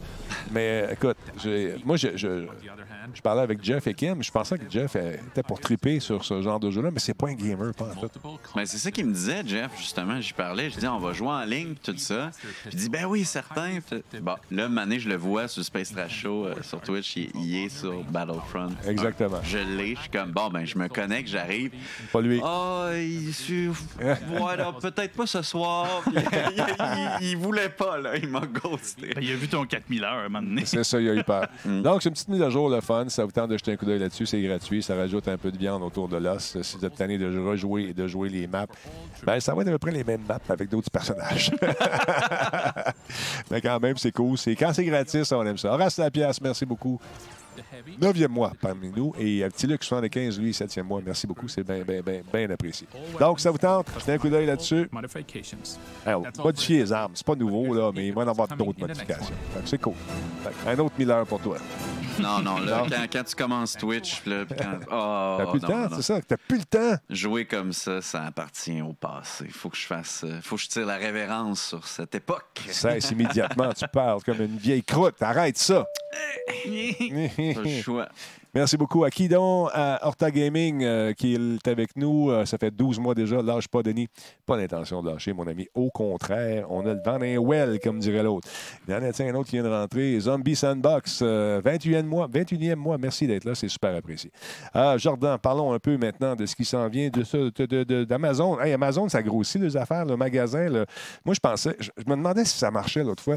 Mais 0.53 0.89
écoute, 0.93 1.17
moi, 1.85 1.97
je, 1.97 2.17
je, 2.17 2.47
Je 3.15 3.21
parlais 3.21 3.43
avec 3.43 3.63
Jeff 3.63 3.87
et 3.87 3.95
Kim. 3.95 4.23
Je 4.23 4.31
pensais 4.31 4.59
que 4.59 4.71
Jeff 4.71 4.97
était 4.97 5.43
pour 5.43 5.61
triper 5.61 6.01
sur 6.01 6.25
ce 6.25 6.41
genre 6.43 6.61
de 6.61 6.71
jeu-là, 6.71 6.91
mais 6.93 7.01
c'est 7.01 7.15
pas 7.15 7.29
un 7.29 7.35
gamer, 7.35 7.73
pas 7.75 7.87
en 7.87 7.89
fait. 7.95 8.01
multiple 8.03 8.29
Ben, 8.55 8.67
c'est 8.67 8.79
ça 8.79 8.91
qu'il 8.91 9.07
me 9.07 9.13
disait, 9.13 9.43
Jeff, 9.47 9.71
justement. 9.79 10.21
J'y 10.21 10.33
parlais. 10.33 10.71
Je 10.71 10.79
dis, 10.79 10.87
on 10.87 10.99
va 10.99 11.13
jouer 11.13 11.29
en 11.29 11.45
ligne, 11.45 11.75
tout 11.83 11.97
ça. 11.97 12.31
Puis 12.41 12.71
il 12.73 12.79
dit, 12.79 12.89
ben 12.89 13.07
oui, 13.07 13.25
certain. 13.25 13.79
Bon, 14.21 14.35
là, 14.51 14.69
Mané, 14.69 14.99
je 14.99 15.09
le 15.09 15.17
vois 15.17 15.49
sur 15.49 15.65
Space 15.65 15.93
Trash 15.93 16.21
Show, 16.23 16.47
euh, 16.47 16.55
sur 16.63 16.81
Twitch. 16.81 17.17
Il, 17.17 17.31
il 17.37 17.57
est 17.65 17.69
sur 17.69 18.03
Battlefront. 18.05 18.71
Exactement. 18.87 19.41
Je 19.43 19.59
l'ai. 19.59 19.95
Je 19.97 20.01
suis 20.03 20.11
comme, 20.11 20.31
bon, 20.33 20.49
ben, 20.51 20.65
je 20.65 20.77
me 20.79 20.89
connecte, 20.89 21.29
j'arrive. 21.29 21.71
Pas 22.13 22.21
lui. 22.21 22.41
Ah, 22.45 22.91
il 22.95 23.33
suis. 23.35 23.69
Voilà, 24.39 24.73
peut-être 24.73 25.13
pas 25.15 25.27
ce 25.27 25.43
soir. 25.43 26.03
Il, 26.07 26.23
il- 27.21 27.29
il 27.31 27.37
voulait 27.37 27.69
pas, 27.69 27.99
là. 27.99 28.17
Il 28.17 28.29
m'a 28.29 28.41
ghosté. 28.41 29.13
Ben, 29.15 29.23
il 29.23 29.33
a 29.33 29.37
vu 29.37 29.49
ton 29.49 29.65
4000 29.67 30.05
heures 30.05 30.31
donné. 30.31 30.65
C'est 30.65 30.85
ça, 30.85 31.01
il 31.01 31.09
a 31.09 31.15
eu 31.15 31.23
peur. 31.25 31.47
Donc, 31.65 32.03
c'est 32.03 32.09
une 32.09 32.15
petite 32.15 32.29
mise 32.29 32.43
à 32.43 32.51
jour, 32.51 32.69
le 32.71 32.81
fun. 32.81 32.98
Ça 33.09 33.25
vous 33.25 33.31
tente 33.31 33.51
de 33.51 33.57
jeter 33.57 33.73
un 33.73 33.77
coup 33.77 33.87
d'œil 33.87 33.99
là-dessus. 33.99 34.27
C'est 34.27 34.43
gratuit. 34.43 34.83
Ça 34.83 34.97
rajoute 34.97 35.29
un 35.29 35.37
peu 35.37 35.51
de 35.51 35.59
viande 35.59 35.83
autour 35.83 36.09
de 36.09 36.17
l'os. 36.17 36.59
Si 36.63 36.77
vous 36.77 36.85
êtes 36.85 36.95
tanné 36.97 37.19
de 37.19 37.27
rejouer 37.39 37.89
et 37.91 37.95
de 37.95 38.07
jouer 38.07 38.29
les 38.29 38.47
maps, 38.47 38.67
ben, 39.25 39.41
ça 39.41 39.55
va 39.55 39.63
être 39.63 39.69
à 39.69 39.73
peu 39.73 39.79
près 39.79 39.93
les 39.93 40.05
mêmes 40.05 40.25
maps 40.29 40.39
avec 40.49 40.69
d'autres 40.69 40.91
personnages. 40.91 41.53
Mais 43.51 43.61
quand 43.61 43.81
même, 43.81 43.97
c'est 43.97 44.13
cool. 44.13 44.37
C'est, 44.37 44.57
quand 44.57 44.73
c'est 44.73 44.85
gratis, 44.85 45.31
on 45.33 45.47
aime 45.47 45.59
ça. 45.59 45.73
Horace 45.73 45.99
Lapièce, 45.99 46.41
merci 46.41 46.67
beaucoup. 46.67 47.01
Neuvième 48.01 48.31
mois 48.33 48.53
parmi 48.61 48.91
nous. 48.95 49.13
Et 49.19 49.41
Petit 49.49 49.67
Luc, 49.67 49.83
75, 49.85 50.39
lui, 50.39 50.53
septième 50.55 50.87
mois. 50.87 51.01
Merci 51.05 51.27
beaucoup. 51.27 51.49
C'est 51.49 51.63
bien, 51.65 51.83
bien, 51.83 52.01
bien, 52.01 52.21
bien 52.33 52.51
apprécié. 52.51 52.87
Donc, 53.19 53.41
ça 53.41 53.51
vous 53.51 53.59
tente? 53.59 53.87
Jetez 53.99 54.13
un 54.13 54.19
coup 54.19 54.29
d'œil 54.29 54.47
là-dessus. 54.47 54.89
modifier 56.43 56.79
les 56.79 56.93
armes. 56.93 57.13
C'est 57.15 57.27
pas 57.27 57.35
nouveau, 57.35 57.75
là, 57.75 57.91
mais 57.95 58.07
il 58.09 58.15
va 58.15 58.23
y 58.23 58.25
en 58.25 58.29
avoir 58.29 58.49
d'autres 58.49 58.79
modifications. 58.81 59.35
Fait 59.55 59.63
que 59.63 59.69
c'est 59.69 59.79
cool. 59.79 59.95
Fait 60.43 60.51
que 60.51 60.69
un 60.81 60.85
autre 60.85 60.95
mille 60.99 61.11
heures 61.11 61.27
pour 61.27 61.41
toi. 61.41 61.57
Non, 62.21 62.41
non, 62.41 62.59
là, 62.59 62.85
quand, 62.91 62.97
quand 63.13 63.23
tu 63.25 63.37
commences 63.37 63.75
Twitch, 63.75 64.25
là, 64.27 64.45
puis 64.45 64.59
quand. 64.59 64.79
Oh, 64.91 65.37
T'as 65.39 65.47
plus 65.47 65.61
le 65.61 65.67
temps, 65.69 65.89
c'est 65.95 66.03
ça? 66.03 66.21
T'as 66.21 66.37
plus 66.37 66.59
le 66.59 66.65
temps? 66.65 66.97
Jouer 67.09 67.45
comme 67.45 67.73
ça, 67.73 68.03
ça 68.03 68.25
appartient 68.25 68.83
au 68.83 68.93
passé. 68.93 69.45
Il 69.47 69.53
faut 69.53 69.69
que 69.69 69.77
je 69.77 69.87
fasse. 69.87 70.25
euh, 70.25 70.41
faut 70.43 70.57
que 70.57 70.63
je 70.63 70.69
tire 70.69 70.85
la 70.87 70.97
révérence 70.97 71.63
sur 71.63 71.87
cette 71.87 72.17
époque. 72.17 72.61
Cesse 72.69 73.13
immédiatement. 73.13 73.73
Tu 73.73 73.87
parles 73.87 74.21
comme 74.25 74.41
une 74.43 74.57
vieille 74.57 74.83
croûte. 74.83 75.15
Arrête 75.23 75.59
ça. 75.59 75.87
Choix. 77.83 78.09
Merci 78.55 78.77
beaucoup 78.79 79.05
à 79.05 79.11
Kidon, 79.11 79.69
à 79.73 80.01
Horta 80.07 80.31
Gaming 80.31 80.83
euh, 80.83 81.13
qui 81.13 81.35
est 81.35 81.69
avec 81.69 81.95
nous. 81.97 82.31
Euh, 82.31 82.45
ça 82.47 82.57
fait 82.59 82.71
12 82.71 82.99
mois 82.99 83.15
déjà. 83.15 83.43
Lâche 83.43 83.69
pas, 83.69 83.83
Denis. 83.83 84.09
Pas 84.47 84.57
l'intention 84.57 85.03
de 85.03 85.11
lâcher, 85.11 85.33
mon 85.35 85.47
ami. 85.47 85.69
Au 85.75 85.91
contraire, 85.91 86.67
on 86.71 86.81
a 86.87 86.95
le 86.95 87.01
vent 87.05 87.19
d'un 87.19 87.37
well, 87.39 87.79
comme 87.79 87.99
dirait 88.01 88.23
l'autre. 88.23 88.49
Il 88.89 88.95
y 88.95 88.97
en 88.97 89.03
a 89.03 89.13
tiens, 89.13 89.29
un 89.29 89.35
autre 89.35 89.51
qui 89.51 89.57
vient 89.57 89.65
de 89.65 89.69
rentrer? 89.69 90.19
Zombie 90.19 90.57
Sandbox, 90.57 91.21
euh, 91.23 91.61
21e 91.61 92.05
mois. 92.07 92.27
21e 92.27 92.75
mois. 92.77 92.97
Merci 92.99 93.27
d'être 93.27 93.45
là. 93.45 93.55
C'est 93.55 93.69
super 93.69 93.95
apprécié. 93.95 94.31
Ah, 94.73 94.97
Jordan, 94.97 95.37
parlons 95.39 95.73
un 95.75 95.79
peu 95.79 95.97
maintenant 95.99 96.35
de 96.35 96.47
ce 96.47 96.57
qui 96.57 96.65
s'en 96.65 96.89
vient 96.89 97.11
de 97.11 97.23
ça, 97.25 97.39
de- 97.39 97.67
de- 97.67 97.85
de- 97.85 98.05
d'Amazon. 98.05 98.59
Hey, 98.61 98.73
Amazon, 98.73 99.09
ça 99.11 99.23
grossit 99.23 99.61
les 99.61 99.77
affaires, 99.77 100.07
le 100.07 100.17
magasin. 100.17 100.69
Moi, 101.25 101.35
je 101.35 101.41
pensais, 101.41 101.77
je, 101.79 101.91
je 101.97 102.05
me 102.11 102.17
demandais 102.17 102.45
si 102.47 102.57
ça 102.59 102.71
marchait 102.71 103.05
l'autre 103.05 103.23
fois. 103.23 103.37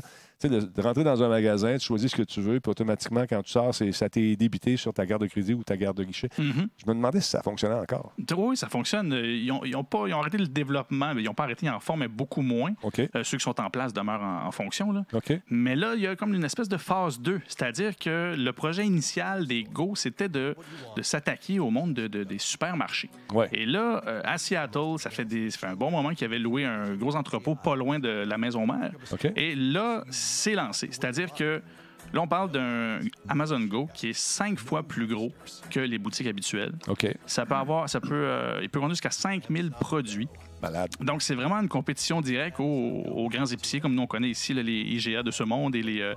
De, 0.50 0.60
de 0.62 0.82
rentrer 0.82 1.04
dans 1.04 1.22
un 1.24 1.30
magasin, 1.30 1.78
tu 1.78 1.86
choisis 1.86 2.12
ce 2.12 2.16
que 2.16 2.22
tu 2.24 2.42
veux, 2.42 2.60
puis 2.60 2.70
automatiquement, 2.72 3.26
quand 3.30 3.42
tu 3.44 3.52
sors, 3.52 3.74
ça 3.74 4.10
t'est 4.10 4.36
débité 4.36 4.78
sur 4.78 4.94
ta 4.94 5.06
carte 5.06 5.22
de 5.22 5.28
crédit 5.28 5.54
ou 5.54 5.64
ta 5.64 5.78
carte 5.78 5.98
de 5.98 6.04
guichet. 6.04 6.30
Mhm. 6.38 6.68
Je 6.78 6.90
me 6.90 6.94
demandais 6.96 7.22
si 7.22 7.30
ça 7.30 7.42
fonctionnait 7.42 7.76
encore. 7.76 8.14
Oui, 8.38 8.58
ça 8.58 8.68
fonctionne. 8.70 9.14
Euh, 9.14 9.26
Ils 9.26 9.52
ont, 9.52 9.64
ils 9.64 9.76
ont 9.76 9.84
pas, 9.84 10.06
ils 10.08 10.14
ont 10.14 10.20
arrêté 10.20 10.38
le 10.38 10.48
développement, 10.48 11.14
mais 11.14 11.22
ils 11.22 11.26
n'ont 11.26 11.34
pas 11.34 11.44
arrêté, 11.44 11.70
en 11.70 11.80
font, 11.80 11.96
mais 11.98 12.08
beaucoup 12.08 12.42
moins. 12.42 12.72
OK. 12.84 13.00
Euh, 13.00 13.24
ceux 13.24 13.38
qui 13.38 13.44
sont 13.44 13.60
en 13.62 13.70
place 13.70 13.94
demeurent 13.94 14.22
en, 14.22 14.48
en 14.48 14.52
fonction. 14.52 14.92
Là. 14.92 15.04
Mais 15.50 15.76
là, 15.76 15.94
il 15.96 16.02
y 16.02 16.08
a 16.08 16.16
comme 16.16 16.34
une 16.34 16.44
espèce 16.44 16.70
de 16.70 16.78
phase 16.78 17.20
2, 17.20 17.40
c'est-à-dire 17.48 17.96
que 17.98 18.36
le 18.38 18.54
projet 18.54 18.86
initial 18.86 19.46
des 19.48 19.64
Go, 19.64 19.94
c'était 19.96 20.30
de, 20.30 20.56
de 20.98 21.02
s'attaquer 21.02 21.60
au 21.60 21.70
monde 21.70 21.94
de- 21.94 22.08
de- 22.08 22.24
des 22.24 22.38
supermarchés. 22.40 23.10
Ouais. 23.34 23.48
Et 23.54 23.66
là, 23.66 24.02
euh, 24.08 24.22
à 24.24 24.38
Seattle, 24.38 24.98
ça 24.98 25.10
fait, 25.10 25.26
des, 25.26 25.50
ça 25.50 25.58
fait 25.60 25.68
un 25.68 25.76
bon 25.76 25.92
moment 25.92 26.10
qu'ils 26.14 26.26
avaient 26.26 26.40
loué 26.40 26.66
un 26.66 26.96
gros 26.96 27.16
entrepôt 27.16 27.56
pas 27.56 27.76
loin 27.76 28.00
de 28.00 28.10
la 28.10 28.38
maison 28.38 28.66
mère. 28.66 28.92
OK. 29.12 29.32
Et 29.36 29.56
là, 29.56 30.04
c'est 30.32 30.56
lancé. 30.56 30.88
C'est-à-dire 30.92 31.34
que 31.34 31.62
là, 32.14 32.22
on 32.22 32.28
parle 32.28 32.52
d'un 32.52 33.00
Amazon 33.30 33.60
Go 33.62 33.88
qui 33.94 34.10
est 34.10 34.18
cinq 34.18 34.60
fois 34.60 34.84
plus 34.84 35.08
gros 35.08 35.32
que 35.70 35.80
les 35.80 35.98
boutiques 35.98 36.28
habituelles. 36.28 36.74
OK. 36.88 37.08
Ça 37.26 37.46
peut 37.46 37.56
avoir, 37.56 37.90
ça 37.90 38.00
peut, 38.00 38.10
euh, 38.14 38.60
il 38.62 38.70
peut 38.70 38.80
conduire 38.80 38.96
jusqu'à 38.96 39.12
5000 39.12 39.72
produits. 39.72 40.28
Malade. 40.62 40.92
Donc, 41.00 41.22
c'est 41.24 41.34
vraiment 41.34 41.56
une 41.56 41.70
compétition 41.70 42.22
directe 42.22 42.60
aux, 42.60 42.64
aux 42.64 43.30
grands 43.30 43.46
épiciers, 43.46 43.80
comme 43.80 43.96
nous 43.96 44.04
on 44.04 44.08
connaît 44.08 44.30
ici, 44.30 44.54
là, 44.54 44.62
les 44.62 44.82
IGA 44.82 45.24
de 45.24 45.32
ce 45.32 45.44
monde 45.44 45.76
et 45.76 45.82
les, 45.82 46.02
euh, 46.02 46.14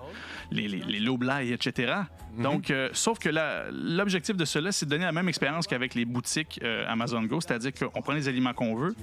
les, 0.51 0.69
les, 0.69 1.53
etc. 1.53 1.95
Donc, 2.39 2.71
euh, 2.71 2.91
sauf 2.93 3.19
que 3.19 3.31
l'objectif 3.73 4.37
de 4.37 4.45
cela, 4.45 4.73
c'est 4.73 4.87
de 4.87 4.91
donner 4.91 5.05
la 5.05 5.13
même 5.13 5.29
expérience 5.29 5.67
qu'avec 5.67 5.95
les 5.95 6.05
boutiques 6.05 6.61
euh, 6.63 6.85
Amazon 6.89 7.23
Go, 7.23 7.41
c'est-à-dire 7.41 7.73
qu'on 7.73 8.03
prend 8.03 8.13
les 8.13 8.29
aliments 8.29 8.53
qu'on 8.53 8.75
veut 8.75 8.95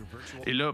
et 0.45 0.53
là, 0.53 0.74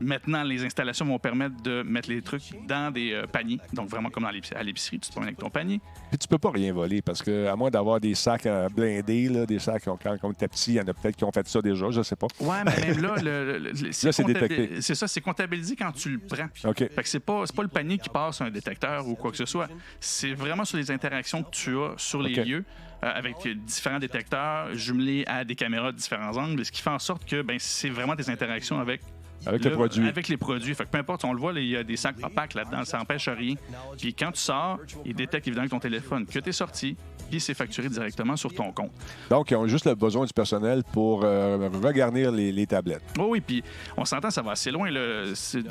Maintenant, 0.00 0.42
les 0.42 0.64
installations 0.64 1.06
vont 1.06 1.18
permettre 1.18 1.62
de 1.62 1.82
mettre 1.82 2.08
les 2.10 2.20
trucs 2.20 2.42
dans 2.66 2.92
des 2.92 3.12
euh, 3.12 3.26
paniers. 3.26 3.58
Donc, 3.72 3.88
vraiment 3.88 4.10
comme 4.10 4.24
dans 4.24 4.30
l'épicerie- 4.30 4.56
à 4.58 4.62
l'épicerie, 4.62 4.98
tu 4.98 5.06
te 5.08 5.12
promènes 5.12 5.28
avec 5.28 5.38
ton 5.38 5.50
panier. 5.50 5.80
Puis 6.10 6.18
tu 6.18 6.26
peux 6.28 6.38
pas 6.38 6.50
rien 6.50 6.72
voler 6.72 7.00
parce 7.00 7.22
que, 7.22 7.46
à 7.46 7.54
moins 7.56 7.70
d'avoir 7.70 8.00
des 8.00 8.14
sacs 8.14 8.46
euh, 8.46 8.68
blindés, 8.68 9.28
là, 9.28 9.46
des 9.46 9.58
sacs 9.60 9.82
qui 9.82 9.88
ont- 9.88 9.96
quand, 9.96 10.16
quand 10.20 10.32
était 10.32 10.48
petit, 10.48 10.72
il 10.72 10.74
y 10.76 10.80
en 10.80 10.88
a 10.88 10.92
peut-être 10.94 11.16
qui 11.16 11.24
ont 11.24 11.32
fait 11.32 11.46
ça 11.46 11.62
déjà, 11.62 11.90
je 11.90 12.02
sais 12.02 12.16
pas. 12.16 12.26
Ouais, 12.40 12.64
mais 12.64 12.88
même 12.88 13.00
là, 13.02 13.14
le, 13.22 13.22
le- 13.22 13.58
le- 13.58 13.70
Là, 13.84 13.92
c'est 13.92 14.10
comptabil- 14.10 14.32
détecté. 14.48 14.80
C'est 14.82 14.94
ça, 14.94 15.06
c'est 15.08 15.20
comptabilisé 15.20 15.76
quand 15.76 15.92
tu 15.92 16.10
le 16.10 16.18
prends. 16.18 16.48
OK. 16.70 16.78
Fait 16.78 17.02
que 17.02 17.08
c'est 17.08 17.20
pas, 17.20 17.42
c'est 17.46 17.54
pas 17.54 17.62
le 17.62 17.68
panier 17.68 17.98
qui 17.98 18.08
passe 18.08 18.40
un 18.40 18.50
détecteur 18.50 19.06
ou 19.06 19.14
quoi 19.14 19.30
que 19.30 19.36
ce 19.36 19.46
soit. 19.46 19.68
C'est 20.00 20.34
vraiment 20.34 20.64
sur 20.64 20.76
les 20.76 20.90
interactions 20.90 21.42
que 21.42 21.50
tu 21.50 21.76
as 21.78 21.94
sur 21.96 22.20
les 22.20 22.34
lieux. 22.34 22.64
euh, 23.04 23.10
avec 23.14 23.36
différents 23.66 23.98
détecteurs 23.98 24.74
jumelés 24.74 25.24
à 25.26 25.44
des 25.44 25.54
caméras 25.54 25.92
de 25.92 25.96
différents 25.98 26.34
angles, 26.38 26.64
ce 26.64 26.72
qui 26.72 26.80
fait 26.80 26.88
en 26.90 26.98
sorte 26.98 27.24
que 27.28 27.42
ben, 27.42 27.58
c'est 27.60 27.90
vraiment 27.90 28.14
des 28.14 28.30
interactions 28.30 28.80
avec 28.80 29.02
Avec 29.46 29.64
le 29.64 29.72
produit. 29.72 30.06
Avec 30.08 30.28
les 30.28 30.36
produits. 30.36 30.74
Fait 30.74 30.84
que 30.84 30.90
peu 30.90 30.98
importe, 30.98 31.24
on 31.24 31.32
le 31.32 31.38
voit, 31.40 31.52
il 31.54 31.66
y 31.66 31.76
a 31.76 31.82
des 31.84 31.96
sacs 31.96 32.16
opaques 32.22 32.54
là-dedans, 32.54 32.84
ça 32.84 32.98
n'empêche 32.98 33.28
rien. 33.28 33.54
Puis 33.98 34.14
quand 34.14 34.32
tu 34.32 34.40
sors, 34.40 34.78
il 35.04 35.14
détecte 35.14 35.46
évidemment 35.46 35.62
avec 35.62 35.70
ton 35.72 35.78
téléphone 35.80 36.26
que 36.26 36.38
tu 36.38 36.48
es 36.48 36.52
sorti, 36.52 36.96
puis 37.30 37.40
c'est 37.40 37.54
facturé 37.54 37.88
directement 37.88 38.36
sur 38.36 38.52
ton 38.54 38.72
compte. 38.72 38.92
Donc, 39.30 39.50
ils 39.50 39.56
ont 39.56 39.66
juste 39.66 39.86
le 39.86 39.94
besoin 39.94 40.24
du 40.26 40.32
personnel 40.32 40.82
pour 40.92 41.22
euh, 41.24 41.68
regarnir 41.82 42.30
les, 42.32 42.52
les 42.52 42.66
tablettes. 42.66 43.02
Oh 43.18 43.26
oui, 43.30 43.40
puis 43.40 43.62
on 43.96 44.04
s'entend, 44.04 44.30
ça 44.30 44.42
va 44.42 44.52
assez 44.52 44.70
loin. 44.70 44.90
là. 44.90 45.24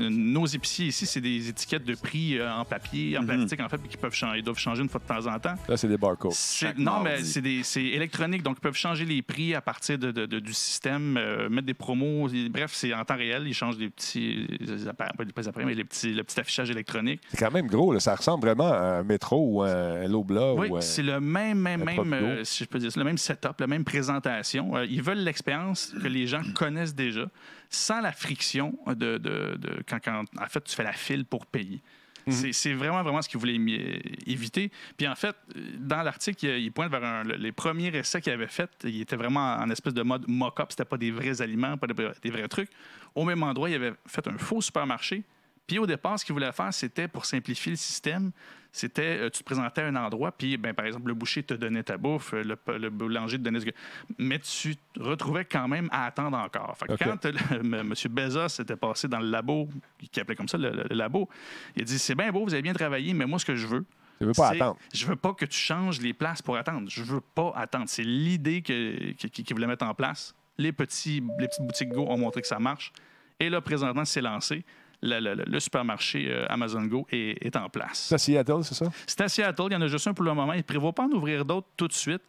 Nos 0.09 0.45
épiciers 0.45 0.87
ici, 0.87 1.05
c'est 1.05 1.21
des 1.21 1.49
étiquettes 1.49 1.85
de 1.85 1.95
prix 1.95 2.37
euh, 2.39 2.51
en 2.53 2.65
papier, 2.65 3.17
en 3.17 3.25
plastique, 3.25 3.59
en 3.61 3.69
fait, 3.69 3.77
puis 3.77 3.89
qui 3.89 3.97
peuvent 3.97 4.13
changer, 4.15 4.39
ils 4.39 4.43
doivent 4.43 4.57
changer 4.57 4.81
une 4.81 4.89
fois 4.89 4.99
de 5.01 5.07
temps 5.07 5.27
en 5.31 5.39
temps. 5.39 5.55
Là, 5.67 5.77
c'est 5.77 5.87
des 5.87 5.97
barcodes. 5.97 6.31
Non, 6.77 6.99
mardi. 7.01 7.39
mais 7.43 7.63
c'est 7.63 7.83
électronique, 7.83 8.43
donc 8.43 8.57
ils 8.57 8.61
peuvent 8.61 8.75
changer 8.75 9.05
les 9.05 9.21
prix 9.21 9.53
à 9.55 9.61
partir 9.61 9.97
de, 9.97 10.11
de- 10.11 10.25
de- 10.25 10.39
du 10.39 10.53
système, 10.53 11.17
euh, 11.17 11.49
mettre 11.49 11.67
des 11.67 11.73
promos. 11.73 12.29
Bref, 12.49 12.71
c'est 12.73 12.93
en 12.93 13.03
temps 13.05 13.15
réel. 13.17 13.43
Ils 13.47 13.53
changent 13.63 13.77
des 13.77 13.89
petits 13.89 14.45
des 14.59 14.87
appareils, 14.87 15.13
pas 15.17 15.23
des 15.25 15.47
appareils, 15.47 15.65
mais 15.67 15.73
les 15.75 15.83
petits, 15.83 16.13
le 16.13 16.23
petit 16.23 16.39
affichage 16.39 16.69
électronique. 16.69 17.21
C'est 17.29 17.37
quand 17.37 17.51
même 17.51 17.67
gros, 17.67 17.93
là. 17.93 17.99
ça 17.99 18.15
ressemble 18.15 18.45
vraiment 18.45 18.71
à 18.71 18.99
un 18.99 19.03
métro 19.03 19.37
ou 19.47 19.61
un 19.63 20.07
Lobla. 20.07 20.53
Oui, 20.53 20.67
ou 20.69 20.77
un- 20.77 20.81
c'est 20.81 21.03
le 21.03 21.19
même, 21.19 21.59
même, 21.59 21.83
même, 21.83 22.13
euh, 22.13 22.43
si 22.43 22.63
je 22.63 22.69
peux 22.69 22.79
dire 22.79 22.91
ça, 22.91 22.99
le 22.99 23.05
même 23.05 23.17
setup, 23.17 23.59
la 23.59 23.67
même 23.67 23.83
présentation. 23.83 24.75
Euh, 24.75 24.85
ils 24.85 25.01
veulent 25.01 25.19
l'expérience 25.23 25.93
que 26.01 26.07
les 26.07 26.27
gens 26.27 26.41
connaissent 26.55 26.95
déjà, 26.95 27.25
sans 27.69 28.01
la 28.01 28.11
friction 28.11 28.77
de, 28.87 28.93
de- 29.17 29.57
de- 29.57 29.83
quand, 29.87 29.99
quand, 30.03 30.23
en 30.39 30.45
fait, 30.47 30.63
tu 30.63 30.75
fais 30.75 30.83
la 30.83 30.93
file 30.93 31.25
pour 31.25 31.45
payer. 31.45 31.81
C'est- 32.27 32.53
C'est 32.53 32.73
vraiment, 32.73 33.01
vraiment 33.03 33.21
ce 33.21 33.29
qu'ils 33.29 33.39
voulaient 33.39 33.57
mi- 33.57 33.99
éviter. 34.25 34.71
Puis 34.97 35.07
en 35.07 35.15
fait, 35.15 35.35
dans 35.77 36.01
l'article, 36.03 36.45
il, 36.45 36.63
il 36.65 36.71
pointe 36.71 36.89
vers 36.91 37.03
un- 37.03 37.23
le- 37.23 37.35
les 37.35 37.51
premiers 37.51 37.87
essais 37.95 38.21
qu'ils 38.21 38.33
avaient 38.33 38.47
faits. 38.47 38.69
Ils 38.83 39.01
étaient 39.01 39.15
vraiment 39.15 39.55
en 39.55 39.69
espèce 39.69 39.93
de 39.93 40.03
mode 40.03 40.25
mock-up. 40.27 40.67
C'était 40.69 40.85
pas 40.85 40.97
des 40.97 41.11
vrais 41.11 41.41
aliments, 41.41 41.77
pas 41.77 41.87
des, 41.87 42.29
vrais 42.29 42.47
trucs. 42.47 42.69
Au 43.15 43.25
même 43.25 43.43
endroit, 43.43 43.69
ils 43.69 43.75
avaient 43.75 43.93
fait 44.07 44.27
un 44.27 44.37
faux 44.37 44.61
supermarché. 44.61 45.23
Puis 45.67 45.79
au 45.79 45.85
départ, 45.85 46.19
ce 46.19 46.25
qu'ils 46.25 46.33
voulaient 46.33 46.51
faire, 46.51 46.73
c'était 46.73 47.07
pour 47.07 47.25
simplifier 47.25 47.71
le 47.71 47.77
système, 47.77 48.31
c'était 48.75 49.19
euh, 49.19 49.29
tu 49.29 49.39
te 49.39 49.43
présentais 49.45 49.81
à 49.81 49.87
un 49.87 49.95
endroit, 49.95 50.31
puis 50.31 50.57
ben, 50.57 50.73
par 50.73 50.85
exemple, 50.85 51.07
le 51.07 51.13
boucher 51.13 51.43
te 51.43 51.53
donnait 51.53 51.83
ta 51.83 51.95
bouffe, 51.95 52.33
euh, 52.33 52.43
le, 52.43 52.77
le 52.79 52.89
boulanger 52.89 53.37
te 53.37 53.43
donnait 53.43 53.59
ce 53.59 53.65
que. 53.67 53.71
Mais 54.17 54.39
tu 54.39 54.75
te 54.75 54.99
retrouvais 54.99 55.45
quand 55.45 55.67
même 55.67 55.87
à 55.91 56.05
attendre 56.07 56.35
encore. 56.37 56.75
Fait 56.75 56.87
que 56.87 57.03
quand 57.03 57.23
euh, 57.27 57.31
M. 57.63 57.93
Bezos 58.09 58.59
était 58.61 58.75
passé 58.75 59.07
dans 59.07 59.19
le 59.19 59.29
labo, 59.29 59.69
qui 60.11 60.19
appelait 60.19 60.35
comme 60.35 60.47
ça 60.49 60.57
le, 60.57 60.71
labo, 60.89 61.29
il 61.75 61.83
a 61.83 61.85
dit 61.85 61.99
C'est 61.99 62.15
bien 62.15 62.31
beau, 62.31 62.43
vous 62.43 62.53
avez 62.53 62.63
bien 62.63 62.73
travaillé, 62.73 63.13
mais 63.13 63.27
moi, 63.27 63.37
ce 63.37 63.45
que 63.45 63.55
je 63.55 63.67
veux, 63.67 63.85
Tu 64.17 64.25
veux 64.25 64.33
pas 64.33 64.49
attendre. 64.49 64.77
Je 64.91 65.05
veux 65.05 65.15
pas 65.15 65.33
que 65.35 65.45
tu 65.45 65.57
changes 65.59 66.01
les 66.01 66.13
places 66.13 66.41
pour 66.41 66.57
attendre. 66.57 66.89
Je 66.89 67.03
veux 67.03 67.21
pas 67.21 67.53
attendre. 67.55 67.85
C'est 67.87 68.03
l'idée 68.03 68.63
que, 68.63 69.11
que- 69.13 69.27
qu'ils 69.27 69.53
voulaient 69.53 69.67
mettre 69.67 69.85
en 69.85 69.93
place. 69.93 70.33
Les, 70.57 70.71
petits, 70.71 71.21
les 71.37 71.47
petites 71.47 71.65
boutiques 71.65 71.89
Go 71.89 72.07
ont 72.09 72.17
montré 72.17 72.41
que 72.41 72.47
ça 72.47 72.57
marche. 72.57 72.91
Et 73.39 73.49
là, 73.51 73.61
présentement, 73.61 74.05
c'est 74.05 74.21
lancé. 74.21 74.65
Le, 75.05 75.19
le- 75.19 75.33
le- 75.35 75.43
le 75.45 75.59
supermarché 75.59 76.27
euh, 76.29 76.45
Amazon 76.49 76.83
Go 76.85 77.05
est, 77.11 77.45
est 77.45 77.55
en 77.57 77.67
place. 77.69 78.05
C'est 78.07 78.15
à 78.15 78.17
Seattle, 78.17 78.63
c'est 78.63 78.73
ça? 78.75 78.85
C'est 79.05 79.19
à 79.21 79.27
Seattle. 79.27 79.63
Il 79.69 79.73
y 79.73 79.75
en 79.75 79.81
a 79.81 79.87
juste 79.87 80.07
un 80.07 80.13
pour 80.13 80.23
le 80.23 80.33
moment. 80.33 80.53
Ils 80.53 80.57
ne 80.57 80.61
prévoient 80.61 80.93
pas 80.93 81.03
en 81.03 81.09
ouvrir 81.11 81.43
d'autres 81.43 81.67
tout 81.75 81.87
de 81.89 81.93
suite. 81.93 82.21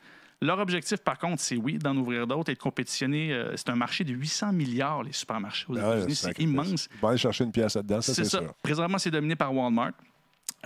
Leur 0.42 0.58
objectif, 0.58 0.98
par 0.98 1.16
contre, 1.16 1.40
c'est 1.40 1.56
oui, 1.56 1.78
d'en 1.78 1.96
ouvrir 1.96 2.26
d'autres 2.26 2.50
et 2.50 2.54
de 2.54 2.58
compétitionner. 2.58 3.32
euh, 3.32 3.52
c'est 3.56 3.70
un 3.70 3.76
marché 3.76 4.02
de 4.02 4.12
800 4.12 4.52
milliards, 4.52 5.02
les 5.04 5.12
supermarchés 5.12 5.66
aux 5.68 5.78
Ah 5.78 5.96
États-Unis. 5.98 6.14
C'est 6.16 6.38
immense. 6.40 6.88
Ils 6.92 7.00
vont 7.00 7.08
aller 7.08 7.18
chercher 7.18 7.44
une 7.44 7.52
pièce 7.52 7.76
là-dedans, 7.76 8.00
ça, 8.00 8.12
C'est 8.12 8.24
ça. 8.24 8.38
sûr. 8.40 8.52
Présentement, 8.62 8.98
c'est 8.98 9.10
dominé 9.12 9.36
par 9.36 9.54
Walmart. 9.54 9.92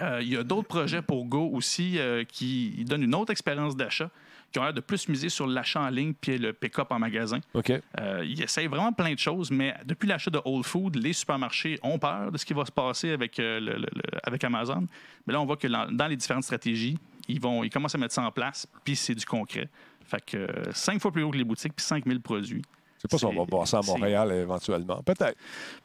Euh, 0.01 0.21
Il 0.23 0.29
y 0.33 0.37
a 0.37 0.43
d'autres 0.43 0.67
projets 0.69 1.03
pour 1.03 1.25
Go 1.27 1.51
aussi 1.53 1.99
euh, 1.99 2.25
qui 2.25 2.85
donnent 2.89 3.03
une 3.03 3.15
autre 3.15 3.31
expérience 3.33 3.77
d'achat, 3.77 4.11
qui 4.53 4.59
ont 4.59 4.63
l'air 4.65 4.73
de 4.73 4.81
plus 4.81 5.09
miser 5.09 5.29
sur 5.29 5.47
l'achat 5.47 5.81
en 5.83 5.89
ligne 5.91 6.15
puis 6.15 6.39
le 6.39 6.53
pick-up 6.53 6.91
en 6.91 6.99
magasin. 6.99 7.41
OK. 7.55 7.71
Euh, 8.01 8.25
ils 8.27 8.43
essayent 8.43 8.67
vraiment 8.67 8.93
plein 8.93 9.13
de 9.13 9.19
choses, 9.19 9.51
mais 9.51 9.75
depuis 9.85 10.07
l'achat 10.09 10.31
de 10.31 10.41
Whole 10.45 10.65
Food, 10.65 10.97
les 10.97 11.13
supermarchés 11.13 11.79
ont 11.83 11.99
peur 11.99 12.33
de 12.33 12.39
ce 12.39 12.45
qui 12.47 12.55
va 12.55 12.65
se 12.65 12.73
passer 12.73 13.11
avec, 13.11 13.39
euh, 13.39 13.61
le- 13.61 13.73
le- 13.75 13.79
le- 13.81 14.19
avec 14.25 14.43
Amazon. 14.45 14.87
Mais 15.27 15.33
là, 15.35 15.41
on 15.41 15.45
voit 15.47 15.57
que 15.57 15.69
dans, 15.69 15.91
dans 15.91 16.07
les 16.07 16.17
différentes 16.17 16.45
stratégies, 16.45 16.97
ils, 17.29 17.41
vont, 17.41 17.63
ils 17.63 17.71
commencent 17.71 17.95
à 17.95 17.99
mettre 17.99 18.15
ça 18.15 18.23
en 18.23 18.31
place, 18.33 18.67
puis 18.85 18.97
c'est 18.97 19.15
du 19.15 19.27
concret. 19.27 19.69
Fait 20.07 20.25
que 20.25 20.37
euh, 20.39 20.73
cinq 20.73 21.01
fois 21.03 21.13
plus 21.13 21.23
haut 21.23 21.31
que 21.31 21.37
les 21.37 21.45
boutiques, 21.45 21.75
puis 21.77 21.85
5000 21.85 22.21
produits. 22.23 22.63
Je 22.99 23.03
sais 23.03 23.09
pas 23.09 23.19
si 23.19 23.25
on 23.27 23.33
va 23.33 23.45
voir 23.49 23.67
ça 23.67 23.79
à 23.79 23.83
Montréal 23.83 24.33
éventuellement. 24.33 25.01
Peut-être. 25.03 25.37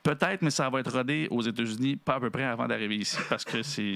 Peut-être, 0.01 0.41
mais 0.41 0.49
ça 0.49 0.67
va 0.69 0.79
être 0.79 0.91
rodé 0.91 1.27
aux 1.29 1.41
États-Unis 1.43 1.95
pas 1.95 2.15
à 2.15 2.19
peu 2.19 2.29
près 2.31 2.43
avant 2.43 2.67
d'arriver 2.67 2.95
ici, 2.97 3.17
parce 3.29 3.45
que 3.45 3.61
c'est... 3.61 3.93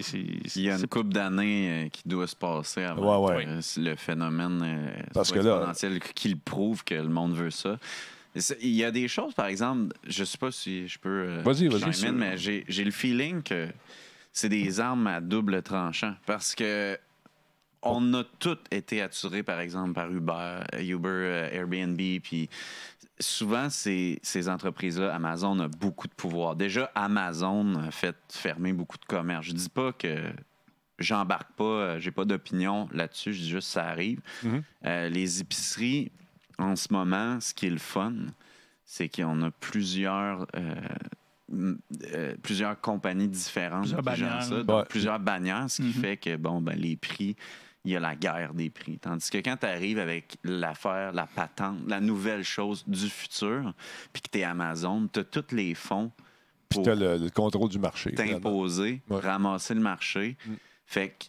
Il 0.55 0.61
y 0.61 0.70
a 0.70 0.78
une 0.78 0.88
couple 0.88 1.09
d'années 1.09 1.86
euh, 1.86 1.89
qui 1.89 2.07
doit 2.07 2.28
se 2.28 2.36
passer 2.36 2.84
avant 2.84 3.26
Ouais, 3.26 3.36
ouais. 3.38 3.45
que 3.45 3.49
euh, 3.49 3.61
le 3.89 3.95
phénomène 3.95 4.61
euh, 4.63 5.01
Parce 5.13 5.30
soit 5.30 5.38
que 5.39 5.43
là- 5.43 5.55
exponentiel, 5.55 5.99
qu'il 5.99 6.38
prouve 6.39 6.84
que 6.84 6.93
le 6.95 7.09
monde 7.09 7.34
veut 7.36 7.49
ça. 7.51 7.78
Il 8.61 8.70
y 8.70 8.84
a 8.84 8.91
des 8.91 9.07
choses, 9.07 9.34
par 9.34 9.47
exemple, 9.47 9.95
je 10.07 10.24
sais 10.24 10.38
pas 10.38 10.51
si 10.51 10.88
je 10.88 10.99
peux. 10.99 11.09
euh, 11.09 11.41
Vas-y, 11.43 11.68
vas-y. 11.70 12.11
mais 12.11 12.38
j'ai 12.38 12.84
le 12.84 12.91
feeling 12.91 13.41
que 13.41 13.68
c'est 14.32 14.49
des 14.49 14.80
armes 14.80 15.07
à 15.07 15.20
double 15.22 15.63
tranchant. 15.63 16.13
Parce 16.28 16.53
que 16.53 16.99
on 17.82 18.13
a 18.15 18.24
tous 18.39 18.57
été 18.70 19.01
attirés, 19.01 19.43
par 19.43 19.59
exemple, 19.59 19.93
par 19.93 20.11
Uber, 20.11 20.59
euh, 20.74 20.82
Uber, 20.84 21.09
euh, 21.09 21.49
Airbnb, 21.51 21.97
puis 22.22 22.49
souvent, 23.20 23.70
ces, 23.70 24.20
ces 24.24 24.49
entreprises-là, 24.49 25.13
Amazon 25.13 25.59
a 25.59 25.68
beaucoup 25.68 26.07
de 26.07 26.13
pouvoir. 26.13 26.55
Déjà, 26.55 26.91
Amazon 26.95 27.76
a 27.76 27.91
fait 27.91 28.15
fermer 28.30 28.74
beaucoup 28.74 28.97
de 28.97 29.05
commerces. 29.05 29.45
Je 29.47 29.53
dis 29.53 29.70
pas 29.70 29.91
que 29.93 30.32
j'embarque 30.99 31.51
pas, 31.53 31.63
euh, 31.63 31.99
j'ai 31.99 32.11
pas 32.11 32.26
d'opinion 32.26 32.88
là-dessus, 32.91 33.34
je 33.34 33.41
dis 33.41 33.49
juste 33.49 33.70
ça 33.70 33.86
arrive. 33.88 34.20
Mhm. 34.43 34.63
Euh, 34.86 35.09
les 35.09 35.41
épiceries, 35.41 36.11
en 36.59 36.76
ce 36.76 36.91
moment, 36.91 37.39
ce 37.39 37.53
qui 37.53 37.68
est 37.68 37.72
le 37.72 37.78
fun, 37.78 38.13
c'est 38.86 39.09
qu'on 39.09 39.41
a 39.43 39.51
plusieurs. 39.51 40.47
euh, 40.55 40.76
euh, 42.13 42.36
plusieurs 42.43 42.80
compagnies 42.82 43.30
différentes 43.30 43.84
Plusieurs 43.84 44.03
bannières. 44.03 44.43
ça, 44.43 44.63
donc 44.63 44.80
Ouais. 44.80 44.86
plusieurs 44.89 45.18
bannières, 45.20 45.70
ce 45.70 45.82
qui 45.82 45.88
Mhm. 45.88 45.93
fait 45.93 46.18
que 46.18 46.36
bon 46.36 46.59
ben 46.61 46.78
les 46.78 46.97
prix 46.97 47.38
il 47.88 47.94
y 47.94 47.96
a 47.96 48.00
la 48.00 48.16
guerre 48.16 48.54
des 48.54 48.70
prix. 48.70 48.98
Tandis 49.00 49.30
que 49.30 49.38
quand 49.40 49.58
tu 49.58 49.66
arrives 49.66 50.00
avec 50.00 50.38
l'affaire, 50.44 51.14
la 51.14 51.26
patente, 51.26 51.78
la 51.88 52.00
nouvelle 52.00 52.44
chose 52.44 52.84
du 52.88 53.08
futur, 53.10 53.74
puis 54.14 54.22
que 54.22 54.30
tu 54.32 54.40
es 54.40 54.44
Amazon, 54.44 55.08
tu 55.12 55.20
as 55.20 55.24
tous 55.24 55.56
les 55.56 55.74
fonds 55.74 56.12
Puis 56.70 56.78
pour 56.78 56.84
tu 56.84 56.90
as 56.92 56.96
le, 56.96 57.18
le 57.18 57.30
contrôle 57.30 57.70
du 57.70 57.80
marché. 57.80 58.14
t'imposer, 58.14 59.02
Ouais. 59.10 59.20
ramasser 59.22 59.74
le 59.74 59.80
marché. 59.82 60.38
Mm. 60.46 60.54
Fait 60.86 61.10
que 61.10 61.26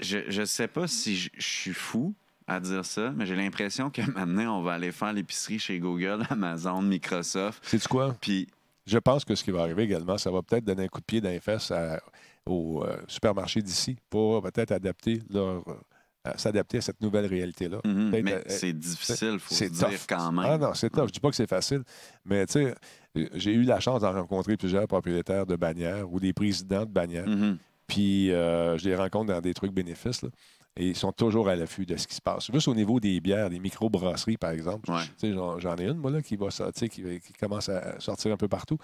je, 0.00 0.18
je 0.28 0.44
sais 0.44 0.68
pas 0.68 0.86
si 0.86 1.16
je 1.16 1.30
je 1.36 1.46
suis 1.46 1.74
fou 1.74 2.14
à 2.46 2.58
dire 2.60 2.84
ça, 2.84 3.10
mais 3.16 3.24
j'ai 3.26 3.36
l'impression 3.36 3.90
que 3.90 4.02
maintenant, 4.16 4.58
on 4.58 4.62
va 4.62 4.74
aller 4.74 4.92
faire 4.92 5.12
l'épicerie 5.12 5.58
chez 5.58 5.78
Google, 5.78 6.24
Amazon, 6.30 6.82
Microsoft. 6.82 7.64
Sais-tu 7.64 7.88
quoi? 7.88 8.14
Puis, 8.20 8.48
Je 8.86 8.98
pense 8.98 9.24
que 9.24 9.34
ce 9.36 9.44
qui 9.44 9.50
va 9.52 9.62
arriver 9.62 9.84
également, 9.84 10.18
ça 10.18 10.30
va 10.30 10.42
peut-être 10.42 10.64
donner 10.64 10.84
un 10.84 10.88
coup 10.88 11.00
de 11.00 11.04
pied 11.04 11.20
dans 11.20 11.28
les 11.30 11.38
fesses 11.40 11.70
à- 11.70 12.00
aux 12.46 12.82
euh, 12.84 12.96
supermarchés 13.08 13.62
d'ici 13.62 13.96
pour 14.10 14.42
peut-être 14.42 14.72
adapter 14.72 15.22
leur. 15.30 15.66
euh, 15.68 15.74
à 16.24 16.38
s'adapter 16.38 16.78
à 16.78 16.80
cette 16.80 17.00
nouvelle 17.00 17.26
réalité-là. 17.26 17.80
mhm, 17.84 18.10
mais 18.22 18.34
euh, 18.34 18.42
c'est 18.46 18.72
difficile, 18.72 19.40
faut 19.40 19.56
se 19.56 19.64
dire 19.64 19.88
tough. 19.88 20.06
quand 20.08 20.30
même. 20.30 20.44
Ah 20.48 20.56
non, 20.56 20.72
c'est 20.72 20.88
tough. 20.88 21.08
Je 21.08 21.12
dis 21.14 21.18
pas 21.18 21.30
que 21.30 21.34
c'est 21.34 21.48
facile, 21.48 21.82
mais 22.24 22.46
tu 22.46 22.52
sais, 22.52 22.74
euh, 23.18 23.26
j'ai 23.34 23.52
eu 23.52 23.64
la 23.64 23.80
chance 23.80 24.02
d'en 24.02 24.12
rencontrer 24.12 24.56
plusieurs 24.56 24.86
propriétaires 24.86 25.46
de 25.46 25.56
bannières 25.56 26.08
ou 26.12 26.20
des 26.20 26.32
présidents 26.32 26.84
de 26.86 26.92
bannières. 26.92 27.26
Mhm. 27.26 27.58
Puis 27.88 28.30
euh, 28.30 28.78
je 28.78 28.88
les 28.88 28.94
rencontre 28.94 29.32
dans 29.32 29.40
des 29.40 29.52
trucs 29.52 29.72
bénéfices. 29.72 30.22
là, 30.22 30.28
et 30.76 30.90
ils 30.90 30.96
sont 30.96 31.10
toujours 31.10 31.48
à 31.48 31.56
l'affût 31.56 31.86
de 31.86 31.96
ce 31.96 32.06
qui 32.06 32.14
se 32.14 32.22
passe. 32.22 32.52
Juste 32.52 32.68
au 32.68 32.74
niveau 32.76 33.00
des 33.00 33.20
bières, 33.20 33.50
des 33.50 33.58
micro-brasseries, 33.58 34.36
par 34.36 34.52
exemple. 34.52 34.92
Ouais. 34.92 35.02
J'en 35.32 35.58
j'en 35.58 35.74
ai 35.76 35.86
une, 35.88 35.98
moi, 35.98 36.12
là, 36.12 36.22
qui 36.22 36.36
va 36.36 36.50
sortir, 36.52 36.88
qui, 36.88 37.02
qui 37.20 37.32
commence 37.32 37.68
à 37.68 37.98
sortir 37.98 38.32
un 38.32 38.36
peu 38.36 38.46
partout. 38.48 38.78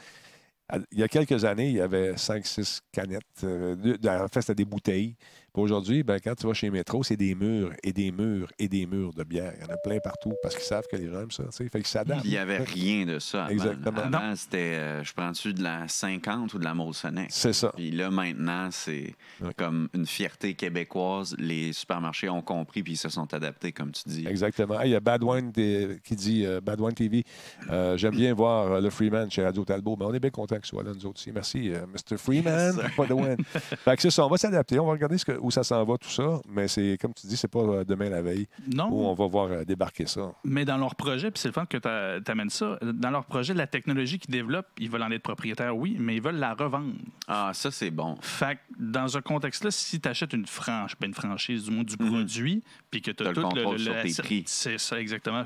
Il 0.93 0.99
y 0.99 1.03
a 1.03 1.09
quelques 1.09 1.45
années, 1.45 1.69
il 1.69 1.77
y 1.77 1.81
avait 1.81 2.13
5-6 2.17 2.81
canettes. 2.93 3.23
euh, 3.45 3.75
en 4.05 4.29
fait, 4.29 4.43
c'était 4.43 4.55
des 4.55 4.65
bouteilles. 4.67 5.17
Puis 5.53 5.63
aujourd'hui, 5.63 6.03
ben, 6.03 6.19
quand 6.23 6.35
tu 6.35 6.47
vas 6.47 6.53
chez 6.55 6.71
Métro, 6.71 7.03
c'est 7.03 7.17
des 7.17 7.35
murs 7.35 7.73
et 7.83 7.93
des 7.93 8.13
murs 8.13 8.49
et 8.59 8.69
des 8.69 8.87
murs 8.87 9.13
de 9.15 9.25
bière. 9.25 9.53
Il 9.57 9.63
y 9.67 9.71
en 9.71 9.75
a 9.75 9.77
plein 9.79 9.99
partout 9.99 10.35
parce 10.43 10.55
qu'ils 10.55 10.65
savent 10.65 10.85
que 10.91 10.97
les 10.97 11.09
gens 11.11 11.21
aiment 11.23 11.31
ça. 11.31 11.45
tu 11.45 11.49
sais. 11.53 11.65
Fait 11.69 11.79
qu'ils 11.79 11.87
s'adaptent. 11.87 12.25
Il 12.25 12.31
n'y 12.31 12.37
avait 12.37 12.59
rien 12.59 13.07
de 13.07 13.19
ça 13.19 13.45
avant. 13.45 13.53
Exactement. 13.53 13.99
Avant, 14.03 14.37
c'était, 14.37 14.59
euh, 14.75 15.03
je 15.05 15.13
prends-tu 15.15 15.55
de 15.55 15.63
la 15.63 15.89
50 15.89 16.55
ou 16.55 16.59
de 16.59 16.65
la 16.65 16.75
Molson 16.75 17.15
X? 17.17 17.35
C'est 17.35 17.53
ça. 17.53 17.73
Puis 17.75 17.91
là, 17.91 18.11
maintenant, 18.11 18.69
c'est 18.71 19.15
Ouais. 19.41 19.53
comme 19.57 19.89
une 19.95 20.07
fierté 20.07 20.55
québécoise. 20.55 21.35
Les 21.39 21.73
supermarchés 21.73 22.29
ont 22.29 22.43
compris 22.43 22.83
puis 22.83 22.93
ils 22.93 22.97
se 22.97 23.09
sont 23.09 23.33
adaptés, 23.35 23.73
comme 23.73 23.91
tu 23.93 24.03
dis. 24.09 24.27
Exactement. 24.27 24.77
Ah, 24.79 24.87
Il 24.87 24.93
y 24.93 24.95
a 24.97 25.01
Bad 25.01 25.23
Wine 25.25 25.51
t- 25.53 25.99
qui 26.05 26.15
dit 26.15 26.45
euh, 26.45 26.61
Bad 26.61 26.81
Wine 26.81 26.95
TV. 26.95 27.25
euh, 27.71 27.97
J'aime 27.97 28.15
bien 28.15 28.35
voir 28.35 28.73
euh, 28.73 28.81
le 28.81 28.91
Freeman 28.91 29.31
chez 29.31 29.43
Radio 29.45 29.65
Talbot, 29.65 29.97
mais 29.99 30.05
on 30.05 30.13
est 30.15 30.21
bien 30.21 30.31
content 30.31 30.57
qu'il 30.57 30.67
soit 30.67 30.83
là, 30.83 30.91
nous 30.95 31.07
autres 31.07 31.19
aussi. 31.21 31.33
Merci, 31.33 31.73
euh, 31.73 31.87
Mr. 31.87 32.17
Freeman. 32.19 32.75
Yes, 32.77 32.85
sir. 32.85 32.91
pas 32.97 33.07
de 33.07 33.13
win. 33.15 33.37
Fait 33.45 33.97
que 33.97 34.03
c'est 34.03 34.11
ça, 34.11 34.25
on 34.27 34.29
va 34.29 34.37
s'adapter, 34.37 34.79
on 34.79 34.87
va 34.87 34.93
regarder 34.93 35.17
ce 35.19 35.25
que- 35.25 35.38
où 35.41 35.51
ça 35.51 35.63
s'en 35.63 35.85
va, 35.85 35.97
tout 35.99 36.09
ça, 36.11 36.41
mais 36.49 36.69
c'est, 36.69 36.97
comme 37.01 37.15
tu 37.15 37.27
dis, 37.27 37.37
c'est 37.37 37.49
pas 37.49 37.61
euh, 37.61 37.85
demain 37.85 38.09
la 38.09 38.23
veille 38.23 38.47
Non. 38.75 38.89
où 38.91 39.07
on 39.07 39.15
va 39.15 39.27
voir 39.27 39.49
euh, 39.51 39.65
débarquer 39.65 40.07
ça. 40.07 40.33
Mais 40.45 40.65
dans 40.65 40.77
leur 40.79 40.95
projet, 40.95 41.31
puis 41.31 41.41
c'est 41.41 41.49
le 41.49 41.53
fun 41.55 41.67
que 41.67 41.77
tu 41.79 42.31
amènes 42.31 42.51
ça, 42.51 42.79
dans 42.83 43.11
leur 43.11 43.25
projet, 43.25 43.55
la 43.55 43.67
technologie 43.67 44.19
qu'ils 44.19 44.31
développent, 44.33 44.69
ils 44.79 44.91
veulent 44.91 45.03
en 45.03 45.11
être 45.11 45.23
propriétaires, 45.23 45.77
oui, 45.77 45.97
mais 45.99 46.17
ils 46.17 46.23
veulent 46.23 46.37
la 46.39 46.55
revendre. 46.55 46.93
Ah, 47.27 47.51
ça, 47.55 47.71
c'est 47.71 47.91
bon. 47.91 48.17
Fait 48.21 48.57
que 48.57 48.61
dans 48.79 49.17
un 49.17 49.21
contexte-là, 49.21 49.71
si 49.71 50.01
tu 50.01 50.09
achètes 50.09 50.33
une 50.33 50.47
franche, 50.47 50.93
ben 51.01 51.09
une 51.09 51.15
franchise 51.15 51.65
du 51.65 51.71
moins 51.71 51.85
du 51.85 51.97
Mhm. 51.99 52.09
produit, 52.11 52.63
puis 52.91 53.03
que 53.03 53.11
tu 53.11 53.17
T'as 53.17 53.25
as 53.27 53.29
le 53.29 53.35
tout 53.35 53.43
contrôle 53.43 53.79
sur 53.79 53.93
la- 53.93 54.03
tes 54.03 54.15
prix. 54.23 54.43
C'est 54.47 54.79
ça, 54.79 55.01
exactement. 55.01 55.45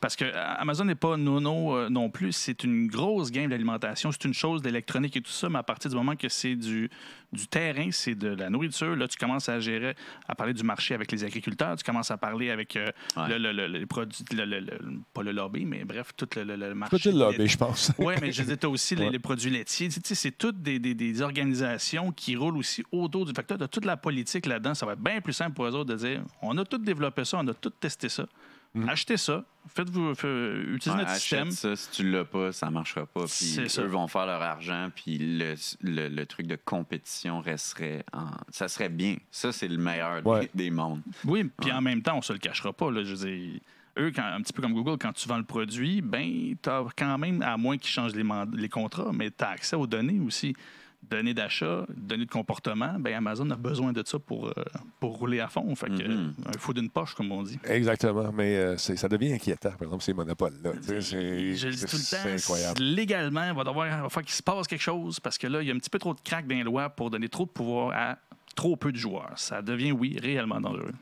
Parce 0.00 0.16
que 0.16 0.24
euh, 0.24 0.54
Amazon 0.58 0.84
n'est 0.84 0.94
pas 0.94 1.16
nono 1.16 1.76
euh, 1.76 1.88
non 1.88 2.10
plus. 2.10 2.32
C'est 2.32 2.64
une 2.64 2.86
grosse 2.88 3.30
game 3.30 3.50
d'alimentation. 3.50 4.10
C'est 4.12 4.24
une 4.24 4.34
chose 4.34 4.62
d'électronique 4.62 5.16
et 5.16 5.20
tout 5.20 5.30
ça, 5.30 5.48
mais 5.48 5.58
à 5.58 5.62
partir 5.62 5.90
du 5.90 5.96
moment 5.96 6.16
que 6.16 6.28
c'est 6.28 6.54
du, 6.56 6.90
du 7.32 7.46
terrain, 7.46 7.88
c'est 7.92 8.14
de 8.14 8.28
la 8.28 8.50
nourriture, 8.50 8.94
là, 8.96 9.08
tu 9.08 9.16
commences 9.16 9.31
à 9.48 9.60
gérer, 9.60 9.94
à 10.28 10.34
parler 10.34 10.52
du 10.54 10.62
marché 10.62 10.94
avec 10.94 11.10
les 11.12 11.24
agriculteurs, 11.24 11.76
tu 11.76 11.84
commences 11.84 12.10
à 12.10 12.16
parler 12.16 12.50
avec 12.50 12.76
euh, 12.76 12.90
Ouais. 13.16 13.28
le, 13.38 13.38
le- 13.38 13.52
le- 13.52 13.78
les 13.78 13.86
produits, 13.86 14.24
le- 14.32 14.44
le- 14.44 14.60
le- 14.60 14.78
pas 15.14 15.22
le 15.22 15.32
lobby, 15.32 15.64
mais 15.64 15.84
bref, 15.84 16.12
tout 16.16 16.28
le, 16.36 16.44
le- 16.44 16.56
le 16.56 16.68
Pas 16.68 16.74
marché. 16.74 17.12
le 17.12 17.18
lobby, 17.18 17.46
je 17.48 17.56
pense. 17.56 17.92
Oui, 17.98 18.14
mais 18.20 18.32
je 18.32 18.42
disais, 18.42 18.56
tu 18.56 18.66
as 18.66 18.68
aussi 18.70 18.94
les, 18.96 19.18
produits 19.18 19.50
laitiers. 19.50 19.88
Tu 19.88 20.00
sais, 20.04 20.14
c'est 20.14 20.32
toutes 20.32 20.60
des, 20.62 20.78
des- 20.78 20.94
des 20.94 21.22
organisations 21.22 22.12
qui 22.12 22.36
roulent 22.36 22.56
aussi 22.56 22.82
autour 22.92 23.26
du 23.26 23.32
facteur. 23.32 23.58
Tu 23.58 23.64
as 23.64 23.68
toute 23.68 23.84
la 23.84 23.96
politique 23.96 24.46
là-dedans. 24.46 24.74
Ça 24.74 24.86
va 24.86 24.92
être 24.94 25.00
bien 25.02 25.20
plus 25.20 25.32
simple 25.32 25.54
pour 25.54 25.64
eux 25.66 25.74
autres 25.74 25.90
de 25.92 25.96
dire 25.96 26.22
on 26.42 26.56
a 26.58 26.64
tout 26.64 26.78
développé 26.78 27.24
ça, 27.24 27.38
on 27.40 27.48
a 27.48 27.54
tout 27.54 27.70
testé 27.70 28.08
ça. 28.08 28.26
Mhm. 28.74 28.88
Achetez 28.88 29.18
ça, 29.18 29.44
faites-vous, 29.68 30.14
fait- 30.14 30.62
utilisez 30.74 30.90
Ouais, 30.90 30.96
notre 31.04 31.14
système. 31.16 31.50
ça, 31.50 31.76
si 31.76 31.90
tu 31.90 32.10
l'as 32.10 32.24
pas, 32.24 32.52
ça 32.52 32.70
marchera 32.70 33.04
pas. 33.04 33.24
Puis 33.26 33.68
ça. 33.68 33.82
eux 33.82 33.86
vont 33.86 34.08
faire 34.08 34.24
leur 34.24 34.40
argent, 34.40 34.88
puis 34.94 35.18
le, 35.18 35.54
le- 35.82 36.08
le 36.08 36.26
truc 36.26 36.46
de 36.46 36.56
compétition 36.56 37.40
resterait 37.42 38.02
en... 38.14 38.28
Ça 38.50 38.68
serait 38.68 38.88
bien. 38.88 39.16
Ça, 39.30 39.52
c'est 39.52 39.68
le 39.68 39.76
meilleur 39.76 40.22
des- 40.22 40.28
Ouais. 40.28 40.50
des, 40.54 40.70
mondes. 40.70 41.02
Oui, 41.24 41.44
puis 41.60 41.70
Ouais. 41.70 41.76
en 41.76 41.82
même 41.82 42.00
temps, 42.02 42.16
on 42.16 42.22
se 42.22 42.32
le 42.32 42.38
cachera 42.38 42.72
pas. 42.72 42.90
Là, 42.90 43.04
je 43.04 43.14
veux 43.14 43.26
dire, 43.28 43.60
eux, 43.98 44.10
quand- 44.14 44.24
un 44.24 44.40
petit 44.40 44.54
peu 44.54 44.62
comme 44.62 44.72
Google, 44.72 44.96
quand 44.98 45.12
tu 45.12 45.28
vends 45.28 45.36
le 45.38 45.44
produit, 45.44 46.00
ben, 46.00 46.54
tu 46.62 46.68
as 46.70 46.82
quand 46.96 47.18
même, 47.18 47.42
à 47.42 47.58
moins 47.58 47.76
qu'ils 47.76 47.90
changent 47.90 48.14
les, 48.14 48.24
les 48.54 48.68
contrats, 48.70 49.10
mais 49.12 49.30
tu 49.30 49.44
as 49.44 49.50
accès 49.50 49.76
aux 49.76 49.86
données 49.86 50.18
aussi. 50.20 50.56
Données 51.02 51.34
d'achat, 51.34 51.84
données 51.94 52.24
de 52.24 52.30
comportement, 52.30 52.94
ben 52.98 53.14
Amazon 53.14 53.50
a 53.50 53.56
besoin 53.56 53.92
de 53.92 54.02
ça 54.06 54.18
pour, 54.18 54.46
euh, 54.46 54.52
pour 55.00 55.18
rouler 55.18 55.40
à 55.40 55.48
fond. 55.48 55.74
Fait 55.74 55.88
que, 55.88 56.02
euh, 56.02 56.30
un 56.46 56.58
fou 56.58 56.72
d'une 56.72 56.88
poche, 56.88 57.14
comme 57.14 57.30
on 57.32 57.42
dit. 57.42 57.58
Exactement, 57.64 58.32
mais 58.32 58.56
euh, 58.56 58.76
ça 58.78 59.08
devient 59.08 59.32
inquiétant, 59.32 59.72
par 59.72 59.82
exemple, 59.82 60.04
ces 60.04 60.14
monopoles-là. 60.14 60.72
Je 60.86 61.66
le 61.66 61.74
dis 61.74 61.84
tout 61.84 61.96
le 61.96 62.10
temps. 62.10 62.16
C'est 62.22 62.34
incroyable. 62.34 62.82
Légalement, 62.82 63.44
il 63.48 63.54
va 63.54 63.64
devoir 63.64 63.86
il 63.86 63.90
va 63.90 64.08
falloir 64.08 64.24
qu'il 64.24 64.34
se 64.34 64.42
passe 64.42 64.66
quelque 64.66 64.80
chose 64.80 65.20
parce 65.20 65.36
que 65.36 65.46
là, 65.46 65.60
il 65.60 65.68
y 65.68 65.70
a 65.70 65.74
un 65.74 65.78
petit 65.78 65.90
peu 65.90 65.98
trop 65.98 66.14
de 66.14 66.20
craques 66.20 66.46
dans 66.46 66.54
les 66.54 66.62
lois 66.62 66.88
pour 66.88 67.10
donner 67.10 67.28
trop 67.28 67.44
de 67.44 67.50
pouvoir 67.50 67.92
à 67.94 68.18
trop 68.54 68.76
peu 68.76 68.92
de 68.92 68.96
joueurs. 68.96 69.32
Ça 69.36 69.60
devient, 69.60 69.92
oui, 69.92 70.16
réellement 70.20 70.60
dangereux. 70.60 70.92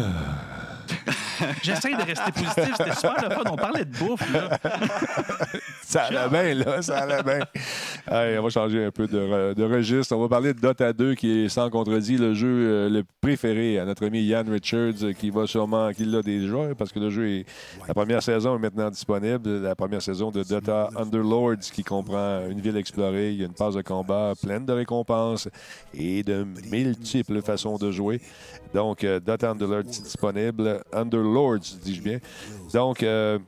J'essaie 1.62 1.95
de 1.95 2.03
rester 2.03 2.33
positif. 2.33 2.75
C'était 2.77 2.95
super 2.95 3.29
le 3.29 3.35
fun. 3.35 3.43
On 3.51 3.57
parlait 3.57 3.85
de 3.85 3.97
bouffe, 3.97 4.33
là. 4.33 4.59
Ça 5.95 6.03
allait 6.07 6.28
bien, 6.28 6.55
là, 6.64 6.82
ça 6.82 6.99
allait 6.99 7.22
bien. 7.22 7.38
Hey, 8.11 8.36
on 8.38 8.42
va 8.42 8.51
changer 8.51 8.84
un 8.84 8.90
peu 8.90 9.07
de, 9.07 9.18
re- 9.18 9.55
de 9.55 9.64
registre. 9.64 10.14
On 10.14 10.20
va 10.20 10.28
parler 10.28 10.53
de 10.53 10.61
Dota 10.61 10.92
2, 10.92 11.14
qui 11.14 11.45
est 11.45 11.49
sans 11.49 11.70
contredit 11.70 12.18
le 12.18 12.34
jeu 12.34 12.49
euh, 12.49 12.88
le 12.90 13.03
préféré 13.20 13.78
à 13.78 13.86
notre 13.86 14.05
ami 14.07 14.22
Ian 14.22 14.45
Richards, 14.47 15.03
euh, 15.05 15.12
qui 15.14 15.30
va 15.30 15.47
sûrement, 15.47 15.90
qui 15.92 16.05
l'a 16.05 16.20
déjà, 16.20 16.74
parce 16.76 16.92
que 16.92 16.99
le 16.99 17.09
jeu 17.11 17.28
est. 17.30 17.47
La 17.88 17.95
première 17.95 18.22
saison 18.22 18.57
est 18.57 18.59
maintenant 18.59 18.90
disponible. 18.90 19.49
La 19.62 19.74
première 19.74 20.03
saison 20.03 20.30
de 20.30 20.42
Dota 20.42 20.90
Underlords, 20.97 21.61
qui 21.72 21.82
comprend 21.82 22.42
une 22.51 22.61
ville 22.61 22.76
explorée, 22.76 23.30
il 23.30 23.40
y 23.40 23.42
a 23.42 23.47
une 23.47 23.55
phase 23.55 23.74
de 23.76 23.82
combat 23.82 24.34
pleine 24.42 24.66
de 24.66 24.72
récompenses 24.72 25.49
et 25.95 26.22
de 26.22 26.45
multiples 26.70 27.40
façons 27.40 27.76
de 27.78 27.90
jouer. 27.90 28.20
Donc, 28.74 29.03
euh, 29.05 29.18
Dota 29.20 29.53
Underlords 29.53 29.78
est 29.80 30.03
disponible. 30.03 30.82
Underlords, 30.92 31.61
dis-je 31.84 32.03
bien. 32.03 32.18
Donc, 32.74 33.03
euh, 33.03 33.38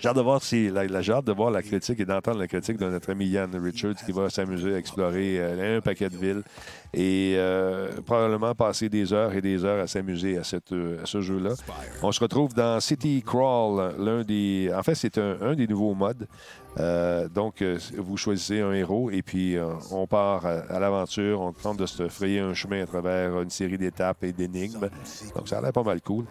j'ai 0.00 0.08
hâte 0.08 1.24
de 1.26 1.32
voir 1.32 1.50
la, 1.50 1.62
critique 1.62 2.00
et 2.00 2.04
d'entendre 2.06 2.38
la 2.38 2.46
critique 2.46 2.78
de 2.78 2.88
notre 2.88 3.10
ami 3.10 3.26
Ian 3.26 3.48
Richards 3.52 3.96
qui 4.06 4.12
va 4.12 4.30
s'amuser 4.30 4.74
à 4.74 4.78
explorer 4.78 5.38
euh, 5.38 5.76
un 5.76 5.80
paquet 5.82 6.08
de 6.08 6.16
villes 6.16 6.42
et 6.94 7.34
euh, 7.36 7.90
probablement 8.06 8.54
passer 8.54 8.88
des 8.88 9.12
heures 9.12 9.34
et 9.34 9.42
des 9.42 9.64
heures 9.64 9.82
à 9.82 9.86
s'amuser 9.86 10.38
euh, 10.72 11.02
à 11.02 11.06
ce 11.06 11.20
jeu-là. 11.20 11.50
On 12.02 12.12
se 12.12 12.20
retrouve 12.20 12.54
dans 12.54 12.80
City 12.80 13.22
Crawl, 13.24 13.94
l'un 13.98 14.22
des. 14.22 14.72
En 14.74 14.82
fait, 14.82 14.94
c'est 14.94 15.18
un, 15.18 15.54
des 15.54 15.66
nouveaux 15.66 15.94
modes. 15.94 16.26
Donc, 17.34 17.62
vous 17.98 18.16
choisissez 18.16 18.60
un 18.60 18.72
héros 18.72 19.10
et 19.10 19.22
puis 19.22 19.56
on 19.90 20.06
part 20.06 20.46
à, 20.46 20.60
à 20.70 20.80
l'aventure. 20.80 21.40
On 21.42 21.52
tente 21.52 21.78
de 21.78 21.86
se 21.86 22.08
frayer 22.08 22.40
un 22.40 22.54
chemin 22.54 22.82
à 22.82 22.86
travers 22.86 23.42
une 23.42 23.50
série 23.50 23.76
d'étapes 23.76 24.24
et 24.24 24.32
d'énigmes. 24.32 24.88
Donc, 25.36 25.48
ça 25.48 25.58
a 25.58 25.60
l'air 25.60 25.72
pas 25.72 25.82
mal 25.82 26.00
cool. 26.00 26.24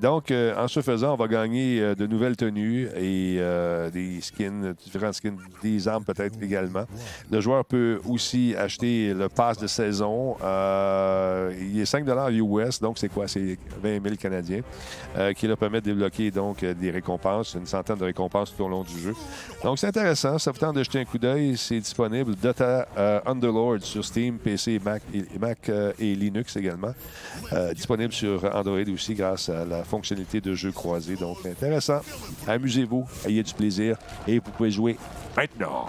Donc, 0.00 0.30
euh, 0.30 0.54
en 0.56 0.66
ce 0.66 0.80
faisant, 0.80 1.14
on 1.14 1.16
va 1.16 1.28
gagner 1.28 1.80
euh, 1.80 1.94
de 1.94 2.06
nouvelles 2.06 2.36
tenues 2.36 2.88
et 2.96 3.36
euh, 3.38 3.90
des 3.90 4.20
skins, 4.20 4.74
différents 4.82 5.12
skins, 5.12 5.36
des 5.62 5.86
armes 5.86 6.04
peut-être 6.04 6.36
également. 6.42 6.84
Le 7.30 7.40
joueur 7.40 7.64
peut 7.64 8.00
aussi 8.08 8.54
acheter 8.56 9.14
le 9.14 9.28
pass 9.28 9.58
de 9.58 9.66
saison. 9.66 10.36
Euh, 10.42 11.52
il 11.60 11.80
est 11.80 11.84
5 11.86 12.04
US, 12.30 12.80
donc 12.80 12.98
c'est 12.98 13.08
quoi? 13.08 13.28
C'est 13.28 13.56
20 13.82 14.02
000 14.02 14.16
Canadiens, 14.16 14.62
euh, 15.16 15.32
qui 15.32 15.46
leur 15.46 15.56
permet 15.56 15.80
de 15.80 15.86
débloquer 15.86 16.30
donc 16.30 16.62
euh, 16.62 16.74
des 16.74 16.90
récompenses, 16.90 17.54
une 17.54 17.66
centaine 17.66 17.98
de 17.98 18.04
récompenses 18.04 18.54
tout 18.56 18.64
au 18.64 18.68
long 18.68 18.82
du 18.82 18.98
jeu. 18.98 19.14
Donc 19.62 19.78
c'est 19.78 19.86
intéressant, 19.86 20.38
ça 20.38 20.50
vous 20.50 20.58
tente 20.58 20.76
de 20.76 20.82
jeter 20.82 21.00
un 21.00 21.04
coup 21.04 21.18
d'œil. 21.18 21.56
C'est 21.56 21.78
disponible 21.78 22.34
Dota 22.34 22.88
Underlord 23.26 23.82
sur 23.82 24.04
Steam, 24.04 24.38
PC, 24.38 24.80
Mac 24.84 25.02
et, 25.12 25.24
Mac, 25.38 25.70
et 25.98 26.14
Linux 26.14 26.56
également. 26.56 26.94
Disponible 27.74 28.12
sur 28.12 28.44
Android 28.54 28.92
aussi 28.92 29.14
grâce 29.14 29.48
à 29.48 29.64
la 29.64 29.83
fonctionnalité 29.84 30.40
de 30.40 30.54
jeu 30.54 30.72
croisé. 30.72 31.16
Donc 31.16 31.44
intéressant. 31.46 32.00
Amusez-vous, 32.46 33.06
ayez 33.26 33.42
du 33.42 33.54
plaisir 33.54 33.96
et 34.26 34.38
vous 34.38 34.50
pouvez 34.50 34.70
jouer 34.70 34.96
maintenant. 35.36 35.86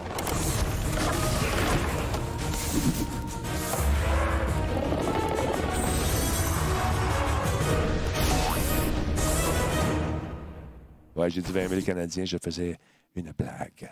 Ouais, 11.16 11.30
j'ai 11.30 11.42
dit 11.42 11.52
20 11.52 11.68
000 11.70 11.82
Canadiens, 11.82 12.26
je 12.26 12.38
faisais 12.44 12.78
une 13.16 13.32
blague. 13.38 13.90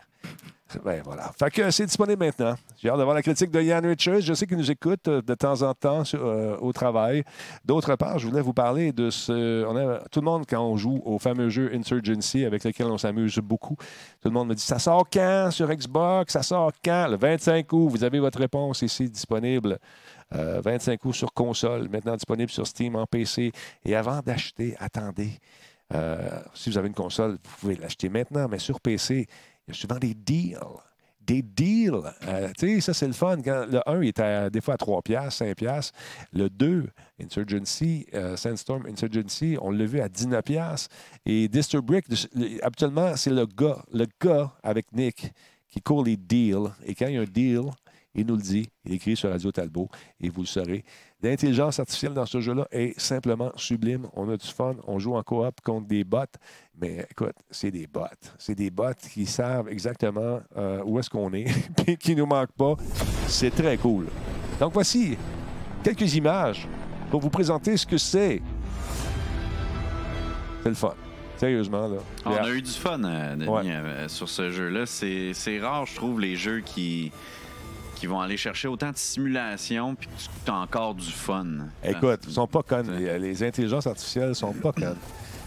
Ben 0.83 1.01
voilà. 1.03 1.31
Fait 1.37 1.51
que 1.51 1.71
c'est 1.71 1.85
disponible 1.85 2.23
maintenant. 2.23 2.55
J'ai 2.77 2.89
hâte 2.89 2.97
d'avoir 2.97 3.15
la 3.15 3.21
critique 3.21 3.51
de 3.51 3.61
Ian 3.61 3.81
Richards. 3.81 4.21
Je 4.21 4.33
sais 4.33 4.47
qu'il 4.47 4.57
nous 4.57 4.71
écoute 4.71 5.07
euh, 5.07 5.21
de 5.21 5.33
temps 5.33 5.61
en 5.61 5.73
temps 5.73 6.03
euh, 6.13 6.57
au 6.59 6.73
travail. 6.73 7.23
D'autre 7.65 7.95
part, 7.95 8.19
je 8.19 8.27
voulais 8.27 8.41
vous 8.41 8.53
parler 8.53 8.91
de 8.91 9.09
ce. 9.09 9.63
Tout 10.09 10.19
le 10.19 10.25
monde, 10.25 10.45
quand 10.47 10.61
on 10.61 10.77
joue 10.77 11.01
au 11.05 11.19
fameux 11.19 11.49
jeu 11.49 11.71
Insurgency, 11.73 12.45
avec 12.45 12.63
lequel 12.63 12.87
on 12.87 12.97
s'amuse 12.97 13.37
beaucoup, 13.39 13.75
tout 14.21 14.29
le 14.29 14.31
monde 14.31 14.49
me 14.49 14.55
dit 14.55 14.63
Ça 14.63 14.79
sort 14.79 15.05
quand 15.11 15.49
sur 15.51 15.69
Xbox? 15.69 16.33
Ça 16.33 16.43
sort 16.43 16.71
quand? 16.83 17.07
Le 17.09 17.17
25 17.17 17.71
août. 17.73 17.89
Vous 17.89 18.03
avez 18.03 18.19
votre 18.19 18.39
réponse 18.39 18.81
ici 18.81 19.09
disponible. 19.09 19.79
Euh, 20.35 20.61
25 20.63 21.03
août 21.05 21.13
sur 21.13 21.33
console, 21.33 21.89
maintenant 21.89 22.15
disponible 22.15 22.49
sur 22.49 22.65
Steam 22.65 22.95
en 22.95 23.05
PC. 23.05 23.51
Et 23.85 23.95
avant 23.95 24.21
d'acheter, 24.21 24.75
attendez. 24.79 25.39
Euh, 25.93 26.39
si 26.53 26.69
vous 26.69 26.77
avez 26.77 26.87
une 26.87 26.93
console, 26.93 27.33
vous 27.33 27.57
pouvez 27.59 27.75
l'acheter 27.75 28.09
maintenant, 28.09 28.47
mais 28.49 28.57
sur 28.57 28.79
PC, 28.79 29.27
il 29.67 29.73
y 29.73 29.77
a 29.77 29.79
souvent 29.79 29.97
des 29.99 30.13
deals. 30.13 30.57
Des 31.25 31.41
deals. 31.41 32.01
Euh, 32.27 32.49
tu 32.57 32.67
sais, 32.75 32.81
ça, 32.81 32.93
c'est 32.93 33.07
le 33.07 33.13
fun. 33.13 33.37
Le 33.37 33.79
1 33.89 34.01
est 34.01 34.19
à, 34.19 34.49
des 34.49 34.59
fois 34.59 34.73
à 34.73 34.77
3 34.77 35.01
piastres, 35.01 35.31
5 35.39 35.55
piastres. 35.55 35.93
Le 36.33 36.49
2, 36.49 36.89
Insurgency, 37.21 38.05
euh, 38.13 38.35
Sandstorm 38.35 38.85
Insurgency, 38.87 39.57
on 39.61 39.71
l'a 39.71 39.85
vu 39.85 40.01
à 40.01 40.09
19 40.09 40.43
piastres. 40.43 40.89
Et 41.25 41.47
Disturbrick, 41.47 42.05
le- 42.09 42.63
habituellement, 42.63 43.15
c'est 43.15 43.29
le 43.29 43.45
gars, 43.45 43.81
le 43.93 44.05
gars 44.21 44.53
avec 44.63 44.91
Nick 44.91 45.31
qui 45.69 45.81
court 45.81 46.03
les 46.03 46.17
deals. 46.17 46.69
Et 46.85 46.93
quand 46.93 47.07
il 47.07 47.13
y 47.15 47.17
a 47.17 47.21
un 47.21 47.25
deal, 47.25 47.61
il 48.15 48.25
nous 48.25 48.35
le 48.35 48.41
dit, 48.41 48.69
il 48.85 48.93
écrit 48.93 49.15
sur 49.15 49.29
Radio 49.29 49.51
Talbot, 49.51 49.89
et 50.21 50.29
vous 50.29 50.41
le 50.41 50.47
saurez. 50.47 50.83
L'intelligence 51.21 51.79
artificielle 51.79 52.13
dans 52.13 52.25
ce 52.25 52.41
jeu-là 52.41 52.67
est 52.71 52.99
simplement 52.99 53.51
sublime. 53.55 54.07
On 54.13 54.29
a 54.29 54.37
du 54.37 54.45
fun, 54.47 54.75
on 54.87 54.99
joue 54.99 55.15
en 55.15 55.23
coop 55.23 55.61
contre 55.63 55.87
des 55.87 56.03
bots, 56.03 56.19
mais 56.79 57.05
écoute, 57.09 57.35
c'est 57.49 57.71
des 57.71 57.87
bots. 57.87 58.01
C'est 58.37 58.55
des 58.55 58.69
bots 58.69 58.93
qui 59.11 59.25
savent 59.25 59.69
exactement 59.69 60.41
euh, 60.57 60.81
où 60.85 60.99
est-ce 60.99 61.09
qu'on 61.09 61.31
est, 61.33 61.45
puis 61.85 61.97
qui 61.97 62.13
ne 62.15 62.19
nous 62.21 62.25
manquent 62.27 62.51
pas. 62.51 62.75
C'est 63.27 63.51
très 63.51 63.77
cool. 63.77 64.07
Donc 64.59 64.73
voici 64.73 65.17
quelques 65.83 66.13
images 66.15 66.67
pour 67.09 67.21
vous 67.21 67.29
présenter 67.29 67.77
ce 67.77 67.85
que 67.85 67.97
c'est. 67.97 68.41
C'est 70.61 70.69
le 70.69 70.75
fun. 70.75 70.93
Sérieusement, 71.37 71.87
là. 71.87 71.97
On 72.25 72.31
a 72.31 72.49
eu 72.51 72.61
du 72.61 72.71
fun, 72.71 73.03
euh, 73.03 73.35
Denis, 73.35 73.49
Ouais. 73.49 73.63
euh, 73.67 74.07
sur 74.07 74.29
ce 74.29 74.49
jeu-là. 74.49 74.85
C'est 74.85 75.59
rare, 75.59 75.85
je 75.85 75.95
trouve, 75.95 76.19
les 76.21 76.35
jeux 76.35 76.61
qui, 76.61 77.11
qui 78.03 78.07
vont 78.07 78.19
aller 78.19 78.35
chercher 78.35 78.67
autant 78.67 78.91
de 78.91 78.97
simulation 78.97 79.95
puis 79.95 80.09
que 80.09 80.13
tu 80.43 80.51
as 80.51 80.55
encore 80.55 80.93
du 80.93 81.09
fun. 81.09 81.45
Écoute, 81.81 82.19
ils 82.27 82.33
sont 82.33 82.47
pas 82.47 82.61
connes. 82.61 82.91
Les, 82.97 83.17
les 83.17 83.43
intelligences 83.43 83.87
artificielles 83.87 84.35
sont 84.35 84.51
pas 84.51 84.73
connes. 84.73 84.97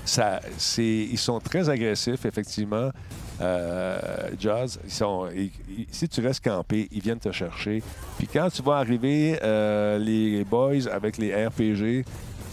Ça, 0.06 0.40
c'est, 0.56 0.82
ils 1.10 1.18
sont 1.18 1.38
très 1.38 1.68
agressifs, 1.68 2.24
effectivement. 2.24 2.90
Euh, 3.42 3.98
Jazz, 4.40 4.78
ils 4.86 4.90
sont, 4.90 5.28
ils- 5.34 5.50
ils- 5.68 5.86
si 5.90 6.08
tu 6.08 6.22
restes 6.26 6.42
campé, 6.42 6.88
ils 6.92 7.02
viennent 7.02 7.18
te 7.18 7.30
chercher. 7.30 7.82
Puis 8.16 8.26
quand 8.26 8.48
tu 8.48 8.62
vas 8.62 8.76
arriver, 8.76 9.38
euh, 9.42 9.98
les 9.98 10.42
boys 10.44 10.88
avec 10.90 11.18
les 11.18 11.34
RPG, 11.46 12.06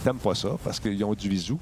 t'aimes 0.03 0.17
pas 0.17 0.35
ça 0.35 0.49
parce 0.65 0.81
qu'ils 0.81 1.01
ont 1.05 1.13
du 1.13 1.29
visou. 1.29 1.57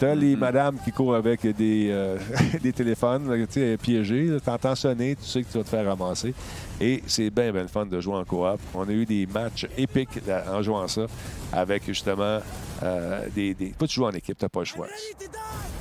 T'as 0.00 0.14
les 0.14 0.36
madames 0.36 0.76
qui 0.84 0.92
courent 0.92 1.16
avec 1.16 1.44
des, 1.56 1.88
euh, 1.90 2.16
des 2.62 2.72
téléphones 2.72 3.46
piégés. 3.82 4.36
T'entends 4.44 4.76
sonner, 4.76 5.16
tu 5.16 5.24
sais 5.24 5.42
que 5.42 5.48
tu 5.50 5.58
vas 5.58 5.64
te 5.64 5.68
faire 5.68 5.84
ramasser. 5.84 6.32
Et 6.80 7.02
c'est 7.06 7.30
bien, 7.30 7.50
bien 7.50 7.62
le 7.62 7.68
fun 7.68 7.84
de 7.84 8.00
jouer 8.00 8.14
en 8.14 8.24
coop. 8.24 8.60
On 8.74 8.88
a 8.88 8.92
eu 8.92 9.04
des 9.04 9.26
matchs 9.26 9.66
épiques 9.76 10.20
là, 10.26 10.44
en 10.52 10.62
jouant 10.62 10.86
ça 10.86 11.06
avec 11.52 11.84
justement 11.86 12.38
euh, 12.82 13.26
des, 13.34 13.54
des. 13.54 13.70
Que 13.70 13.86
tu 13.86 13.94
joues 13.96 14.04
en 14.06 14.12
équipe, 14.12 14.38
t'as 14.38 14.48
pas 14.48 14.60
le 14.60 14.66
choix. 14.66 14.86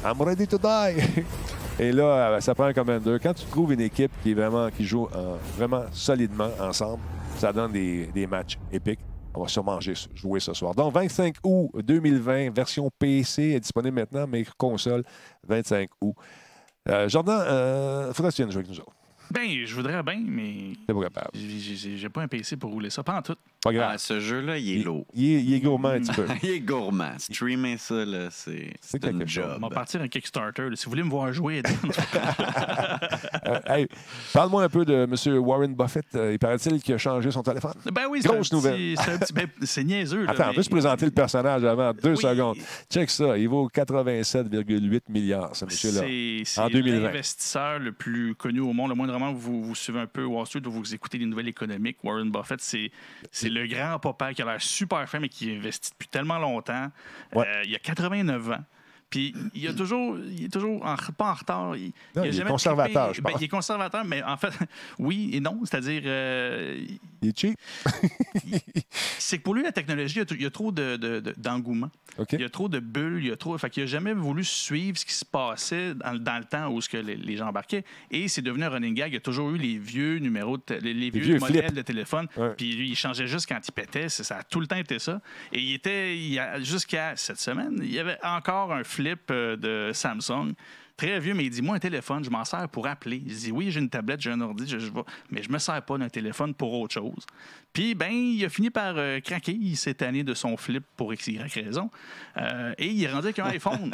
I'm 0.04 0.20
ready 0.20 0.48
to 0.48 0.58
die! 0.58 1.24
Et 1.80 1.92
là, 1.92 2.04
euh, 2.06 2.40
ça 2.40 2.56
prend 2.56 2.66
un 2.66 2.74
commander. 2.74 3.18
Quand 3.22 3.34
tu 3.36 3.46
trouves 3.46 3.72
une 3.74 3.82
équipe 3.82 4.12
qui 4.24 4.32
est 4.32 4.34
vraiment 4.34 4.70
qui 4.72 4.84
joue 4.84 5.04
en- 5.14 5.38
vraiment 5.56 5.84
solidement 5.92 6.50
ensemble, 6.60 7.04
ça 7.38 7.54
donne 7.54 7.72
des, 7.72 8.08
des 8.08 8.26
matchs 8.26 8.58
épiques. 8.74 9.00
On 9.38 9.42
va 9.44 9.48
sûrement 9.48 9.80
jouer 9.80 10.40
ce 10.40 10.52
soir. 10.54 10.74
Donc, 10.74 10.92
25 10.94 11.36
août 11.44 11.70
2020, 11.84 12.50
version 12.56 12.90
PC 12.98 13.44
est 13.52 13.60
disponible 13.60 13.96
maintenant, 14.00 14.26
mais 14.28 14.44
console, 14.58 15.04
25 15.48 15.90
août. 16.02 16.16
Euh, 16.90 17.08
Jordan, 17.08 17.40
euh, 17.48 18.14
faudrait 18.14 18.32
que 18.32 18.36
tu 18.36 18.42
viennes 18.42 18.52
jouer 18.52 18.62
avec 18.64 18.72
nous 18.72 18.80
autres. 18.80 18.94
Ben, 19.30 19.48
je 19.66 19.76
voudrais 19.76 20.02
bien, 20.02 20.24
mais 20.26 20.74
T'es 20.88 20.94
pas 20.94 21.02
capable. 21.04 21.30
j'ai- 21.36 21.76
j'ai 21.76 21.98
j'ai 21.98 22.10
pas 22.10 22.22
un 22.22 22.28
PC 22.28 22.56
pour 22.58 22.72
rouler 22.72 22.90
ça. 22.90 23.04
Pas 23.04 23.18
en 23.18 23.22
tout. 23.22 23.36
Pas 23.68 23.74
grave. 23.74 23.92
Ah, 23.94 23.98
ce 23.98 24.20
jeu-là, 24.20 24.58
il 24.58 24.80
est 24.80 24.84
lourd. 24.84 25.06
il 25.14 25.26
est, 25.36 25.42
il 25.44 25.54
est 25.54 25.60
gourmand 25.60 25.90
un 25.90 26.00
petit 26.00 26.12
peu. 26.14 26.26
il 26.44 26.50
est 26.50 26.60
gourmand. 26.60 27.14
Streamer 27.18 27.78
ça, 27.78 28.06
là, 28.06 28.28
c'est 28.32 28.74
c'est 28.82 29.00
quelque 29.00 29.22
une 29.22 29.28
chose. 29.28 29.44
On 29.46 29.60
va 29.60 29.68
job. 29.68 29.74
partir 29.74 30.02
un 30.02 30.08
Kickstarter. 30.08 30.70
là. 30.70 30.76
Si 30.76 30.86
vous 30.86 30.92
voulez 30.92 31.04
me 31.04 31.10
voir 31.10 31.32
jouer, 31.34 31.62
Euh, 33.48 33.60
hey, 33.68 33.88
Parle-moi 34.34 34.64
un 34.64 34.70
peu 34.70 34.84
de 34.84 34.94
M. 34.94 35.40
Warren 35.40 35.74
Buffett. 35.74 36.06
Euh, 36.16 36.34
il 36.34 36.40
paraît-il 36.40 36.82
qu'il 36.82 36.96
a 36.96 36.98
changé 36.98 37.32
son 37.32 37.42
téléphone? 37.44 37.74
ben 37.94 38.04
oui, 38.10 38.20
c'est 38.22 38.28
Grosse 38.28 38.40
un 38.40 38.42
petit- 38.42 38.56
nouvelle. 38.56 38.96
C'est 38.98 39.12
un 39.12 39.18
petit- 39.18 39.34
ben, 39.34 39.48
c'est 39.62 39.84
niaiseux. 39.84 40.24
là, 40.26 40.32
Attends, 40.32 40.44
on 40.46 40.50
mais- 40.50 40.58
veut 40.58 40.64
se 40.64 40.70
présenter 40.70 41.06
le 41.06 41.12
personnage 41.12 41.64
avant 41.64 41.94
deux 41.94 42.12
Oui. 42.12 42.18
secondes? 42.18 42.58
Check 42.92 43.10
ça. 43.10 43.38
Il 43.38 43.48
vaut 43.48 43.70
87,8 43.70 45.04
milliards, 45.10 45.56
ce 45.56 45.66
monsieur-là. 45.66 46.02
C'est 46.02 46.42
c'est 46.46 46.62
En 46.62 46.70
2020. 46.70 47.00
l'investisseur 47.06 47.80
le 47.80 47.92
plus 47.94 48.36
connu 48.36 48.60
au 48.60 48.74
monde. 48.74 48.90
Le 48.90 48.96
moindrement, 48.96 49.32
vous, 49.34 49.64
vous 49.64 49.76
suivez 49.76 50.00
un 50.02 50.08
peu 50.08 50.26
Wall 50.26 50.46
Street 50.46 50.62
ou 50.66 50.72
vous 50.72 50.94
écoutez 50.94 51.18
les 51.18 51.26
nouvelles 51.26 51.48
économiques. 51.48 51.98
Warren 52.04 52.30
Buffett, 52.30 52.60
c'est 52.62 52.92
c'est 53.32 53.50
le 53.58 53.68
grand 53.68 54.00
papa 54.00 54.34
qui 54.34 54.42
a 54.42 54.46
l'air 54.46 54.62
super 54.62 55.08
fin, 55.10 55.20
mais 55.20 55.30
qui 55.30 55.52
investit 55.56 55.92
depuis 55.92 56.08
tellement 56.08 56.38
longtemps. 56.40 56.92
Ouais. 57.34 57.46
Euh, 57.48 57.62
il 57.66 57.76
a 57.76 57.80
89 57.80 58.50
ans. 58.52 58.64
Puis 59.10 59.34
il, 59.56 59.66
a 59.70 59.74
toujours, 59.74 60.18
il 60.20 60.46
est 60.46 60.52
toujours 60.52 60.86
en- 60.86 60.96
pas 61.18 61.32
en 61.32 61.34
retard. 61.34 61.78
Il, 61.78 61.94
Non, 62.14 62.26
il 62.26 62.38
est 62.40 62.44
conservateur, 62.44 63.06
trippé. 63.06 63.16
je 63.18 63.22
Ben, 63.22 63.32
pense. 63.32 63.42
il 63.42 63.46
est 63.46 63.48
conservateur, 63.48 64.04
mais 64.04 64.22
en 64.22 64.36
fait, 64.36 64.52
oui 65.00 65.30
et 65.34 65.40
non. 65.40 65.62
C'est-à-dire, 65.64 66.02
euh, 66.06 66.86
Il 67.22 67.30
est 67.30 67.40
cheap. 67.40 67.58
c'est 69.18 69.38
que 69.38 69.44
pour 69.44 69.54
lui, 69.56 69.64
la 69.64 69.72
technologie, 69.72 70.20
il 70.32 70.42
y 70.42 70.46
a, 70.46 70.50
trop 70.50 70.72
de- 70.72 70.98
de- 70.98 71.20
de- 71.20 71.34
d'engouement. 71.38 71.90
Il 72.32 72.42
y 72.42 72.44
a 72.44 72.50
trop 72.50 72.70
de 72.70 72.80
bulles, 72.80 73.20
il 73.24 73.28
y 73.28 73.32
a 73.32 73.36
trop. 73.36 73.58
Fait 73.58 73.70
qu'il 73.70 73.84
n'a 73.84 73.88
jamais 73.88 74.14
voulu 74.14 74.44
suivre 74.44 74.98
ce 74.98 75.06
qui 75.06 75.14
se 75.14 75.26
passait 75.26 75.94
dans, 75.96 76.14
le- 76.14 76.20
dans 76.20 76.38
le 76.38 76.46
temps 76.46 76.70
où 76.70 76.82
ce 76.82 76.90
que 76.90 76.98
les, 76.98 77.16
les 77.16 77.38
gens 77.38 77.48
embarquaient. 77.48 77.84
Et 78.12 78.28
c'est 78.28 78.42
devenu 78.42 78.64
un 78.64 78.70
running 78.70 78.94
gag. 78.94 79.14
Il 79.14 79.18
a 79.18 79.20
toujours 79.20 79.52
eu 79.52 79.58
les 79.58 79.78
vieux 79.78 80.18
numéros, 80.20 80.58
de 80.58 80.76
les, 80.76 80.94
les 80.94 81.10
vieux, 81.10 81.22
vieux 81.22 81.40
modèles 81.40 81.74
de 81.74 81.82
téléphone. 81.82 82.28
Ouais. 82.38 82.54
Puis 82.58 82.74
lui, 82.76 82.90
il 82.90 82.96
changeait 82.96 83.28
juste 83.28 83.48
quand 83.48 83.60
il 83.68 83.72
pétait. 83.72 84.10
C'est- 84.10 84.24
Ça 84.24 84.38
a 84.38 84.44
tout 84.44 84.60
le 84.60 84.68
temps 84.68 84.76
été 84.78 85.00
ça. 85.00 85.22
Et 85.54 85.60
il 85.62 85.74
était, 85.74 86.18
il 86.18 86.34
y 86.34 86.40
a- 86.40 86.60
jusqu'à 86.60 87.16
cette 87.16 87.40
semaine, 87.40 87.80
il 87.82 87.92
y 87.94 88.00
avait 88.00 88.18
encore 88.24 88.74
un 88.74 88.84
flip 88.84 89.30
euh, 89.32 89.56
de 89.56 89.92
Samsung. 89.94 90.54
Très 90.98 91.20
vieux, 91.20 91.36
mais 91.36 91.46
il 91.46 91.52
dit 91.52 91.62
Moi, 91.62 91.76
un 91.76 91.80
téléphone, 91.80 92.24
je 92.24 92.30
m'en 92.32 92.44
sers 92.44 92.68
pour 92.70 92.88
appeler. 92.88 93.22
Il 93.24 93.36
dit 93.36 93.52
Oui, 93.52 93.70
j'ai 93.70 93.80
une 93.80 93.90
tablette, 93.90 94.20
j'ai 94.20 94.32
un 94.32 94.42
ordi, 94.42 94.68
je, 94.68 94.80
je 94.80 94.88
vais- 94.92 95.02
mais 95.30 95.44
je 95.44 95.52
me 95.52 95.60
sers 95.60 95.80
pas 95.84 95.98
d'un 95.98 96.10
téléphone 96.10 96.56
pour 96.56 96.74
autre 96.74 96.96
chose. 96.96 97.24
Puis, 97.72 97.94
ben, 97.94 98.12
il 98.12 98.44
a 98.44 98.50
fini 98.50 98.72
par 98.72 98.96
euh, 98.98 99.20
craquer 99.20 99.58
cette 99.76 100.02
année 100.02 100.24
de 100.24 100.34
son 100.34 100.58
flip 100.58 100.84
pour 100.96 101.14
X, 101.14 101.28
Y 101.28 101.54
raison. 101.54 101.92
Euh, 102.38 102.74
et 102.80 102.88
il 102.88 103.04
est 103.04 103.12
rendu 103.12 103.26
avec 103.28 103.38
un 103.40 103.46
iPhone. 103.46 103.92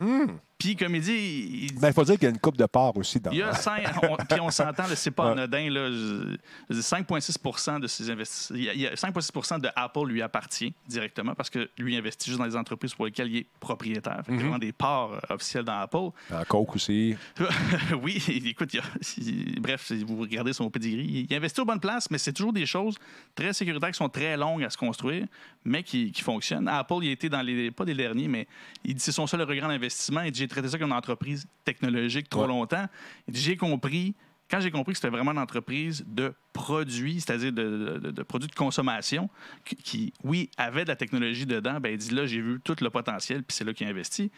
Puis, 0.60 0.76
comme 0.76 0.94
il 0.94 1.00
dit, 1.02 1.68
il, 1.72 1.80
Ben, 1.80 1.88
il 1.88 1.94
faut 1.94 2.04
dire 2.04 2.14
qu'il 2.16 2.24
y 2.24 2.26
a 2.26 2.30
une 2.30 2.38
coupe 2.38 2.56
de 2.58 2.66
part 2.66 2.96
aussi 2.96 3.18
dans 3.18 3.30
il 3.32 3.38
y 3.38 3.42
a 3.42 3.54
cinq- 3.54 3.82
on- 4.08 4.16
puis 4.16 4.40
on 4.40 4.50
s'entend, 4.50 4.84
c'est 4.94 5.10
pas 5.10 5.32
anodin. 5.32 5.70
Là, 5.70 5.90
je- 5.90 6.36
je 6.68 6.74
dis 6.76 6.82
5,6 6.82 7.80
de 7.80 7.86
ses 7.86 8.10
investissements. 8.10 8.58
Il 8.58 8.64
y 8.64 8.68
a- 8.68 8.74
il 8.74 8.80
y 8.82 8.86
a 8.86 8.94
5,6 8.94 9.58
de 9.58 9.68
Apple 9.74 10.06
lui 10.06 10.20
appartient 10.22 10.72
directement 10.86 11.34
parce 11.34 11.48
que 11.50 11.68
lui 11.78 11.96
investit 11.96 12.28
juste 12.30 12.38
dans 12.38 12.44
les 12.46 12.56
entreprises 12.56 12.94
pour 12.94 13.06
lesquelles 13.06 13.30
il 13.30 13.36
est 13.38 13.46
propriétaire. 13.58 14.20
Fait 14.26 14.32
y 14.32 14.36
a 14.36 14.38
vraiment 14.38 14.58
des 14.58 14.72
parts 14.72 15.12
euh, 15.14 15.34
officielles 15.34 15.64
dans 15.64 15.80
Apple. 15.80 15.96
En 16.32 16.44
coke 16.46 16.76
aussi. 16.76 17.16
oui, 18.02 18.22
écoute, 18.46 18.74
il 18.74 18.80
a- 18.80 18.84
il- 19.18 19.60
bref, 19.60 19.86
si 19.86 20.04
vous 20.04 20.18
regardez 20.20 20.52
son 20.52 20.68
pedigree, 20.70 21.26
il 21.30 21.34
investit 21.34 21.60
aux 21.60 21.64
bonnes 21.64 21.80
places, 21.80 22.10
mais 22.10 22.18
c'est 22.18 22.32
toujours 22.32 22.52
des 22.52 22.66
choses 22.66 22.96
très 23.34 23.52
sécuritaires 23.52 23.90
qui 23.90 23.96
sont 23.96 24.08
très 24.08 24.36
longues 24.36 24.62
à 24.64 24.70
se 24.70 24.76
construire, 24.76 25.26
mais 25.64 25.82
qui, 25.82 26.12
qui 26.12 26.22
fonctionnent. 26.22 26.68
Apple, 26.68 26.94
il 27.02 27.08
a 27.08 27.12
été 27.12 27.28
dans 27.28 27.42
les, 27.42 27.70
pas 27.70 27.84
des 27.86 27.94
derniers, 27.94 28.28
mais 28.28 28.46
il 28.84 28.94
dit 28.94 29.00
c'est 29.00 29.12
son 29.12 29.26
seul 29.26 29.40
regret 29.42 29.66
d'investissement. 29.68 30.20
Il 30.22 30.32
dit 30.32 30.49
traité 30.50 30.68
ça 30.68 30.78
comme 30.78 30.90
une 30.90 30.96
entreprise 30.96 31.46
technologique 31.64 32.28
trop 32.28 32.42
Ouais. 32.42 32.48
longtemps. 32.48 32.86
J'ai 33.28 33.56
compris. 33.56 34.14
Quand 34.50 34.60
j'ai 34.60 34.70
compris 34.72 34.94
que 34.94 34.98
c'était 34.98 35.10
vraiment 35.10 35.30
une 35.30 35.38
entreprise 35.38 36.04
de 36.08 36.34
produits, 36.52 37.20
c'est-à-dire 37.20 37.52
de, 37.52 37.98
de- 38.02 38.10
de 38.10 38.22
produits 38.24 38.48
de 38.48 38.54
consommation, 38.54 39.30
qui, 39.64 39.76
qui, 39.76 40.12
oui, 40.24 40.50
avait 40.56 40.82
de 40.82 40.88
la 40.88 40.96
technologie 40.96 41.46
dedans, 41.46 41.78
ben, 41.80 41.92
il 41.92 41.98
dit 41.98 42.12
là, 42.12 42.26
j'ai 42.26 42.40
vu 42.40 42.60
tout 42.64 42.74
le 42.80 42.90
potentiel, 42.90 43.44
puis 43.44 43.56
c'est 43.56 43.64
là 43.64 43.72
qu'il 43.72 43.86
a 43.86 43.90
investi. 43.90 44.30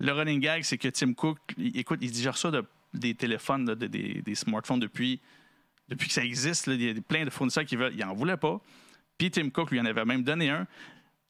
Le 0.00 0.12
running 0.12 0.40
gag, 0.40 0.62
c'est 0.62 0.78
que 0.78 0.88
Tim 0.88 1.12
Cook, 1.12 1.38
il- 1.58 1.76
écoute, 1.76 1.98
il 2.02 2.08
reçu 2.28 2.40
ça 2.40 2.50
de- 2.50 2.64
des 2.94 3.14
téléphones, 3.14 3.66
de- 3.66 3.74
des, 3.86 4.22
des 4.22 4.34
smartphones 4.34 4.80
depuis, 4.80 5.20
depuis 5.90 6.08
que 6.08 6.14
ça 6.14 6.24
existe. 6.24 6.66
là. 6.66 6.72
il 6.74 6.82
y 6.82 6.88
a 6.90 6.94
plein 7.02 7.24
de 7.26 7.30
fournisseurs 7.30 7.64
qui 7.66 7.76
veulent. 7.76 7.92
Il 7.94 8.00
n'en 8.00 8.14
voulait 8.14 8.36
pas. 8.38 8.60
Puis 9.18 9.30
Tim 9.30 9.50
Cook 9.50 9.70
lui 9.70 9.80
en 9.80 9.84
avait 9.84 10.04
même 10.06 10.22
donné 10.22 10.48
un. 10.48 10.66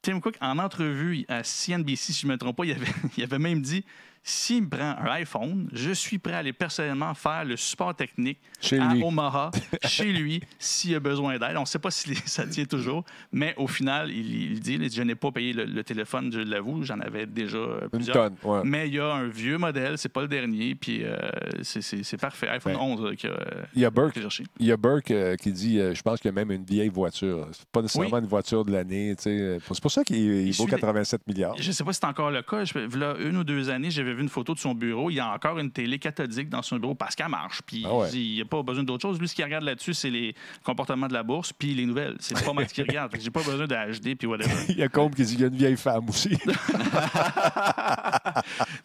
Tim 0.01 0.21
Cook, 0.21 0.35
en 0.39 0.59
entrevue 0.59 1.25
à 1.27 1.43
CNBC, 1.43 2.13
si 2.13 2.21
je 2.21 2.27
ne 2.27 2.31
me 2.31 2.37
trompe 2.37 2.55
pas, 2.55 2.63
il 2.63 2.71
avait, 2.71 2.85
il 3.17 3.23
avait 3.23 3.39
même 3.39 3.61
dit 3.61 3.83
s'il 4.23 4.63
me 4.63 4.69
prend 4.69 4.95
un 4.99 5.05
iPhone, 5.11 5.69
je 5.73 5.91
suis 5.91 6.17
prêt 6.19 6.33
à 6.33 6.37
aller 6.39 6.53
personnellement 6.53 7.13
faire 7.13 7.45
le 7.45 7.55
support 7.57 7.95
technique 7.95 8.39
Chez 8.61 8.77
à 8.79 8.93
lui. 8.93 9.01
Omaha, 9.03 9.51
chez 9.87 10.11
lui, 10.11 10.41
s'il 10.57 10.93
a 10.95 10.99
besoin 10.99 11.37
d'aide. 11.37 11.55
On 11.57 11.61
ne 11.61 11.65
sait 11.65 11.79
pas 11.79 11.91
si 11.91 12.13
ça 12.25 12.45
tient 12.45 12.65
toujours, 12.65 13.03
mais 13.31 13.53
au 13.57 13.67
final, 13.67 14.11
il, 14.11 14.51
il 14.53 14.59
dit 14.59 14.77
Je 14.91 15.01
n'ai 15.03 15.15
pas 15.15 15.31
payé 15.31 15.53
le, 15.53 15.65
le 15.65 15.83
téléphone, 15.83 16.31
je 16.31 16.39
l'avoue, 16.39 16.83
j'en 16.83 16.99
avais 16.99 17.25
déjà 17.25 17.57
euh, 17.57 17.79
Une 17.83 17.89
plusieurs. 17.89 18.15
tonne. 18.15 18.35
Ouais. 18.43 18.61
Mais 18.65 18.87
il 18.87 18.95
y 18.95 18.99
a 18.99 19.11
un 19.13 19.27
vieux 19.27 19.57
modèle, 19.57 19.97
c'est 19.97 20.09
pas 20.09 20.21
le 20.21 20.27
dernier, 20.27 20.75
puis 20.75 21.03
euh, 21.03 21.17
c'est- 21.63 22.17
parfait. 22.17 22.49
iPhone 22.49 22.73
Ben, 22.73 22.79
11 22.79 23.01
euh, 23.05 23.15
que, 23.15 23.27
Il 23.75 23.81
y 23.81 23.85
a 23.85 23.89
Burke. 23.89 24.19
Il 24.59 24.65
y 24.65 24.71
a 24.71 24.77
Burke 24.77 25.11
euh, 25.11 25.35
qui 25.35 25.51
dit, 25.51 25.79
euh, 25.79 25.93
je 25.95 26.01
pense 26.01 26.19
qu'il 26.19 26.29
y 26.29 26.33
a 26.33 26.35
même 26.35 26.51
une 26.51 26.63
vieille 26.65 26.89
voiture. 26.89 27.47
C'est 27.53 27.65
pas 27.69 27.81
nécessairement 27.81 28.17
une 28.19 28.25
voiture 28.27 28.65
de 28.65 28.71
l'année. 28.71 29.15
C'est 29.17 29.59
pour 29.81 29.91
ça 29.91 30.03
qu'il 30.03 30.17
il 30.17 30.47
Il 30.47 30.53
vaut 30.53 30.63
suit- 30.63 30.71
87 30.71 31.21
milliards. 31.27 31.55
Je 31.57 31.67
ne 31.67 31.71
sais 31.73 31.83
pas 31.83 31.93
si 31.93 31.99
c'est 32.01 32.07
encore 32.07 32.31
le 32.31 32.41
cas. 32.41 32.65
Je, 32.65 32.77
là, 32.97 33.15
une 33.19 33.37
ou 33.37 33.43
deux 33.43 33.69
années, 33.69 33.89
j'avais 33.91 34.08
vu 34.13 34.21
une 34.21 34.29
photo 34.29 34.53
de 34.53 34.59
son 34.59 34.73
bureau. 34.73 35.09
Il 35.09 35.15
y 35.15 35.19
a 35.19 35.31
encore 35.33 35.59
une 35.59 35.71
télé 35.71 35.99
cathodique 35.99 36.49
dans 36.49 36.61
son 36.61 36.77
bureau 36.77 36.95
parce 36.95 37.15
qu'elle 37.15 37.29
marche. 37.29 37.61
Puis 37.65 37.83
Ah 37.87 37.93
ouais. 37.95 38.09
il 38.13 38.35
n'y 38.35 38.41
a 38.41 38.45
pas 38.45 38.61
besoin 38.63 38.83
d'autre 38.83 39.01
chose. 39.01 39.19
Lui, 39.19 39.27
ce 39.27 39.35
qu'il 39.35 39.45
regarde 39.45 39.63
là-dessus, 39.63 39.93
c'est 39.93 40.09
les 40.09 40.35
comportements 40.63 41.07
de 41.07 41.13
la 41.13 41.23
bourse 41.23 41.53
puis 41.53 41.73
les 41.73 41.85
nouvelles. 41.85 42.15
C'est 42.19 42.43
pas 42.43 42.53
mal 42.53 42.67
ce 42.67 42.73
qu'il 42.73 42.83
regarde. 42.87 43.15
J'ai 43.19 43.29
pas 43.31 43.43
besoin 43.43 43.67
de 43.67 43.75
HD 43.99 44.15
puis 44.17 44.27
whatever. 44.27 44.51
Il 44.69 44.77
y 44.77 44.83
a 44.83 44.89
Combe 44.89 45.13
qui 45.15 45.23
dit 45.23 45.31
qu'il 45.33 45.41
y 45.41 45.43
a 45.45 45.47
une 45.47 45.55
vieille 45.55 45.77
femme 45.77 46.07
aussi. 46.09 46.29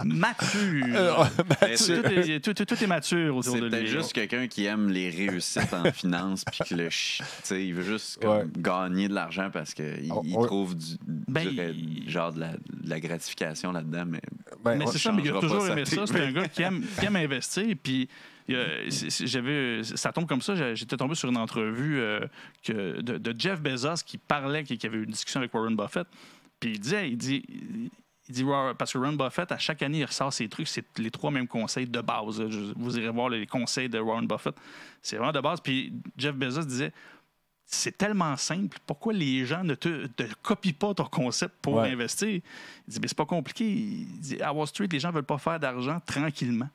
Mature. 0.04 0.86
Euh, 0.94 1.24
Mais 1.60 1.76
tout, 1.76 1.82
c'est- 1.82 2.28
est, 2.30 2.40
tout- 2.40 2.54
tout- 2.54 2.64
tout 2.64 2.82
est 2.82 2.86
mature 2.86 3.36
autour 3.36 3.54
C'est 3.54 3.60
peut-être 3.60 3.86
juste 3.86 4.12
quelqu'un 4.12 4.46
qui 4.46 4.64
aime 4.66 4.88
les 4.90 5.10
réussites 5.10 5.72
en 5.72 5.90
finance 5.92 6.44
puis 6.44 6.60
que 6.68 6.74
le 6.74 6.90
ch- 6.90 7.20
il 7.50 7.74
veut 7.74 7.82
juste 7.82 8.20
comme, 8.20 8.30
Ouais. 8.38 8.44
gagner 8.58 9.08
de 9.08 9.14
l'argent 9.14 9.50
parce 9.52 9.74
qu'il 9.74 10.10
Oh, 10.10 10.22
il 10.24 10.36
ouais. 10.36 10.46
trouve 10.46 10.76
du, 10.76 10.96
Ben, 11.06 11.48
du- 11.48 12.10
genre 12.10 12.32
de 12.32 12.40
la, 12.40 12.52
de 12.52 12.58
la 12.88 13.00
gratification 13.00 13.72
là-dedans 13.72 14.04
mais 14.06 14.20
Ben, 14.64 14.76
Mais 14.78 14.86
c'est 14.86 14.98
ça, 14.98 15.12
mais 15.14 15.22
il 15.22 15.30
a 15.30 15.40
toujours 15.40 15.66
aimé 15.68 15.84
ça. 15.84 16.06
C'est 16.06 16.20
un 16.20 16.32
gars 16.32 16.48
qui 16.48 16.62
aime, 16.62 16.84
qui 16.98 17.06
aime 17.06 17.16
investir. 17.16 17.74
Puis, 17.82 18.08
j'avais, 18.48 19.82
ça 19.82 20.12
tombe 20.12 20.26
comme 20.26 20.42
ça. 20.42 20.74
J'étais 20.74 20.96
tombé 20.96 21.14
sur 21.14 21.28
une 21.28 21.36
entrevue 21.36 21.98
euh, 21.98 22.20
que, 22.62 23.00
de, 23.00 23.18
de 23.18 23.34
Jeff 23.38 23.60
Bezos 23.60 24.02
qui 24.04 24.18
parlait, 24.18 24.64
qui, 24.64 24.76
qui 24.78 24.86
avait 24.86 24.98
eu 24.98 25.04
une 25.04 25.10
discussion 25.10 25.40
avec 25.40 25.54
Warren 25.54 25.76
Buffett. 25.76 26.06
Puis 26.60 26.72
il 26.72 26.80
disait, 26.80 27.08
il 27.08 27.16
dit, 27.16 27.44
il 28.28 28.34
dit 28.34 28.44
parce 28.78 28.92
que 28.92 28.98
Warren 28.98 29.16
Buffett, 29.16 29.52
à 29.52 29.58
chaque 29.58 29.82
année, 29.82 29.98
il 29.98 30.04
ressort 30.04 30.32
ses 30.32 30.48
trucs. 30.48 30.68
C'est 30.68 30.86
les 30.98 31.10
trois 31.10 31.30
mêmes 31.30 31.48
conseils 31.48 31.86
de 31.86 32.00
base. 32.00 32.40
vous 32.76 32.98
irez 32.98 33.10
voir 33.10 33.28
les 33.28 33.46
conseils 33.46 33.88
de 33.88 33.98
Warren 33.98 34.26
Buffett. 34.26 34.54
C'est 35.02 35.16
vraiment 35.16 35.32
de 35.32 35.40
base. 35.40 35.60
Puis 35.60 35.92
Jeff 36.16 36.34
Bezos 36.34 36.64
disait, 36.64 36.92
c'est 37.66 37.96
tellement 37.96 38.36
simple. 38.36 38.78
Pourquoi 38.86 39.12
les 39.12 39.44
gens 39.46 39.64
ne 39.64 39.74
te, 39.74 40.06
te 40.06 40.22
copient 40.42 40.72
pas 40.78 40.94
ton 40.94 41.04
concept 41.04 41.54
pour 41.62 41.74
Ouais. 41.74 41.90
investir? 41.90 42.28
Il 42.28 42.42
dit, 42.86 42.98
mais 43.00 43.08
c'est 43.08 43.16
pas 43.16 43.26
compliqué. 43.26 43.64
Il 43.68 44.20
dit, 44.20 44.40
à 44.42 44.52
Wall 44.52 44.66
Street, 44.66 44.88
les 44.90 45.00
gens 45.00 45.10
veulent 45.10 45.22
pas 45.24 45.38
faire 45.38 45.58
d'argent 45.58 45.98
tranquillement. 46.04 46.68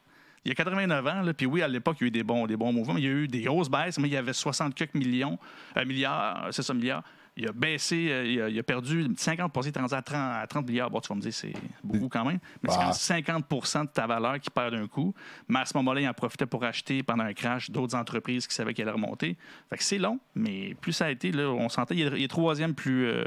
Il 0.46 0.50
y 0.50 0.52
a 0.52 0.56
89 0.56 1.06
ans, 1.08 1.22
là, 1.22 1.34
puis 1.34 1.46
oui, 1.46 1.62
à 1.62 1.68
l'époque, 1.68 1.98
il 2.00 2.04
y 2.04 2.06
a 2.06 2.08
eu 2.08 2.12
des 2.12 2.24
bons, 2.24 2.48
des 2.48 2.56
bons 2.56 2.72
mouvements, 2.72 2.94
mais 2.94 3.02
il 3.02 3.06
y 3.06 3.10
a 3.10 3.12
eu 3.12 3.28
des 3.28 3.42
grosses 3.42 3.70
baisses, 3.70 4.00
mais 4.00 4.08
il 4.08 4.14
y 4.14 4.18
avait 4.18 4.34
60 4.34 4.74
quelques 4.74 4.94
millions, 4.96 5.38
euh, 5.78 5.86
milliards, 5.86 6.48
c'est 6.52 6.64
ça, 6.64 6.74
milliards. 6.74 7.04
Il 7.42 7.48
a 7.48 7.54
baissé, 7.54 8.10
euh, 8.12 8.26
il, 8.26 8.42
a, 8.42 8.50
il 8.50 8.60
a 8.60 8.64
perdu 8.64 9.08
50 9.16 9.52
il 9.64 9.68
est 9.70 9.80
rendu 9.80 9.94
à 9.94 10.02
30, 10.02 10.16
à 10.18 10.46
30 10.46 10.68
milliards. 10.68 10.90
Bon, 10.92 11.00
tu 11.00 11.08
vas 11.08 11.16
me 11.16 11.22
dire, 11.22 11.34
c'est 11.34 11.54
beaucoup 11.82 12.10
quand 12.10 12.26
même. 12.26 12.40
Mais 12.62 12.70
c'est 12.70 12.76
Bah. 12.78 12.82
quand 13.26 13.34
même 13.34 13.44
50 13.48 13.86
de 13.86 13.92
ta 13.94 14.06
valeur 14.06 14.40
qui 14.42 14.50
perd 14.50 14.74
d'un 14.76 14.88
coup. 14.88 15.14
Mais 15.48 15.60
à 15.60 15.66
ce 15.66 15.76
moment-là, 15.78 16.02
il 16.02 16.08
en 16.10 16.14
profitait 16.14 16.46
pour 16.46 16.66
acheter 16.66 17.02
pendant 17.02 17.24
un 17.24 17.34
crash 17.34 17.72
d'autres 17.72 17.96
entreprises 17.96 18.46
qui 18.46 18.54
savaient 18.54 18.74
qu'elle 18.74 18.90
allait 18.90 18.96
remonter. 19.02 19.38
Fait 19.70 19.78
que 19.78 19.84
c'est 19.86 19.98
long, 19.98 20.20
mais 20.36 20.76
plus 20.82 20.92
ça 20.92 21.06
a 21.06 21.12
été, 21.12 21.32
là, 21.32 21.50
on 21.50 21.70
s'entend, 21.70 21.96
il 21.96 22.02
est, 22.02 22.18
il 22.20 22.24
est 22.24 22.28
troisième 22.28 22.76
plus. 22.76 23.06
Euh, 23.08 23.24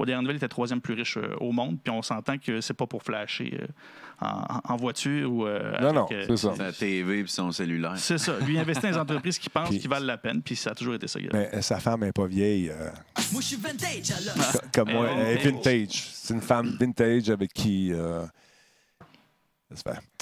aux 0.00 0.06
dernières 0.06 0.22
nouvelles, 0.22 0.36
il 0.36 0.38
était 0.38 0.48
troisième 0.48 0.80
plus 0.80 0.94
riche 0.94 1.16
euh, 1.16 1.36
au 1.38 1.52
monde. 1.52 1.78
Puis 1.84 1.92
on 1.92 2.02
s'entend 2.02 2.38
que 2.38 2.60
c'est 2.60 2.74
pas 2.74 2.88
pour 2.88 3.04
flasher 3.04 3.58
euh, 3.60 3.66
en, 4.22 4.60
en 4.72 4.76
voiture 4.76 5.30
ou. 5.32 5.46
euh, 5.46 5.72
Non, 5.80 5.88
avec, 5.88 5.94
non, 5.94 6.06
euh, 6.12 6.24
c'est 6.28 6.36
ça. 6.36 6.54
sa 6.54 6.72
TV 6.72 7.22
puis 7.24 7.32
son 7.32 7.50
cellulaire 7.52 7.94
c'est 7.96 8.18
ça. 8.18 8.38
Lui, 8.40 8.54
il 8.54 8.58
investit 8.58 8.82
dans 8.82 8.88
les 8.90 8.98
entreprises 8.98 9.38
qui 9.38 9.48
pensent 9.50 9.70
qu'ils 9.70 9.88
valent 9.88 10.06
la 10.06 10.18
peine, 10.18 10.40
puis 10.42 10.56
ça 10.56 10.70
a 10.70 10.74
toujours 10.74 10.94
été 10.94 11.06
ça. 11.08 11.18
Mais 11.32 11.50
euh, 11.54 11.60
sa 11.62 11.78
femme 11.80 12.00
n'est 12.00 12.12
pas 12.12 12.26
vieille. 12.26 12.70
euh, 12.70 12.90
Moi, 13.32 13.40
je 13.40 13.46
suis 13.48 13.56
vintage, 13.56 14.10
alors. 14.10 14.52
co- 14.52 14.58
comme 14.74 14.90
moi, 14.92 15.08
Elle 15.10 15.38
est 15.38 15.50
vintage. 15.50 16.08
C'est 16.12 16.34
une 16.34 16.40
femme 16.40 16.76
vintage 16.78 17.28
avec 17.30 17.52
qui. 17.52 17.92
euh. 17.92 18.24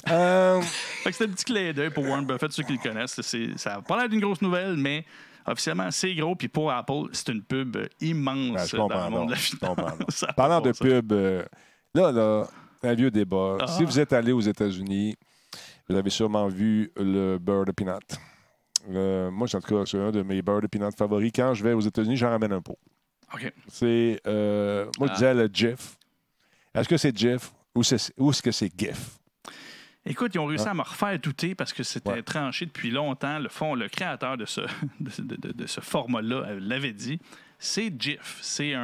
Euh, 0.09 0.61
que 1.05 1.11
c'était 1.11 1.25
un 1.25 1.33
petit 1.33 1.43
clin 1.45 1.73
d'œil 1.73 1.89
pour 1.89 2.05
Warren 2.05 2.25
Buffett, 2.25 2.51
ceux 2.51 2.63
qui 2.63 2.71
le 2.73 2.77
connaissent. 2.79 3.19
C'est, 3.21 3.57
ça 3.57 3.71
n'a 3.71 3.81
pas 3.81 3.97
l'air 3.97 4.09
d'une 4.09 4.21
grosse 4.21 4.41
nouvelle, 4.41 4.75
mais 4.77 5.05
officiellement, 5.45 5.91
c'est 5.91 6.13
gros. 6.15 6.35
Puis 6.35 6.47
pour 6.47 6.71
Apple, 6.71 7.09
c'est 7.11 7.29
une 7.29 7.43
pub 7.43 7.77
immense 7.99 8.69
je 8.69 8.77
dans 8.77 8.83
comprends 8.87 9.05
le 9.05 9.11
monde 9.11 9.27
de 9.27 9.31
la 9.31 9.37
finance. 9.37 10.25
Parlant 10.37 10.61
de 10.61 10.71
pub, 10.71 11.11
euh, 11.11 11.43
là, 11.93 12.11
là, 12.11 12.47
un 12.83 12.93
vieux 12.93 13.11
débat. 13.11 13.57
Ah. 13.61 13.67
Si 13.67 13.83
vous 13.83 13.99
êtes 13.99 14.13
allé 14.13 14.31
aux 14.31 14.41
États-Unis, 14.41 15.15
vous 15.89 15.95
avez 15.95 16.09
sûrement 16.09 16.47
vu 16.47 16.91
le 16.97 17.37
beurre 17.37 17.65
de 17.65 17.71
peanut. 17.71 17.99
Moi, 18.89 19.47
en 19.53 19.59
tout 19.61 19.75
cas, 19.75 19.83
c'est 19.85 19.99
un 19.99 20.11
de 20.11 20.21
mes 20.23 20.41
beurres 20.41 20.61
de 20.61 20.67
peanut 20.67 20.95
favoris. 20.97 21.31
Quand 21.35 21.53
je 21.53 21.63
vais 21.63 21.73
aux 21.73 21.81
États-Unis, 21.81 22.17
j'en 22.17 22.29
ramène 22.29 22.53
un 22.53 22.61
pot. 22.61 22.77
OK. 23.33 23.51
C'est, 23.67 24.19
euh, 24.27 24.85
moi, 24.99 25.07
je 25.07 25.11
Ah. 25.11 25.15
disais 25.15 25.33
le 25.33 25.49
GIF. 25.51 25.97
Est-ce 26.73 26.89
que 26.89 26.97
c'est 26.97 27.15
GIF 27.15 27.51
ou, 27.75 27.83
c'est- 27.83 28.13
ou 28.17 28.29
est-ce 28.31 28.41
que 28.41 28.51
c'est 28.51 28.71
GIF? 28.77 29.17
Écoute, 30.05 30.31
ils 30.33 30.39
ont 30.39 30.47
réussi 30.47 30.65
Ah. 30.67 30.71
à 30.71 30.73
me 30.73 30.81
refaire 30.81 31.17
douter 31.19 31.53
parce 31.53 31.73
que 31.73 31.83
c'était 31.83 32.09
Ouais. 32.09 32.23
tranché 32.23 32.65
depuis 32.65 32.89
longtemps. 32.89 33.37
Le 33.37 33.49
fond, 33.49 33.75
le 33.75 33.87
créateur 33.87 34.35
de 34.35 34.45
ce, 34.45 34.61
de, 34.99 35.21
de- 35.21 35.35
de- 35.35 35.51
de 35.53 35.67
ce 35.67 35.79
format-là 35.79 36.37
euh, 36.47 36.59
l'avait 36.59 36.93
dit. 36.93 37.19
C'est 37.63 37.93
GIF. 37.97 38.39
C'est 38.41 38.73
un, 38.73 38.81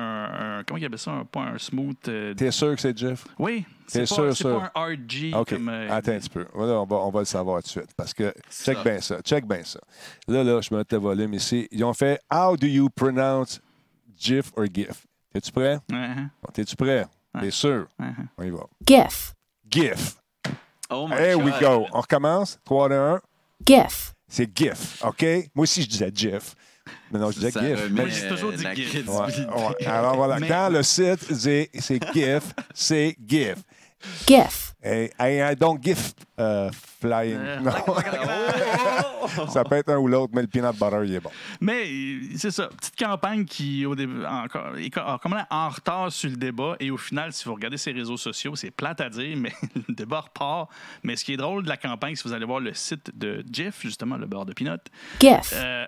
un- 0.60 0.64
Comment 0.64 0.78
il 0.78 0.86
appelle 0.86 1.00
ça? 1.00 1.10
Un, 1.12 1.26
pas 1.26 1.42
un 1.42 1.58
smooth. 1.58 1.96
euh, 2.10 2.36
T'es 2.36 2.52
sûr 2.52 2.76
que 2.76 2.82
c'est 2.82 2.96
GIF? 2.96 3.26
oui. 3.40 3.66
C'est 3.90 4.00
T'es 4.00 4.06
pas, 4.08 4.16
sûr, 4.16 4.36
c'est 4.38 4.44
pas 4.44 4.72
un 4.76 4.86
RG. 4.94 5.34
OK. 5.34 5.50
Comme, 5.50 5.70
euh, 5.70 5.88
Attends 5.90 6.12
un 6.12 6.20
petit 6.20 6.30
peu. 6.30 6.46
Voilà, 6.54 6.74
on, 6.74 6.86
va, 6.86 6.98
on 6.98 7.10
va 7.10 7.20
le 7.22 7.26
savoir 7.26 7.62
tout 7.64 7.68
de 7.68 7.72
suite. 7.72 7.90
Parce 7.96 8.14
que, 8.14 8.34
check 8.52 8.84
bien 8.84 9.00
ça. 9.00 9.20
Check 9.22 9.48
bien 9.48 9.64
ça. 9.64 9.80
Là, 10.28 10.44
là, 10.44 10.60
je 10.62 10.74
me 10.74 10.80
mets 10.80 10.86
le 10.92 10.98
volume 10.98 11.34
ici. 11.34 11.68
Ils 11.72 11.84
ont 11.86 11.94
fait 11.94 12.20
How 12.32 12.56
do 12.58 12.68
you 12.68 12.90
pronounce 12.90 13.62
GIF 14.18 14.52
or 14.58 14.66
GIF? 14.66 15.06
T'es-tu 15.34 15.52
prêt? 15.54 15.80
uh-huh, 15.90 16.28
T'es-tu 16.54 16.76
prêt? 16.76 17.06
T'es 17.34 17.46
Ouais. 17.46 17.52
sûr? 17.52 17.88
uh-huh. 18.00 18.26
On 18.38 18.44
y 18.44 18.50
va. 18.50 18.66
GIF, 18.86 19.34
GIF. 19.70 20.18
oh 20.90 21.08
my 21.08 21.16
Here 21.16 21.38
we 21.38 21.52
God. 21.54 21.62
go. 21.62 21.86
On 21.94 22.02
recommence? 22.02 22.60
3, 22.66 22.90
2, 22.90 22.96
1. 22.96 23.22
GIF, 23.66 24.14
C'est 24.28 24.50
GIF. 24.58 25.02
OK? 25.06 25.24
Moi 25.56 25.64
aussi, 25.64 25.82
je 25.84 25.88
disais 25.88 26.12
GIF. 26.14 26.56
Mais 27.12 27.20
non, 27.20 27.32
je 27.32 27.40
disais 27.40 27.52
GIF. 27.52 27.90
Mais- 27.92 28.10
j'ai 28.10 28.28
toujours 28.28 28.52
dit 28.52 28.58
GIF. 28.58 28.90
crédibilité. 28.90 29.10
Ouais, 29.10 29.68
ouais. 29.80 29.86
Alors 29.88 30.16
voilà, 30.16 30.40
Mais- 30.40 30.48
quand 30.48 30.70
le 30.70 30.84
site 30.84 31.20
c'est 31.34 31.70
GIF, 32.14 32.44
c'est 32.74 33.16
GIF. 33.26 33.56
GIF. 34.28 34.76
Et, 34.84 35.12
don't 35.58 35.80
GIF 35.82 36.14
uh, 36.40 36.70
flying. 37.02 37.38
Euh, 37.40 37.60
Non. 37.60 37.72
ça 39.50 39.64
peut 39.64 39.76
être 39.76 39.90
un 39.90 39.98
ou 39.98 40.08
l'autre, 40.08 40.32
mais 40.36 40.42
le 40.42 40.48
peanut 40.48 40.74
butter, 40.74 41.02
il 41.06 41.16
est 41.16 41.20
bon. 41.20 41.30
Mais 41.62 41.84
euh, 41.86 42.20
c'est 42.38 42.52
ça, 42.52 42.68
petite 42.68 42.96
campagne 42.98 43.46
qui 43.46 43.86
au 43.86 43.96
début 43.96 44.24
encore 44.26 44.78
est 44.78 44.90
co- 44.90 45.00
a- 45.02 45.20
comment, 45.22 45.44
en 45.50 45.70
retard 45.70 46.12
sur 46.12 46.30
le 46.30 46.36
débat 46.38 46.76
et 46.80 46.92
au 46.92 46.98
final, 46.98 47.34
si 47.34 47.46
vous 47.46 47.54
regardez 47.54 47.78
ses 47.78 47.92
réseaux 47.92 48.18
sociaux, 48.18 48.56
c'est 48.56 48.72
plate 48.72 49.02
à 49.02 49.10
dire, 49.10 49.36
mais 49.38 49.52
le 49.88 49.94
débat 49.94 50.22
repart. 50.22 50.70
Mais 51.04 51.16
ce 51.16 51.26
qui 51.26 51.34
est 51.34 51.38
drôle 51.38 51.64
de 51.64 51.70
la 51.70 51.78
campagne, 51.78 52.16
si 52.16 52.24
vous 52.28 52.34
allez 52.34 52.46
voir 52.46 52.60
le 52.60 52.74
site 52.74 53.12
de 53.18 53.44
Jeff, 53.52 53.82
justement, 53.82 54.18
le 54.18 54.26
beurre 54.26 54.46
de 54.46 54.54
peanut, 54.54 54.80
GIF. 55.20 55.54
euh, 55.56 55.86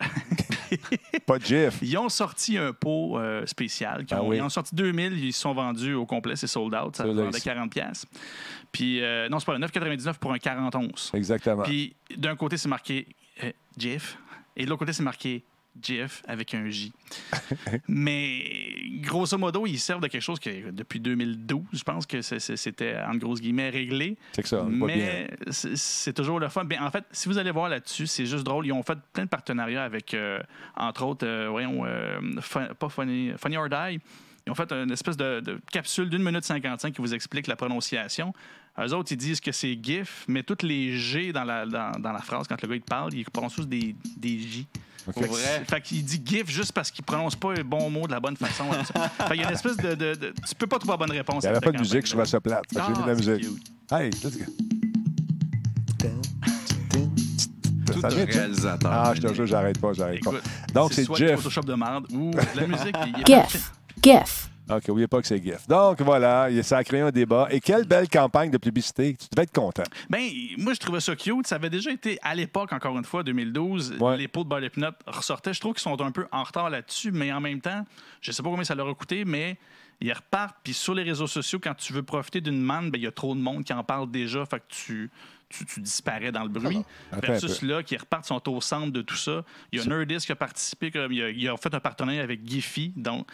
Pas 1.25 1.39
GIF. 1.39 1.79
ils 1.81 1.97
ont 1.97 2.09
sorti 2.09 2.57
un 2.57 2.73
pot 2.73 3.17
euh, 3.17 3.45
spécial. 3.45 4.05
Ils 4.09 4.13
Ah 4.13 4.21
ont, 4.23 4.29
oui. 4.29 4.37
ils 4.37 4.41
ont 4.41 4.49
sorti 4.49 4.75
2000, 4.75 5.17
ils 5.23 5.33
se 5.33 5.41
sont 5.41 5.53
vendus 5.53 5.93
au 5.93 6.05
complet, 6.05 6.35
c'est 6.35 6.47
sold 6.47 6.75
out, 6.75 6.95
ça 6.95 7.05
vendait 7.05 7.29
ici. 7.29 7.41
40 7.41 7.71
pièces. 7.71 8.05
Puis 8.71 9.01
euh, 9.03 9.27
non, 9.29 9.39
c'est 9.39 9.45
pas 9.47 9.57
9,99 9.57 10.15
pour 10.19 10.31
un 10.31 10.37
40 10.39 10.75
onces. 10.75 11.11
Exactement. 11.13 11.63
Puis 11.63 11.95
d'un 12.17 12.35
côté, 12.35 12.57
c'est 12.57 12.69
marqué 12.69 13.07
euh, 13.43 13.51
GIF, 13.77 14.17
et 14.57 14.65
de 14.65 14.69
l'autre 14.69 14.79
côté, 14.79 14.93
c'est 14.93 15.03
marqué 15.03 15.43
GIF 15.81 16.23
avec 16.27 16.53
un 16.55 16.67
J. 16.69 16.91
Mais 17.87 18.43
grosso 19.01 19.37
modo, 19.37 19.65
ils 19.65 19.79
servent 19.79 20.01
de 20.01 20.07
quelque 20.07 20.21
chose 20.21 20.39
que 20.39 20.71
depuis 20.71 20.99
2012, 20.99 21.61
je 21.73 21.83
pense 21.83 22.05
que 22.05 22.21
c'était 22.21 22.97
en 23.07 23.15
grosses 23.15 23.39
guillemets 23.41 23.69
réglé. 23.69 24.17
C'est 24.33 24.41
que 24.43 24.47
ça, 24.49 24.63
bien. 24.63 24.85
Mais 24.87 25.29
c'est 25.51 26.13
toujours 26.13 26.39
le 26.39 26.49
fun. 26.49 26.65
Ben, 26.65 26.81
en 26.81 26.91
fait, 26.91 27.03
si 27.11 27.27
vous 27.29 27.37
allez 27.37 27.51
voir 27.51 27.69
là-dessus, 27.69 28.07
c'est 28.07 28.25
juste 28.25 28.43
drôle. 28.43 28.65
Ils 28.65 28.73
ont 28.73 28.83
fait 28.83 28.97
plein 29.13 29.23
de 29.23 29.29
partenariats 29.29 29.83
avec, 29.83 30.13
euh, 30.13 30.39
entre 30.75 31.05
autres, 31.05 31.25
euh, 31.25 31.47
voyons, 31.49 31.85
euh, 31.85 32.19
Fun- 32.41 32.73
pas 32.77 32.89
Funny, 32.89 33.31
Funny 33.37 33.57
or 33.57 33.69
Die. 33.69 33.99
Ils 34.47 34.51
ont 34.51 34.55
fait 34.55 34.71
une 34.71 34.91
espèce 34.91 35.15
de, 35.17 35.41
de 35.41 35.59
capsule 35.71 36.09
d'une 36.09 36.23
minute 36.23 36.43
55 36.43 36.93
qui 36.93 37.01
vous 37.01 37.13
explique 37.13 37.47
la 37.47 37.55
prononciation. 37.55 38.33
Eux 38.85 38.93
autres, 38.93 39.11
ils 39.11 39.17
disent 39.17 39.41
que 39.41 39.51
c'est 39.51 39.77
GIF, 39.81 40.25
mais 40.27 40.43
toutes 40.43 40.63
les 40.63 40.95
G 40.97 41.31
dans 41.33 41.43
la, 41.43 41.65
dans, 41.65 41.91
dans 41.99 42.11
la 42.11 42.19
phrase, 42.21 42.47
quand 42.47 42.61
le 42.61 42.67
gars 42.67 42.75
il 42.75 42.81
parle, 42.81 43.13
il 43.13 43.25
prononce 43.25 43.55
tous 43.55 43.67
des, 43.67 43.95
des 44.17 44.39
J. 44.39 44.67
Pour 45.11 45.23
vrai. 45.23 45.63
Fait 45.67 45.81
qu'il 45.81 46.03
dit 46.03 46.21
GIF 46.23 46.49
juste 46.49 46.71
parce 46.71 46.91
qu'il 46.91 47.03
prononce 47.03 47.35
pas 47.35 47.53
le 47.53 47.63
bon 47.63 47.89
mot 47.89 48.05
de 48.05 48.11
la 48.11 48.19
bonne 48.19 48.35
façon. 48.37 48.65
fait 48.73 49.27
qu'il 49.29 49.41
y 49.41 49.43
a 49.43 49.47
une 49.47 49.53
espèce 49.55 49.77
de, 49.77 49.95
de- 49.95 50.13
de- 50.13 50.33
Tu 50.47 50.55
peux 50.55 50.67
pas 50.67 50.77
trouver 50.77 50.93
la 50.93 50.97
bonne 50.97 51.11
réponse. 51.11 51.43
Il 51.43 51.47
n'y 51.47 51.51
avait 51.55 51.59
pas 51.65 51.71
de 51.71 51.79
musique, 51.79 52.05
je 52.05 52.11
trouvais 52.11 52.25
ça 52.25 52.39
plate. 52.39 52.63
Fait 52.71 52.79
que 52.79 52.85
J'ai 52.85 52.91
mis 52.91 52.97
de 52.97 53.05
la 53.07 53.11
Ah, 53.11 53.15
musique. 53.15 53.39
cute. 53.39 53.71
Hey, 53.91 54.09
let's 54.11 54.37
go. 54.37 54.45
Tout 57.91 58.01
un 58.05 58.09
réalisateur. 58.09 58.91
Ah, 58.91 59.13
je 59.15 59.21
te 59.21 59.33
jure, 59.33 59.47
j'arrête 59.47 59.79
pas, 59.79 59.93
j'arrête 59.93 60.23
pas. 60.23 60.31
Donc, 60.73 60.93
c'est 60.93 61.05
GIF. 61.15 61.35
Photoshop 61.37 61.61
de 61.61 61.73
merde 61.73 62.05
ou 62.11 62.31
de 62.31 62.37
la 62.59 62.67
musique. 62.67 62.95
il. 63.17 63.25
GIF. 63.25 63.71
GIF. 64.01 64.49
OK, 64.69 64.83
oubliez 64.89 65.07
pas 65.07 65.21
que 65.21 65.27
c'est 65.27 65.41
GIF. 65.43 65.67
Donc, 65.67 66.01
voilà, 66.01 66.47
ça 66.63 66.77
a 66.77 66.83
créé 66.83 67.01
un 67.01 67.11
débat. 67.11 67.47
Et 67.51 67.59
quelle 67.59 67.85
belle 67.85 68.07
campagne 68.07 68.51
de 68.51 68.57
publicité. 68.57 69.15
Tu 69.19 69.27
devais 69.31 69.43
être 69.43 69.51
content. 69.53 69.83
Ben, 70.09 70.21
moi, 70.57 70.73
je 70.73 70.79
trouvais 70.79 70.99
ça 70.99 71.15
cute. 71.15 71.47
Ça 71.47 71.55
avait 71.55 71.69
déjà 71.69 71.91
été 71.91 72.19
à 72.21 72.35
l'époque, 72.35 72.71
encore 72.73 72.97
une 72.97 73.03
fois, 73.05 73.23
2012, 73.23 73.95
Ouais. 73.99 74.17
les 74.17 74.27
pots 74.27 74.43
de 74.43 74.59
de 74.59 74.67
peanut 74.67 74.93
ressortaient. 75.07 75.53
Je 75.53 75.59
trouve 75.59 75.73
qu'ils 75.73 75.81
sont 75.81 75.99
un 76.01 76.11
peu 76.11 76.27
en 76.31 76.43
retard 76.43 76.69
là-dessus, 76.69 77.11
mais 77.11 77.31
en 77.31 77.39
même 77.41 77.61
temps, 77.61 77.85
je 78.21 78.31
sais 78.31 78.43
pas 78.43 78.49
combien 78.49 78.63
ça 78.63 78.75
leur 78.75 78.87
a 78.89 78.93
coûté, 78.93 79.25
mais 79.25 79.57
ils 80.01 80.11
repartent. 80.13 80.57
Puis 80.63 80.73
sur 80.73 80.93
les 80.93 81.03
réseaux 81.03 81.27
sociaux, 81.27 81.59
quand 81.61 81.73
tu 81.75 81.93
veux 81.93 82.03
profiter 82.03 82.41
d'une 82.41 82.61
manne, 82.61 82.91
ben, 82.91 82.99
il 82.99 83.03
y 83.03 83.07
a 83.07 83.11
trop 83.11 83.33
de 83.35 83.39
monde 83.39 83.63
qui 83.63 83.73
en 83.73 83.83
parle 83.83 84.09
déjà. 84.11 84.45
Fait 84.45 84.59
que 84.59 84.65
tu. 84.69 85.09
Tu, 85.51 85.65
tu 85.65 85.79
disparais 85.81 86.31
dans 86.31 86.43
le 86.43 86.49
bruit. 86.49 86.83
Attends 87.11 87.25
Versus 87.25 87.63
là, 87.63 87.81
qui 87.81 87.97
repartent, 87.97 88.25
sont 88.25 88.49
au 88.55 88.61
centre 88.61 88.91
de 88.91 89.01
tout 89.01 89.15
ça. 89.15 89.43
Il 89.71 89.79
y 89.79 89.81
a 89.81 89.85
Nerdist 89.85 90.27
qui 90.27 90.31
a 90.31 90.35
participé, 90.35 90.91
comme 90.91 91.11
il, 91.11 91.23
a, 91.23 91.29
il 91.31 91.49
a 91.49 91.57
fait 91.57 91.73
un 91.73 91.79
partenariat 91.79 92.21
avec 92.21 92.47
Giphy. 92.47 92.93
Donc, 92.95 93.27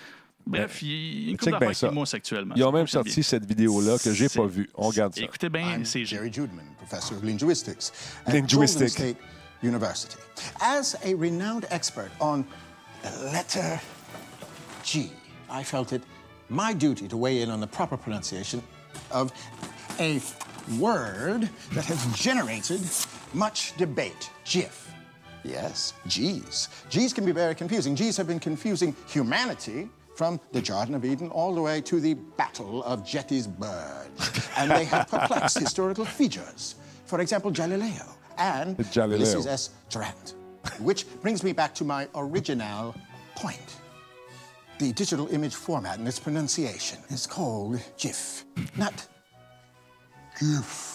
bref, 0.45 0.81
il 0.81 1.23
y 1.23 1.27
a 1.27 1.31
une 1.31 1.37
couple 1.37 1.51
bien 1.51 1.59
d'affaires 1.59 1.75
ça. 1.75 1.87
qui 1.89 1.93
moussent 1.93 2.13
actuellement. 2.13 2.55
Ils 2.57 2.63
ont 2.63 2.71
même 2.71 2.87
sorti 2.87 3.13
bien. 3.13 3.23
cette 3.23 3.45
vidéo-là 3.45 3.97
que 3.97 4.13
j'ai 4.13 4.29
pas 4.29 4.45
vue. 4.45 4.69
On 4.75 4.87
regarde 4.87 5.15
ça. 5.15 5.21
Écoutez 5.21 5.49
bien, 5.49 5.83
c'est 5.83 6.05
Jerry 6.05 6.31
Judman, 6.31 6.65
professor 6.77 7.17
of 7.17 7.23
linguistics 7.23 7.91
at 8.25 8.33
Linguistic. 8.33 8.79
Golden 8.79 8.89
State 8.89 9.17
University. 9.63 10.17
As 10.61 10.95
a 11.03 11.13
renowned 11.15 11.65
expert 11.69 12.11
on 12.19 12.45
the 13.01 13.31
letter 13.31 13.79
G, 14.83 15.11
I 15.49 15.63
felt 15.63 15.93
it 15.93 16.01
my 16.49 16.73
duty 16.73 17.07
to 17.07 17.17
weigh 17.17 17.41
in 17.41 17.49
on 17.49 17.59
the 17.59 17.67
proper 17.67 17.97
pronunciation 17.97 18.61
of 19.11 19.31
a 19.99 20.21
word 20.79 21.49
that 21.73 21.85
has 21.85 22.05
generated 22.15 22.81
much 23.33 23.75
debate. 23.77 24.29
GIF. 24.43 24.91
Yes, 25.43 25.93
G's. 26.07 26.69
G's 26.89 27.13
can 27.13 27.25
be 27.25 27.31
very 27.31 27.53
confusing. 27.53 27.95
G's 27.95 28.17
have 28.17 28.27
been 28.27 28.39
confusing 28.39 28.95
humanity 29.07 29.89
from 30.15 30.39
the 30.51 30.61
Garden 30.61 30.95
of 30.95 31.05
Eden 31.05 31.29
all 31.29 31.53
the 31.53 31.61
way 31.61 31.81
to 31.81 31.99
the 31.99 32.13
Battle 32.13 32.83
of 32.83 33.05
Gettysburg. 33.09 34.07
and 34.57 34.71
they 34.71 34.85
have 34.85 35.07
perplexed 35.09 35.59
historical 35.59 36.05
figures. 36.05 36.75
For 37.05 37.21
example, 37.21 37.51
Galileo 37.51 38.05
and 38.37 38.77
Galileo. 38.93 39.17
Ulysses 39.17 39.47
S. 39.47 39.69
Grant. 39.91 40.35
Which 40.79 41.05
brings 41.21 41.43
me 41.43 41.53
back 41.53 41.75
to 41.75 41.83
my 41.83 42.07
original 42.15 42.95
point. 43.35 43.77
The 44.79 44.91
digital 44.93 45.27
image 45.27 45.55
format 45.55 45.99
and 45.99 46.07
its 46.07 46.19
pronunciation 46.19 46.99
is 47.09 47.27
called 47.27 47.79
GIF, 47.97 48.43
not 48.77 49.07
GIF. 50.39 50.94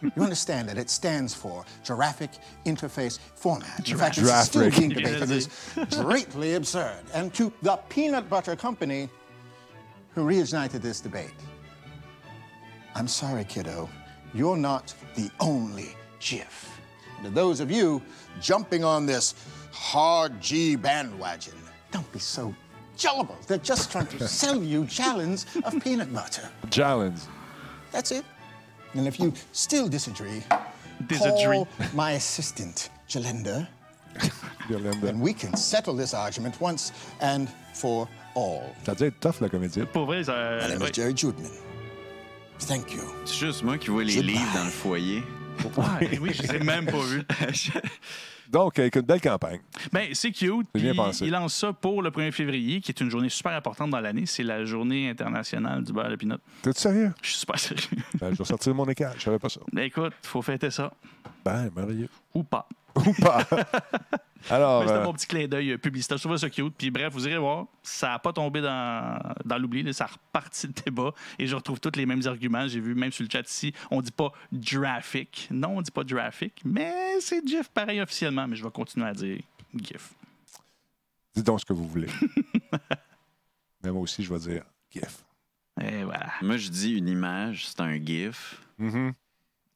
You 0.00 0.22
understand 0.22 0.68
that 0.68 0.78
it 0.78 0.88
stands 0.90 1.34
for 1.34 1.64
Giraffic 1.82 2.30
Interface 2.64 3.18
Format. 3.34 3.88
In 3.88 3.98
fact, 3.98 4.18
it's 4.18 4.44
still 4.46 4.70
being 4.70 4.90
debated 4.90 5.30
as 5.30 5.48
greatly 5.90 6.54
absurd. 6.54 7.02
And 7.12 7.32
to 7.34 7.52
the 7.62 7.76
peanut 7.88 8.28
butter 8.28 8.56
company 8.56 9.08
who 10.14 10.24
reignited 10.24 10.80
this 10.80 11.00
debate, 11.00 11.34
I'm 12.94 13.08
sorry, 13.08 13.44
kiddo, 13.44 13.88
you're 14.32 14.56
not 14.56 14.94
the 15.16 15.30
only 15.40 15.96
GIF. 16.20 16.80
To 17.22 17.30
those 17.30 17.60
of 17.60 17.70
you 17.70 18.02
jumping 18.40 18.84
on 18.84 19.06
this 19.06 19.34
hard 19.72 20.40
G 20.40 20.76
bandwagon, 20.76 21.54
don't 21.90 22.10
be 22.12 22.18
so 22.18 22.54
gullible. 23.02 23.36
They're 23.46 23.58
just 23.58 23.90
trying 23.90 24.06
to 24.06 24.28
sell 24.28 24.62
you 24.62 24.84
gallons 24.84 25.46
of 25.64 25.82
peanut 25.82 26.12
butter. 26.12 26.48
Gallons. 26.70 27.28
That's 27.90 28.10
it. 28.10 28.24
And 28.94 29.06
if 29.06 29.18
you 29.18 29.32
still 29.52 29.88
disagree, 29.88 30.42
Disagree. 31.08 31.64
call 31.64 31.68
my 31.94 32.12
assistant, 32.12 32.90
Jalinda, 33.08 33.66
Yolanda. 34.70 35.08
and 35.08 35.20
we 35.20 35.34
can 35.34 35.56
settle 35.56 35.94
this 35.94 36.14
argument 36.14 36.60
once 36.60 36.92
and 37.20 37.48
for 37.74 38.08
all. 38.34 38.62
Ça 38.86 38.92
a 38.92 38.94
dû 38.94 39.04
être 39.06 39.20
tough, 39.20 39.40
la 39.40 39.48
comédie. 39.48 39.84
Pour 39.92 40.06
vrai, 40.06 40.22
ça. 40.24 40.58
My 40.62 40.68
name 40.68 40.82
ouais. 40.82 40.90
is 40.90 40.92
Jerry 40.92 41.14
Judman. 41.14 41.50
Thank 42.60 42.92
you. 42.94 43.02
C'est 43.24 43.34
juste 43.46 43.62
moi 43.64 43.78
qui 43.78 43.90
vois 43.90 44.04
les 44.04 44.14
Goodbye. 44.14 44.32
livres 44.34 44.54
dans 44.54 44.64
le 44.64 44.70
foyer. 44.70 45.22
Ouais, 45.76 46.18
oui, 46.20 46.32
je 46.32 46.42
les 46.42 46.54
ai 46.56 46.58
même 46.60 46.86
pas 46.86 46.98
vus. 46.98 47.22
Donc, 48.54 48.78
avec 48.78 48.94
une 48.94 49.02
belle 49.02 49.20
campagne. 49.20 49.58
Ben, 49.92 50.10
c'est 50.12 50.30
cute. 50.30 50.68
Bien 50.72 50.94
pensé. 50.94 51.24
Il 51.24 51.32
lance 51.32 51.54
ça 51.54 51.72
pour 51.72 52.02
le 52.02 52.10
1er 52.10 52.30
février, 52.30 52.80
qui 52.80 52.92
est 52.92 53.00
une 53.00 53.10
journée 53.10 53.28
super 53.28 53.50
importante 53.50 53.90
dans 53.90 53.98
l'année. 53.98 54.26
C'est 54.26 54.44
la 54.44 54.64
journée 54.64 55.10
internationale 55.10 55.82
du 55.82 55.92
beurre 55.92 56.10
de 56.10 56.14
pinot. 56.14 56.36
T'es 56.62 56.72
sérieux? 56.72 57.12
Je 57.20 57.30
suis 57.30 57.38
super 57.40 57.58
sérieux. 57.58 57.82
Ben, 58.20 58.30
je 58.30 58.36
vais 58.36 58.44
sortir 58.44 58.72
mon 58.72 58.88
écart. 58.88 59.12
Je 59.18 59.24
savais 59.24 59.40
pas 59.40 59.48
ça. 59.48 59.58
Ben, 59.72 59.82
écoute, 59.82 60.12
faut 60.22 60.40
fêter 60.40 60.70
ça. 60.70 60.92
Ben, 61.44 61.68
merveilleux. 61.74 62.08
Ou 62.32 62.44
pas. 62.44 62.68
Ou 62.96 63.12
pas. 63.22 63.46
Alors, 64.50 64.82
C'était 64.82 64.94
euh, 64.94 65.04
mon 65.04 65.12
petit 65.12 65.26
clin 65.26 65.48
d'œil 65.48 65.72
euh, 65.72 65.78
publicitaire. 65.78 66.18
Je 66.18 66.22
trouvais 66.22 66.38
ça 66.38 66.50
cute. 66.50 66.74
Puis 66.76 66.90
bref, 66.90 67.12
vous 67.12 67.26
irez 67.26 67.38
voir. 67.38 67.66
Ça 67.82 68.08
n'a 68.10 68.18
pas 68.18 68.32
tombé 68.32 68.60
dans, 68.60 69.18
dans 69.44 69.58
l'oubli. 69.58 69.92
Ça 69.94 70.04
a 70.04 70.06
reparti 70.08 70.66
le 70.66 70.72
débat. 70.84 71.12
Et 71.38 71.46
je 71.46 71.56
retrouve 71.56 71.80
tous 71.80 71.96
les 71.96 72.06
mêmes 72.06 72.22
arguments. 72.26 72.68
J'ai 72.68 72.80
vu 72.80 72.94
même 72.94 73.10
sur 73.10 73.24
le 73.24 73.30
chat 73.30 73.48
ici, 73.48 73.72
on 73.90 74.02
dit 74.02 74.10
pas 74.10 74.32
graphic. 74.52 75.48
Non, 75.50 75.78
on 75.78 75.82
dit 75.82 75.90
pas 75.90 76.04
graphic. 76.04 76.60
Mais 76.64 77.20
c'est 77.20 77.46
GIF 77.46 77.68
pareil 77.68 78.00
officiellement. 78.00 78.46
Mais 78.46 78.56
je 78.56 78.64
vais 78.64 78.70
continuer 78.70 79.06
à 79.06 79.14
dire 79.14 79.38
GIF. 79.74 80.12
dites 81.34 81.46
donc 81.46 81.60
ce 81.60 81.64
que 81.64 81.72
vous 81.72 81.86
voulez. 81.86 82.08
Mais 83.82 83.90
moi 83.90 84.02
aussi, 84.02 84.22
je 84.22 84.32
vais 84.32 84.40
dire 84.40 84.64
GIF. 84.90 85.24
Et 85.80 86.04
voilà. 86.04 86.32
Moi, 86.42 86.56
je 86.56 86.68
dis 86.68 86.92
une 86.92 87.08
image, 87.08 87.66
c'est 87.68 87.80
un 87.80 87.96
GIF. 87.96 88.60
Mhm. 88.78 89.12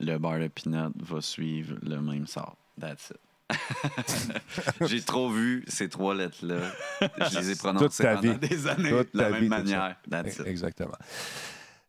Le 0.01 0.19
bar 0.19 0.39
de 0.39 0.49
peanut 0.49 0.93
va 0.97 1.20
suivre 1.20 1.77
le 1.82 2.01
même 2.01 2.27
sort. 2.27 2.57
That's 2.79 3.11
it. 3.11 3.19
J'ai 4.89 5.01
trop 5.03 5.31
vu 5.31 5.65
ces 5.69 5.89
trois 5.89 6.15
lettres-là. 6.15 6.57
Je 7.01 7.39
les 7.39 7.51
ai 7.53 7.57
prononcées 7.57 8.03
pendant 8.05 8.21
vie. 8.21 8.37
des 8.37 8.67
années 8.67 8.91
Toute 8.91 9.15
de 9.15 9.19
la 9.19 9.31
même 9.31 9.41
vie, 9.41 9.49
manière. 9.49 9.97
That's 10.11 10.39
it. 10.39 10.47
Exactement. 10.47 10.97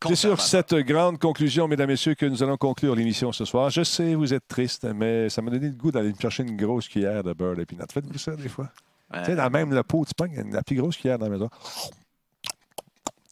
C'est 0.07 0.15
sur 0.15 0.39
cette 0.39 0.73
grande 0.75 1.19
conclusion, 1.19 1.67
mesdames 1.67 1.89
et 1.89 1.93
messieurs, 1.93 2.15
que 2.15 2.25
nous 2.25 2.41
allons 2.41 2.55
conclure 2.55 2.95
l'émission 2.95 3.33
ce 3.33 3.43
soir. 3.43 3.69
Je 3.69 3.83
sais, 3.83 4.15
vous 4.15 4.33
êtes 4.33 4.47
triste, 4.47 4.85
mais 4.85 5.27
ça 5.29 5.41
m'a 5.41 5.51
donné 5.51 5.67
le 5.67 5.73
goût 5.73 5.91
d'aller 5.91 6.13
me 6.13 6.19
chercher 6.19 6.43
une 6.43 6.55
grosse 6.55 6.87
cuillère 6.87 7.21
de 7.23 7.33
beurre 7.33 7.57
d'épinard. 7.57 7.87
Faites-vous 7.91 8.17
ça 8.17 8.35
des 8.37 8.47
fois? 8.47 8.69
Ouais. 9.13 9.19
Tu 9.19 9.25
sais, 9.25 9.35
dans 9.35 9.49
même 9.49 9.73
le 9.73 9.83
pot, 9.83 10.05
tu 10.05 10.13
pognes 10.15 10.51
la 10.51 10.63
plus 10.63 10.77
grosse 10.77 10.95
cuillère 10.95 11.19
dans 11.19 11.25
la 11.25 11.31
maison. 11.31 11.49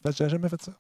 J'ai 0.10 0.28
jamais 0.30 0.50
fait 0.50 0.62
ça. 0.62 0.74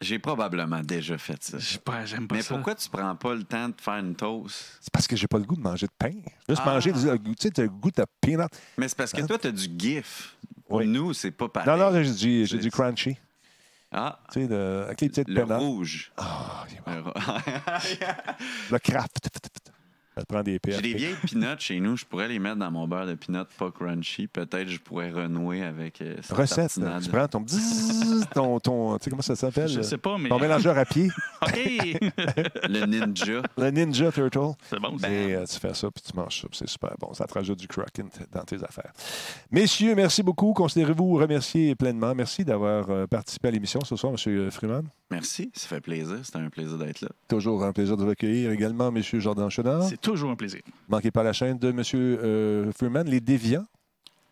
J'ai 0.00 0.18
probablement 0.18 0.80
déjà 0.80 1.16
fait 1.16 1.42
ça. 1.42 1.56
Pas, 1.84 2.04
j'aime 2.04 2.28
pas 2.28 2.36
Mais 2.36 2.42
ça. 2.42 2.54
pourquoi 2.54 2.74
tu 2.74 2.88
prends 2.90 3.16
pas 3.16 3.34
le 3.34 3.44
temps 3.44 3.68
de 3.70 3.74
faire 3.80 3.94
une 3.94 4.14
toast? 4.14 4.78
C'est 4.80 4.92
parce 4.92 5.06
que 5.06 5.16
j'ai 5.16 5.26
pas 5.26 5.38
le 5.38 5.44
goût 5.44 5.56
de 5.56 5.62
manger 5.62 5.86
de 5.86 5.92
pain. 5.98 6.12
Juste 6.48 6.60
Ah. 6.64 6.74
manger, 6.74 6.92
du- 6.92 7.00
tu 7.00 7.34
sais, 7.40 7.50
tu 7.50 7.60
as 7.62 7.64
le 7.64 7.70
goût 7.70 7.90
de 7.90 8.04
peanut. 8.20 8.48
Mais 8.76 8.88
c'est 8.88 8.96
parce 8.98 9.12
que 9.12 9.22
toi, 9.22 9.38
tu 9.38 9.46
as 9.46 9.52
du 9.52 9.68
GIF. 9.78 10.36
Oui. 10.68 10.86
nous, 10.86 11.14
c'est 11.14 11.30
pas 11.30 11.48
pareil. 11.48 11.68
Non, 11.70 11.78
non, 11.92 12.02
j'ai 12.02 12.12
du, 12.12 12.44
j'ai 12.46 12.58
du 12.58 12.70
crunchy. 12.70 13.16
Ah, 13.92 14.18
Tu 14.32 14.42
sais, 14.42 14.48
le- 14.48 14.82
avec 14.86 15.00
les 15.00 15.08
petites 15.08 15.28
le 15.28 15.44
rouge. 15.44 16.12
Ah, 16.16 16.64
il 16.68 16.74
est 16.76 17.00
bon. 17.02 17.12
Le 18.72 18.78
craft. 18.78 19.30
Ça 20.16 20.22
te 20.24 20.32
prend 20.32 20.42
des 20.42 20.58
J'ai 20.66 20.80
des 20.80 20.94
vieilles 20.94 21.14
peanuts 21.30 21.58
chez 21.58 21.78
nous. 21.78 21.94
Je 21.94 22.06
pourrais 22.06 22.26
les 22.26 22.38
mettre 22.38 22.56
dans 22.56 22.70
mon 22.70 22.88
beurre 22.88 23.04
de 23.06 23.14
peanuts 23.16 23.44
pas 23.58 23.70
crunchy. 23.70 24.26
Peut-être 24.26 24.66
je 24.66 24.78
pourrais 24.78 25.10
renouer 25.10 25.62
avec 25.62 26.00
euh, 26.00 26.16
cette 26.22 26.34
Recette. 26.34 26.80
Tu 27.02 27.10
prends 27.10 27.28
ton 27.28 27.40
bzzz, 27.42 28.26
ton, 28.34 28.58
ton 28.58 28.96
tu 28.96 29.04
sais 29.04 29.10
comment 29.10 29.20
ça 29.20 29.36
s'appelle? 29.36 29.68
Je 29.68 29.82
sais 29.82 29.98
pas, 29.98 30.16
mais. 30.16 30.30
Ton 30.30 30.38
mélangeur 30.38 30.78
à 30.78 30.86
pied, 30.86 31.10
OK! 31.42 31.52
Le 32.66 32.86
ninja. 32.86 33.42
le 33.58 33.70
Ninja 33.70 34.10
Turtle. 34.10 34.54
c'est 34.62 34.80
bon, 34.80 34.96
ça. 34.96 35.10
Et 35.10 35.34
euh, 35.34 35.44
tu 35.44 35.60
fais 35.60 35.74
ça, 35.74 35.90
puis 35.90 36.02
tu 36.02 36.16
manges 36.16 36.40
ça, 36.40 36.48
puis 36.48 36.58
c'est 36.60 36.68
super 36.68 36.94
bon. 36.98 37.12
Ça 37.12 37.26
te 37.26 37.34
rajoute 37.34 37.58
du 37.58 37.68
cracking 37.68 38.08
dans 38.32 38.44
tes 38.44 38.64
affaires. 38.64 38.92
Messieurs, 39.50 39.94
merci 39.94 40.22
beaucoup. 40.22 40.54
Considérez-vous 40.54 41.16
remercier 41.16 41.74
pleinement. 41.74 42.14
Merci 42.14 42.42
d'avoir 42.42 42.88
euh, 42.88 43.06
participé 43.06 43.48
à 43.48 43.50
l'émission 43.50 43.80
ce 43.84 43.96
soir, 43.96 44.14
M. 44.14 44.50
Freeman. 44.50 44.88
Merci, 45.10 45.50
ça 45.54 45.68
fait 45.68 45.80
plaisir. 45.80 46.18
C'était 46.24 46.38
un 46.38 46.50
plaisir 46.50 46.76
d'être 46.78 47.00
là. 47.00 47.08
Toujours 47.28 47.62
un 47.64 47.72
plaisir 47.72 47.96
de 47.96 48.02
vous 48.04 48.10
accueillir 48.10 48.50
également, 48.50 48.88
M. 48.88 49.00
Jordan 49.02 49.48
Chenard. 49.48 49.84
C'est 49.84 50.00
toujours 50.00 50.30
un 50.30 50.36
plaisir. 50.36 50.60
Manquez 50.88 51.10
pas 51.12 51.22
la 51.22 51.32
chaîne 51.32 51.58
de 51.58 51.68
M. 51.68 51.82
euh, 51.94 52.72
Freeman, 52.72 53.06
Les 53.08 53.20
Déviants. 53.20 53.66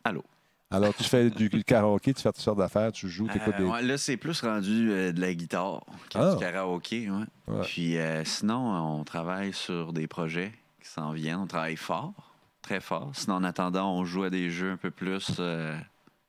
Allô? 0.02 0.22
Alors, 0.70 0.92
tu 0.94 1.04
fais 1.04 1.30
du 1.30 1.48
karaoké, 1.64 2.12
tu 2.12 2.20
fais 2.22 2.32
toutes 2.32 2.40
sortes 2.42 2.58
d'affaires, 2.58 2.90
tu 2.90 3.08
joues, 3.08 3.28
tu 3.28 3.36
écoutes 3.36 3.54
Euh, 3.54 3.58
des. 3.58 3.64
ouais, 3.64 3.82
là, 3.82 3.96
c'est 3.96 4.16
plus 4.16 4.40
rendu 4.40 4.90
euh, 4.90 5.12
de 5.12 5.20
la 5.20 5.32
guitare 5.32 5.84
que 6.10 6.18
Ah. 6.18 6.32
du 6.34 6.40
karaoké. 6.40 7.08
ouais. 7.08 7.24
Ouais. 7.46 7.62
Puis 7.62 7.96
euh, 7.98 8.24
sinon, 8.24 8.98
on 8.98 9.04
travaille 9.04 9.52
sur 9.52 9.92
des 9.92 10.08
projets 10.08 10.50
qui 10.82 10.88
s'en 10.88 11.12
viennent. 11.12 11.36
On 11.38 11.46
travaille 11.46 11.76
fort, 11.76 12.12
très 12.62 12.80
fort. 12.80 13.12
Sinon, 13.14 13.36
en 13.36 13.44
attendant, 13.44 13.94
on 13.94 14.04
joue 14.04 14.24
à 14.24 14.30
des 14.30 14.50
jeux 14.50 14.72
un 14.72 14.76
peu 14.76 14.90
plus. 14.90 15.40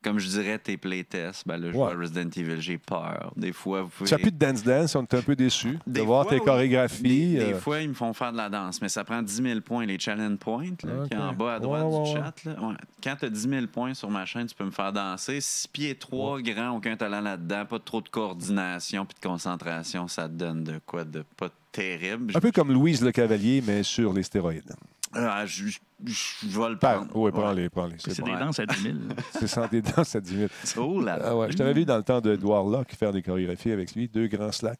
Comme 0.05 0.19
je 0.19 0.29
dirais, 0.29 0.59
tes 0.59 0.77
playtests. 0.77 1.47
Ben 1.47 1.57
là, 1.57 1.71
je 1.71 1.77
Ouais. 1.77 1.93
Resident 1.95 2.29
Evil, 2.29 2.61
j'ai 2.61 2.77
peur. 2.77 3.33
Des 3.35 3.51
fois, 3.51 3.81
vous 3.81 3.89
pouvez. 3.89 4.07
Tu 4.07 4.13
n'as 4.13 4.19
plus 4.19 4.31
de 4.31 4.37
Dance 4.37 4.63
Dance, 4.63 4.95
on 4.95 5.01
est 5.01 5.13
un 5.15 5.21
peu 5.23 5.35
déçus 5.35 5.79
de 5.87 6.01
voir 6.01 6.27
tes 6.27 6.35
oui. 6.35 6.45
chorégraphies. 6.45 7.01
Des, 7.01 7.37
des 7.37 7.53
euh, 7.53 7.59
fois, 7.59 7.81
ils 7.81 7.89
me 7.89 7.95
font 7.95 8.13
faire 8.13 8.31
de 8.31 8.37
la 8.37 8.47
danse, 8.47 8.81
mais 8.83 8.89
ça 8.89 9.03
prend 9.03 9.23
10 9.23 9.41
000 9.41 9.61
points, 9.61 9.87
les 9.87 9.97
challenge 9.97 10.37
points, 10.37 10.69
là, 10.83 11.07
qui 11.07 11.13
est 11.15 11.17
en 11.17 11.33
bas 11.33 11.55
à 11.55 11.59
droite 11.59 11.85
Ouais, 11.85 12.03
du 12.05 12.09
ouais. 12.11 12.21
chat. 12.21 12.33
Là. 12.45 12.55
Quand 13.03 13.15
tu 13.15 13.25
as 13.25 13.29
10 13.29 13.49
000 13.49 13.67
points 13.67 13.95
sur 13.95 14.11
ma 14.11 14.25
chaîne, 14.25 14.45
tu 14.45 14.53
peux 14.53 14.65
me 14.65 14.71
faire 14.71 14.93
danser. 14.93 15.41
6 15.41 15.67
pieds 15.69 15.95
3, 15.95 16.41
grand, 16.41 16.77
aucun 16.77 16.95
talent 16.95 17.21
là-dedans, 17.21 17.65
pas 17.65 17.79
trop 17.79 18.01
de 18.01 18.09
coordination 18.09 19.05
puis 19.07 19.15
de 19.19 19.27
concentration, 19.27 20.07
ça 20.07 20.29
te 20.29 20.33
donne 20.33 20.63
de 20.63 20.79
quoi 20.85 21.03
de 21.03 21.23
pas 21.35 21.49
terrible. 21.71 22.31
Un 22.35 22.39
peu 22.39 22.51
comme 22.51 22.71
Louise 22.71 23.01
Le 23.03 23.11
Cavalier, 23.11 23.63
mais 23.65 23.81
sur 23.81 24.13
les 24.13 24.23
stéroïdes. 24.23 24.73
Ah, 25.13 25.45
je, 25.45 25.77
je- 26.03 26.47
je 26.49 26.59
vais 26.59 26.69
le 26.69 26.77
prendre. 26.77 27.07
Oui, 27.15 27.25
Ouais. 27.25 27.31
prends-les, 27.31 27.69
prends-les. 27.69 27.95
C'est 27.99 28.13
C'est 28.13 28.21
bon. 28.23 28.33
des 28.33 28.39
danses 28.39 28.59
à 28.59 28.65
10 28.65 28.81
000. 28.81 28.95
C'est 29.39 29.47
santé 29.47 29.81
danse 29.81 30.15
à 30.15 30.19
10 30.21 30.35
000. 30.37 30.49
Oh 30.77 31.01
là 31.01 31.17
là. 31.17 31.25
Ah 31.29 31.35
ouais, 31.37 31.51
je 31.51 31.57
t'avais 31.57 31.73
vu 31.73 31.85
dans 31.85 31.97
le 31.97 32.03
temps 32.03 32.21
d'Edouard 32.21 32.65
Locke 32.65 32.93
faire 32.95 33.11
des 33.13 33.21
chorégraphies 33.21 33.71
avec 33.71 33.93
lui, 33.95 34.07
deux 34.07 34.27
grands 34.27 34.51
slacks. 34.51 34.79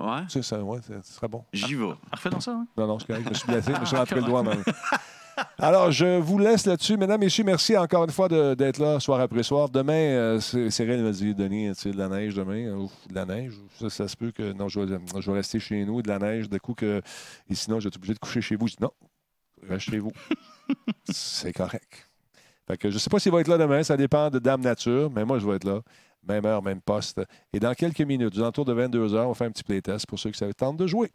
Ouais, 0.00 0.20
sais, 0.28 0.42
ça, 0.42 0.62
ouais, 0.62 0.78
ça, 0.82 0.94
ça 1.02 1.12
serait 1.14 1.28
bon. 1.28 1.44
j'y 1.52 1.74
vais. 1.74 1.86
Refais 2.12 2.30
donc 2.30 2.42
ça. 2.42 2.52
Hein? 2.52 2.66
Non, 2.76 2.86
non, 2.86 2.98
c'est 3.00 3.06
correct. 3.08 3.24
Je 3.24 3.30
me 3.30 3.34
suis 3.34 3.46
blessé, 3.48 3.72
je 3.74 3.80
me 3.80 3.84
suis 3.86 3.96
rentré 3.96 4.16
le 4.16 4.22
doigt 4.22 4.42
le- 4.44 4.50
Alors, 5.58 5.90
je 5.90 6.18
vous 6.20 6.38
laisse 6.38 6.66
là-dessus. 6.66 6.96
Mesdames, 6.98 7.18
Messieurs, 7.18 7.42
merci 7.42 7.76
encore 7.76 8.04
une 8.04 8.10
fois 8.10 8.28
d'être 8.28 8.78
là 8.78 9.00
soir 9.00 9.18
après 9.20 9.42
soir. 9.42 9.70
Demain, 9.70 9.92
euh, 9.94 10.40
c'est- 10.40 10.70
Cyril 10.70 11.02
m'a 11.02 11.10
dit, 11.10 11.34
Denis, 11.34 11.68
tu 11.74 11.80
sais, 11.80 11.90
de 11.90 11.96
la 11.96 12.08
neige 12.08 12.34
demain? 12.34 12.72
Ouf, 12.76 12.92
de 13.08 13.14
la 13.14 13.24
neige? 13.24 13.54
Ça, 13.80 13.88
ça 13.90 14.08
se 14.08 14.16
peut 14.16 14.30
que 14.30 14.52
non, 14.52 14.68
je 14.68 14.80
vais, 14.80 14.98
je 15.18 15.30
vais 15.30 15.36
rester 15.38 15.58
chez 15.58 15.84
nous, 15.86 16.02
de 16.02 16.08
la 16.08 16.18
neige, 16.18 16.48
de 16.50 16.58
coup 16.58 16.74
que. 16.74 17.00
Et 17.48 17.54
sinon, 17.54 17.80
je 17.80 17.84
vais 17.84 17.88
être 17.88 17.96
obligé 17.96 18.12
de 18.14 18.18
coucher 18.18 18.42
chez 18.42 18.56
vous. 18.56 18.68
Je 18.68 18.74
dis 18.74 18.82
non, 18.82 18.90
reste 19.68 19.90
chez 19.90 19.98
vous. 19.98 20.12
c'est 21.10 21.52
correct. 21.52 22.08
Fait 22.66 22.76
que 22.76 22.90
je 22.90 22.94
ne 22.94 22.98
sais 22.98 23.10
pas 23.10 23.18
s'il 23.18 23.32
va 23.32 23.40
être 23.40 23.48
là 23.48 23.58
demain, 23.58 23.82
ça 23.82 23.96
dépend 23.96 24.30
de 24.30 24.38
Dame 24.38 24.60
Nature, 24.60 25.10
mais 25.10 25.24
moi, 25.24 25.38
je 25.38 25.46
vais 25.46 25.56
être 25.56 25.64
là. 25.64 25.80
Même 26.26 26.44
heure, 26.46 26.62
même 26.62 26.80
poste. 26.80 27.20
Et 27.52 27.58
dans 27.58 27.74
quelques 27.74 28.00
minutes, 28.02 28.36
aux 28.36 28.40
alentours 28.40 28.64
de 28.64 28.72
22 28.72 29.14
heures, 29.14 29.28
on 29.28 29.34
fait 29.34 29.46
un 29.46 29.50
petit 29.50 29.64
playtest 29.64 30.06
pour 30.06 30.18
ceux 30.18 30.30
qui 30.30 30.38
savent 30.38 30.54
tente 30.54 30.76
de 30.76 30.86
jouer. 30.86 31.10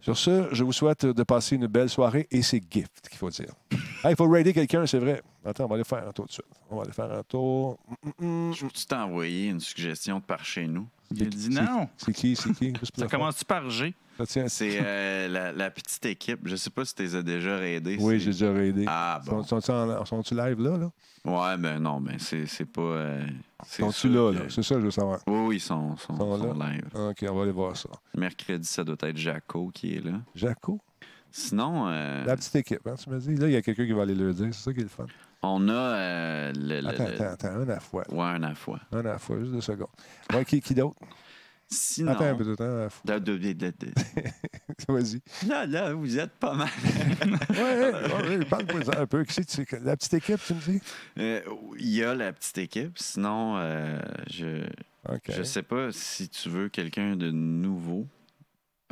Sur 0.00 0.16
ce, 0.16 0.48
je 0.52 0.64
vous 0.64 0.72
souhaite 0.72 1.04
de 1.04 1.22
passer 1.22 1.56
une 1.56 1.66
belle 1.66 1.90
soirée 1.90 2.26
et 2.30 2.40
c'est 2.40 2.62
gift 2.70 3.08
qu'il 3.08 3.18
faut 3.18 3.30
dire. 3.30 3.52
Ah, 4.02 4.08
il 4.08 4.16
faut 4.16 4.26
raider 4.26 4.54
quelqu'un, 4.54 4.86
c'est 4.86 4.98
vrai. 4.98 5.20
Attends, 5.44 5.66
on 5.66 5.68
va 5.68 5.74
aller 5.74 5.84
faire 5.84 5.98
un 6.08 6.12
tour 6.12 6.24
tout 6.24 6.28
de 6.28 6.32
suite. 6.32 6.46
On 6.70 6.76
va 6.76 6.84
aller 6.84 6.92
faire 6.92 7.12
un 7.12 7.22
tour. 7.22 7.78
Hum, 7.86 7.96
hum, 8.18 8.46
hum. 8.46 8.54
Je 8.54 8.64
peux-tu 8.64 8.86
t'envoyer 8.86 9.48
une 9.48 9.60
suggestion 9.60 10.20
de 10.20 10.24
par 10.24 10.42
chez 10.42 10.66
nous? 10.66 10.88
Il 11.10 11.28
dit 11.28 11.50
non. 11.50 11.86
C'est 11.98 12.14
qui, 12.14 12.34
c'est 12.34 12.50
qui? 12.54 12.72
Ça 12.96 13.06
commence-tu 13.08 13.44
par 13.44 13.68
G? 13.68 13.94
C'est 14.26 14.78
euh, 14.82 15.28
la, 15.28 15.52
la 15.52 15.70
petite 15.70 16.04
équipe. 16.06 16.40
Je 16.44 16.56
sais 16.56 16.70
pas 16.70 16.84
si 16.84 16.94
tu 16.94 17.02
les 17.02 17.14
as 17.16 17.22
déjà 17.22 17.56
raidés. 17.56 17.96
Oui, 18.00 18.18
j'ai 18.20 18.32
déjà 18.32 18.52
raidé. 18.52 18.84
Ah 18.88 19.20
bon. 19.24 19.42
Sont- 19.42 19.60
Sont-ils 19.60 20.36
live 20.36 20.60
là? 20.60 20.76
là? 20.78 20.90
Ouais, 21.24 21.56
ben 21.58 21.78
non, 21.78 22.00
ben 22.00 22.16
c'est 22.18 22.64
pas. 22.64 22.80
euh, 22.80 23.26
sûr 23.66 23.86
là? 23.86 24.32
que- 24.32 24.38
là? 24.38 24.44
C'est 24.48 24.62
ça 24.62 24.74
que 24.76 24.80
je 24.80 24.84
veux 24.86 24.90
savoir. 24.90 25.20
Oui, 25.26 25.38
oui, 25.48 25.56
ils 25.56 25.60
sont, 25.60 25.96
sont, 25.96 26.16
Sont 26.16 26.54
live. 26.54 26.84
OK, 26.94 27.24
on 27.28 27.34
va 27.34 27.42
aller 27.42 27.52
voir 27.52 27.76
ça. 27.76 27.88
Mercredi, 28.16 28.66
ça 28.66 28.84
doit 28.84 28.96
être 29.02 29.16
Jaco 29.16 29.70
qui 29.72 29.96
est 29.96 30.04
là. 30.04 30.12
Jaco, 30.34 30.80
Sinon, 31.32 31.86
euh, 31.88 32.24
la 32.24 32.34
petite 32.36 32.56
équipe, 32.56 32.86
hein, 32.86 32.94
tu 32.96 33.08
me 33.10 33.18
dis? 33.20 33.36
Là, 33.36 33.46
il 33.46 33.52
y 33.52 33.56
a 33.56 33.62
quelqu'un 33.62 33.86
qui 33.86 33.92
va 33.92 34.02
aller 34.02 34.14
le 34.16 34.32
dire. 34.32 34.48
C'est 34.52 34.64
ça 34.64 34.72
qui 34.72 34.80
est 34.80 34.84
le 34.84 34.88
fun. 34.88 35.06
on 35.42 35.68
a 35.68 35.72
euh, 35.72 36.52
le, 36.56 36.80
le- 36.80 36.88
Attends, 36.88 37.04
le- 37.06 37.14
attends, 37.14 37.24
attends, 37.32 37.48
un 37.48 37.62
à 37.62 37.64
la 37.66 37.80
fois. 37.80 38.04
Ouais, 38.10 38.20
un 38.22 38.42
à 38.42 38.48
la 38.48 38.54
fois. 38.56 38.80
Un 38.90 38.98
à 38.98 39.02
la 39.02 39.18
fois, 39.18 39.38
juste 39.38 39.52
deux 39.52 39.60
secondes. 39.60 39.86
Ouais, 40.32 40.44
qui, 40.44 40.60
qui 40.60 40.74
d'autre? 40.74 40.96
Sinon. 41.72 42.12
Attends 42.12 42.24
un 42.24 42.34
peu 42.34 42.44
de 42.44 42.54
temps 42.56 42.64
à 42.64 42.80
la 42.80 42.90
fois. 42.90 43.02
de- 43.06 43.18
de- 43.18 43.38
de- 43.38 43.52
de- 43.52 43.70
de- 43.70 43.92
Vas-y. 44.88 45.20
Là, 45.46 45.66
là, 45.66 45.92
vous 45.94 46.18
êtes 46.18 46.32
pas 46.32 46.54
mal. 46.54 46.68
Ouais, 47.50 47.92
ouais, 48.38 48.44
parle-moi 48.44 48.80
un 48.98 49.06
peu. 49.06 49.24
Qui 49.24 49.34
c'est? 49.34 49.72
La 49.82 49.96
petite 49.96 50.14
équipe, 50.14 50.40
tu 50.44 50.54
me 50.54 50.60
dis? 50.60 50.80
Euh, 51.18 51.40
Il 51.78 51.88
y 51.90 52.02
a 52.02 52.14
la 52.14 52.32
petite 52.32 52.58
équipe. 52.58 52.98
Sinon, 52.98 53.56
euh, 53.58 54.00
je 54.28 54.66
je 55.28 55.42
sais 55.42 55.62
pas 55.62 55.92
si 55.92 56.28
tu 56.28 56.48
veux 56.48 56.68
quelqu'un 56.68 57.14
de 57.16 57.30
nouveau. 57.30 58.06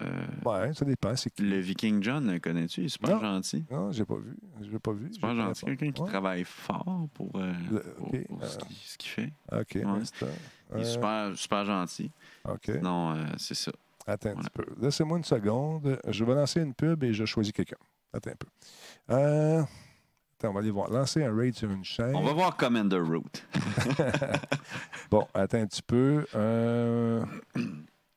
Euh, 0.01 0.05
Ouais, 0.45 0.73
ça 0.75 0.85
dépend. 0.85 1.17
C'est 1.17 1.31
qui? 1.31 1.43
le 1.43 1.59
Viking 1.59 2.01
John, 2.03 2.31
le 2.31 2.39
connais-tu? 2.39 2.83
Il 2.83 2.87
est 2.87 2.89
super 2.89 3.17
Non. 3.17 3.21
gentil. 3.21 3.65
Non, 3.71 3.91
j'ai 3.91 4.05
pas 4.05 4.15
vu. 4.15 4.37
Je 4.63 4.71
l'ai 4.71 4.79
pas 4.79 4.93
vu. 4.93 5.13
Super 5.13 5.35
gentil. 5.35 5.65
Quelqu'un 5.65 5.91
qui 5.91 6.03
Ouais. 6.03 6.09
travaille 6.09 6.45
fort 6.45 7.09
pour, 7.15 7.33
euh, 7.35 7.53
Le- 7.73 7.81
pour- 7.81 8.13
ce 8.45 8.57
euh, 8.57 8.61
qu'il- 8.61 8.77
ce 8.77 8.99
qu'il 8.99 9.11
fait. 9.11 9.33
OK, 9.53 9.75
Ouais. 9.75 10.29
Il 10.77 10.81
est 10.83 10.85
super, 10.85 11.33
super 11.35 11.65
gentil. 11.65 12.11
OK. 12.55 12.69
Non, 12.83 13.15
euh, 13.15 13.25
c'est 13.37 13.55
ça. 13.55 13.73
Attends 14.07 14.31
un 14.31 14.37
petit 14.37 14.51
peu. 14.51 14.65
Laissez-moi 14.81 15.19
une 15.19 15.25
seconde. 15.25 16.01
Je 16.09 16.25
vais 16.25 16.35
lancer 16.35 16.61
une 16.61 16.75
pub 16.75 17.05
et 17.05 17.13
je 17.13 17.25
choisis 17.25 17.53
quelqu'un. 17.53 17.77
Attends 18.13 18.31
un 18.31 18.37
peu. 18.37 18.47
Euh, 19.11 19.63
Attends, 20.41 20.51
on 20.51 20.53
va 20.53 20.61
aller 20.61 20.71
voir. 20.71 20.89
Lancer 20.89 21.25
un 21.25 21.35
raid 21.35 21.55
sur 21.55 21.69
une 21.71 21.85
chaîne. 21.85 22.15
On 22.15 22.23
va 22.23 22.33
voir 22.33 22.57
Commander 22.57 23.01
Route. 23.01 23.45
Bon, 25.11 25.27
attends 25.33 25.59
un 25.59 25.67
petit 25.67 25.83
peu. 25.83 26.27
Euh, 26.35 27.25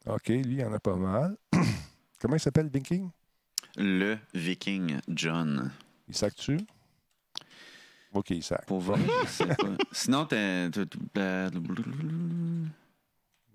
OK, 0.05 0.27
lui, 0.27 0.41
il 0.43 0.59
y 0.59 0.63
en 0.63 0.73
a 0.73 0.79
pas 0.79 0.95
mal. 0.95 1.37
Comment 2.21 2.35
il 2.35 2.39
s'appelle, 2.39 2.69
Viking? 2.71 3.09
Le 3.77 4.17
Viking 4.33 4.97
John. 5.07 5.71
Il 6.09 6.15
sac-tu? 6.15 6.59
OK, 8.13 8.31
il 8.31 8.43
sac. 8.43 8.65
Pour 8.65 8.81
vrai. 8.81 8.99
Sinon, 9.93 10.25
t'as- 10.25 10.69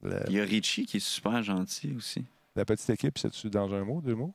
Le- 0.02 0.23
il 0.28 0.35
y 0.35 0.40
a 0.40 0.44
Richie 0.44 0.86
qui 0.86 0.98
est 0.98 1.01
super 1.01 1.43
gentil 1.43 1.94
aussi. 1.97 2.24
la 2.55 2.64
petite 2.64 2.89
équipe, 2.90 3.18
c'est-tu 3.18 3.51
dans 3.51 3.73
un 3.74 3.85
mot, 3.85 4.01
deux 4.01 4.14
mots? 4.14 4.35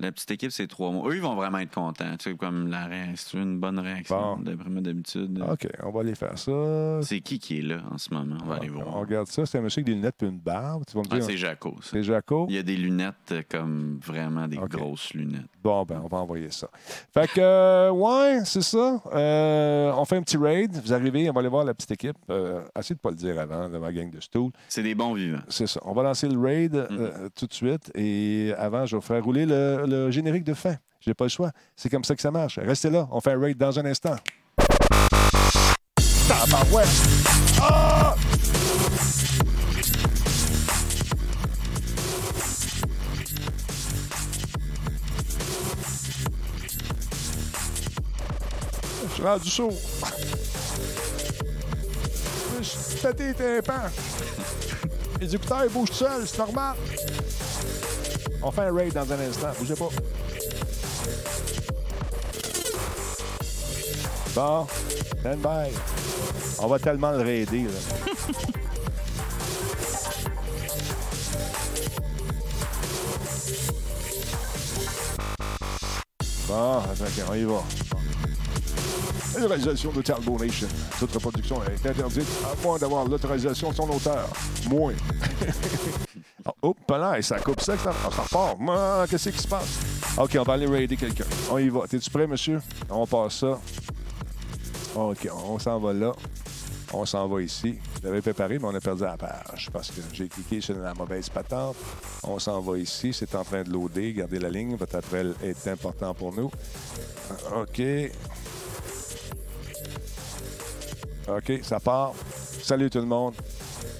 La 0.00 0.10
petite 0.10 0.30
équipe, 0.32 0.50
c'est 0.50 0.66
trois 0.66 0.90
mots. 0.90 1.08
Eux, 1.08 1.14
ils 1.14 1.22
vont 1.22 1.36
vraiment 1.36 1.58
être 1.58 1.72
contents. 1.72 2.16
Tu 2.18 2.30
sais, 2.30 2.36
comme 2.36 2.66
la 2.66 2.86
réaction, 2.86 3.40
une 3.40 3.60
bonne 3.60 3.78
réaction, 3.78 4.36
Bon. 4.36 4.42
d'après 4.42 4.68
d'habitude. 4.80 5.40
OK, 5.48 5.68
on 5.84 5.90
va 5.92 6.00
aller 6.00 6.16
faire 6.16 6.36
ça. 6.36 6.98
C'est 7.02 7.20
qui 7.20 7.38
qui 7.38 7.58
est 7.60 7.62
là 7.62 7.78
en 7.92 7.96
ce 7.96 8.12
moment? 8.12 8.36
On 8.42 8.46
va 8.48 8.56
aller 8.56 8.70
On 8.70 8.82
voir. 8.82 8.94
regarde 8.94 9.28
ça. 9.28 9.46
C'est 9.46 9.58
un 9.58 9.60
monsieur 9.62 9.80
avec 9.80 9.86
des 9.86 9.94
lunettes 9.94 10.20
et 10.22 10.26
une 10.26 10.38
barbe. 10.40 10.82
Tu 10.86 10.94
vas 10.96 11.02
me 11.02 11.06
Ah, 11.10 11.14
dire, 11.14 11.24
c'est 11.24 11.36
Jaco, 11.36 11.76
c'est 11.80 12.02
Jaco? 12.02 12.46
Il 12.48 12.56
y 12.56 12.58
a 12.58 12.64
des 12.64 12.76
lunettes 12.76 13.14
euh, 13.30 13.42
comme 13.48 14.00
vraiment 14.04 14.48
des 14.48 14.56
grosses 14.56 15.14
lunettes. 15.14 15.42
Bon, 15.62 15.84
ben, 15.84 16.00
on 16.04 16.08
va 16.08 16.18
envoyer 16.18 16.50
ça. 16.50 16.68
Fait 17.14 17.28
que, 17.28 17.40
euh, 17.40 17.90
ouais, 17.90 18.40
c'est 18.44 18.62
ça. 18.62 19.00
Euh, 19.14 19.92
on 19.96 20.04
fait 20.04 20.16
un 20.16 20.22
petit 20.22 20.36
raid. 20.36 20.72
Vous 20.84 20.92
arrivez, 20.92 21.30
on 21.30 21.32
va 21.32 21.38
aller 21.40 21.48
voir 21.48 21.64
la 21.64 21.72
petite 21.72 21.92
équipe. 21.92 22.16
Euh, 22.30 22.62
essayez 22.78 22.96
de 22.96 22.98
ne 22.98 23.02
pas 23.02 23.10
le 23.10 23.16
dire 23.16 23.38
avant, 23.38 23.68
là, 23.68 23.78
ma 23.78 23.92
gang 23.92 24.10
de 24.10 24.20
stool. 24.20 24.50
C'est 24.68 24.82
des 24.82 24.96
bons 24.96 25.14
vivants. 25.14 25.38
C'est 25.48 25.68
ça. 25.68 25.80
On 25.84 25.92
va 25.92 26.02
lancer 26.02 26.28
le 26.28 26.38
raid 26.38 26.74
euh, 26.74 27.28
tout 27.36 27.46
de 27.46 27.54
suite. 27.54 27.92
Et 27.94 28.52
avant, 28.58 28.86
je 28.86 28.96
vais 28.96 29.02
faire 29.02 29.22
rouler 29.24 29.46
le, 29.46 29.83
le 29.86 30.10
générique 30.10 30.44
de 30.44 30.54
fin. 30.54 30.76
J'ai 31.00 31.14
pas 31.14 31.24
le 31.24 31.30
choix. 31.30 31.50
C'est 31.76 31.88
comme 31.88 32.04
ça 32.04 32.14
que 32.14 32.22
ça 32.22 32.30
marche. 32.30 32.58
Restez 32.58 32.90
là. 32.90 33.08
On 33.10 33.20
fait 33.20 33.32
un 33.32 33.40
raid 33.40 33.58
dans 33.58 33.78
un 33.78 33.84
instant. 33.84 34.16
Ah! 37.60 38.14
Je 49.06 49.14
suis 49.14 49.22
rendu 49.22 49.48
chaud. 49.48 49.70
Je 52.58 52.62
suis 52.62 53.00
pété 53.02 53.34
les. 53.34 53.60
Les 55.20 55.34
écouteurs 55.34 55.68
bougent 55.70 55.92
seuls, 55.92 56.26
c'est 56.26 56.38
normal. 56.38 56.74
On 58.46 58.50
fait 58.50 58.60
un 58.60 58.74
raid 58.74 58.92
dans 58.92 59.10
un 59.10 59.20
instant. 59.20 59.48
Bougez 59.58 59.74
pas. 59.74 59.88
Bon, 64.34 64.66
stand 65.20 65.38
by. 65.38 65.74
On 66.58 66.66
va 66.66 66.78
tellement 66.78 67.12
le 67.12 67.22
raider. 67.22 67.64
Là. 67.64 67.70
Bon, 76.46 76.78
attends, 76.78 77.04
on 77.30 77.34
y 77.34 77.42
va. 77.42 77.62
La 79.40 79.46
réalisation 79.48 79.90
de 79.90 80.02
Talbot 80.02 80.38
Nation. 80.38 80.68
Toute 81.00 81.12
reproduction 81.14 81.56
est 81.64 81.88
interdite 81.88 82.28
à 82.44 82.62
moins 82.62 82.78
d'avoir 82.78 83.06
l'autorisation 83.06 83.70
de 83.70 83.74
son 83.74 83.88
auteur. 83.90 84.28
Moins. 84.68 84.92
oh, 86.62 86.74
oh, 86.88 86.96
là, 86.96 87.20
ça 87.22 87.38
coupe 87.38 87.60
ça, 87.60 87.76
ça, 87.76 87.90
repart. 87.90 89.10
Qu'est-ce 89.10 89.30
qui 89.30 89.38
se 89.38 89.48
passe? 89.48 89.78
OK, 90.16 90.36
on 90.38 90.42
va 90.42 90.52
aller 90.54 90.66
raider 90.66 90.96
quelqu'un. 90.96 91.24
On 91.50 91.58
y 91.58 91.68
va. 91.68 91.86
T'es-tu 91.88 92.10
prêt, 92.10 92.26
monsieur? 92.26 92.60
On 92.90 93.06
passe 93.06 93.38
ça. 93.38 93.58
OK, 94.94 95.28
on 95.32 95.58
s'en 95.58 95.78
va 95.80 95.92
là. 95.92 96.12
On 96.92 97.04
s'en 97.04 97.26
va 97.26 97.42
ici. 97.42 97.76
Je 98.00 98.06
l'avais 98.06 98.20
préparé, 98.20 98.58
mais 98.58 98.66
on 98.66 98.74
a 98.74 98.80
perdu 98.80 99.02
la 99.02 99.16
page 99.16 99.68
parce 99.72 99.90
que 99.90 100.00
j'ai 100.12 100.28
cliqué 100.28 100.60
sur 100.60 100.78
la 100.78 100.94
mauvaise 100.94 101.28
patente. 101.28 101.76
On 102.22 102.38
s'en 102.38 102.60
va 102.60 102.78
ici. 102.78 103.12
C'est 103.12 103.34
en 103.34 103.42
train 103.42 103.64
de 103.64 103.70
loader. 103.70 104.12
Gardez 104.12 104.38
la 104.38 104.50
ligne. 104.50 104.76
Votre 104.76 104.96
appel 104.96 105.34
est 105.42 105.66
important 105.66 106.14
pour 106.14 106.32
nous. 106.32 106.50
OK. 107.56 107.82
OK, 111.26 111.52
ça 111.62 111.80
part. 111.80 112.12
Salut 112.62 112.90
tout 112.90 113.00
le 113.00 113.06
monde. 113.06 113.34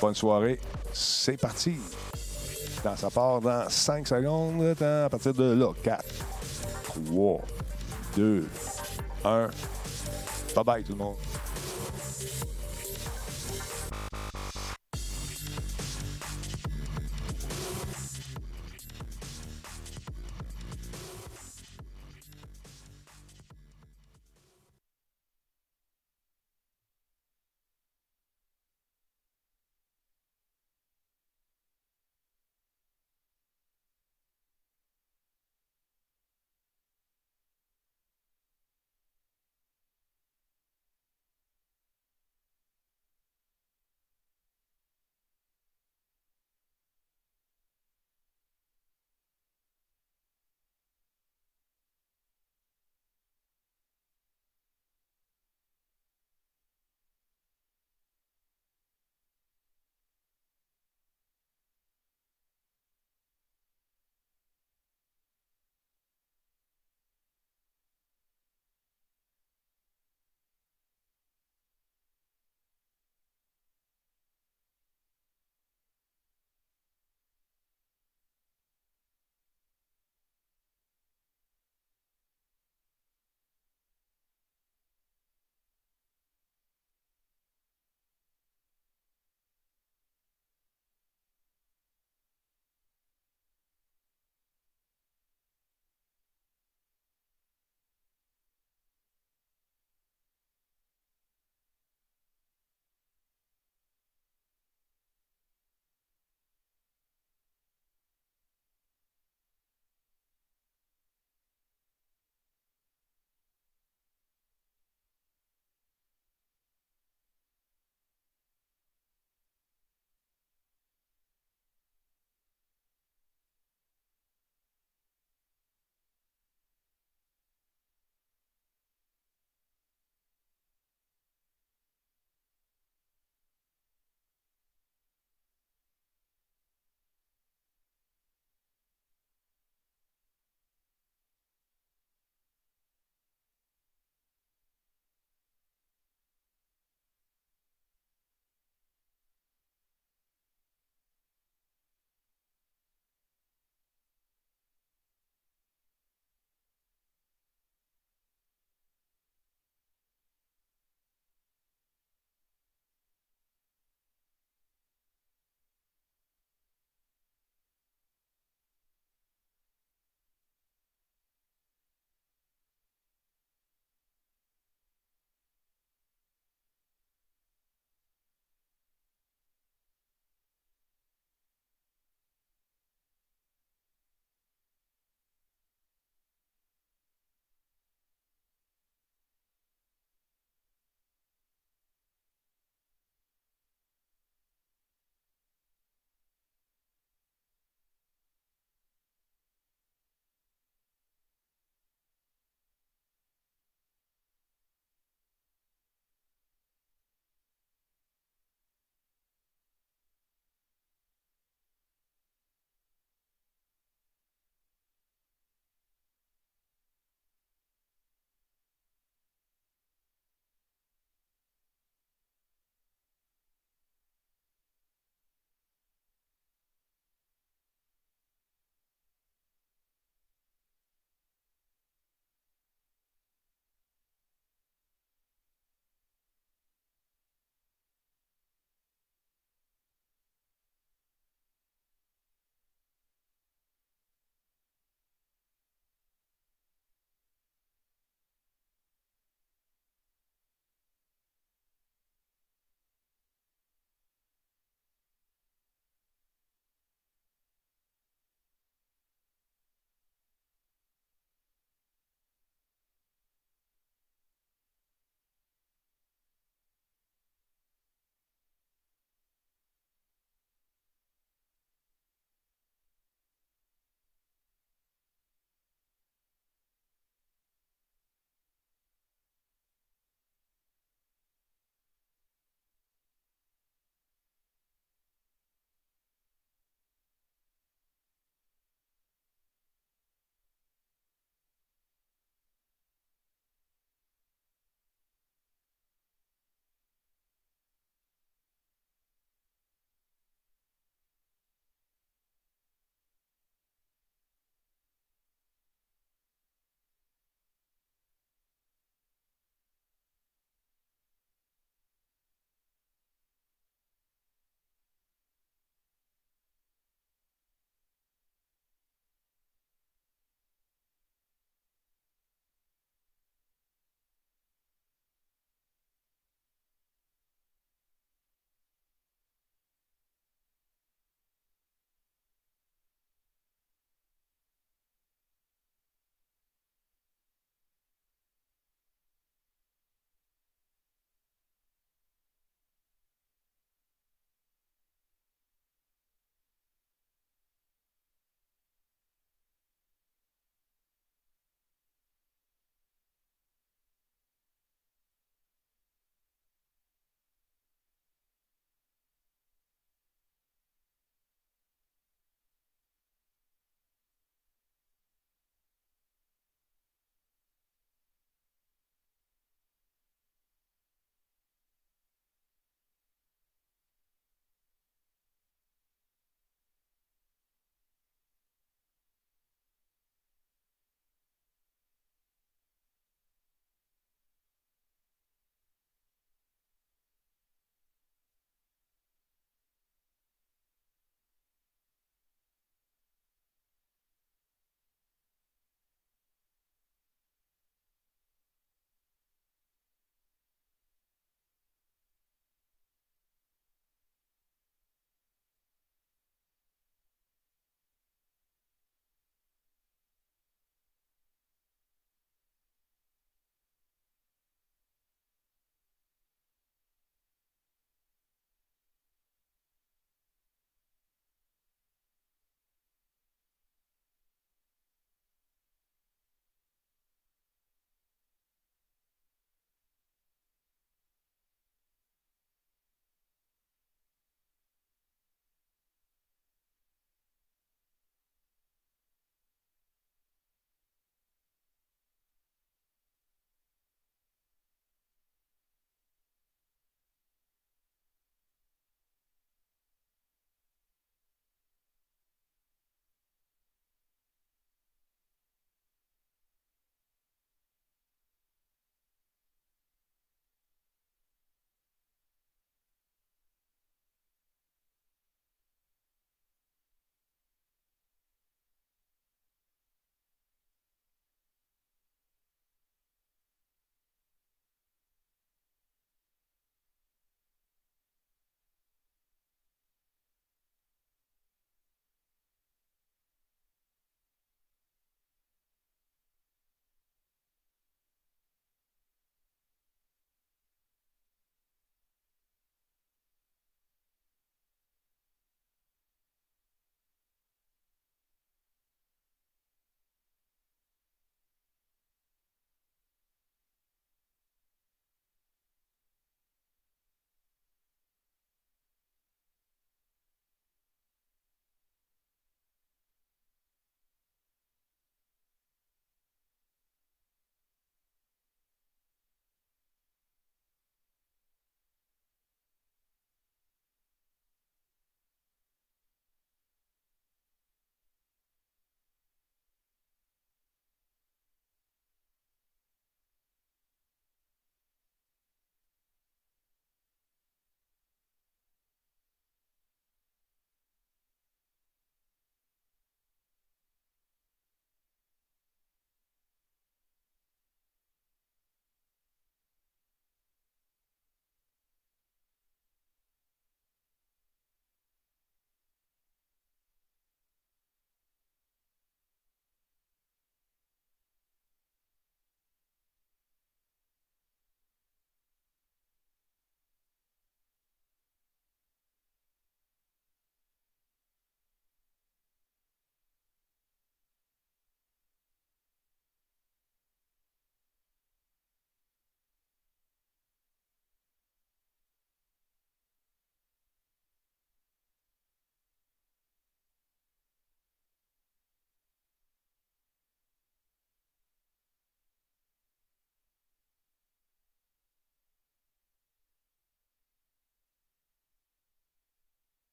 Bonne 0.00 0.14
soirée. 0.14 0.58
C'est 0.92 1.36
parti. 1.36 1.76
Ça 2.82 3.10
part 3.10 3.40
dans 3.40 3.68
5 3.68 4.08
secondes. 4.08 4.76
À 4.80 5.08
partir 5.08 5.34
de 5.34 5.52
là. 5.52 5.72
4, 5.82 6.04
3, 6.84 7.40
2, 8.16 8.48
1. 9.24 9.48
Bye 10.54 10.64
bye 10.64 10.84
tout 10.84 10.92
le 10.92 10.98
monde. 10.98 11.16